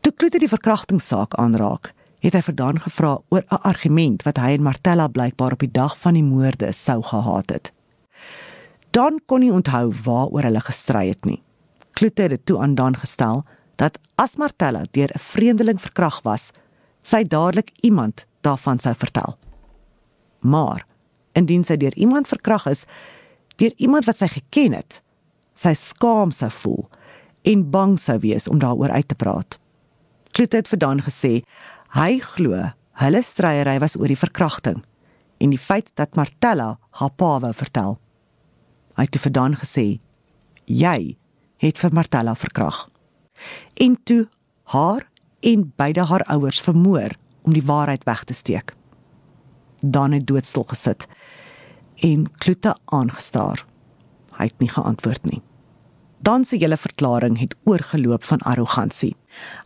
Toe 0.00 0.12
Kloete 0.12 0.38
die 0.38 0.48
verkrachtingssaak 0.48 1.34
aanraak, 1.34 1.92
het 2.18 2.32
hy 2.32 2.42
verdaan 2.42 2.80
gevra 2.80 3.18
oor 3.28 3.44
'n 3.50 3.62
argument 3.62 4.22
wat 4.22 4.36
hy 4.36 4.50
en 4.54 4.62
Martella 4.62 5.08
blykbaar 5.08 5.52
op 5.52 5.58
die 5.58 5.70
dag 5.70 5.98
van 5.98 6.14
die 6.14 6.22
moorde 6.22 6.72
sou 6.72 7.02
gehad 7.02 7.50
het. 7.50 7.72
Dan 8.90 9.20
kon 9.26 9.40
nie 9.40 9.52
onthou 9.52 9.92
waaroor 10.04 10.42
hulle 10.48 10.60
gestry 10.60 11.08
het 11.08 11.24
nie. 11.24 11.42
Kloete 11.98 12.22
het 12.22 12.30
dit 12.30 12.46
toe 12.46 12.58
aan 12.62 12.74
Dan 12.74 12.96
gestel 12.96 13.44
dat 13.76 13.98
as 14.14 14.36
Martella 14.36 14.84
deur 14.90 15.10
'n 15.14 15.18
vreemdeling 15.18 15.80
verkragt 15.80 16.24
was, 16.24 16.50
sy 17.02 17.24
dadelik 17.24 17.70
iemand 17.80 18.26
daarvan 18.40 18.78
sou 18.78 18.94
vertel. 18.94 19.38
Maar 20.38 20.86
indien 21.32 21.64
sy 21.64 21.76
deur 21.76 21.94
iemand 21.94 22.28
verkragt 22.28 22.66
is, 22.66 22.84
deur 23.56 23.72
iemand 23.76 24.04
wat 24.04 24.18
sy 24.18 24.26
geken 24.26 24.72
het, 24.72 25.02
sy 25.54 25.74
skaam 25.74 26.30
sou 26.30 26.50
voel 26.50 26.88
en 27.42 27.70
bang 27.70 27.96
sou 27.98 28.18
wees 28.18 28.48
om 28.48 28.58
daaroor 28.58 28.90
uit 28.90 29.08
te 29.08 29.14
praat. 29.14 29.58
Kloete 30.30 30.56
het 30.56 30.68
vir 30.68 30.78
Dan 30.78 31.00
gesê 31.02 31.42
hy 31.96 32.18
glo 32.20 32.72
hulle 32.98 33.22
stryery 33.22 33.78
was 33.78 33.96
oor 33.96 34.10
die 34.10 34.18
verkrachting 34.18 34.82
en 35.38 35.50
die 35.50 35.58
feit 35.58 35.90
dat 35.94 36.16
Martella 36.18 36.78
haar 36.98 37.10
pa 37.10 37.38
wou 37.40 37.52
vertel. 37.54 37.98
Hy 38.98 39.06
het 39.06 39.18
vir 39.22 39.32
Dan 39.32 39.54
gesê: 39.54 40.00
"Jy 40.66 41.16
het 41.62 41.78
vir 41.78 41.92
Martella 41.94 42.34
verkrag." 42.34 42.88
En 43.78 43.96
toe 44.02 44.28
haar 44.64 45.06
en 45.40 45.72
beide 45.76 46.04
haar 46.04 46.24
ouers 46.26 46.60
vermoor 46.60 47.14
om 47.42 47.52
die 47.52 47.62
waarheid 47.62 48.04
weg 48.04 48.24
te 48.24 48.34
steek. 48.34 48.74
Dan 49.80 50.12
het 50.12 50.26
doodstil 50.26 50.64
gesit 50.64 51.06
en 52.02 52.26
Kloete 52.38 52.76
aangestaar. 52.84 53.64
Hy 54.38 54.44
het 54.44 54.58
nie 54.58 54.70
geantwoord 54.70 55.24
nie. 55.30 55.42
Dan 56.18 56.44
se 56.44 56.56
hele 56.56 56.76
verklaring 56.76 57.38
het 57.38 57.54
oorgeloop 57.64 58.24
van 58.24 58.38
arrogansie. 58.38 59.16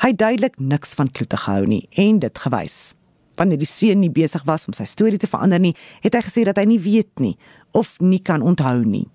Hy 0.00 0.12
duidelik 0.12 0.58
niks 0.58 0.92
van 0.94 1.10
Kloete 1.10 1.36
gehou 1.36 1.66
nie 1.66 1.88
en 1.90 2.18
dit 2.18 2.38
gewys. 2.38 2.94
Wanneer 3.36 3.58
die 3.58 3.68
seun 3.68 4.00
nie 4.00 4.12
besig 4.12 4.44
was 4.44 4.66
om 4.68 4.76
sy 4.76 4.84
storie 4.84 5.18
te 5.18 5.26
verander 5.26 5.60
nie, 5.60 5.74
het 6.04 6.14
hy 6.14 6.20
gesê 6.20 6.44
dat 6.44 6.60
hy 6.60 6.66
nie 6.68 6.80
weet 6.80 7.20
nie 7.20 7.36
of 7.72 7.96
nie 8.00 8.20
kan 8.20 8.44
onthou 8.44 8.84
nie. 8.84 9.08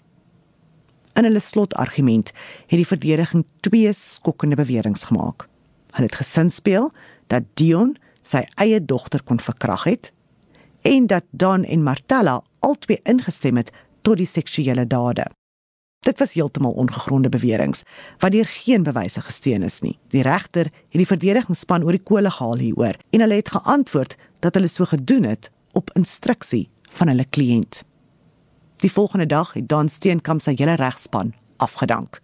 In 1.17 1.25
hulle 1.25 1.41
slotargument 1.41 2.29
het 2.69 2.77
die 2.77 2.85
verdediging 2.85 3.45
twee 3.65 3.89
skokkende 3.97 4.55
beweringe 4.59 5.01
gemaak. 5.01 5.47
Hulle 5.97 6.05
het 6.11 6.19
gesin 6.19 6.51
speel 6.53 6.91
dat 7.33 7.47
Dion 7.57 7.95
sy 8.21 8.43
eie 8.61 8.77
dogter 8.85 9.23
kon 9.25 9.41
verkrag 9.41 9.87
het 9.89 10.11
en 10.85 11.07
dat 11.09 11.25
Don 11.31 11.65
en 11.65 11.83
Martella 11.83 12.43
albei 12.59 12.99
ingestem 13.09 13.57
het 13.57 13.73
tot 14.05 14.21
die 14.21 14.29
seksuele 14.29 14.85
dade. 14.85 15.25
Dit 16.05 16.21
was 16.21 16.37
heeltemal 16.37 16.77
ongegronde 16.77 17.33
beweringe 17.33 17.81
wat 18.21 18.31
deur 18.37 18.45
geen 18.61 18.85
bewyse 18.85 19.21
gesteun 19.25 19.65
is 19.65 19.81
nie. 19.81 19.97
Die 20.13 20.21
regter 20.21 20.69
het 20.69 21.01
die 21.01 21.09
verdedigingsspan 21.09 21.83
oor 21.83 21.97
die 21.97 22.05
kole 22.11 22.29
gehaal 22.29 22.61
hieroor 22.61 23.01
en 23.09 23.25
hulle 23.25 23.41
het 23.41 23.55
geantwoord 23.57 24.13
dat 24.45 24.53
hulle 24.53 24.69
so 24.69 24.85
gedoen 24.85 25.25
het 25.33 25.49
op 25.73 25.89
instruksie 25.97 26.67
van 27.01 27.09
hulle 27.09 27.25
kliënt. 27.25 27.86
Die 28.77 28.91
volgende 28.91 29.25
dag 29.25 29.53
het 29.53 29.67
Dan 29.69 29.89
Steenkamp 29.89 30.41
sy 30.41 30.53
hele 30.53 30.75
regspan 30.77 31.33
afgedank. 31.57 32.19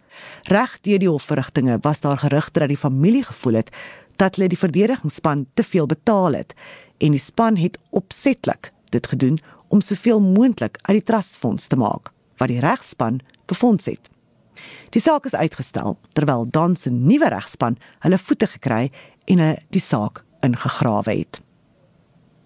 Reg 0.46 0.76
deur 0.86 1.00
die 1.02 1.10
hofverrigtinge 1.10 1.78
was 1.82 2.00
daar 2.00 2.18
gerugte 2.18 2.60
dat 2.60 2.70
die 2.70 2.78
familie 2.78 3.24
gevoel 3.24 3.58
het 3.58 3.72
dat 4.16 4.36
hulle 4.36 4.48
die 4.48 4.58
verdedigingsspan 4.58 5.46
te 5.54 5.64
veel 5.66 5.86
betaal 5.86 6.38
het 6.38 6.54
en 6.98 7.10
die 7.10 7.20
span 7.20 7.56
het 7.56 7.78
opsetlik 7.90 8.70
dit 8.94 9.06
gedoen 9.06 9.40
om 9.68 9.80
soveel 9.80 10.20
moontlik 10.20 10.78
uit 10.82 11.00
die 11.00 11.06
trustfonds 11.10 11.66
te 11.66 11.76
maak 11.76 12.12
wat 12.38 12.48
die 12.48 12.60
regspan 12.62 13.20
befonds 13.50 13.90
het. 13.90 14.10
Die 14.94 15.02
saak 15.02 15.26
is 15.26 15.34
uitgestel 15.34 15.98
terwyl 16.12 16.46
Dan 16.50 16.76
se 16.76 16.90
nuwe 16.90 17.28
regspan 17.28 17.78
hulle 17.98 18.18
voete 18.18 18.46
gekry 18.46 18.92
en 19.24 19.42
die 19.74 19.82
saak 19.82 20.22
ingegrawe 20.40 21.18
het. 21.18 21.43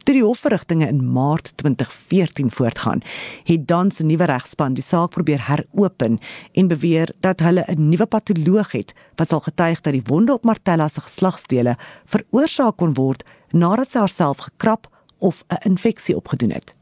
Toe 0.08 0.16
die 0.16 0.24
hofverrigtinge 0.24 0.86
in 0.88 1.02
Maart 1.12 1.50
2014 1.60 2.50
voortgaan, 2.50 3.02
het 3.44 3.66
Dan 3.68 3.90
se 3.90 4.04
nuwe 4.04 4.24
regspan 4.24 4.72
die 4.72 4.82
saak 4.82 5.10
probeer 5.12 5.42
heropen 5.44 6.16
en 6.52 6.70
beweer 6.70 7.12
dat 7.20 7.44
hulle 7.44 7.64
'n 7.68 7.88
nuwe 7.88 8.06
patoloog 8.06 8.72
het 8.72 8.94
wat 9.16 9.28
sal 9.28 9.40
getuig 9.40 9.80
dat 9.80 9.92
die 9.92 10.02
wonde 10.06 10.32
op 10.32 10.44
Martella 10.44 10.88
se 10.88 11.00
geslagsdele 11.00 11.76
veroorsaak 12.04 12.76
kon 12.76 12.94
word 12.94 13.24
nadat 13.50 13.90
sy 13.90 13.98
haarself 13.98 14.38
gekrap 14.38 14.88
of 15.18 15.44
'n 15.48 15.68
infeksie 15.68 16.16
opgedoen 16.16 16.50
het. 16.50 16.74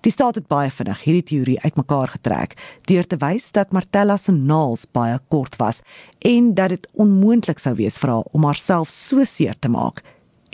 Die 0.00 0.12
staat 0.12 0.34
het 0.34 0.46
baie 0.46 0.70
vinnig 0.70 1.02
hierdie 1.02 1.22
teorie 1.22 1.60
uitmekaar 1.60 2.08
getrek 2.08 2.56
deur 2.82 3.06
te 3.06 3.16
wys 3.16 3.52
dat 3.52 3.72
Martella 3.72 4.16
se 4.16 4.32
naels 4.32 4.84
baie 4.92 5.18
kort 5.28 5.56
was 5.56 5.80
en 6.18 6.54
dat 6.54 6.68
dit 6.68 6.88
onmoontlik 6.92 7.58
sou 7.58 7.74
wees 7.74 7.98
vir 7.98 8.10
haar 8.10 8.28
om 8.32 8.44
haarself 8.44 8.90
so 8.90 9.24
seer 9.24 9.56
te 9.58 9.68
maak 9.68 10.02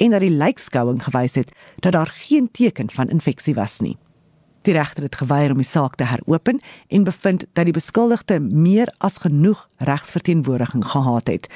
en 0.00 0.10
dat 0.10 0.24
die 0.24 0.32
lijkskouing 0.32 1.02
gewys 1.04 1.34
het 1.36 1.52
dat 1.84 1.92
daar 1.92 2.06
geen 2.06 2.48
teken 2.50 2.90
van 2.90 3.08
infeksie 3.08 3.54
was 3.54 3.80
nie. 3.80 3.96
Die 4.64 4.72
regter 4.72 5.02
het 5.02 5.16
geweier 5.16 5.50
om 5.50 5.60
die 5.60 5.68
saak 5.68 5.94
te 5.94 6.04
heropen 6.04 6.60
en 6.88 7.04
bevind 7.04 7.44
dat 7.52 7.64
die 7.64 7.76
beskuldigde 7.76 8.40
meer 8.40 8.92
as 8.98 9.16
genoeg 9.20 9.68
regsverteenwoordiging 9.76 10.84
gehad 10.84 11.26
het 11.28 11.48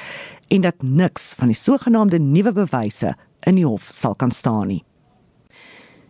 en 0.47 0.61
dat 0.61 0.81
niks 0.81 1.33
van 1.37 1.47
die 1.47 1.57
sogenaamde 1.57 2.19
nuwe 2.19 2.51
bewyse 2.53 3.15
in 3.39 3.55
die 3.55 3.65
hof 3.65 3.89
sal 3.93 4.15
kan 4.15 4.31
staan 4.31 4.67
nie. 4.67 4.83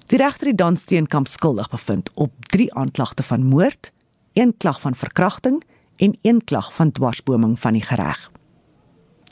Die 0.06 0.18
regter 0.18 0.48
het 0.48 0.58
dan 0.58 0.78
Steenkamp 0.78 1.28
skuldig 1.28 1.70
bevind 1.70 2.12
op 2.14 2.32
3 2.40 2.74
aanklagte 2.74 3.24
van 3.24 3.44
moord, 3.44 3.92
1 4.34 4.58
klag 4.58 4.82
van 4.82 4.96
verkrachting 4.96 5.64
en 5.96 6.18
1 6.22 6.44
klag 6.44 6.74
van 6.74 6.92
dwarsboming 6.92 7.60
van 7.60 7.74
die 7.74 7.82
gereg. 7.82 8.32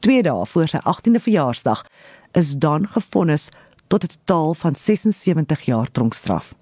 2 0.04 0.24
dae 0.24 0.46
voor 0.46 0.68
sy 0.68 0.80
18de 0.84 1.22
verjaarsdag 1.24 1.86
is 2.34 2.56
dan 2.58 2.88
gefonnis 2.88 3.50
tot 3.88 4.04
'n 4.04 4.08
totaal 4.08 4.54
van 4.54 4.76
76 4.76 5.62
jaar 5.62 5.92
tronkstraf. 5.92 6.54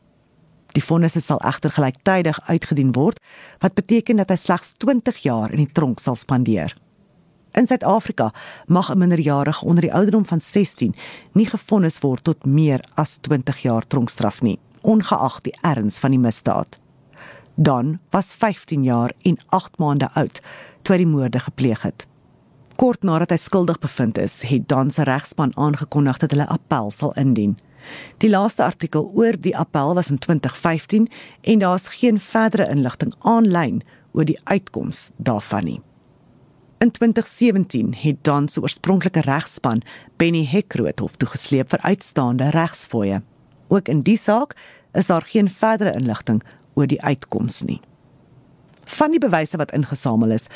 Die 0.72 0.84
vonnis 0.84 1.26
sal 1.26 1.40
egter 1.40 1.72
gelyktydig 1.72 2.42
uitgedien 2.48 2.92
word, 2.92 3.20
wat 3.60 3.74
beteken 3.74 4.16
dat 4.16 4.30
hy 4.30 4.36
slegs 4.36 4.74
20 4.78 5.18
jaar 5.18 5.52
in 5.52 5.58
die 5.58 5.72
tronk 5.72 6.00
sal 6.00 6.16
spandeer. 6.16 6.76
In 7.52 7.68
Suid-Afrika 7.68 8.34
mag 8.68 8.90
'n 8.92 8.98
minderjarige 8.98 9.66
onder 9.66 9.82
die 9.82 9.94
ouderdom 9.94 10.26
van 10.26 10.42
16 10.42 10.96
nie 11.32 11.46
gefonnis 11.46 12.00
word 12.00 12.24
tot 12.24 12.46
meer 12.46 12.84
as 12.96 13.18
20 13.22 13.62
jaar 13.62 13.88
tronkstraf 13.88 14.42
nie, 14.42 14.60
ongeag 14.82 15.42
die 15.42 15.58
erns 15.62 16.00
van 16.00 16.12
die 16.12 16.20
misdaad. 16.20 16.80
Dan 17.56 18.00
was 18.10 18.34
15 18.34 18.84
jaar 18.84 19.12
en 19.22 19.38
8 19.50 19.78
maande 19.78 20.10
oud 20.14 20.42
toe 20.82 20.96
hy 20.96 21.04
die 21.04 21.12
moorde 21.12 21.40
gepleeg 21.40 21.82
het. 21.82 22.08
Kort 22.82 23.04
nadat 23.06 23.30
hy 23.30 23.38
skuldig 23.38 23.78
bevind 23.78 24.18
is, 24.18 24.40
het 24.50 24.64
Dan 24.66 24.90
se 24.90 25.04
regspan 25.06 25.52
aangekondig 25.54 26.18
dat 26.18 26.32
hulle 26.34 26.48
appel 26.50 26.88
sal 26.92 27.12
indien. 27.14 27.60
Die 28.18 28.30
laaste 28.30 28.64
artikel 28.66 29.12
oor 29.14 29.38
die 29.38 29.54
appel 29.58 29.94
was 29.94 30.10
in 30.10 30.18
2015 30.18 31.06
en 31.42 31.62
daar's 31.62 31.86
geen 31.88 32.18
verdere 32.20 32.66
inligting 32.74 33.14
aanlyn 33.20 33.84
oor 34.18 34.26
die 34.26 34.40
uitkoms 34.44 35.12
daarvan 35.18 35.64
nie. 35.64 35.78
In 36.82 36.92
2017 36.92 37.94
het 38.02 38.24
Dan 38.26 38.50
se 38.50 38.62
oorspronklike 38.62 39.22
regspan 39.30 39.84
Benny 40.18 40.42
Hekroot 40.50 41.00
hof 41.00 41.16
toe 41.22 41.30
gesleep 41.30 41.70
vir 41.70 41.86
uitstaande 41.86 42.50
regsfooie. 42.50 43.22
Ook 43.68 43.94
in 43.94 44.02
die 44.02 44.18
saak 44.18 44.58
is 44.98 45.06
daar 45.06 45.30
geen 45.30 45.50
verdere 45.50 45.94
inligting 45.94 46.42
oor 46.74 46.90
die 46.90 47.02
uitkoms 47.02 47.62
nie. 47.62 47.82
Van 48.86 49.14
die 49.14 49.22
bewyse 49.22 49.58
wat 49.58 49.72
ingesamel 49.72 50.32
is, 50.32 50.50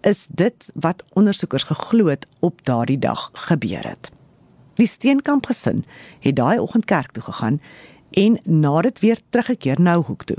is 0.00 0.26
dit 0.28 0.70
wat 0.74 1.04
ondersoekers 1.12 1.62
geglo 1.62 2.06
het 2.06 2.26
op 2.38 2.64
daardie 2.64 2.98
dag 2.98 3.30
gebeur 3.32 3.88
het. 3.88 4.10
Die 4.74 4.86
Steenkamp 4.86 5.46
gesin 5.46 5.84
het 6.20 6.36
daai 6.36 6.58
oggend 6.58 6.84
kerk 6.84 7.12
toe 7.12 7.22
gegaan 7.22 7.60
en 8.10 8.38
na 8.44 8.80
dit 8.80 8.98
weer 8.98 9.20
teruggekeer 9.28 9.80
nou 9.80 10.02
hoek 10.04 10.24
toe. 10.24 10.38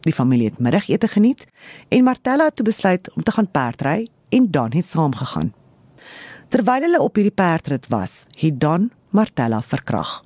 Die 0.00 0.12
familie 0.12 0.48
het 0.50 0.58
middagete 0.58 1.08
geniet 1.08 1.46
en 1.88 2.04
Martella 2.04 2.44
het 2.44 2.62
besluit 2.62 3.10
om 3.14 3.22
te 3.22 3.32
gaan 3.32 3.50
perdry 3.50 4.08
en 4.28 4.50
dan 4.50 4.72
het 4.72 4.86
saamgegaan. 4.86 5.52
Terwyl 6.48 6.80
hulle 6.80 7.00
op 7.00 7.14
hierdie 7.14 7.34
perdrit 7.34 7.86
was, 7.88 8.24
het 8.36 8.60
Don 8.60 8.92
Martella 9.10 9.62
verkrag. 9.62 10.24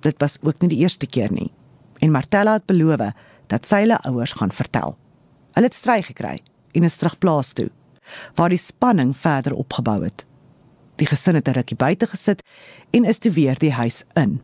Dit 0.00 0.14
was 0.18 0.38
ook 0.42 0.60
nie 0.60 0.68
die 0.68 0.78
eerste 0.78 1.06
keer 1.06 1.32
nie. 1.32 1.50
En 1.98 2.10
Martella 2.10 2.52
het 2.52 2.66
beloof 2.66 3.12
dat 3.46 3.66
sy 3.66 3.80
hulle 3.84 4.00
ouers 4.02 4.32
gaan 4.32 4.52
vertel. 4.52 4.96
Hulle 5.52 5.66
het 5.66 5.74
stry 5.74 6.02
gekry 6.02 6.38
en 6.72 6.84
is 6.84 6.96
terug 6.96 7.18
plaas 7.18 7.52
toe 7.52 7.70
waar 8.34 8.48
die 8.48 8.58
spanning 8.58 9.16
verder 9.16 9.54
opgebou 9.54 10.02
het. 10.04 10.24
Die 10.96 11.06
gesin 11.06 11.34
het 11.34 11.48
'n 11.48 11.52
rukkie 11.52 11.76
buite 11.76 12.06
gesit 12.06 12.42
en 12.90 13.04
is 13.04 13.18
toe 13.18 13.32
weer 13.32 13.58
die 13.58 13.72
huis 13.72 14.04
in. 14.14 14.42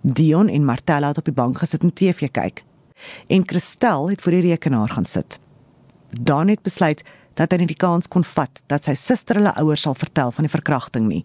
Dion 0.00 0.48
en 0.48 0.64
Martella 0.64 1.08
het 1.08 1.18
op 1.18 1.24
die 1.24 1.34
bank 1.34 1.58
gesit 1.58 1.82
en 1.82 1.92
TV 1.92 2.30
kyk. 2.30 2.64
En 3.26 3.42
Christel 3.46 4.10
het 4.10 4.20
voor 4.20 4.32
die 4.32 4.40
rekenaar 4.50 4.88
gaan 4.88 5.06
sit. 5.06 5.38
Dan 6.10 6.48
het 6.48 6.62
besluit 6.62 7.02
dat 7.34 7.50
hy 7.50 7.58
nie 7.58 7.66
die 7.66 7.76
kans 7.76 8.08
kon 8.08 8.24
vat 8.24 8.62
dat 8.66 8.84
sy 8.84 8.94
suster 8.94 9.38
hulle 9.38 9.54
ouers 9.54 9.80
sal 9.86 9.94
vertel 9.94 10.30
van 10.30 10.44
die 10.44 10.52
verkrachting 10.52 11.06
nie 11.08 11.24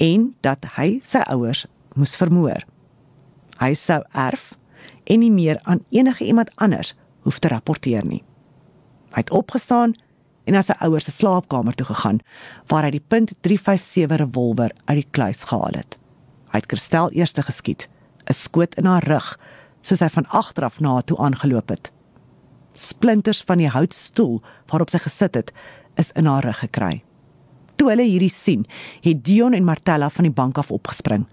en 0.00 0.34
dat 0.40 0.64
hy 0.76 0.98
sy 1.04 1.20
ouers 1.28 1.66
moes 1.94 2.16
vermoor. 2.16 2.64
Hy 3.60 3.74
sou 3.76 4.00
erf 4.16 4.54
en 5.04 5.20
nie 5.20 5.30
meer 5.30 5.60
aan 5.68 5.84
enige 5.90 6.24
iemand 6.24 6.50
anders 6.56 6.94
hoef 7.26 7.38
te 7.38 7.48
rapporteer 7.52 8.06
nie. 8.06 8.22
Hy 9.12 9.20
het 9.20 9.30
opgestaan 9.30 9.94
en 10.44 10.56
na 10.56 10.62
sy 10.62 10.74
ouers 10.80 11.06
se 11.06 11.14
slaapkamer 11.14 11.76
toe 11.78 11.86
gegaan 11.86 12.20
waar 12.70 12.86
hy 12.86 12.96
die 12.96 13.04
.357 13.14 14.16
revolver 14.22 14.74
uit 14.84 14.98
die 15.02 15.10
kluis 15.10 15.44
gehaal 15.50 15.78
het. 15.78 15.98
Hy 16.52 16.60
het 16.60 16.68
Christel 16.68 17.10
eers 17.16 17.32
geskiet, 17.32 17.88
'n 18.28 18.32
skoot 18.32 18.74
in 18.74 18.86
haar 18.86 19.04
rug, 19.04 19.38
soos 19.82 20.00
hy 20.00 20.08
van 20.08 20.26
agter 20.26 20.64
af 20.64 20.80
na 20.80 20.92
haar 20.94 21.04
toe 21.04 21.18
aangeloop 21.18 21.68
het. 21.68 21.90
Splinters 22.74 23.42
van 23.42 23.58
die 23.58 23.68
houtstoel 23.68 24.42
waarop 24.66 24.90
sy 24.90 24.98
gesit 24.98 25.34
het, 25.34 25.52
is 25.96 26.12
in 26.12 26.26
haar 26.26 26.44
rug 26.44 26.58
gekry. 26.58 27.02
Toe 27.76 27.90
hulle 27.90 28.06
hierdie 28.06 28.30
sien, 28.30 28.66
het 29.02 29.24
Dion 29.24 29.54
en 29.54 29.64
Martella 29.64 30.10
van 30.10 30.24
die 30.24 30.32
bank 30.32 30.58
af 30.58 30.70
opgespring. 30.70 31.26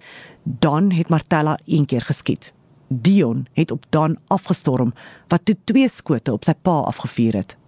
Dan 0.43 0.91
het 0.91 1.09
Martella 1.09 1.57
een 1.65 1.85
keer 1.85 2.01
geskiet. 2.01 2.53
Dion 2.87 3.47
het 3.53 3.71
op 3.71 3.85
Dan 3.89 4.17
afgestorm 4.27 4.93
wat 5.27 5.45
toe 5.45 5.55
twee 5.63 5.89
skote 5.89 6.33
op 6.33 6.43
sy 6.43 6.53
pa 6.53 6.79
afgevuur 6.89 7.33
het. 7.33 7.58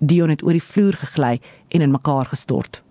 Dion 0.00 0.32
het 0.32 0.42
oor 0.42 0.56
die 0.56 0.64
vloer 0.64 0.96
gegly 0.96 1.40
en 1.68 1.80
in 1.84 1.92
mekaar 1.92 2.26
gestort. 2.26 2.82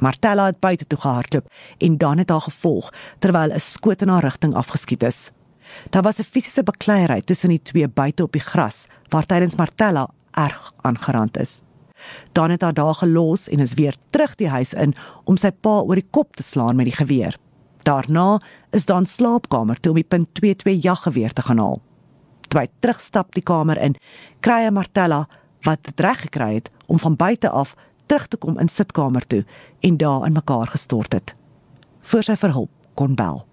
Martella 0.00 0.46
het 0.46 0.60
buite 0.60 0.86
toe 0.86 0.98
gehardloop 0.98 1.48
en 1.78 1.96
dan 1.96 2.18
het 2.18 2.30
haar 2.30 2.40
gevolg 2.40 2.92
terwyl 3.18 3.52
'n 3.52 3.60
skoot 3.60 4.02
in 4.02 4.08
haar 4.08 4.22
rigting 4.22 4.54
afgeskiet 4.54 5.02
is. 5.02 5.30
Daar 5.90 6.02
was 6.02 6.18
'n 6.18 6.22
fisiese 6.22 6.62
bekleierery 6.62 7.22
tussen 7.22 7.48
die 7.48 7.62
twee 7.62 7.88
buite 7.88 8.22
op 8.22 8.32
die 8.32 8.40
gras 8.40 8.86
waar 9.08 9.26
tydens 9.26 9.56
Martella 9.56 10.08
erg 10.30 10.72
aangerand 10.80 11.38
is. 11.38 11.62
Dan 12.32 12.50
het 12.50 12.62
haar 12.62 12.74
daar 12.74 12.94
gelos 12.94 13.48
en 13.48 13.58
is 13.58 13.74
weer 13.74 13.94
terug 14.10 14.34
die 14.34 14.48
huis 14.48 14.72
in 14.72 14.94
om 15.24 15.36
sy 15.36 15.50
pa 15.50 15.80
oor 15.80 15.94
die 15.94 16.08
kop 16.10 16.36
te 16.36 16.42
slaan 16.42 16.76
met 16.76 16.84
die 16.84 16.96
geweer. 16.96 17.36
Daarna 17.82 18.40
is 18.70 18.84
dan 18.84 19.06
slaapkamer 19.06 19.80
toe 19.80 19.92
om 19.92 20.02
die 20.02 20.26
.22 20.40 20.80
jaggeweer 20.80 21.32
te 21.32 21.42
gaan 21.42 21.58
haal. 21.58 21.80
Toe 22.48 22.60
hy 22.60 22.68
terugstap 22.80 23.34
die 23.34 23.42
kamer 23.42 23.78
in, 23.78 23.96
kry 24.40 24.64
hy 24.64 24.70
Martella 24.70 25.28
wat 25.62 25.78
dit 25.82 26.00
reg 26.00 26.20
gekry 26.20 26.54
het 26.54 26.70
om 26.86 26.98
van 26.98 27.16
buite 27.16 27.50
af 27.50 27.74
terug 28.06 28.26
te 28.26 28.36
kom 28.36 28.58
in 28.58 28.68
sitkamer 28.68 29.26
toe 29.26 29.44
en 29.80 29.96
daar 29.96 30.26
in 30.26 30.32
mekaar 30.32 30.66
gestort 30.66 31.12
het. 31.12 31.34
Voor 32.00 32.22
sy 32.22 32.36
vir 32.36 32.52
hulp 32.52 32.70
kon 32.94 33.14
bel. 33.14 33.46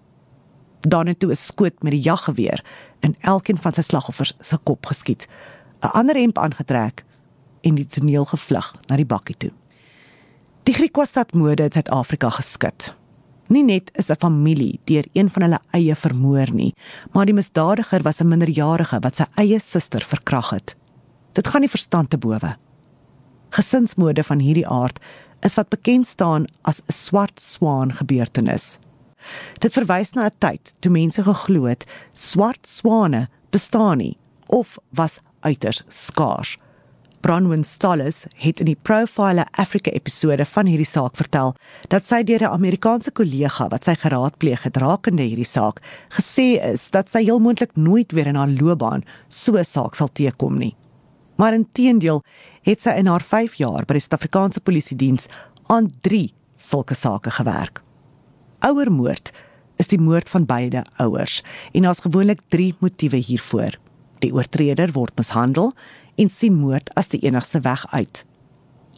Het 0.80 1.18
toe 1.18 1.30
'n 1.30 1.36
skoot 1.36 1.82
met 1.82 1.92
die 1.92 2.00
jaggeweer 2.00 2.64
in 3.00 3.16
elkeen 3.20 3.58
van 3.58 3.72
sy 3.72 3.80
slagoffers 3.80 4.36
se 4.40 4.56
kop 4.62 4.86
geskiet. 4.86 5.26
'n 5.82 5.86
Ander 5.86 6.16
hemp 6.16 6.38
aangetrek 6.38 7.04
en 7.60 7.74
die 7.74 7.86
toneel 7.86 8.24
gevlug 8.24 8.74
na 8.86 8.96
die 8.96 9.06
bakkie 9.06 9.36
toe. 9.36 9.52
Die 10.62 10.74
Griekwastad 10.74 11.34
mode 11.34 11.62
het 11.62 11.72
Suid-Afrika 11.72 12.30
geskit. 12.30 12.94
Nie 13.48 13.64
net 13.64 13.90
is 13.94 14.10
'n 14.10 14.20
familie 14.20 14.80
deur 14.84 15.06
een 15.12 15.30
van 15.30 15.42
hulle 15.42 15.60
eie 15.70 15.94
vermoor 15.94 16.52
nie, 16.52 16.74
maar 17.12 17.24
die 17.24 17.34
misdadiger 17.34 18.02
was 18.02 18.20
'n 18.20 18.28
minderjarige 18.28 18.98
wat 19.00 19.16
sy 19.16 19.24
eie 19.34 19.58
suster 19.58 20.04
verkrag 20.04 20.50
het. 20.50 20.77
Dit 21.38 21.46
gaan 21.46 21.62
nie 21.62 21.70
verstand 21.70 22.10
te 22.10 22.18
bowe. 22.18 22.56
Gesinsmode 23.54 24.24
van 24.26 24.40
hierdie 24.42 24.66
aard 24.66 24.96
is 25.46 25.54
wat 25.54 25.70
bekend 25.70 26.06
staan 26.06 26.48
as 26.66 26.80
'n 26.80 26.92
swart 26.92 27.40
swaan 27.40 27.92
gebeurtenis. 27.94 28.78
Dit 29.60 29.72
verwys 29.72 30.12
na 30.14 30.26
'n 30.26 30.38
tyd 30.38 30.74
toe 30.80 30.90
mense 30.90 31.22
geglo 31.22 31.64
het 31.64 31.86
swart 32.12 32.66
swane 32.66 33.28
bestaan 33.50 33.98
nie 33.98 34.16
of 34.46 34.78
was 34.90 35.20
uiters 35.40 35.82
skaars. 35.88 36.58
Bronwyn 37.20 37.64
Stollis 37.64 38.26
het 38.34 38.60
in 38.60 38.66
die 38.66 38.78
Profile 38.82 39.46
Africa 39.52 39.90
episode 39.90 40.44
van 40.44 40.66
hierdie 40.66 40.86
saak 40.86 41.16
vertel 41.16 41.54
dat 41.88 42.04
sy 42.04 42.22
deur 42.22 42.42
'n 42.42 42.52
Amerikaanse 42.52 43.10
kollega 43.10 43.68
wat 43.68 43.84
sy 43.84 43.94
geraadpleeg 43.94 44.62
het 44.62 44.76
rakende 44.76 45.22
hierdie 45.22 45.52
saak 45.56 45.80
gesê 46.08 46.58
is 46.72 46.90
dat 46.90 47.10
sy 47.10 47.22
heel 47.22 47.38
moontlik 47.38 47.76
nooit 47.76 48.12
weer 48.12 48.26
in 48.26 48.36
haar 48.36 48.48
loopbaan 48.60 49.04
so 49.28 49.56
'n 49.56 49.64
saak 49.64 49.94
sal 49.94 50.08
teekom 50.12 50.58
nie 50.58 50.74
maar 51.38 51.54
intedeel 51.54 52.22
het 52.66 52.82
sy 52.82 52.96
in 52.98 53.06
haar 53.06 53.22
5 53.22 53.58
jaar 53.60 53.86
by 53.86 53.96
die 53.96 54.02
Suid-Afrikaanse 54.04 54.60
Polisie 54.60 54.96
Diens 54.98 55.28
aan 55.70 55.92
3 56.02 56.32
sulke 56.58 56.96
sake 56.98 57.30
gewerk. 57.30 57.80
Ouermoord 58.66 59.30
is 59.78 59.90
die 59.92 60.00
moord 60.02 60.28
van 60.28 60.46
beide 60.48 60.82
ouers 60.98 61.42
en 61.72 61.86
daar's 61.86 62.02
gewoonlik 62.02 62.42
3 62.50 62.74
motiewe 62.82 63.20
hiervoor. 63.22 63.78
Die 64.18 64.32
oortreder 64.34 64.92
word 64.96 65.14
mishandel 65.16 65.72
en 66.18 66.30
sien 66.30 66.58
moord 66.58 66.90
as 66.98 67.12
die 67.14 67.22
enigste 67.22 67.62
weg 67.62 67.86
uit. 67.94 68.24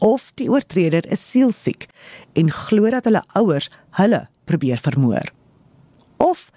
Of 0.00 0.30
die 0.40 0.48
oortreder 0.48 1.04
is 1.12 1.20
sielsiek 1.20 1.84
en 2.32 2.48
glo 2.48 2.88
dat 2.90 3.04
hulle 3.04 3.20
ouers 3.36 3.68
hulle 4.00 4.24
probeer 4.48 4.80
vermoor. 4.80 5.28
Of 6.16 6.48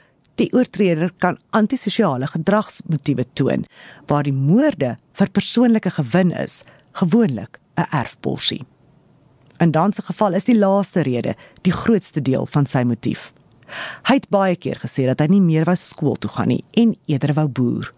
Die 0.42 0.50
oortreder 0.54 1.12
kan 1.22 1.38
antisosiale 1.54 2.28
gedragsmotiewe 2.28 3.26
toon 3.38 3.68
waar 4.10 4.26
die 4.26 4.34
moorde 4.34 4.96
vir 5.20 5.30
persoonlike 5.30 5.94
gewin 6.00 6.32
is, 6.32 6.64
gewoonlik 6.98 7.60
'n 7.78 7.86
erfborsie. 7.92 8.66
In 9.60 9.72
dan 9.72 9.94
se 9.94 10.02
geval 10.02 10.34
is 10.34 10.44
die 10.44 10.58
laaste 10.58 11.02
rede 11.02 11.36
die 11.62 11.72
grootste 11.72 12.22
deel 12.22 12.46
van 12.46 12.66
sy 12.66 12.84
motief. 12.84 13.34
Hy 14.04 14.14
het 14.14 14.30
baie 14.30 14.56
keer 14.56 14.80
gesê 14.82 15.06
dat 15.06 15.20
hy 15.20 15.28
nie 15.28 15.42
meer 15.42 15.66
wou 15.66 15.76
skool 15.76 16.16
toe 16.16 16.30
gaan 16.30 16.48
nie 16.48 16.64
en 16.72 16.96
eerder 17.06 17.34
wou 17.34 17.48
boer. 17.48 17.94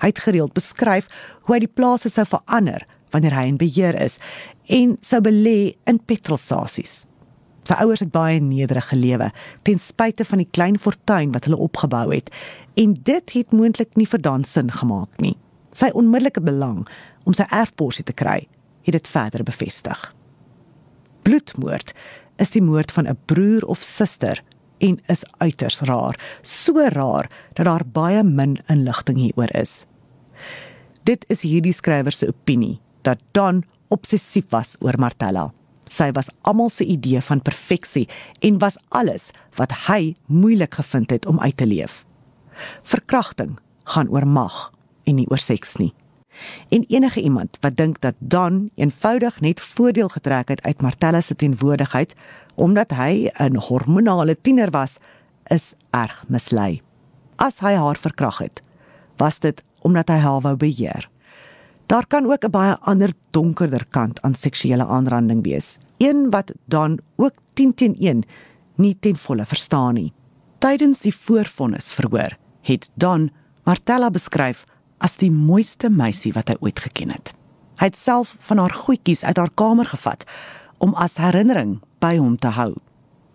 Hy 0.00 0.06
het 0.06 0.18
gereeld 0.18 0.52
beskryf 0.52 1.08
hoe 1.42 1.54
hy 1.54 1.58
die 1.58 1.74
plase 1.74 2.08
sou 2.08 2.24
verander 2.26 2.86
wanneer 3.10 3.34
hy 3.36 3.46
in 3.46 3.56
beheer 3.56 3.94
is 4.02 4.18
en 4.66 4.96
sou 5.00 5.20
belê 5.20 5.74
in 5.86 5.98
petrolstasies. 5.98 7.11
Sy 7.62 7.76
ouers 7.84 8.00
het 8.02 8.10
baie 8.10 8.40
nederig 8.42 8.88
gelewe 8.90 9.30
ten 9.62 9.78
spyte 9.78 10.24
van 10.26 10.42
die 10.42 10.48
klein 10.50 10.78
fortuin 10.82 11.30
wat 11.34 11.46
hulle 11.46 11.60
opgebou 11.62 12.08
het 12.10 12.30
en 12.80 12.96
dit 13.06 13.34
het 13.36 13.52
moontlik 13.52 13.94
nie 13.96 14.08
vir 14.08 14.22
dan 14.22 14.44
sin 14.44 14.72
gemaak 14.72 15.20
nie. 15.22 15.36
Sy 15.72 15.92
onmiddellike 15.94 16.42
belang 16.42 16.82
om 17.24 17.36
sy 17.36 17.46
erfporsie 17.54 18.04
te 18.04 18.12
kry, 18.16 18.48
het 18.82 18.96
dit 18.96 19.08
verder 19.08 19.44
bevestig. 19.46 20.00
Bloedmoord 21.22 21.92
is 22.42 22.50
die 22.50 22.62
moord 22.62 22.90
van 22.90 23.06
'n 23.06 23.18
broer 23.26 23.62
of 23.62 23.82
suster 23.82 24.42
en 24.78 24.98
is 25.06 25.24
uiters 25.38 25.80
rar, 25.80 26.18
so 26.42 26.74
rar 26.74 27.28
dat 27.54 27.66
daar 27.66 27.84
baie 27.86 28.22
min 28.22 28.58
inligting 28.66 29.18
hieroor 29.18 29.54
is. 29.54 29.86
Dit 31.04 31.24
is 31.28 31.42
hierdie 31.42 31.72
skrywer 31.72 32.12
se 32.12 32.26
opinie 32.26 32.80
dat 33.02 33.18
Don 33.32 33.64
obsessief 33.88 34.44
was 34.50 34.76
oor 34.80 34.98
Martella. 34.98 35.52
Sy 35.84 36.10
was 36.12 36.30
almal 36.40 36.70
se 36.70 36.84
idee 36.84 37.20
van 37.20 37.42
perfeksie 37.42 38.08
en 38.40 38.58
was 38.58 38.78
alles 38.88 39.30
wat 39.54 39.72
hy 39.86 40.14
moeilik 40.26 40.74
gevind 40.74 41.10
het 41.10 41.26
om 41.26 41.40
uit 41.40 41.56
te 41.56 41.66
leef. 41.66 42.04
Verkrachting 42.82 43.58
gaan 43.84 44.08
oor 44.08 44.26
mag 44.26 44.72
en 45.04 45.14
nie 45.14 45.26
oor 45.30 45.42
seks 45.42 45.76
nie. 45.76 45.92
En 46.68 46.84
enige 46.88 47.20
iemand 47.20 47.58
wat 47.60 47.76
dink 47.76 48.00
dat 48.00 48.14
Don 48.18 48.70
eenvoudig 48.74 49.40
net 49.40 49.60
voordeel 49.60 50.08
getrek 50.08 50.48
het 50.48 50.62
uit 50.62 50.82
Martella 50.82 51.20
se 51.20 51.36
teenwoordigheid 51.36 52.14
omdat 52.54 52.90
hy 52.90 53.30
'n 53.38 53.56
hormonale 53.56 54.36
tiener 54.40 54.70
was, 54.70 54.98
is 55.46 55.74
erg 55.90 56.24
mislei. 56.28 56.82
As 57.36 57.58
hy 57.58 57.74
haar 57.74 57.96
verkrag 57.96 58.38
het, 58.38 58.62
was 59.16 59.38
dit 59.38 59.62
omdat 59.80 60.08
hy 60.08 60.16
haar 60.16 60.40
wou 60.40 60.56
beheer. 60.56 61.08
Daar 61.86 62.06
kan 62.06 62.26
ook 62.26 62.44
'n 62.44 62.50
baie 62.50 62.76
ander 62.78 63.12
donkerder 63.30 63.86
kant 63.88 64.22
aan 64.22 64.34
seksuele 64.34 64.86
aanranding 64.86 65.42
wees. 65.42 65.78
Een 65.98 66.30
wat 66.30 66.52
dan 66.64 66.98
ook 67.16 67.32
10 67.52 67.74
teen 67.74 67.96
1 67.98 68.24
nie 68.76 68.96
ten 69.00 69.16
volle 69.16 69.46
verstaan 69.46 69.94
nie. 69.94 70.12
Tydens 70.58 71.00
die 71.00 71.14
voorvonnis 71.14 71.92
verhoor 71.92 72.36
het 72.60 72.90
Dan 72.94 73.30
Martella 73.64 74.10
beskryf 74.10 74.64
as 74.98 75.16
die 75.16 75.30
mooiste 75.30 75.90
meisie 75.90 76.32
wat 76.32 76.48
hy 76.48 76.56
ooit 76.60 76.80
geken 76.80 77.10
het. 77.10 77.34
Hy 77.82 77.90
het 77.90 77.98
self 77.98 78.36
van 78.38 78.58
haar 78.58 78.74
goedjies 78.74 79.24
uit 79.24 79.36
haar 79.36 79.50
kamer 79.54 79.86
gevat 79.86 80.24
om 80.78 80.94
as 80.94 81.16
herinnering 81.16 81.80
by 81.98 82.16
hom 82.18 82.36
te 82.38 82.52
hou. 82.54 82.74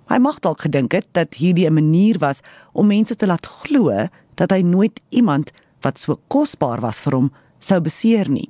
Hy 0.07 0.19
mag 0.24 0.40
dalk 0.40 0.61
gedink 0.64 0.95
het 0.95 1.07
dat 1.11 1.36
hierdie 1.36 1.68
'n 1.68 1.74
manier 1.74 2.19
was 2.19 2.40
om 2.72 2.88
mense 2.88 3.15
te 3.15 3.28
laat 3.28 3.45
glo 3.45 4.07
dat 4.36 4.52
hy 4.52 4.61
nooit 4.61 4.99
iemand 5.10 5.52
wat 5.82 5.99
so 5.99 6.19
kosbaar 6.28 6.82
was 6.82 6.99
vir 6.99 7.14
hom 7.14 7.32
sou 7.59 7.79
beseer 7.81 8.29
nie. 8.29 8.49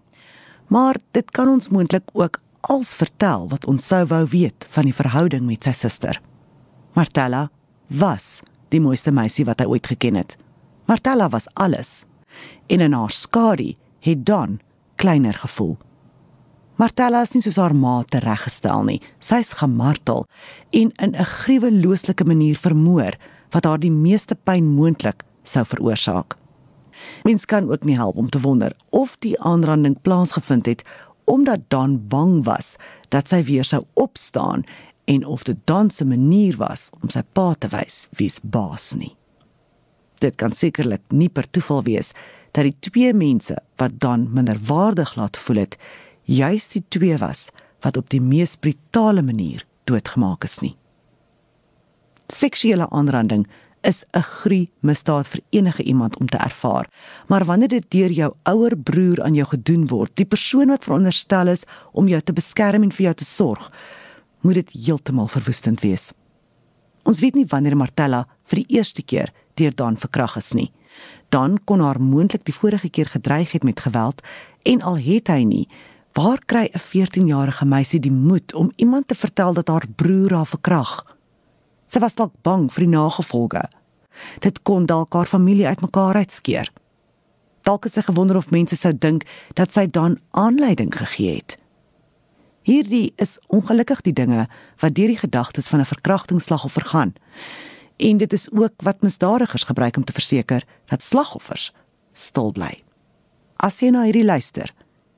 Maar 0.67 0.97
dit 1.11 1.31
kan 1.31 1.49
ons 1.49 1.69
moontlik 1.69 2.03
ook 2.13 2.41
als 2.67 2.93
vertel 2.93 3.47
wat 3.49 3.65
ons 3.65 3.87
sou 3.87 4.03
wou 4.05 4.25
weet 4.27 4.67
van 4.69 4.89
die 4.89 4.95
verhouding 4.95 5.45
met 5.47 5.63
sy 5.63 5.71
suster. 5.71 6.21
Martella 6.93 7.47
was 7.87 8.41
die 8.69 8.81
mooiste 8.83 9.11
meisie 9.11 9.45
wat 9.47 9.61
hy 9.61 9.67
ooit 9.71 9.87
geken 9.87 10.19
het. 10.19 10.35
Martella 10.87 11.29
was 11.29 11.47
alles. 11.55 12.05
En 12.67 12.83
in 12.83 12.93
haar 12.93 13.11
skadu 13.11 13.75
het 14.03 14.25
Don 14.25 14.59
kleiner 14.95 15.33
gevoel. 15.33 15.77
Martella 16.77 17.23
is 17.25 17.33
nie 17.33 17.41
soos 17.41 17.57
haar 17.57 17.73
ma 17.73 18.03
tereggestel 18.05 18.83
nie. 18.85 18.99
Sy's 19.19 19.55
gemartel 19.57 20.27
en 20.71 20.91
in 21.01 21.15
'n 21.15 21.25
gruwelooslike 21.25 22.25
manier 22.25 22.55
vermoor 22.55 23.17
wat 23.51 23.65
haar 23.65 23.79
die 23.79 23.91
meeste 23.91 24.35
pyn 24.35 24.65
moontlik 24.75 25.23
sou 25.43 25.65
veroorsaak. 25.65 26.37
Mens 27.23 27.45
kan 27.45 27.71
ook 27.71 27.83
nie 27.83 27.95
help 27.95 28.15
om 28.15 28.29
te 28.29 28.39
wonder 28.39 28.75
of 28.89 29.15
die 29.19 29.39
aanranding 29.39 30.01
plaasgevind 30.01 30.65
het 30.65 30.83
omdat 31.27 31.59
Don 31.67 32.07
bang 32.07 32.45
was 32.45 32.75
dat 33.09 33.27
sy 33.29 33.41
weer 33.43 33.65
sou 33.67 33.83
opstaan 33.93 34.63
en 35.05 35.25
of 35.25 35.43
dit 35.43 35.57
Don 35.65 35.89
se 35.91 36.05
manier 36.05 36.55
was 36.57 36.89
om 37.01 37.11
sy 37.11 37.23
pa 37.33 37.53
te 37.59 37.67
wys 37.71 38.07
wie's 38.19 38.39
baas 38.43 38.93
nie. 38.95 39.13
Dit 40.23 40.35
kan 40.39 40.55
sekerlik 40.55 41.03
nie 41.11 41.29
per 41.29 41.49
toeval 41.51 41.83
wees 41.83 42.13
dat 42.55 42.65
die 42.65 42.75
twee 42.89 43.13
mense 43.13 43.57
wat 43.77 43.99
Don 44.01 44.27
minderwaardig 44.33 45.15
laat 45.15 45.37
voel 45.37 45.63
het, 45.65 45.77
juis 46.23 46.67
die 46.73 46.83
twee 46.89 47.17
was 47.21 47.49
wat 47.85 47.97
op 47.97 48.09
die 48.09 48.23
mees 48.23 48.55
brutale 48.55 49.21
manier 49.21 49.65
doodgemaak 49.87 50.47
is 50.47 50.59
nie. 50.63 50.75
Seksuele 52.33 52.89
aanranding 52.89 53.45
is 53.87 54.03
'n 54.11 54.21
grie 54.21 54.71
misdaad 54.79 55.27
vir 55.27 55.41
enige 55.49 55.83
iemand 55.83 56.17
om 56.17 56.27
te 56.27 56.37
ervaar. 56.37 56.89
Maar 57.27 57.45
wanneer 57.45 57.67
dit 57.67 57.85
deur 57.91 58.11
jou 58.11 58.33
ouer 58.43 58.77
broer 58.77 59.23
aan 59.23 59.33
jou 59.33 59.47
gedoen 59.47 59.87
word, 59.87 60.15
die 60.15 60.25
persoon 60.25 60.67
wat 60.67 60.83
veronderstel 60.83 61.47
is 61.47 61.63
om 61.91 62.07
jou 62.07 62.21
te 62.21 62.33
beskerm 62.33 62.83
en 62.83 62.91
vir 62.91 63.03
jou 63.03 63.13
te 63.13 63.25
sorg, 63.25 63.71
moet 64.41 64.53
dit 64.53 64.71
heeltemal 64.71 65.27
verwoestend 65.27 65.81
wees. 65.81 66.11
Ons 67.03 67.19
weet 67.19 67.35
nie 67.35 67.45
wanneer 67.45 67.77
Martella 67.77 68.27
vir 68.43 68.55
die 68.55 68.75
eerste 68.77 69.01
keer 69.01 69.31
deur 69.53 69.75
Dan 69.75 69.97
verkrag 69.97 70.35
is 70.37 70.53
nie. 70.53 70.71
Dan 71.29 71.57
kon 71.65 71.79
haar 71.79 72.01
moontlik 72.01 72.45
die 72.45 72.55
vorige 72.55 72.89
keer 72.89 73.05
gedreig 73.05 73.51
het 73.51 73.63
met 73.63 73.79
geweld 73.79 74.21
en 74.63 74.81
al 74.81 74.97
het 74.97 75.27
hy 75.27 75.43
nie, 75.43 75.67
waar 76.13 76.39
kry 76.45 76.69
'n 76.73 76.79
14-jarige 76.79 77.65
meisie 77.65 77.99
die 77.99 78.11
moed 78.11 78.53
om 78.53 78.71
iemand 78.75 79.07
te 79.07 79.15
vertel 79.15 79.53
dat 79.53 79.67
haar 79.67 79.87
broer 79.95 80.33
haar 80.33 80.45
verkrag? 80.45 81.15
Sy 81.87 81.99
was 81.99 82.15
dalk 82.15 82.33
bang 82.41 82.71
vir 82.73 82.83
die 82.83 82.91
nagevolge. 82.97 83.76
Dit 84.39 84.61
kon 84.61 84.85
dalk 84.85 85.13
haar 85.13 85.25
familie 85.25 85.67
uitmekaar 85.67 86.15
uitskeer. 86.15 86.71
Dalk 87.61 87.83
het 87.83 87.93
sy 87.93 88.01
gewonder 88.01 88.37
of 88.37 88.49
mense 88.49 88.75
sou 88.75 88.93
dink 88.93 89.25
dat 89.53 89.73
sy 89.73 89.87
dan 89.91 90.19
aanleiding 90.31 90.93
gegee 90.95 91.35
het. 91.35 91.57
Hierdie 92.67 93.13
is 93.15 93.37
ongelukkig 93.47 94.01
die 94.01 94.13
dinge 94.13 94.47
wat 94.79 94.95
deur 94.95 95.07
die 95.07 95.19
gedagtes 95.19 95.67
van 95.67 95.79
'n 95.79 95.85
verkrachtingsslagoffer 95.85 96.85
gaan. 96.85 97.13
En 97.97 98.17
dit 98.17 98.33
is 98.33 98.51
ook 98.51 98.73
wat 98.77 99.01
misdadigers 99.01 99.63
gebruik 99.63 99.97
om 99.97 100.03
te 100.03 100.13
verseker 100.13 100.63
dat 100.85 101.01
slagoffers 101.01 101.71
stil 102.13 102.51
bly. 102.51 102.83
As 103.55 103.79
jy 103.79 103.89
na 103.89 104.03
hierdie 104.03 104.25
luister 104.25 104.73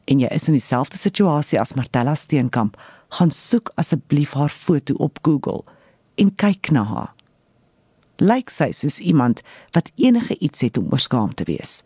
en 0.06 0.20
jy 0.20 0.28
is 0.28 0.48
in 0.48 0.54
dieselfde 0.54 0.98
situasie 0.98 1.60
as 1.60 1.74
Martella 1.74 2.16
Steenkamp, 2.16 2.78
gaan 3.10 3.32
soek 3.32 3.72
asseblief 3.76 4.34
haar 4.34 4.50
foto 4.50 4.94
op 4.94 5.20
Google 5.22 5.64
en 6.16 6.36
kyk 6.36 6.72
na 6.72 6.84
haar. 6.84 7.14
Lyk 8.20 8.52
sy 8.52 8.72
soos 8.76 9.00
iemand 9.00 9.42
wat 9.76 9.92
enige 9.96 10.38
iets 10.44 10.62
het 10.62 10.78
om 10.78 10.92
oorskaam 10.92 11.34
te 11.34 11.48
wees? 11.48 11.84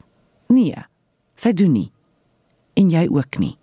Nee, 0.49 0.85
sy 1.37 1.53
doen 1.53 1.73
nie. 1.73 1.89
En 2.73 2.89
jy 2.89 3.05
ook 3.09 3.37
nie. 3.37 3.55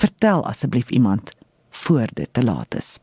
Vertel 0.00 0.44
asseblief 0.44 0.90
iemand 0.90 1.32
voor 1.70 2.08
dit 2.14 2.28
te 2.32 2.44
laat 2.44 2.74
is. 2.76 2.98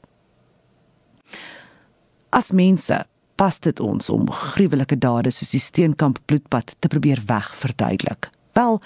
As 2.30 2.52
mense 2.52 3.06
pas 3.38 3.60
dit 3.62 3.80
ons 3.80 4.10
om 4.10 4.30
gruwelike 4.32 4.98
dade 4.98 5.32
soos 5.32 5.54
die 5.54 5.62
Steenkamp 5.62 6.20
bloedbad 6.26 6.74
te 6.80 6.90
probeer 6.90 7.22
wegverduidelik. 7.30 8.30
Wel, 8.58 8.82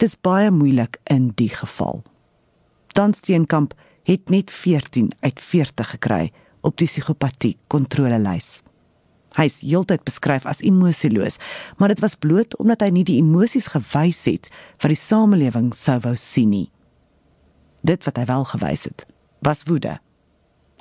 dis 0.00 0.16
baie 0.20 0.50
moeilik 0.50 0.96
in 1.12 1.30
die 1.36 1.50
geval. 1.52 2.02
Dan 2.96 3.14
Steenkamp 3.14 3.74
het 4.08 4.32
net 4.32 4.50
14 4.50 5.12
uit 5.20 5.40
40 5.40 5.90
gekry 5.96 6.32
op 6.60 6.76
die 6.80 6.88
psigopatie 6.88 7.56
kontrolelys. 7.66 8.62
Hy 9.36 9.46
is 9.48 9.60
heeltyd 9.64 10.04
beskryf 10.04 10.46
as 10.48 10.60
emosieloos, 10.60 11.38
maar 11.80 11.92
dit 11.92 12.02
was 12.04 12.18
bloot 12.20 12.56
omdat 12.60 12.84
hy 12.84 12.90
nie 12.92 13.04
die 13.08 13.18
emosies 13.22 13.70
gewys 13.72 14.24
het 14.28 14.50
wat 14.82 14.92
die 14.92 15.00
samelewing 15.00 15.72
sou 15.76 15.98
wou 16.04 16.14
sien 16.20 16.52
nie. 16.52 16.68
Dit 17.82 18.04
wat 18.04 18.20
hy 18.20 18.26
wel 18.28 18.44
gewys 18.52 18.84
het, 18.88 19.06
was 19.42 19.64
woede. 19.66 19.98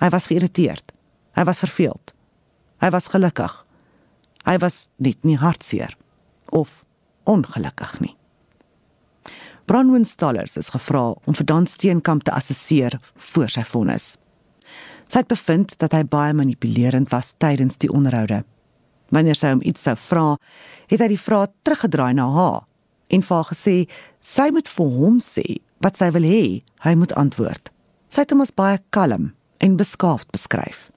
Hy 0.02 0.10
was 0.10 0.28
geïrriteerd. 0.30 0.91
Hy 1.38 1.44
was 1.48 1.61
verveeld. 1.64 2.14
Hy 2.82 2.90
was 2.94 3.07
gelukkig. 3.14 3.53
Hy 4.45 4.57
was 4.61 4.88
net 4.98 5.22
nie 5.23 5.38
hartseer 5.38 5.95
of 6.49 6.82
ongelukkig 7.30 7.99
nie. 8.02 8.15
Bronwyn 9.69 10.06
Stallers 10.06 10.57
is 10.57 10.72
gevra 10.73 11.14
om 11.23 11.38
vir 11.38 11.45
Dan 11.48 11.68
Steenkamp 11.69 12.26
te 12.26 12.34
assesseer 12.34 12.98
voor 13.32 13.53
sy 13.53 13.64
vonnis. 13.64 14.15
Sy 15.12 15.26
het 15.26 15.28
bevind 15.28 15.74
dat 15.84 15.92
hy 15.92 16.06
baie 16.08 16.32
manipulerend 16.32 17.10
was 17.12 17.34
tydens 17.44 17.76
die 17.84 17.90
onderhoude. 17.92 18.46
Wanneer 19.12 19.36
sy 19.36 19.50
hom 19.52 19.64
iets 19.68 19.84
sou 19.84 19.98
vra, 20.00 20.38
het 20.88 21.04
hy 21.04 21.10
die 21.12 21.20
vraag 21.20 21.52
teruggedраai 21.68 22.14
na 22.16 22.30
haar 22.32 22.62
en 23.12 23.26
vir 23.28 23.36
haar 23.36 23.50
gesê 23.50 23.74
sy 24.24 24.46
moet 24.56 24.72
vir 24.72 24.94
hom 25.02 25.18
sê 25.20 25.58
wat 25.84 26.00
sy 26.00 26.08
wil 26.16 26.24
hê 26.24 26.46
hy 26.86 26.96
moet 26.96 27.12
antwoord. 27.20 27.68
Sy 28.08 28.24
het 28.24 28.32
hom 28.32 28.46
as 28.46 28.56
baie 28.56 28.80
kalm 28.96 29.34
en 29.60 29.76
beskaafd 29.76 30.32
beskryf. 30.32 30.88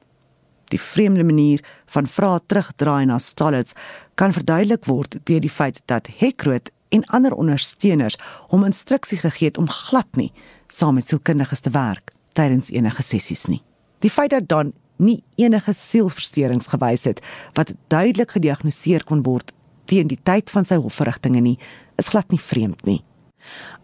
Die 0.70 0.78
vreemde 0.78 1.26
manier 1.26 1.66
van 1.90 2.06
vrae 2.06 2.38
terugdraai 2.46 3.10
na 3.10 3.18
Stallets 3.18 3.74
kan 4.14 4.36
verduidelik 4.36 4.86
word 4.86 5.18
deur 5.26 5.42
die 5.42 5.50
feit 5.58 5.82
dat 5.90 6.12
Hekroot 6.22 6.70
en 6.94 7.06
ander 7.10 7.34
ondersteuners 7.34 8.20
hom 8.54 8.62
instruksie 8.62 9.18
gegee 9.26 9.50
het 9.50 9.58
om 9.58 9.66
glad 9.66 10.10
nie 10.14 10.30
saam 10.70 11.00
met 11.02 11.10
sielkundiges 11.10 11.66
te 11.66 11.74
werk 11.74 12.14
tydens 12.38 12.70
enige 12.70 13.02
sessies 13.02 13.48
nie. 13.50 13.64
Die 14.04 14.12
feit 14.12 14.34
dat 14.34 14.48
dan 14.48 14.72
nie 15.00 15.22
enige 15.40 15.72
sielversteurings 15.72 16.68
gewys 16.70 17.06
het 17.08 17.22
wat 17.56 17.72
duidelik 17.88 18.36
gediagnoseer 18.36 19.04
kon 19.08 19.22
word 19.24 19.52
teen 19.88 20.10
die 20.10 20.20
tyd 20.28 20.52
van 20.52 20.66
sy 20.68 20.76
hofverrigtinge 20.80 21.40
nie, 21.44 21.56
is 22.00 22.10
glad 22.12 22.28
nie 22.32 22.40
vreemd 22.40 22.84
nie. 22.84 23.00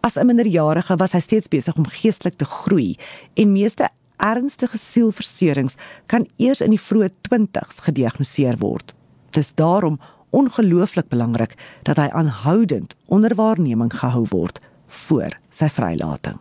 As 0.01 0.16
'n 0.16 0.26
minderjarige 0.26 0.97
was 0.97 1.12
hy 1.12 1.20
steeds 1.20 1.48
besig 1.48 1.76
om 1.76 1.86
geestelik 1.86 2.36
te 2.36 2.44
groei 2.44 2.98
en 3.34 3.52
meeste 3.52 3.88
ernstige 4.16 4.78
sielversteurings 4.78 5.76
kan 6.06 6.28
eers 6.36 6.60
in 6.60 6.70
die 6.70 6.84
vroeë 6.88 7.10
20's 7.28 7.80
gediagnoseer 7.80 8.59
word. 8.59 8.94
Dit 9.30 9.44
is 9.44 9.55
daarom 9.55 10.01
ongelooflik 10.30 11.09
belangrik 11.09 11.56
dat 11.82 11.97
hy 11.97 12.09
aanhoudend 12.09 12.94
onder 13.06 13.34
waarneming 13.34 13.92
gehou 13.92 14.26
word 14.30 14.60
voor 14.86 15.38
sy 15.51 15.68
vrylating. 15.68 16.38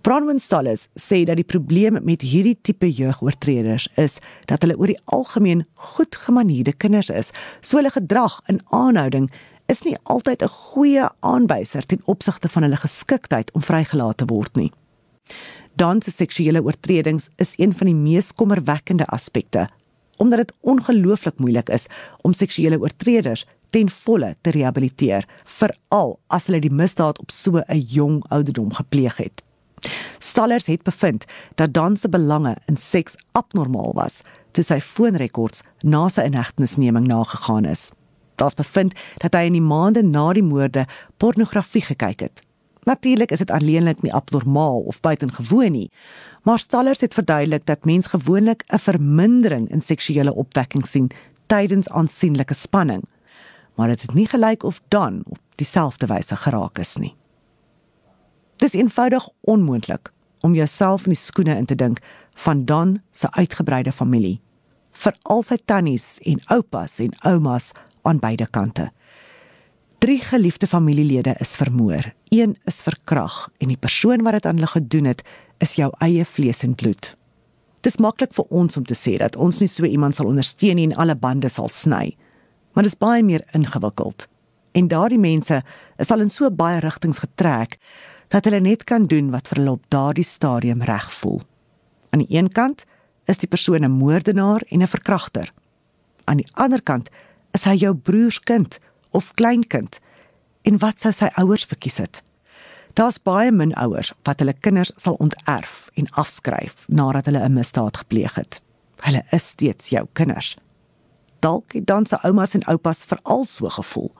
Bronwyn 0.00 0.38
Stalles 0.40 0.86
sê 0.96 1.26
dat 1.28 1.36
die 1.36 1.44
probleem 1.44 1.98
met 2.06 2.22
hierdie 2.24 2.56
tipe 2.64 2.88
jeugoortreders 2.88 3.84
is 4.00 4.16
dat 4.48 4.62
hulle 4.64 4.78
oor 4.80 4.88
die 4.88 5.02
algemeen 5.12 5.66
goed 5.92 6.16
gemanierde 6.16 6.72
kinders 6.72 7.10
is. 7.12 7.28
So 7.60 7.76
hulle 7.76 7.92
gedrag 7.92 8.38
en 8.48 8.62
aanhouding 8.72 9.28
is 9.68 9.84
nie 9.84 9.96
altyd 10.02 10.42
'n 10.42 10.48
goeie 10.48 11.08
aanwyser 11.20 11.86
ten 11.86 12.00
opsigte 12.04 12.48
van 12.48 12.62
hulle 12.62 12.80
geskiktheid 12.80 13.52
om 13.52 13.62
vrygelaat 13.62 14.16
te 14.16 14.24
word 14.24 14.56
nie. 14.56 14.72
Dan 15.76 16.02
se 16.02 16.10
seksuele 16.10 16.62
oortredings 16.62 17.28
is 17.36 17.52
een 17.56 17.72
van 17.72 17.86
die 17.86 17.94
mees 17.94 18.32
kommerwekkende 18.32 19.06
aspekte 19.06 19.68
omdat 20.16 20.38
dit 20.38 20.52
ongelooflik 20.60 21.38
moeilik 21.38 21.68
is 21.68 21.86
om 22.22 22.32
seksuele 22.32 22.80
oortreders 22.80 23.46
ten 23.70 23.88
volle 23.88 24.36
te 24.40 24.50
rehabiliteer, 24.50 25.24
veral 25.44 26.18
as 26.26 26.46
hulle 26.46 26.60
die 26.60 26.72
misdaad 26.72 27.18
op 27.18 27.30
so 27.30 27.56
'n 27.56 27.80
jong 27.80 28.24
ouderdom 28.28 28.72
gepleeg 28.72 29.16
het. 29.16 29.42
Stallers 30.18 30.66
het 30.66 30.82
bevind 30.82 31.24
dat 31.54 31.72
Dan 31.72 31.96
se 31.96 32.08
belange 32.08 32.56
in 32.66 32.76
seks 32.76 33.16
abnormaal 33.32 33.92
was 33.94 34.20
toe 34.50 34.64
sy 34.64 34.80
foonrekords 34.80 35.62
na 35.82 36.08
sy 36.08 36.26
inhegtenisneming 36.26 37.06
nagegaan 37.06 37.64
is. 37.64 37.90
Daar's 38.40 38.58
bevind 38.58 38.96
dat 39.22 39.36
hy 39.36 39.46
in 39.50 39.58
die 39.58 39.64
maande 39.64 40.02
na 40.02 40.30
die 40.32 40.44
moorde 40.44 40.86
pornografie 41.22 41.84
gekyk 41.84 42.24
het. 42.26 42.42
Natuurlik 42.88 43.30
is 43.30 43.42
dit 43.44 43.50
alleenlik 43.52 44.02
nie 44.02 44.12
abnormaal 44.16 44.80
of 44.88 45.00
buitengewoon 45.04 45.72
nie, 45.76 45.90
maar 46.42 46.58
Stallers 46.58 47.04
het 47.04 47.14
verduidelik 47.14 47.66
dat 47.68 47.84
mens 47.84 48.06
gewoonlik 48.06 48.64
'n 48.72 48.78
vermindering 48.78 49.70
in 49.70 49.80
seksuele 49.80 50.34
opwekking 50.34 50.86
sien 50.86 51.10
tydens 51.46 51.88
aansienlike 51.88 52.54
spanning, 52.54 53.04
maar 53.74 53.88
dit 53.88 54.02
het 54.02 54.14
nie 54.14 54.26
gelyk 54.26 54.62
of 54.62 54.80
Dan 54.88 55.22
op 55.26 55.38
dieselfde 55.54 56.06
wyse 56.06 56.36
geraak 56.36 56.78
is 56.78 56.96
nie. 56.96 57.19
Dis 58.60 58.74
eenvoudig 58.76 59.28
onmoontlik 59.40 60.12
om 60.40 60.54
jouself 60.54 61.06
in 61.06 61.14
die 61.14 61.20
skoene 61.20 61.54
in 61.56 61.64
te 61.64 61.74
dink 61.74 62.00
van 62.44 62.64
Don 62.68 62.98
se 63.16 63.28
uitgebreide 63.32 63.92
familie, 63.92 64.40
vir 64.92 65.16
al 65.32 65.40
sy 65.48 65.56
tannies 65.64 66.18
en 66.28 66.42
oupas 66.52 66.98
en 67.00 67.14
oumas 67.30 67.70
aan 68.04 68.20
beide 68.20 68.44
kante. 68.52 68.90
Drie 70.04 70.18
geliefde 70.20 70.68
familielede 70.68 71.34
is 71.40 71.56
vermoor. 71.56 72.12
Een 72.28 72.52
is 72.68 72.82
verkrag 72.84 73.46
en 73.60 73.72
die 73.72 73.80
persoon 73.80 74.24
wat 74.24 74.36
dit 74.36 74.46
aan 74.46 74.60
hulle 74.60 74.72
gedoen 74.74 75.08
het, 75.08 75.24
is 75.64 75.78
jou 75.80 75.88
eie 76.04 76.24
vlees 76.24 76.60
en 76.64 76.76
bloed. 76.76 77.14
Dis 77.80 77.96
maklik 77.96 78.36
vir 78.36 78.44
ons 78.52 78.76
om 78.76 78.84
te 78.84 78.96
sê 78.96 79.16
dat 79.20 79.40
ons 79.40 79.60
nie 79.60 79.68
so 79.72 79.88
iemand 79.88 80.16
sal 80.16 80.28
ondersteun 80.28 80.76
nie 80.76 80.90
en 80.90 80.96
alle 81.00 81.16
bande 81.16 81.48
sal 81.48 81.72
sny. 81.72 82.12
Maar 82.76 82.84
dit 82.84 82.92
is 82.92 83.00
baie 83.00 83.24
meer 83.24 83.44
ingewikkeld. 83.56 84.28
En 84.76 84.88
daardie 84.88 85.18
mense 85.18 85.62
is 85.96 86.12
al 86.12 86.28
in 86.28 86.30
so 86.30 86.50
baie 86.52 86.80
rigtings 86.84 87.24
getrek 87.24 87.80
dat 88.30 88.46
hulle 88.46 88.60
net 88.62 88.84
kan 88.86 89.06
doen 89.10 89.30
wat 89.34 89.48
vir 89.50 89.58
hulle 89.60 89.76
op 89.78 89.86
daardie 89.90 90.26
stadium 90.26 90.82
reg 90.86 91.08
voel. 91.12 91.42
Aan 92.10 92.22
die 92.22 92.36
een 92.36 92.52
kant 92.54 92.84
is 93.30 93.38
die 93.38 93.48
persoon 93.50 93.84
'n 93.84 93.90
moordenaar 93.90 94.62
en 94.68 94.82
'n 94.82 94.86
verkragter. 94.86 95.52
Aan 96.24 96.36
die 96.36 96.50
ander 96.54 96.82
kant 96.82 97.10
is 97.50 97.64
hy 97.64 97.74
jou 97.74 97.94
broerskind 97.94 98.78
of 99.10 99.34
kleinkind. 99.34 100.00
En 100.62 100.78
wat 100.78 101.00
sou 101.00 101.12
sy 101.12 101.28
ouers 101.34 101.64
verkies 101.64 101.96
het? 101.96 102.22
Daar's 102.94 103.22
baie 103.22 103.52
min 103.52 103.74
ouers 103.74 104.12
wat 104.22 104.38
hulle 104.38 104.52
kinders 104.52 104.92
sal 104.96 105.14
onterf 105.14 105.88
en 105.94 106.10
afskryf 106.10 106.84
nadat 106.88 107.24
hulle 107.24 107.44
'n 107.44 107.52
misdaad 107.52 107.96
gepleeg 107.96 108.34
het. 108.34 108.62
Hulle 109.00 109.22
is 109.30 109.48
steeds 109.48 109.88
jou 109.88 110.06
kinders. 110.12 110.56
Dalk 111.38 111.72
het 111.72 111.86
dan 111.86 112.06
se 112.06 112.18
oumas 112.22 112.54
en 112.54 112.64
oupas 112.64 113.04
veral 113.04 113.44
so 113.46 113.68
gevoel. 113.68 114.12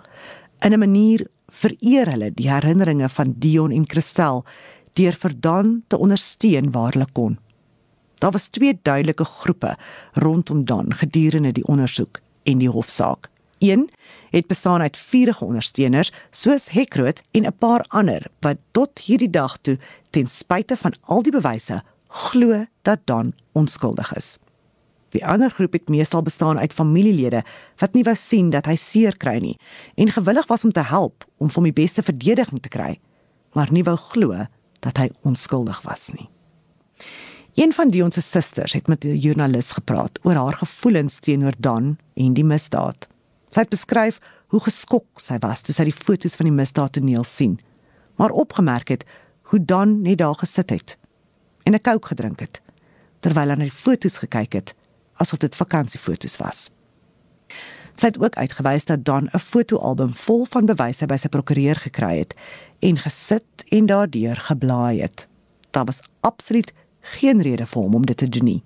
In 0.61 0.73
'n 0.73 0.79
manier 0.79 1.27
vereer 1.51 2.11
hulle 2.11 2.31
die 2.35 2.51
herinneringe 2.51 3.09
van 3.09 3.35
Dion 3.39 3.73
en 3.73 3.87
Christel 3.89 4.45
deur 4.99 5.17
vir 5.23 5.35
Dan 5.41 5.83
te 5.89 5.99
ondersteun 5.99 6.71
waar 6.71 6.93
hulle 6.93 7.09
kon. 7.13 7.39
Daar 8.21 8.31
was 8.31 8.47
twee 8.47 8.79
duidelike 8.83 9.25
groepe 9.25 9.77
rondom 10.13 10.65
Dan 10.65 10.93
gedurende 10.95 11.53
die 11.53 11.67
ondersoek 11.67 12.21
en 12.43 12.59
die 12.59 12.69
hofsaak. 12.69 13.29
Een 13.59 13.91
het 14.31 14.47
bestaan 14.47 14.81
uit 14.81 14.97
vurige 14.97 15.45
ondersteuners 15.45 16.13
soos 16.31 16.71
Hekroot 16.71 17.23
en 17.31 17.47
'n 17.47 17.57
paar 17.59 17.85
ander 17.89 18.27
wat 18.41 18.57
tot 18.71 18.99
hierdie 18.99 19.31
dag 19.31 19.59
toe 19.59 19.79
ten 20.11 20.27
spyte 20.27 20.77
van 20.77 20.95
al 21.01 21.23
die 21.23 21.33
bewyse 21.33 21.83
glo 22.09 22.67
dat 22.83 22.99
Dan 23.05 23.33
onskuldig 23.53 24.17
is. 24.17 24.39
Die 25.11 25.27
ander 25.27 25.51
groep 25.51 25.73
het 25.73 25.89
meestal 25.89 26.23
bestaan 26.23 26.59
uit 26.59 26.75
familielede 26.75 27.43
wat 27.83 27.95
nie 27.95 28.05
wou 28.07 28.15
sien 28.17 28.51
dat 28.51 28.67
hy 28.71 28.77
seer 28.79 29.17
kry 29.19 29.39
nie 29.43 29.57
en 29.99 30.13
gewillig 30.15 30.47
was 30.47 30.65
om 30.65 30.73
te 30.73 30.85
help 30.87 31.27
om 31.39 31.49
vir 31.49 31.61
hom 31.61 31.71
die 31.71 31.81
beste 31.83 32.03
verdediging 32.07 32.63
te 32.63 32.71
kry, 32.71 32.99
maar 33.55 33.73
nie 33.75 33.85
wou 33.87 33.97
glo 34.13 34.47
dat 34.81 34.99
hy 34.99 35.09
onskuldig 35.27 35.83
was 35.83 36.13
nie. 36.15 36.29
Een 37.59 37.75
van 37.75 37.91
die 37.91 38.05
ons 38.05 38.15
se 38.15 38.23
susters 38.23 38.73
het 38.73 38.89
met 38.89 39.05
'n 39.05 39.19
joernalis 39.19 39.73
gepraat 39.73 40.19
oor 40.23 40.35
haar 40.35 40.55
gevoelens 40.63 41.19
teenoor 41.19 41.55
Dan 41.59 41.99
en 42.15 42.35
die 42.35 42.45
misdaad. 42.45 43.09
Sy 43.51 43.61
het 43.61 43.69
beskryf 43.69 44.21
hoe 44.47 44.61
geskok 44.61 45.21
sy 45.21 45.39
was 45.41 45.63
toe 45.63 45.75
sy 45.75 45.85
die 45.85 45.93
foto's 46.05 46.37
van 46.37 46.47
die 46.47 46.55
misdaadtoneel 46.55 47.25
sien, 47.25 47.61
maar 48.17 48.31
opgemerk 48.31 48.89
het 48.89 49.05
hoe 49.43 49.65
Dan 49.65 50.03
net 50.03 50.19
daar 50.19 50.35
gesit 50.35 50.71
het 50.71 50.99
en 51.65 51.75
'n 51.75 51.81
kook 51.81 52.07
gedrink 52.07 52.41
het 52.41 52.61
terwyl 53.21 53.51
hy 53.51 53.57
na 53.57 53.65
die 53.65 53.71
foto's 53.85 54.17
gekyk 54.17 54.53
het 54.53 54.75
asof 55.21 55.39
dit 55.43 55.57
vakansiefoto's 55.57 56.39
was. 56.41 56.69
Sy 58.01 58.09
het 58.09 58.21
ook 58.21 58.37
uitgewys 58.41 58.85
dat 58.89 59.05
Dan 59.05 59.29
'n 59.33 59.39
fotoalbum 59.39 60.15
vol 60.15 60.47
van 60.49 60.67
bewyse 60.67 61.07
by 61.07 61.17
sy 61.17 61.29
prokureur 61.29 61.77
gekry 61.77 62.19
het 62.19 62.35
en 62.79 62.97
gesit 62.97 63.65
en 63.69 63.87
daardeur 63.87 64.37
geblaai 64.37 65.01
het. 65.01 65.29
Daar 65.71 65.85
was 65.85 66.01
absoluut 66.21 66.73
geen 67.01 67.43
rede 67.43 67.67
vir 67.67 67.83
hom 67.83 67.95
om 67.95 68.07
dit 68.07 68.17
te 68.17 68.29
doen 68.29 68.45
nie. 68.45 68.63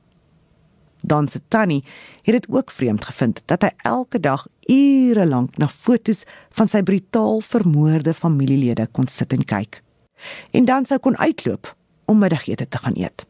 Dan 1.03 1.29
se 1.29 1.41
tannie 1.49 1.85
het 2.23 2.35
dit 2.35 2.47
ook 2.49 2.71
vreemd 2.71 3.05
gevind 3.05 3.43
dat 3.45 3.63
hy 3.63 3.71
elke 3.77 4.21
dag 4.21 4.47
ure 4.67 5.27
lank 5.27 5.57
na 5.57 5.69
fotos 5.69 6.25
van 6.51 6.69
sy 6.69 6.83
brutaal 6.83 7.41
vermoorde 7.41 8.15
familielede 8.15 8.87
kon 8.93 9.07
sit 9.07 9.33
en 9.33 9.45
kyk. 9.45 9.83
En 10.51 10.65
dan 10.65 10.87
sou 10.87 10.99
kon 10.99 11.17
uitloop 11.17 11.77
om 12.05 12.19
middagete 12.19 12.69
te 12.69 12.79
gaan 12.79 12.97
eet. 12.97 13.27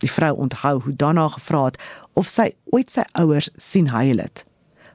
Die 0.00 0.10
vrou 0.10 0.32
onthou 0.36 0.80
hoe 0.80 0.96
daarna 0.96 1.28
gevra 1.28 1.64
het 1.64 1.78
of 2.18 2.28
sy 2.28 2.50
ooit 2.72 2.90
sy 2.90 3.04
ouers 3.20 3.50
sien 3.56 3.90
huil 3.92 4.18
het. 4.18 4.44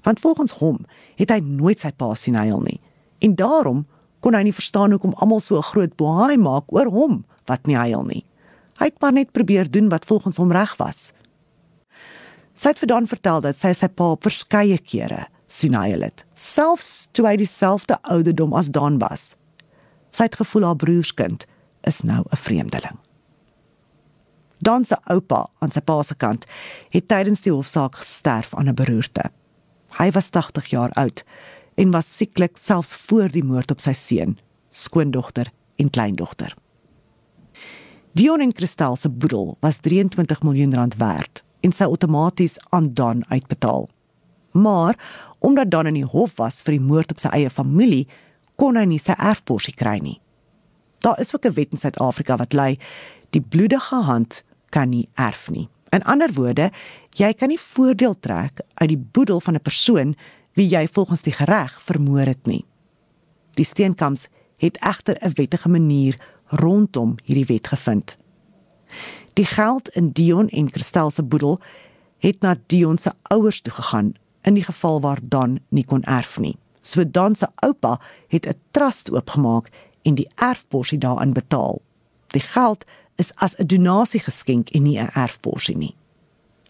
Want 0.03 0.19
volgens 0.19 0.52
hom 0.61 0.86
het 1.15 1.32
hy 1.32 1.40
nooit 1.40 1.80
sy 1.80 1.91
pa 1.91 2.14
sien 2.15 2.36
huil 2.36 2.61
nie. 2.65 2.80
En 3.22 3.36
daarom 3.36 3.86
kon 4.26 4.34
hy 4.34 4.41
nie 4.48 4.56
verstaan 4.56 4.91
hoekom 4.95 5.14
almal 5.22 5.40
so 5.40 5.57
'n 5.57 5.69
groot 5.72 5.95
bohaai 5.98 6.38
maak 6.38 6.73
oor 6.73 6.90
hom 6.90 7.26
wat 7.45 7.68
nie 7.68 7.77
huil 7.77 8.03
nie. 8.03 8.26
Hy 8.80 8.86
het 8.86 9.02
maar 9.02 9.14
net 9.14 9.32
probeer 9.32 9.72
doen 9.72 9.90
wat 9.90 10.06
volgens 10.06 10.38
hom 10.38 10.52
reg 10.52 10.76
was. 10.77 11.14
Sy 12.56 12.68
het 12.72 12.80
vir 12.80 12.88
Dan 12.88 13.07
vertel 13.07 13.41
dat 13.41 13.60
sy 13.60 13.73
sy 13.73 13.88
pa 13.88 14.15
verskeie 14.15 14.77
kere 14.77 15.27
sien 15.48 15.73
hy 15.73 15.91
het, 15.91 16.26
selfs 16.34 17.07
toe 17.11 17.27
hy 17.27 17.36
dieselfde 17.38 17.98
ouderdom 18.02 18.53
as 18.53 18.68
Dan 18.68 18.98
was. 18.98 19.36
Sy 20.11 20.23
het 20.23 20.36
gevoel 20.36 20.64
haar 20.64 20.76
broerskind 20.76 21.45
is 21.84 22.02
nou 22.02 22.23
'n 22.32 22.38
vreemdeling. 22.38 23.05
Dan 24.66 24.86
se 24.86 24.98
oupa 25.14 25.44
aan 25.62 25.70
sy 25.72 25.82
pa 25.86 26.00
se 26.02 26.16
kant 26.18 26.46
het 26.90 27.06
tydens 27.12 27.44
die 27.46 27.54
hofsaak 27.54 28.00
gesterf 28.02 28.54
aan 28.58 28.70
'n 28.70 28.74
beroerte. 28.74 29.30
Hy 30.00 30.12
was 30.12 30.30
80 30.30 30.66
jaar 30.74 30.92
oud 30.94 31.24
en 31.76 31.92
was 31.92 32.18
sieklik 32.18 32.58
selfs 32.58 32.96
voor 32.96 33.30
die 33.30 33.44
moord 33.44 33.72
op 33.72 33.80
sy 33.80 33.94
seun, 33.94 34.40
skoondogter 34.72 35.52
en 35.76 35.90
kleindogter. 35.90 36.56
Dion 38.12 38.42
en 38.42 38.54
Kristal 38.54 38.96
se 38.96 39.10
boedel 39.10 39.58
was 39.60 39.78
23 39.78 40.42
miljoen 40.42 40.76
rand 40.76 40.96
werd 40.96 41.44
en 41.62 41.72
sy 41.72 41.84
outomaties 41.84 42.58
aan 42.70 42.94
Don 42.94 43.24
uitbetaal. 43.28 43.90
Maar 44.52 44.96
omdat 45.40 45.72
Don 45.72 45.88
in 45.88 45.94
die 45.94 46.10
hof 46.12 46.32
was 46.36 46.62
vir 46.62 46.72
die 46.72 46.86
moord 46.86 47.12
op 47.12 47.20
sy 47.20 47.28
eie 47.28 47.50
familie, 47.50 48.08
kon 48.56 48.76
hy 48.76 48.86
nie 48.86 49.00
sy 49.00 49.14
erfporsie 49.18 49.74
kry 49.74 50.00
nie. 50.00 50.22
Daar 51.00 51.20
is 51.20 51.36
ook 51.36 51.46
'n 51.46 51.54
wet 51.54 51.72
in 51.72 51.78
Suid-Afrika 51.78 52.38
wat 52.38 52.54
lei 52.54 52.80
die 53.30 53.42
bloedige 53.42 53.96
hand 53.96 54.44
kan 54.70 54.90
nie 54.90 55.10
erf 55.16 55.50
nie. 55.50 55.70
In 55.90 56.04
ander 56.04 56.34
woorde, 56.34 56.72
jy 57.16 57.34
kan 57.34 57.50
nie 57.50 57.60
voordeel 57.60 58.20
trek 58.20 58.60
uit 58.74 58.90
die 58.90 59.04
boedel 59.12 59.40
van 59.42 59.56
'n 59.56 59.62
persoon 59.62 60.16
wie 60.54 60.68
jy 60.68 60.88
volgens 60.88 61.22
die 61.22 61.36
reg 61.38 61.82
vermoor 61.82 62.26
het 62.26 62.46
nie. 62.46 62.66
Die 63.56 63.66
steenkamps 63.66 64.28
het 64.58 64.78
egter 64.78 65.18
'n 65.22 65.34
wettige 65.36 65.70
manier 65.70 66.20
rondom 66.46 67.16
hierdie 67.24 67.46
wet 67.46 67.68
gevind. 67.68 68.18
Die 69.34 69.46
geld 69.46 69.88
in 69.88 70.10
Dion 70.10 70.50
en 70.50 70.72
Christel 70.72 71.12
se 71.12 71.24
boedel 71.24 71.60
het 72.18 72.42
na 72.42 72.56
Dion 72.68 72.98
se 72.98 73.12
ouers 73.22 73.62
toe 73.62 73.74
gegaan 73.74 74.14
in 74.42 74.54
die 74.54 74.64
geval 74.64 75.02
waar 75.02 75.20
Dan 75.22 75.60
nie 75.70 75.86
kon 75.86 76.04
erf 76.04 76.40
nie. 76.40 76.58
So 76.82 77.12
Dan 77.12 77.36
se 77.36 77.48
oupa 77.56 78.00
het 78.28 78.48
'n 78.48 78.60
trust 78.72 79.12
oopgemaak 79.12 79.70
en 80.02 80.16
die 80.16 80.30
erfporsie 80.36 80.98
daarin 80.98 81.34
betaal. 81.34 81.82
Die 82.28 82.42
geld 82.42 82.86
is 83.16 83.32
as 83.36 83.56
'n 83.60 83.68
donasie 83.68 84.20
geskenk 84.20 84.70
en 84.70 84.84
nie 84.84 85.00
'n 85.00 85.10
erfporsie 85.14 85.78
nie. 85.78 85.96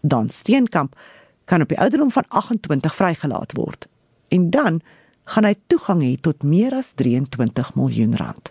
Dan 0.02 0.30
Steenkamp 0.30 0.96
kan 1.44 1.62
op 1.62 1.68
die 1.68 1.78
ouderdom 1.78 2.10
van 2.10 2.24
28 2.28 2.94
vrygelaat 2.94 3.52
word 3.52 3.86
en 4.28 4.50
dan 4.50 4.80
gaan 5.24 5.44
hy 5.44 5.54
toegang 5.66 6.02
hê 6.02 6.14
tot 6.20 6.42
meer 6.42 6.74
as 6.74 6.92
23 6.92 7.74
miljoen 7.74 8.16
rand. 8.16 8.50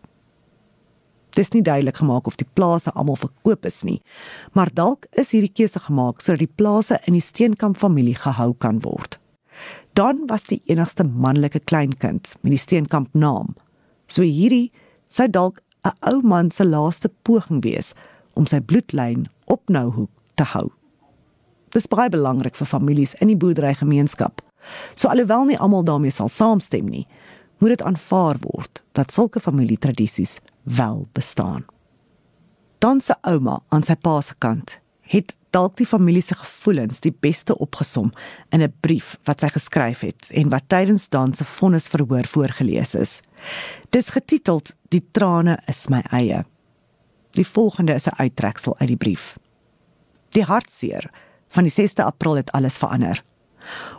Dis 1.36 1.52
nie 1.52 1.64
duidelik 1.64 1.98
gemaak 2.00 2.28
of 2.28 2.38
die 2.40 2.48
plase 2.54 2.92
almal 2.96 3.20
verkoop 3.20 3.66
is 3.66 3.84
nie, 3.84 4.02
maar 4.56 4.72
dalk 4.74 5.06
is 5.20 5.34
hierdie 5.36 5.52
keuse 5.52 5.80
gemaak 5.80 6.24
sodat 6.24 6.46
die 6.46 6.56
plase 6.62 7.00
in 7.08 7.18
die 7.18 7.24
Steenkamp 7.24 7.78
familie 7.78 8.16
gehou 8.16 8.54
kan 8.54 8.80
word. 8.86 9.20
Dan 9.96 10.26
was 10.28 10.48
die 10.48 10.62
enigste 10.72 11.04
manlike 11.04 11.60
kleinkind 11.60 12.36
met 12.42 12.52
die 12.52 12.60
Steenkamp 12.60 13.14
naam. 13.14 13.56
So 14.08 14.24
hierdie 14.24 14.72
sou 15.12 15.28
dalk 15.28 15.62
'n 15.86 15.94
ou 16.10 16.22
man 16.22 16.52
se 16.52 16.66
laaste 16.66 17.12
poging 17.22 17.62
wees 17.64 17.94
om 18.34 18.46
sy 18.46 18.60
bloedlyn 18.60 19.28
op 19.46 19.70
Nouhoek 19.70 20.10
te 20.36 20.44
hou. 20.44 20.72
Dis 21.70 21.88
baie 21.88 22.10
belangrik 22.10 22.56
vir 22.56 22.68
families 22.68 23.14
in 23.22 23.28
die 23.28 23.38
boerderygemeenskap. 23.38 24.42
So 24.96 25.08
alhoewel 25.08 25.46
nie 25.46 25.60
almal 25.60 25.84
daarmee 25.84 26.12
sal 26.12 26.30
saamstem 26.30 26.90
nie, 26.90 27.08
moet 27.60 27.70
dit 27.78 27.82
aanvaar 27.82 28.40
word 28.42 28.82
dat 28.98 29.12
sulke 29.12 29.40
familietradisies 29.40 30.40
wel 30.64 31.08
bestaan. 31.14 31.66
Dan 32.80 33.02
se 33.02 33.16
ouma 33.22 33.62
aan 33.70 33.84
sy 33.84 33.96
pa 33.96 34.22
se 34.22 34.34
kant 34.38 34.80
het 35.06 35.36
dalk 35.56 35.78
die 35.78 35.88
familie 35.88 36.24
se 36.26 36.36
gevoelens 36.36 37.00
die 37.04 37.14
beste 37.24 37.56
opgesom 37.62 38.12
in 38.52 38.62
'n 38.62 38.74
brief 38.82 39.18
wat 39.24 39.40
sy 39.40 39.48
geskryf 39.48 40.00
het 40.00 40.30
en 40.34 40.50
wat 40.50 40.68
tydens 40.68 41.10
Dan 41.10 41.34
se 41.34 41.46
vonnisverhoor 41.46 42.26
voorgeles 42.26 42.96
is. 42.96 43.22
Dis 43.90 44.10
getiteld 44.10 44.74
Die 44.96 45.04
trane 45.12 45.58
is 45.68 45.90
my 45.92 46.00
eie. 46.16 46.46
Die 47.36 47.44
volgende 47.44 47.94
is 47.94 48.08
'n 48.08 48.16
uittreksel 48.16 48.78
uit 48.80 48.88
die 48.88 48.98
brief. 48.98 49.38
Die 50.30 50.44
hartseer 50.44 51.10
van 51.50 51.64
die 51.64 51.74
6de 51.74 52.04
April 52.04 52.36
het 52.36 52.52
alles 52.52 52.78
verander. 52.78 53.24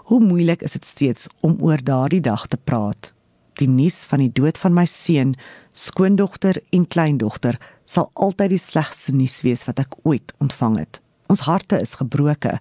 Hoe 0.05 0.21
moeilik 0.21 0.63
is 0.63 0.73
dit 0.73 0.85
steeds 0.85 1.29
om 1.41 1.59
oor 1.61 1.83
daardie 1.83 2.21
dag 2.21 2.47
te 2.47 2.57
praat. 2.57 3.13
Die 3.53 3.69
nuus 3.69 4.05
van 4.05 4.19
die 4.19 4.33
dood 4.33 4.59
van 4.59 4.73
my 4.73 4.85
seun 4.85 5.37
skoondogter 5.73 6.63
en 6.71 6.89
kleindogter 6.89 7.59
sal 7.85 8.11
altyd 8.13 8.49
die 8.49 8.59
slegste 8.59 9.13
nuus 9.13 9.43
wees 9.43 9.65
wat 9.65 9.79
ek 9.79 9.95
ooit 10.03 10.33
ontvang 10.39 10.79
het. 10.79 11.01
Ons 11.27 11.41
harte 11.41 11.81
is 11.81 11.95
gebroke 11.95 12.59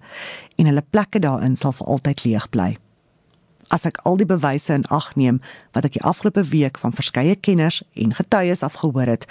en 0.56 0.66
hulle 0.66 0.84
plekke 0.90 1.18
daarin 1.18 1.56
sal 1.56 1.72
vir 1.72 1.86
altyd 1.86 2.24
leeg 2.24 2.48
bly. 2.50 2.76
As 3.68 3.86
ek 3.88 3.98
al 4.06 4.16
die 4.20 4.28
bewyse 4.28 4.74
in 4.74 4.86
ag 4.94 5.14
neem 5.18 5.40
wat 5.74 5.88
ek 5.88 5.96
die 5.98 6.04
afgelope 6.06 6.44
week 6.52 6.78
van 6.78 6.94
verskeie 6.94 7.34
kenners 7.34 7.82
en 7.94 8.14
getuies 8.14 8.62
afgehoor 8.62 9.10
het, 9.10 9.26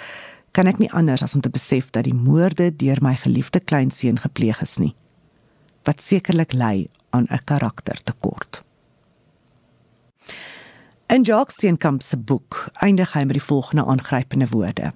kan 0.52 0.68
ek 0.68 0.78
nie 0.80 0.92
anders 0.92 1.22
as 1.24 1.34
om 1.36 1.42
te 1.44 1.52
besef 1.52 1.88
dat 1.92 2.04
die 2.04 2.16
moorde 2.16 2.70
deur 2.80 3.00
my 3.04 3.14
geliefde 3.20 3.60
kleinseun 3.60 4.20
gepleeg 4.20 4.60
is 4.64 4.76
nie. 4.80 4.94
Wat 5.88 6.00
sekerlik 6.00 6.52
lei 6.52 6.88
aan 7.10 7.26
'n 7.30 7.44
karaktertekort. 7.44 8.62
In 11.08 11.22
Jacques 11.22 11.54
Steenkamp 11.54 12.02
se 12.02 12.16
boek 12.16 12.68
eindig 12.82 13.12
hy 13.12 13.24
met 13.24 13.36
die 13.38 13.48
volgende 13.48 13.84
aangrypende 13.84 14.46
woorde. 14.50 14.92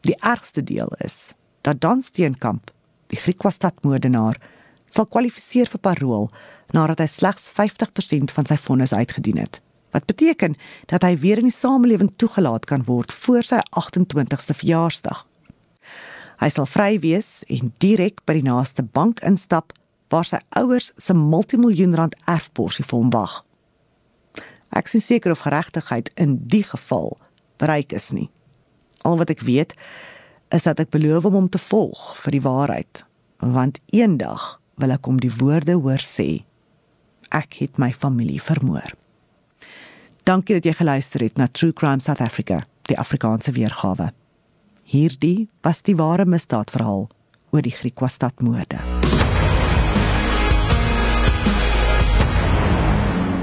Die 0.00 0.16
ergste 0.22 0.64
deel 0.64 0.88
is 1.04 1.34
dat 1.60 1.80
Dan 1.80 2.02
Steenkamp, 2.02 2.70
die 3.06 3.18
Griekwastad-moordenaar, 3.18 4.40
sal 4.90 5.06
kwalifiseer 5.06 5.70
vir 5.70 5.82
parol 5.82 6.28
nadat 6.76 7.02
hy 7.02 7.08
slegs 7.10 7.48
50% 7.56 8.34
van 8.34 8.46
sy 8.46 8.58
vonnis 8.60 8.94
uitgedien 8.94 9.40
het. 9.40 9.60
Wat 9.90 10.06
beteken 10.06 10.54
dat 10.90 11.02
hy 11.02 11.16
weer 11.18 11.40
in 11.42 11.48
die 11.48 11.54
samelewing 11.54 12.12
toegelaat 12.16 12.68
kan 12.70 12.84
word 12.86 13.12
voor 13.24 13.46
sy 13.46 13.58
28ste 13.74 14.54
verjaarsdag. 14.54 15.24
Hy 16.40 16.48
sal 16.48 16.68
vry 16.70 16.94
wees 17.02 17.42
en 17.50 17.72
direk 17.82 18.22
by 18.24 18.38
die 18.38 18.46
naaste 18.46 18.82
bank 18.86 19.20
instap 19.26 19.74
waar 20.10 20.26
sy 20.26 20.40
ouers 20.58 20.90
se 20.98 21.14
multimiljoen 21.14 21.96
rand 21.98 22.14
erfporsie 22.30 22.86
vir 22.86 22.98
hom 22.98 23.10
wag. 23.14 23.40
Ek 24.70 24.86
is 24.94 25.06
seker 25.06 25.34
of 25.34 25.42
geregtigheid 25.42 26.10
in 26.14 26.38
die 26.50 26.62
geval 26.66 27.16
bereik 27.58 27.92
is 27.92 28.12
nie. 28.14 28.30
Al 29.02 29.18
wat 29.18 29.30
ek 29.34 29.42
weet 29.46 29.74
is 30.54 30.66
dat 30.66 30.80
ek 30.82 30.94
beloof 30.94 31.26
om 31.26 31.36
hom 31.42 31.48
te 31.50 31.58
volg 31.62 32.14
vir 32.22 32.38
die 32.38 32.44
waarheid, 32.46 33.04
want 33.42 33.78
eendag 33.94 34.59
wil 34.80 34.94
ek 34.96 35.06
hom 35.06 35.20
die 35.20 35.32
woorde 35.40 35.76
hoor 35.76 36.02
sê: 36.04 36.44
Ek 37.30 37.60
het 37.60 37.78
my 37.78 37.92
familie 37.92 38.40
vermoor. 38.42 38.96
Dankie 40.24 40.58
dat 40.58 40.66
jy 40.66 40.74
geluister 40.78 41.22
het 41.24 41.38
na 41.38 41.48
True 41.48 41.72
Crime 41.72 42.00
South 42.00 42.20
Africa, 42.20 42.64
die 42.90 42.98
Afrikaanse 42.98 43.52
weergawe. 43.52 44.10
Hierdie 44.90 45.48
was 45.62 45.82
die 45.86 45.96
ware 45.96 46.26
misdaadverhaal 46.26 47.08
oor 47.50 47.62
die 47.62 47.74
Griekwastad-moorde. 47.74 48.82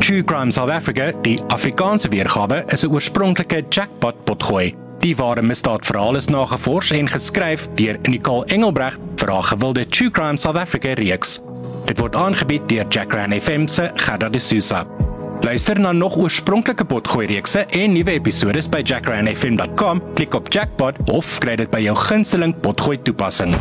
True 0.03 0.23
Crime 0.23 0.51
South 0.51 0.71
Africa, 0.71 1.11
die 1.21 1.39
Afrikaanse 1.51 2.09
weergawe, 2.09 2.63
is 2.71 2.83
'n 2.83 2.91
oorspronklike 2.91 3.65
jackpot 3.69 4.23
potgooi. 4.23 4.86
Die 5.03 5.15
ware 5.15 5.41
misdaadverhaal 5.45 6.17
is 6.17 6.27
nagevors 6.27 6.89
en 6.91 7.09
geskryf 7.09 7.67
deur 7.77 7.99
Nicole 8.09 8.45
Engelbrecht 8.53 8.99
vir 9.21 9.31
haar 9.31 9.45
gewilde 9.51 9.85
True 9.93 10.11
Crime 10.11 10.37
South 10.41 10.57
Africa 10.57 10.95
reeks. 10.97 11.37
Dit 11.85 12.01
word 12.01 12.15
aangebied 12.17 12.65
deur 12.71 12.87
Jackran 12.89 13.35
FM 13.35 13.67
se 13.69 13.91
Gada 13.95 14.29
de 14.29 14.41
Souza. 14.41 14.85
Luister 15.45 15.79
na 15.79 15.91
nog 15.91 16.17
oorspronklike 16.17 16.85
potgooi 16.85 17.27
reekse 17.29 17.65
en 17.77 17.93
nuwe 17.93 18.17
episode 18.17 18.63
by 18.73 18.81
jackranfm.com. 18.81 20.01
Klik 20.17 20.33
op 20.33 20.49
jackpot 20.49 20.97
of 21.13 21.37
kry 21.43 21.55
dit 21.61 21.69
by 21.71 21.83
jou 21.85 21.95
gunsteling 22.07 22.57
potgooi 22.65 22.97
toepassing. 23.05 23.53